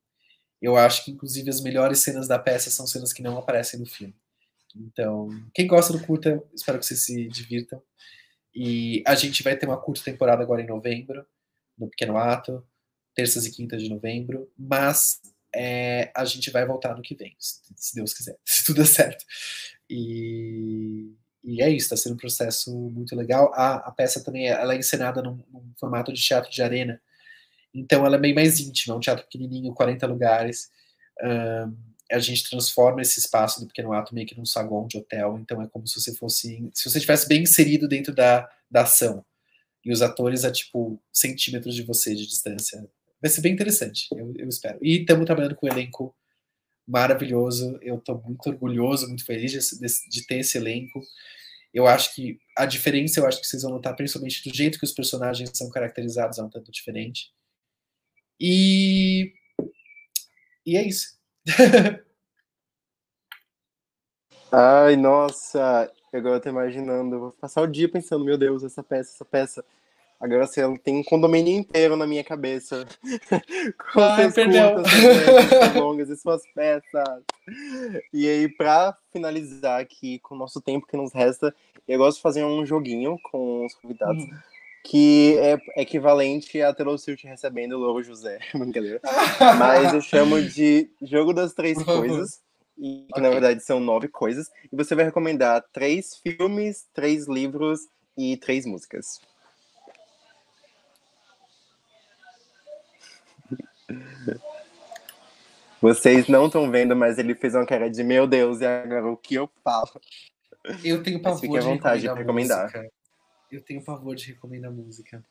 Eu 0.61 0.75
acho 0.75 1.05
que, 1.05 1.11
inclusive, 1.11 1.49
as 1.49 1.61
melhores 1.61 1.99
cenas 1.99 2.27
da 2.27 2.37
peça 2.37 2.69
são 2.69 2.85
cenas 2.85 3.13
que 3.13 3.21
não 3.21 3.37
aparecem 3.37 3.79
no 3.79 3.85
filme. 3.85 4.15
Então, 4.75 5.29
quem 5.53 5.65
gosta 5.65 5.93
do 5.93 6.05
curta, 6.05 6.43
espero 6.53 6.77
que 6.77 6.85
vocês 6.85 7.03
se 7.05 7.27
divirtam. 7.29 7.81
E 8.53 9.03
a 9.05 9.15
gente 9.15 9.43
vai 9.43 9.55
ter 9.55 9.65
uma 9.65 9.79
curta 9.79 10.03
temporada 10.03 10.43
agora 10.43 10.61
em 10.61 10.67
novembro, 10.67 11.25
no 11.77 11.87
Pequeno 11.87 12.17
Ato, 12.17 12.65
terças 13.17 13.47
e 13.47 13.51
quintas 13.51 13.81
de 13.81 13.89
novembro, 13.89 14.47
mas 14.57 15.19
é, 15.53 16.11
a 16.15 16.23
gente 16.23 16.51
vai 16.51 16.65
voltar 16.65 16.95
no 16.95 17.01
que 17.01 17.15
vem, 17.15 17.35
se 17.39 17.95
Deus 17.95 18.13
quiser, 18.13 18.37
se 18.45 18.63
tudo 18.63 18.77
der 18.77 18.85
certo. 18.85 19.25
E 19.89 21.11
e 21.43 21.61
é 21.61 21.69
isso, 21.69 21.85
está 21.85 21.95
sendo 21.95 22.15
um 22.15 22.17
processo 22.17 22.75
muito 22.89 23.15
legal. 23.15 23.53
A, 23.53 23.75
a 23.75 23.91
peça 23.91 24.21
também 24.21 24.47
ela 24.49 24.73
é 24.73 24.77
encenada 24.77 25.21
num, 25.21 25.41
num, 25.49 25.71
formato 25.79 26.11
de 26.11 26.21
teatro 26.21 26.51
de 26.51 26.61
arena, 26.61 27.01
então 27.73 28.05
ela 28.05 28.17
é 28.17 28.19
bem 28.19 28.35
mais 28.35 28.59
íntima, 28.59 28.93
é 28.93 28.97
um 28.97 28.99
teatro 28.99 29.23
pequenininho, 29.23 29.73
40 29.73 30.05
lugares. 30.07 30.69
Um, 31.23 31.73
a 32.11 32.19
gente 32.19 32.49
transforma 32.49 33.01
esse 33.01 33.19
espaço 33.19 33.61
do 33.61 33.67
pequeno 33.67 33.93
ato 33.93 34.13
meio 34.13 34.27
que 34.27 34.37
num 34.37 34.45
saguão 34.45 34.87
de 34.87 34.97
hotel, 34.97 35.37
então 35.39 35.61
é 35.61 35.67
como 35.67 35.87
se 35.87 35.99
você 36.01 36.13
fosse, 36.13 36.69
se 36.73 36.89
você 36.89 36.97
estivesse 36.97 37.27
bem 37.27 37.43
inserido 37.43 37.87
dentro 37.87 38.13
da, 38.13 38.49
da 38.69 38.81
ação. 38.81 39.25
E 39.85 39.91
os 39.91 40.01
atores 40.01 40.43
a 40.43 40.51
tipo 40.51 41.01
centímetros 41.13 41.75
de 41.75 41.83
você 41.83 42.13
de 42.13 42.27
distância. 42.27 42.85
Vai 43.21 43.31
ser 43.31 43.41
bem 43.41 43.53
interessante, 43.53 44.07
eu, 44.11 44.33
eu 44.37 44.47
espero. 44.47 44.77
E 44.81 44.99
estamos 44.99 45.25
trabalhando 45.25 45.55
com 45.55 45.65
o 45.65 45.69
elenco 45.69 46.15
maravilhoso. 46.87 47.77
Eu 47.81 47.97
estou 47.97 48.21
muito 48.21 48.47
orgulhoso, 48.49 49.07
muito 49.07 49.25
feliz 49.25 49.51
de, 49.51 49.59
de, 50.09 50.25
ter 50.25 50.39
esse 50.39 50.57
elenco. 50.57 51.01
Eu 51.73 51.85
acho 51.87 52.15
que 52.15 52.39
a 52.55 52.65
diferença, 52.65 53.19
eu 53.19 53.27
acho 53.27 53.41
que 53.41 53.47
vocês 53.47 53.63
vão 53.63 53.73
notar, 53.73 53.95
principalmente 53.95 54.47
do 54.47 54.55
jeito 54.55 54.79
que 54.79 54.85
os 54.85 54.93
personagens 54.93 55.51
são 55.53 55.69
caracterizados, 55.69 56.37
é 56.37 56.43
um 56.43 56.49
tanto 56.49 56.71
diferente. 56.71 57.33
E. 58.39 59.33
E 60.65 60.77
é 60.77 60.87
isso. 60.87 61.17
Ai, 64.51 64.95
nossa, 64.95 65.91
agora 66.13 66.37
eu 66.37 66.41
tô 66.41 66.49
imaginando, 66.49 67.19
vou 67.19 67.31
passar 67.33 67.61
o 67.61 67.67
dia 67.67 67.89
pensando, 67.89 68.23
meu 68.23 68.37
Deus, 68.37 68.63
essa 68.63 68.81
peça, 68.81 69.13
essa 69.13 69.25
peça. 69.25 69.65
Agora 70.19 70.47
você 70.47 70.61
assim, 70.61 70.75
tem 70.77 70.95
um 70.97 71.03
condomínio 71.03 71.53
inteiro 71.53 71.95
na 71.95 72.07
minha 72.07 72.23
cabeça. 72.23 72.87
Com 73.93 74.01
Ai, 74.01 74.31
perdão. 74.31 74.75
Curtas, 74.75 75.75
longas 75.75 76.09
e 76.09 76.17
suas 76.17 76.41
peças. 76.55 77.23
E 78.11 78.27
aí, 78.27 78.49
pra 78.49 78.97
finalizar 79.11 79.79
aqui 79.79 80.17
com 80.19 80.33
o 80.33 80.37
nosso 80.37 80.59
tempo 80.59 80.87
que 80.87 80.97
nos 80.97 81.13
resta, 81.13 81.53
eu 81.87 81.99
gosto 81.99 82.17
de 82.17 82.23
fazer 82.23 82.43
um 82.43 82.65
joguinho 82.65 83.17
com 83.31 83.65
os 83.65 83.75
convidados. 83.75 84.23
Hum. 84.23 84.29
Que 84.83 85.37
é 85.39 85.81
equivalente 85.81 86.61
a 86.61 86.73
Taylor 86.73 86.97
Swift 86.97 87.27
recebendo 87.27 87.73
o 87.73 87.79
Louro 87.79 88.03
José. 88.03 88.39
Brincadeira. 88.55 88.99
Mas 89.59 89.93
eu 89.93 90.01
chamo 90.01 90.41
de 90.41 90.89
Jogo 91.01 91.33
das 91.33 91.53
Três 91.53 91.81
Coisas. 91.83 92.41
E 92.77 93.05
que 93.05 93.11
okay. 93.11 93.23
na 93.23 93.29
verdade 93.29 93.63
são 93.63 93.79
nove 93.79 94.07
coisas. 94.07 94.49
E 94.71 94.75
você 94.75 94.95
vai 94.95 95.05
recomendar 95.05 95.63
três 95.73 96.17
filmes, 96.17 96.87
três 96.93 97.27
livros 97.27 97.81
e 98.15 98.37
três 98.37 98.65
músicas. 98.65 99.19
Vocês 105.81 106.27
não 106.27 106.47
estão 106.47 106.69
vendo, 106.69 106.95
mas 106.95 107.17
ele 107.17 107.35
fez 107.35 107.53
uma 107.53 107.65
cara 107.65 107.89
de 107.89 108.03
meu 108.03 108.27
Deus, 108.27 108.61
e 108.61 108.65
agora 108.65 109.11
o 109.11 109.17
que 109.17 109.35
eu 109.35 109.49
falo? 109.63 110.01
Eu 110.83 111.03
tenho 111.03 111.21
pavor 111.21 111.39
fique 111.39 111.57
à 111.57 111.61
vontade 111.61 112.01
de 112.01 112.07
recomendar. 112.07 112.63
Música. 112.63 112.91
Eu 113.51 113.61
tenho 113.61 113.83
pavor 113.83 114.15
de 114.15 114.27
recomendar 114.27 114.71
música. 114.71 115.23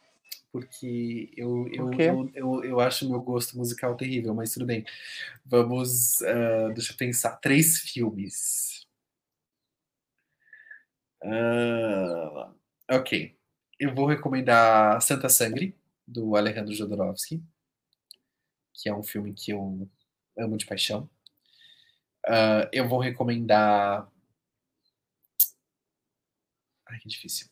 Porque 0.50 1.30
eu, 1.36 1.68
eu, 1.68 1.92
eu, 1.92 2.30
eu, 2.34 2.64
eu, 2.64 2.80
acho 2.80 3.10
meu 3.10 3.20
gosto 3.20 3.58
musical 3.58 3.94
terrível, 3.94 4.32
mas 4.32 4.54
tudo 4.54 4.64
bem. 4.64 4.86
Vamos. 5.44 6.20
Uh, 6.22 6.72
deixa 6.72 6.92
eu 6.92 6.96
pensar. 6.96 7.36
Três 7.36 7.80
filmes. 7.80 8.86
Uh, 11.22 12.54
ok. 12.90 13.36
Eu 13.78 13.94
vou 13.94 14.06
recomendar 14.06 15.02
Santa 15.02 15.28
Sangre, 15.28 15.76
do 16.06 16.36
Alejandro 16.36 16.72
Jodorowsky 16.72 17.42
que 18.76 18.88
é 18.88 18.94
um 18.94 19.02
filme 19.02 19.32
que 19.32 19.52
eu 19.52 19.88
amo 20.38 20.56
de 20.56 20.66
paixão. 20.66 21.08
Uh, 22.26 22.68
eu 22.72 22.88
vou 22.88 22.98
recomendar. 22.98 24.08
Ai, 26.88 26.98
que 26.98 27.08
difícil. 27.08 27.48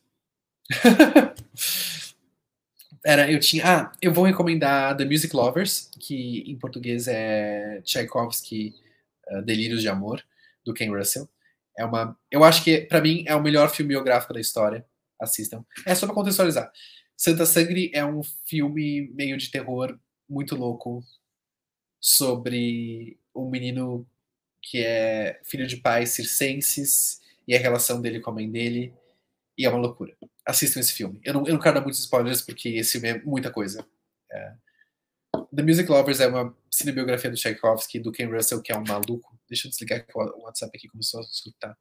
Era, 3.05 3.31
eu 3.31 3.39
tinha. 3.39 3.65
Ah, 3.67 3.93
eu 4.01 4.13
vou 4.13 4.25
recomendar 4.25 4.97
The 4.97 5.05
Music 5.05 5.35
Lovers, 5.35 5.91
que 6.01 6.43
em 6.51 6.57
português 6.59 7.07
é 7.07 7.81
Tchaikovsky 7.83 8.75
uh, 9.29 9.43
Delírios 9.43 9.83
de 9.83 9.89
Amor, 9.89 10.25
do 10.65 10.73
Ken 10.73 10.91
Russell. 10.91 11.29
É 11.79 11.85
uma. 11.85 12.19
Eu 12.31 12.43
acho 12.45 12.65
que, 12.65 12.81
para 12.83 13.01
mim, 13.01 13.25
é 13.27 13.35
o 13.35 13.43
melhor 13.43 13.71
filme 13.71 13.91
biográfico 13.91 14.33
da 14.33 14.41
história. 14.41 14.87
Assistam. 15.21 15.65
É 15.87 15.95
só 15.95 16.07
pra 16.07 16.15
contextualizar. 16.15 16.73
Santa 17.17 17.47
Sangre 17.47 17.91
é 17.95 18.05
um 18.05 18.23
filme 18.47 19.09
meio 19.15 19.37
de 19.37 19.51
terror 19.51 19.99
muito 20.35 20.57
louco 20.57 21.03
sobre 22.01 23.19
um 23.35 23.49
menino 23.49 24.07
que 24.61 24.85
é 24.85 25.41
filho 25.45 25.67
de 25.67 25.77
pais 25.77 26.11
circenses 26.11 27.21
e 27.47 27.55
a 27.55 27.59
relação 27.59 28.01
dele 28.01 28.21
com 28.21 28.31
a 28.31 28.35
mãe 28.35 28.51
dele. 28.51 28.93
E 29.57 29.65
é 29.65 29.71
uma 29.71 29.79
loucura. 29.79 30.17
Assistam 30.45 30.81
esse 30.81 30.93
filme. 30.93 31.21
Eu 31.23 31.35
não, 31.35 31.47
eu 31.47 31.55
não 31.55 31.61
quero 31.61 31.77
dar 31.77 31.81
muitos 31.81 32.01
spoilers 32.01 32.43
porque 32.43 32.71
esse 32.71 32.93
filme 32.93 33.09
é 33.09 33.23
muita 33.23 33.51
coisa. 33.51 33.87
É. 34.31 34.55
The 35.55 35.63
Music 35.63 35.89
Lovers 35.89 36.21
é 36.21 36.27
uma 36.27 36.57
cinebiografia 36.71 37.31
do 37.31 37.37
Tchaikovsky, 37.37 38.01
do 38.01 38.11
Ken 38.11 38.27
Russell, 38.27 38.61
que 38.61 38.73
é 38.73 38.77
um 38.77 38.85
maluco. 38.85 39.39
Deixa 39.49 39.69
eu 39.69 39.71
desligar 39.71 40.05
que 40.05 40.13
o 40.19 40.43
WhatsApp 40.43 40.77
aqui 40.77 40.89
começou 40.89 41.21
a 41.21 41.23
surtar. 41.25 41.79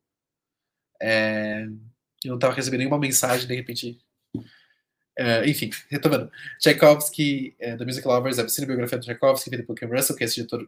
É... 1.01 1.63
Eu 2.23 2.29
não 2.29 2.35
estava 2.35 2.53
recebendo 2.53 2.79
nenhuma 2.79 2.99
mensagem, 2.99 3.47
de 3.47 3.55
repente 3.55 3.99
Uh, 5.19 5.47
enfim, 5.47 5.69
retomando. 5.89 6.31
Tchaikovsky, 6.59 7.55
uh, 7.61 7.77
The 7.77 7.85
Music 7.85 8.07
Lovers, 8.07 8.39
a 8.39 8.49
cinebiografia 8.49 8.97
do 8.97 9.05
Tchaikovsky, 9.05 9.49
feita 9.49 9.65
por 9.65 9.75
Ken 9.75 9.87
Russell, 9.87 10.15
que 10.15 10.23
é 10.23 10.25
esse 10.25 10.35
diretor 10.35 10.67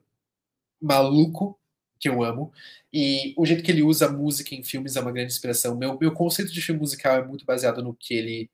maluco, 0.82 1.60
que 2.00 2.10
eu 2.10 2.24
amo. 2.24 2.52
E 2.94 3.34
o 3.38 3.46
jeito 3.46 3.64
que 3.64 3.72
ele 3.72 3.82
usa 3.82 4.08
a 4.08 4.12
música 4.12 4.54
em 4.54 4.64
filmes 4.64 4.96
é 4.96 5.02
uma 5.02 5.12
grande 5.12 5.34
inspiração. 5.34 5.76
Meu, 5.76 5.98
meu 6.00 6.12
conceito 6.14 6.52
de 6.52 6.62
filme 6.62 6.80
musical 6.80 7.18
é 7.18 7.26
muito 7.26 7.46
baseado 7.46 7.84
no 7.84 7.94
que 7.96 8.14
ele 8.14 8.50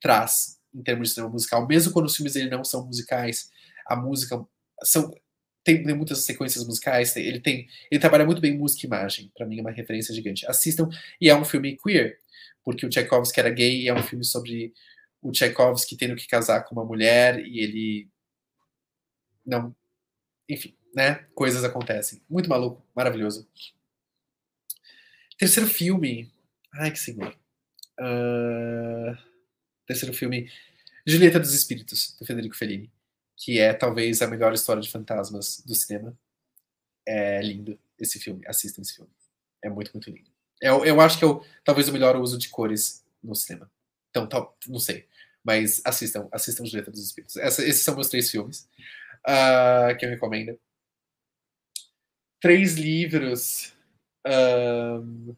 traz 0.00 0.58
em 0.74 0.82
termos 0.82 1.08
de 1.08 1.14
cinema 1.14 1.32
musical. 1.32 1.66
Mesmo 1.66 1.92
quando 1.92 2.06
os 2.06 2.16
filmes 2.16 2.34
dele 2.34 2.50
não 2.50 2.64
são 2.64 2.86
musicais, 2.86 3.50
a 3.86 3.96
música 3.96 4.44
são 4.82 5.12
tem, 5.64 5.84
tem, 5.84 5.94
muitas 5.94 6.18
sequências 6.24 6.66
musicais, 6.66 7.12
tem, 7.12 7.24
ele 7.24 7.38
tem 7.40 7.68
ele 7.90 8.00
trabalha 8.00 8.24
muito 8.24 8.40
bem 8.40 8.56
música 8.56 8.84
e 8.84 8.88
imagem, 8.88 9.30
para 9.36 9.46
mim 9.46 9.58
é 9.58 9.60
uma 9.60 9.70
referência 9.70 10.14
gigante. 10.14 10.46
Assistam 10.46 10.88
e 11.20 11.30
é 11.30 11.36
um 11.36 11.44
filme 11.44 11.76
queer, 11.76 12.18
porque 12.64 12.86
o 12.86 12.88
Tchaikovsky 12.88 13.40
era 13.40 13.50
gay 13.50 13.88
é 13.88 13.94
um 13.94 14.02
filme 14.02 14.24
sobre 14.24 14.72
o 15.20 15.30
Tchaikovsky 15.30 15.96
tendo 15.96 16.16
que 16.16 16.26
casar 16.26 16.64
com 16.64 16.74
uma 16.74 16.84
mulher 16.84 17.38
e 17.40 17.60
ele 17.60 18.08
não, 19.44 19.74
enfim, 20.48 20.76
né? 20.94 21.26
Coisas 21.34 21.64
acontecem. 21.64 22.22
Muito 22.28 22.48
maluco, 22.48 22.84
maravilhoso. 22.94 23.48
Terceiro 25.38 25.68
filme, 25.68 26.30
ai 26.74 26.90
que 26.90 26.98
senhor. 26.98 27.36
Uh... 28.00 29.32
Terceiro 29.86 30.14
filme, 30.14 30.50
Julieta 31.06 31.40
dos 31.40 31.52
Espíritos, 31.52 32.16
do 32.18 32.24
Federico 32.24 32.56
Fellini, 32.56 32.90
que 33.36 33.58
é 33.58 33.74
talvez 33.74 34.22
a 34.22 34.26
melhor 34.26 34.54
história 34.54 34.80
de 34.80 34.90
fantasmas 34.90 35.60
do 35.66 35.74
cinema. 35.74 36.16
É 37.06 37.42
lindo 37.42 37.78
esse 37.98 38.18
filme, 38.20 38.46
assistam 38.46 38.80
esse 38.80 38.94
filme. 38.94 39.10
É 39.62 39.68
muito, 39.68 39.92
muito 39.92 40.08
lindo. 40.08 40.31
Eu, 40.62 40.84
eu 40.84 41.00
acho 41.00 41.18
que 41.18 41.24
o, 41.24 41.44
talvez 41.64 41.88
o 41.88 41.92
melhor 41.92 42.16
uso 42.16 42.38
de 42.38 42.48
cores 42.48 43.04
no 43.20 43.34
cinema. 43.34 43.68
Então, 44.10 44.28
tal, 44.28 44.56
não 44.68 44.78
sei. 44.78 45.08
Mas 45.42 45.82
assistam, 45.84 46.28
assistam 46.30 46.64
Julieta 46.64 46.92
dos 46.92 47.04
Espíritos. 47.04 47.36
Essa, 47.36 47.66
esses 47.66 47.82
são 47.82 47.96
meus 47.96 48.08
três 48.08 48.30
filmes 48.30 48.68
uh, 49.26 49.96
que 49.98 50.06
eu 50.06 50.10
recomendo. 50.10 50.56
Três 52.40 52.74
livros. 52.74 53.74
Uh, 54.24 55.34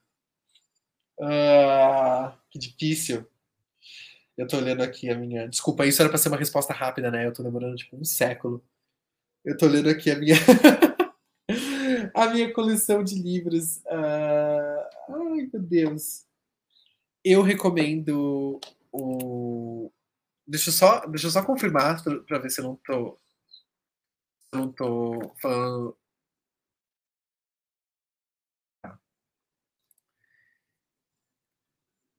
que 2.51 2.59
difícil. 2.59 3.27
Eu 4.37 4.47
tô 4.47 4.59
olhando 4.59 4.83
aqui 4.83 5.09
a 5.09 5.17
minha. 5.17 5.49
Desculpa, 5.49 5.87
isso 5.87 6.03
era 6.03 6.11
pra 6.11 6.19
ser 6.19 6.29
uma 6.29 6.37
resposta 6.37 6.75
rápida, 6.75 7.11
né? 7.11 7.27
Eu 7.27 7.33
tô 7.33 7.43
demorando 7.43 7.77
tipo 7.77 7.97
um 7.97 8.05
século. 8.05 8.63
Eu 9.43 9.57
tô 9.57 9.67
olhando 9.67 9.89
aqui 9.89 10.11
a 10.11 10.17
minha. 10.17 10.37
a 12.16 12.28
minha 12.28 12.53
coleção 12.53 13.03
de 13.03 13.16
livros. 13.20 13.78
Uh... 13.86 15.11
Ai, 15.11 15.51
meu 15.53 15.62
Deus. 15.62 16.24
Eu 17.24 17.43
recomendo 17.43 18.61
o. 18.93 19.91
Deixa 20.47 20.70
eu 20.70 20.74
só, 20.74 21.07
deixa 21.07 21.27
eu 21.27 21.31
só 21.31 21.45
confirmar 21.45 22.03
para 22.27 22.39
ver 22.39 22.51
se 22.51 22.61
eu 22.61 22.65
não 22.65 22.77
tô. 22.77 23.19
Eu 24.53 24.59
não 24.61 24.73
tô 24.73 25.35
falando. 25.41 25.97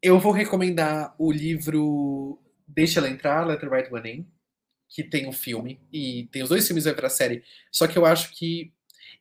Eu 0.01 0.19
vou 0.19 0.31
recomendar 0.31 1.15
o 1.17 1.31
livro 1.31 2.39
Deixa 2.67 2.99
Ela 2.99 3.09
Entrar, 3.09 3.43
Let 3.43 3.59
the 3.59 3.67
Right 3.67 3.91
One 3.91 4.11
In, 4.11 4.31
que 4.88 5.03
tem 5.03 5.27
um 5.27 5.31
filme, 5.31 5.81
e 5.91 6.27
tem 6.31 6.43
os 6.43 6.49
dois 6.49 6.67
filmes 6.67 6.85
vai 6.85 6.93
pra 6.93 7.09
série. 7.09 7.43
Só 7.72 7.88
que 7.88 7.97
eu 7.97 8.05
acho 8.05 8.31
que. 8.35 8.72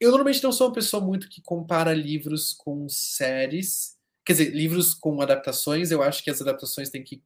Eu 0.04 0.10
normalmente 0.10 0.42
não 0.42 0.52
sou 0.52 0.66
uma 0.66 0.74
pessoa 0.74 1.02
muito 1.02 1.30
que 1.30 1.40
compara 1.40 1.94
livros 1.94 2.52
com 2.52 2.86
séries. 2.90 3.96
Quer 4.22 4.34
dizer, 4.34 4.54
livros 4.54 4.92
com 4.92 5.18
adaptações, 5.22 5.90
eu 5.90 6.02
acho 6.02 6.22
que 6.22 6.28
as 6.28 6.42
adaptações 6.42 6.90
têm 6.90 7.02
que 7.02 7.22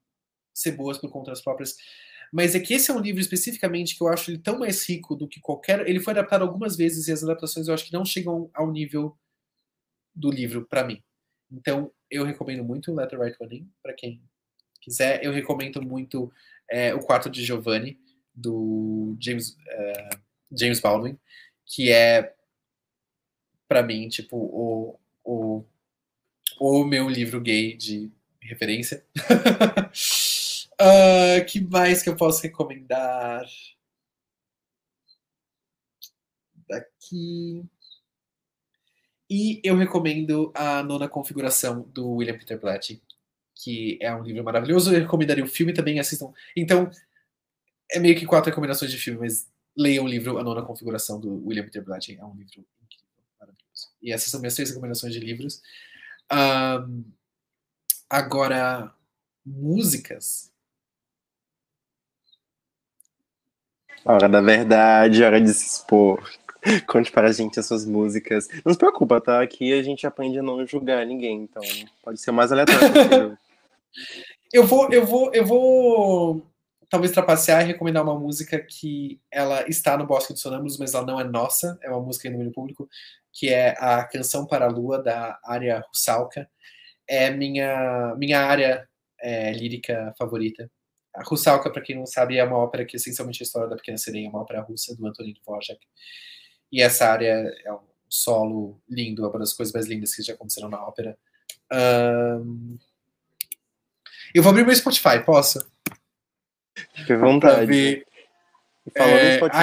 ser 0.54 0.72
boas 0.72 0.96
por 0.96 1.10
conta 1.10 1.32
das 1.32 1.40
próprias. 1.40 1.74
Mas 2.32 2.54
é 2.54 2.60
que 2.60 2.72
esse 2.74 2.88
é 2.88 2.94
um 2.94 3.00
livro 3.00 3.20
especificamente 3.20 3.96
que 3.96 4.02
eu 4.04 4.06
acho 4.06 4.30
ele 4.30 4.38
tão 4.38 4.60
mais 4.60 4.88
rico 4.88 5.16
do 5.16 5.26
que 5.26 5.40
qualquer. 5.40 5.88
Ele 5.88 5.98
foi 5.98 6.12
adaptado 6.12 6.42
algumas 6.42 6.76
vezes 6.76 7.08
e 7.08 7.12
as 7.12 7.24
adaptações 7.24 7.66
eu 7.66 7.74
acho 7.74 7.84
que 7.84 7.92
não 7.92 8.04
chegam 8.04 8.48
ao 8.54 8.70
nível 8.70 9.18
do 10.14 10.30
livro 10.30 10.64
para 10.64 10.84
mim. 10.84 11.02
Então 11.50 11.90
eu 12.08 12.24
recomendo 12.24 12.62
muito 12.62 12.94
Letter 12.94 13.18
Right 13.18 13.36
One 13.40 13.58
In 13.58 13.72
para 13.82 13.92
quem 13.92 14.22
quiser. 14.80 15.24
Eu 15.24 15.32
recomendo 15.32 15.82
muito 15.82 16.32
é, 16.70 16.94
o 16.94 17.00
Quarto 17.00 17.28
de 17.28 17.44
Giovanni 17.44 17.98
do 18.32 19.16
James 19.18 19.50
uh, 19.50 20.18
James 20.56 20.78
Baldwin, 20.78 21.18
que 21.66 21.90
é 21.90 22.37
para 23.68 23.82
mim 23.82 24.08
tipo 24.08 24.36
o, 24.36 24.98
o 25.24 25.64
o 26.58 26.84
meu 26.84 27.08
livro 27.08 27.40
gay 27.40 27.76
de 27.76 28.10
referência. 28.40 29.04
Uh, 30.80 31.44
que 31.46 31.60
mais 31.60 32.02
que 32.02 32.08
eu 32.08 32.16
posso 32.16 32.42
recomendar? 32.42 33.44
Daqui. 36.68 37.64
E 39.30 39.60
eu 39.62 39.76
recomendo 39.76 40.50
a 40.54 40.82
nona 40.82 41.08
configuração 41.08 41.82
do 41.92 42.14
William 42.14 42.38
Peter 42.38 42.58
Blatty, 42.58 43.02
que 43.54 43.98
é 44.00 44.14
um 44.14 44.22
livro 44.22 44.42
maravilhoso. 44.42 44.92
Eu 44.92 45.00
recomendaria 45.00 45.44
o 45.44 45.48
filme 45.48 45.72
também, 45.72 46.00
assistam. 46.00 46.32
Então, 46.56 46.90
é 47.90 47.98
meio 47.98 48.18
que 48.18 48.26
quatro 48.26 48.50
recomendações 48.50 48.90
de 48.90 48.98
filme, 48.98 49.20
mas 49.20 49.50
leiam 49.76 50.04
o 50.04 50.08
livro 50.08 50.38
A 50.38 50.42
Nona 50.42 50.62
Configuração 50.62 51.20
do 51.20 51.46
William 51.46 51.64
Peter 51.64 51.84
Blatty. 51.84 52.16
É 52.18 52.24
um 52.24 52.34
livro. 52.34 52.64
E 54.02 54.12
essas 54.12 54.30
são 54.30 54.40
minhas 54.40 54.54
três 54.54 54.70
recomendações 54.70 55.12
de 55.12 55.20
livros. 55.20 55.62
Um, 56.32 57.04
agora, 58.08 58.92
músicas. 59.44 60.52
Hora 64.04 64.28
da 64.28 64.40
verdade, 64.40 65.22
hora 65.22 65.40
de 65.40 65.52
se 65.52 65.66
expor. 65.66 66.22
Conte 66.86 67.10
para 67.10 67.28
a 67.28 67.32
gente 67.32 67.58
as 67.58 67.66
suas 67.66 67.84
músicas. 67.84 68.48
Não 68.64 68.72
se 68.72 68.78
preocupa, 68.78 69.20
tá? 69.20 69.42
Aqui 69.42 69.72
a 69.72 69.82
gente 69.82 70.06
aprende 70.06 70.38
a 70.38 70.42
não 70.42 70.66
julgar 70.66 71.04
ninguém, 71.06 71.42
então 71.42 71.62
pode 72.02 72.20
ser 72.20 72.30
o 72.30 72.34
mais 72.34 72.52
aleatório 72.52 72.92
possível. 72.92 73.38
eu 74.52 74.66
vou, 74.66 74.92
eu 74.92 75.06
vou, 75.06 75.34
eu 75.34 75.44
vou 75.44 76.46
talvez 76.88 77.12
trapacear 77.12 77.62
e 77.62 77.66
recomendar 77.66 78.02
uma 78.02 78.18
música 78.18 78.58
que 78.58 79.20
ela 79.30 79.68
está 79.68 79.96
no 79.96 80.06
Bosque 80.06 80.32
dos 80.32 80.42
Sonâmbulos, 80.42 80.78
mas 80.78 80.94
ela 80.94 81.06
não 81.06 81.20
é 81.20 81.24
nossa, 81.24 81.78
é 81.82 81.90
uma 81.90 82.00
música 82.00 82.28
em 82.28 82.32
domínio 82.32 82.52
público, 82.52 82.88
que 83.32 83.48
é 83.48 83.76
a 83.78 84.04
Canção 84.04 84.46
para 84.46 84.66
a 84.66 84.68
Lua, 84.68 85.02
da 85.02 85.38
área 85.44 85.84
Russalka. 85.88 86.48
É 87.06 87.30
minha, 87.30 88.14
minha 88.16 88.40
área 88.40 88.88
é, 89.20 89.52
lírica 89.52 90.14
favorita. 90.18 90.70
A 91.14 91.22
Russalka, 91.22 91.70
para 91.70 91.82
quem 91.82 91.96
não 91.96 92.06
sabe, 92.06 92.38
é 92.38 92.44
uma 92.44 92.58
ópera 92.58 92.84
que 92.84 92.96
essencialmente 92.96 93.42
é 93.42 93.44
a 93.44 93.46
história 93.46 93.68
da 93.68 93.76
Pequena 93.76 93.98
Sereia, 93.98 94.26
é 94.26 94.30
uma 94.30 94.40
ópera 94.40 94.62
russa 94.62 94.94
do 94.96 95.06
Antonin 95.06 95.34
Dvorak. 95.34 95.78
E 96.70 96.82
essa 96.82 97.06
área 97.06 97.52
é 97.64 97.72
um 97.72 97.80
solo 98.08 98.80
lindo, 98.88 99.24
é 99.24 99.28
uma 99.28 99.38
das 99.38 99.52
coisas 99.52 99.72
mais 99.72 99.86
lindas 99.86 100.14
que 100.14 100.22
já 100.22 100.34
aconteceram 100.34 100.68
na 100.68 100.82
ópera. 100.82 101.18
Um... 101.72 102.78
Eu 104.34 104.42
vou 104.42 104.50
abrir 104.50 104.64
meu 104.64 104.74
Spotify, 104.74 105.24
posso? 105.24 105.58
Fique 106.94 107.12
à 107.12 107.18
vontade. 107.18 108.04
falando 108.96 109.16
é... 109.16 109.28
no 109.30 109.36
Spotify, 109.36 109.58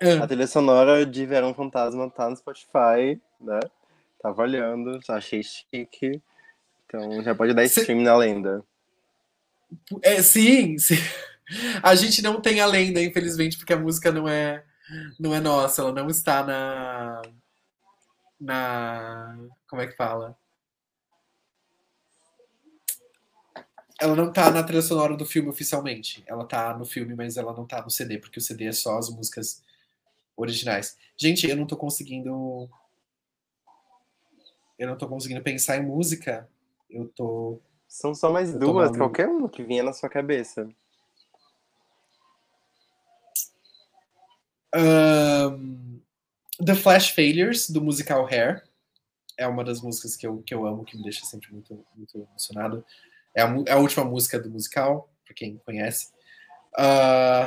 Ai, 0.00 0.18
a, 0.20 0.24
a 0.24 0.26
trilha 0.26 0.46
sonora 0.46 1.04
de 1.04 1.26
Verão 1.26 1.54
Fantasma 1.54 2.08
tá 2.10 2.30
no 2.30 2.36
Spotify, 2.36 3.20
né? 3.40 3.60
Tava 4.22 4.42
olhando, 4.42 5.00
achei 5.08 5.42
chique. 5.42 6.20
Então 6.86 7.22
já 7.22 7.34
pode 7.34 7.54
dar 7.54 7.64
stream 7.64 8.02
na 8.02 8.16
lenda. 8.16 8.64
É, 10.02 10.22
sim, 10.22 10.78
sim. 10.78 10.96
A 11.82 11.94
gente 11.94 12.22
não 12.22 12.40
tem 12.40 12.60
a 12.60 12.66
lenda, 12.66 13.02
infelizmente, 13.02 13.56
porque 13.56 13.72
a 13.72 13.78
música 13.78 14.12
não 14.12 14.28
é 14.28 14.64
não 15.18 15.34
é 15.34 15.40
nossa, 15.40 15.82
ela 15.82 15.92
não 15.92 16.08
está 16.08 16.42
na 16.42 17.22
na 18.40 19.38
como 19.68 19.82
é 19.82 19.86
que 19.86 19.96
fala? 19.96 20.36
Ela 24.00 24.14
não 24.14 24.32
tá 24.32 24.50
na 24.50 24.62
trilha 24.62 24.80
sonora 24.80 25.16
do 25.16 25.26
filme 25.26 25.48
oficialmente. 25.48 26.22
Ela 26.26 26.44
tá 26.44 26.76
no 26.76 26.84
filme, 26.84 27.14
mas 27.14 27.36
ela 27.36 27.52
não 27.52 27.66
tá 27.66 27.82
no 27.82 27.90
CD, 27.90 28.18
porque 28.18 28.38
o 28.38 28.42
CD 28.42 28.66
é 28.66 28.72
só 28.72 28.96
as 28.96 29.10
músicas 29.10 29.62
originais. 30.36 30.96
Gente, 31.16 31.48
eu 31.48 31.56
não 31.56 31.66
tô 31.66 31.76
conseguindo. 31.76 32.70
Eu 34.78 34.88
não 34.88 34.96
tô 34.96 35.08
conseguindo 35.08 35.42
pensar 35.42 35.76
em 35.76 35.84
música. 35.84 36.48
Eu 36.88 37.08
tô. 37.08 37.60
São 37.88 38.14
só 38.14 38.30
mais 38.30 38.54
duas, 38.54 38.96
qualquer 38.96 39.26
uma 39.26 39.48
que 39.48 39.64
vinha 39.64 39.82
na 39.82 39.92
sua 39.92 40.08
cabeça. 40.08 40.68
Um, 44.76 46.00
The 46.64 46.74
Flash 46.74 47.10
Failures, 47.10 47.68
do 47.68 47.82
musical 47.82 48.26
Hair. 48.26 48.62
É 49.36 49.46
uma 49.46 49.64
das 49.64 49.80
músicas 49.80 50.16
que 50.16 50.26
eu, 50.26 50.42
que 50.42 50.54
eu 50.54 50.66
amo, 50.66 50.84
que 50.84 50.96
me 50.96 51.02
deixa 51.02 51.24
sempre 51.24 51.52
muito, 51.52 51.84
muito 51.96 52.18
emocionado. 52.18 52.84
É 53.38 53.42
a, 53.42 53.64
é 53.68 53.72
a 53.72 53.78
última 53.78 54.04
música 54.04 54.36
do 54.36 54.50
musical, 54.50 55.08
para 55.24 55.32
quem 55.32 55.58
conhece. 55.58 56.10
Uh... 56.76 57.46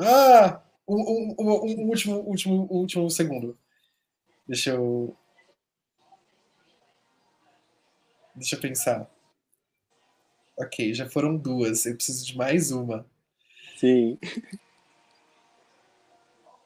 Ah! 0.00 0.60
Um, 0.88 0.96
um, 0.96 1.36
um, 1.38 1.82
um, 1.82 1.88
último, 1.88 2.16
último, 2.16 2.66
último 2.68 3.08
segundo. 3.08 3.56
Deixa 4.48 4.70
eu. 4.70 5.16
Deixa 8.34 8.56
eu 8.56 8.60
pensar. 8.60 9.08
Ok, 10.56 10.92
já 10.92 11.08
foram 11.08 11.36
duas. 11.36 11.86
Eu 11.86 11.94
preciso 11.94 12.26
de 12.26 12.36
mais 12.36 12.72
uma. 12.72 13.06
Sim. 13.76 14.18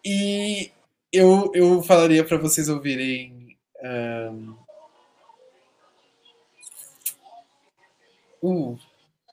E 0.02 0.72
eu, 1.12 1.52
eu 1.54 1.82
falaria 1.82 2.24
para 2.24 2.38
vocês 2.38 2.70
ouvirem. 2.70 3.58
Um, 3.84 4.61
Uh, 8.42 8.78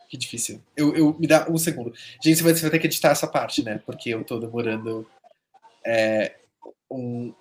que 0.10 0.18
difícil. 0.18 0.61
Eu, 0.76 0.95
eu, 0.95 1.15
me 1.19 1.27
dá 1.27 1.48
um 1.49 1.57
segundo. 1.57 1.94
Gente, 2.23 2.38
você 2.38 2.44
vai, 2.44 2.53
você 2.53 2.61
vai 2.61 2.72
ter 2.72 2.80
que 2.80 2.88
editar 2.88 3.10
essa 3.10 3.27
parte, 3.27 3.64
né? 3.64 3.81
Porque 3.86 4.10
eu 4.10 4.23
tô 4.23 4.40
demorando 4.40 5.07
é, 5.86 6.36
um, 6.90 7.34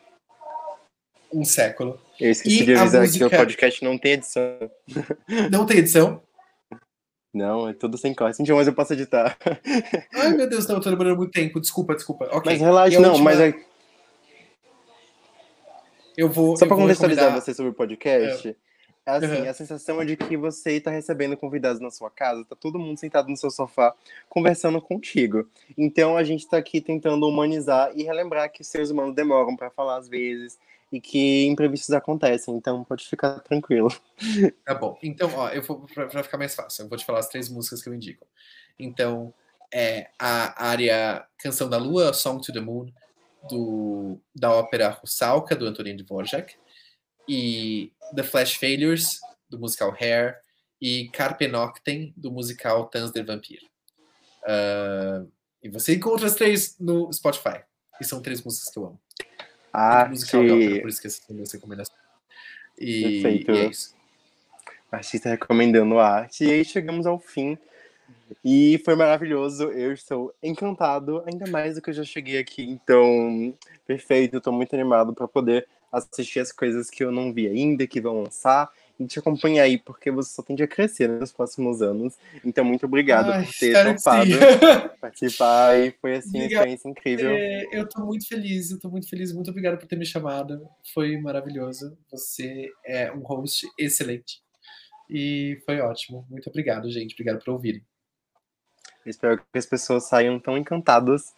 um 1.33 1.45
século. 1.45 2.01
Eu 2.19 2.31
esqueci 2.31 2.63
e 2.63 2.67
de 2.67 2.75
avisar 2.75 3.03
música... 3.03 3.29
que 3.29 3.35
o 3.35 3.39
podcast 3.39 3.85
não 3.85 3.99
tem 3.99 4.13
edição. 4.13 4.71
Não 5.51 5.67
tem 5.67 5.79
edição? 5.79 6.23
Não, 7.33 7.69
é 7.69 7.75
tudo 7.75 7.99
sem 7.99 8.15
corte. 8.15 8.39
Gente, 8.39 8.53
mas 8.53 8.67
eu 8.67 8.75
posso 8.75 8.95
editar. 8.95 9.37
Ai, 10.15 10.33
meu 10.35 10.49
Deus, 10.49 10.67
não, 10.67 10.77
eu 10.77 10.81
tô 10.81 10.91
demorando 10.91 11.17
muito 11.17 11.31
tempo. 11.31 11.61
Desculpa, 11.61 11.95
desculpa. 11.95 12.25
Okay. 12.25 12.53
Mas 12.53 12.61
relaxa, 12.61 12.99
não, 12.99 13.11
última... 13.11 13.31
mas 13.31 13.41
é... 13.41 13.55
Eu 16.17 16.29
vou. 16.29 16.57
Só 16.57 16.67
pra 16.67 16.75
contextualizar 16.75 17.27
recomendar... 17.27 17.45
você 17.45 17.55
sobre 17.55 17.71
o 17.71 17.75
podcast. 17.75 18.49
É 18.49 18.68
Assim, 19.09 19.41
uhum. 19.41 19.49
a 19.49 19.55
sensação 19.55 20.03
é 20.03 20.05
de 20.05 20.19
que 20.19 20.37
você 20.37 20.73
está 20.73 20.91
recebendo 20.91 21.35
convidados 21.35 21.81
na 21.81 21.91
sua 21.91 22.11
casa, 22.11 22.45
tá 22.45 22.55
todo 22.55 22.79
mundo 22.79 22.99
sentado 22.99 23.31
no 23.31 23.37
seu 23.39 23.51
sofá 23.51 23.95
conversando 24.29 24.83
contigo. 24.83 25.49
Então 25.79 26.15
a 26.15 26.23
gente 26.23 26.41
está 26.41 26.59
aqui 26.59 26.79
tentando 26.79 27.27
humanizar 27.27 27.91
e 27.95 28.03
relembrar 28.03 28.53
que 28.53 28.61
os 28.61 28.67
seres 28.67 28.91
humanos 28.91 29.15
demoram 29.15 29.57
para 29.57 29.71
falar 29.71 29.97
às 29.97 30.09
vezes 30.11 30.59
e 30.93 31.01
que 31.01 31.47
imprevistos 31.47 31.95
acontecem, 31.95 32.55
então 32.55 32.85
pode 32.85 33.09
ficar 33.09 33.41
tranquilo. 33.41 33.89
Tá 34.65 34.75
bom. 34.75 34.99
Então, 35.03 35.31
ó, 35.35 35.49
eu 35.49 35.63
vou 35.63 35.87
para 35.95 36.23
ficar 36.23 36.37
mais 36.37 36.55
fácil, 36.55 36.85
eu 36.85 36.89
vou 36.91 36.99
te 36.99 37.07
falar 37.07 37.21
as 37.21 37.29
três 37.29 37.49
músicas 37.49 37.83
que 37.83 37.89
eu 37.89 37.95
indico. 37.95 38.27
Então, 38.79 39.33
é 39.73 40.11
a 40.19 40.67
área 40.67 41.25
Canção 41.39 41.69
da 41.69 41.79
Lua, 41.79 42.13
Song 42.13 42.43
to 42.43 42.53
the 42.53 42.61
Moon, 42.61 42.93
do, 43.49 44.19
da 44.35 44.53
ópera 44.53 44.91
Russalka, 44.91 45.57
do 45.57 45.67
Antonin 45.67 45.97
Dvorak 45.97 46.59
e 47.29 47.93
The 48.15 48.23
Flash 48.23 48.55
Failures, 48.55 49.21
do 49.49 49.59
musical 49.59 49.95
Hair, 49.99 50.39
e 50.81 51.09
Carpe 51.11 51.49
Noctem, 51.49 52.13
do 52.17 52.31
musical 52.31 52.87
Tans 52.87 53.11
der 53.11 53.25
Vampir. 53.25 53.61
Uh, 54.43 55.31
e 55.63 55.69
você 55.69 55.95
encontra 55.95 56.27
as 56.27 56.35
três 56.35 56.77
no 56.79 57.13
Spotify. 57.13 57.61
E 58.01 58.05
são 58.05 58.23
três 58.23 58.43
músicas 58.43 58.73
que 58.73 58.79
eu 58.79 58.87
amo. 58.87 59.01
Ah, 59.73 60.07
musical 60.09 60.41
que... 60.41 60.51
ópera, 60.51 60.81
por 60.81 60.89
isso 60.89 61.01
que 61.01 61.07
essa 61.07 61.21
é 61.21 61.33
a 61.33 61.35
minha 61.35 61.47
recomendação. 61.53 61.95
E, 62.79 63.03
Perfeito. 63.03 63.51
e 63.53 63.59
é 63.59 63.67
isso. 63.67 63.95
Artista 64.91 65.29
recomendando 65.29 65.99
arte. 65.99 66.45
E 66.45 66.51
aí 66.51 66.65
chegamos 66.65 67.07
ao 67.07 67.19
fim. 67.19 67.59
E 68.45 68.81
foi 68.85 68.95
maravilhoso. 68.95 69.65
Eu 69.65 69.93
estou 69.93 70.35
encantado, 70.43 71.23
ainda 71.27 71.51
mais 71.51 71.75
do 71.75 71.83
que 71.83 71.91
eu 71.91 71.95
já 71.95 72.05
cheguei 72.05 72.39
aqui. 72.39 72.63
Então, 72.63 73.55
perfeito. 73.87 74.39
Estou 74.39 74.53
muito 74.53 74.75
animado 74.75 75.13
para 75.13 75.29
poder 75.29 75.69
assistir 75.91 76.41
as 76.41 76.53
coisas 76.53 76.91
que 76.91 77.03
eu 77.03 77.11
não 77.11 77.33
vi 77.33 77.47
ainda, 77.47 77.87
que 77.87 78.01
vão 78.01 78.23
lançar, 78.23 78.71
e 78.99 79.07
te 79.07 79.19
acompanhar 79.19 79.63
aí, 79.63 79.79
porque 79.79 80.11
você 80.11 80.35
só 80.35 80.43
tende 80.43 80.63
a 80.63 80.67
crescer 80.67 81.09
nos 81.09 81.33
próximos 81.33 81.81
anos. 81.81 82.15
Então, 82.45 82.65
muito 82.65 82.85
obrigado 82.85 83.31
Ai, 83.31 83.45
por 83.45 83.55
ter 83.55 83.97
topado 83.97 84.31
participar, 85.01 85.79
e 85.79 85.93
foi 86.01 86.17
assim, 86.17 86.39
uma 86.39 86.47
experiência 86.47 86.89
incrível. 86.89 87.31
É, 87.31 87.65
eu 87.73 87.89
tô 87.89 88.05
muito 88.05 88.27
feliz, 88.27 88.71
eu 88.71 88.81
tô 88.81 88.89
muito 88.89 89.09
feliz, 89.09 89.33
muito 89.33 89.51
obrigado 89.51 89.79
por 89.79 89.87
ter 89.87 89.97
me 89.97 90.05
chamado, 90.05 90.69
foi 90.93 91.17
maravilhoso. 91.17 91.97
Você 92.11 92.71
é 92.85 93.13
um 93.13 93.21
host 93.21 93.69
excelente. 93.79 94.43
E 95.09 95.63
foi 95.65 95.81
ótimo. 95.81 96.27
Muito 96.29 96.51
obrigado, 96.51 96.91
gente. 96.91 97.15
Obrigado 97.15 97.43
por 97.43 97.53
ouvirem. 97.53 97.83
Espero 99.07 99.39
que 99.39 99.59
as 99.59 99.65
pessoas 99.65 100.05
saiam 100.05 100.39
tão 100.39 100.59
encantadas 100.59 101.33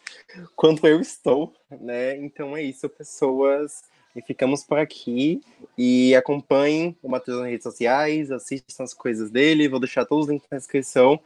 quanto 0.56 0.86
eu 0.86 1.00
estou, 1.00 1.54
né? 1.70 2.16
Então 2.16 2.56
é 2.56 2.62
isso, 2.62 2.88
pessoas. 2.88 3.84
E 4.14 4.22
ficamos 4.22 4.64
por 4.64 4.78
aqui. 4.78 5.40
E 5.76 6.14
acompanhem 6.14 6.96
o 7.02 7.08
Matheus 7.08 7.38
nas 7.38 7.48
redes 7.48 7.62
sociais, 7.62 8.30
assistam 8.30 8.84
as 8.84 8.94
coisas 8.94 9.30
dele. 9.30 9.68
Vou 9.68 9.80
deixar 9.80 10.04
todos 10.04 10.26
os 10.26 10.30
links 10.30 10.48
na 10.50 10.58
descrição. 10.58 11.20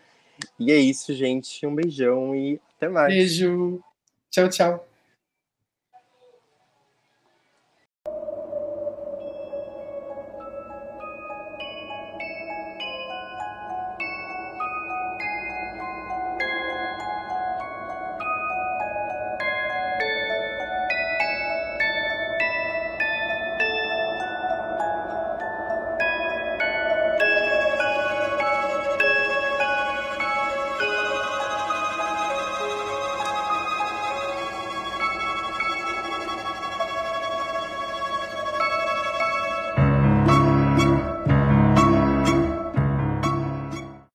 E 0.59 0.73
é 0.73 0.77
isso, 0.77 1.15
gente. 1.15 1.67
Um 1.67 1.75
beijão 1.75 2.35
e 2.35 2.61
até 2.77 2.89
mais. 2.89 3.15
Beijo. 3.15 3.81
Tchau, 4.31 4.49
tchau. 4.49 4.94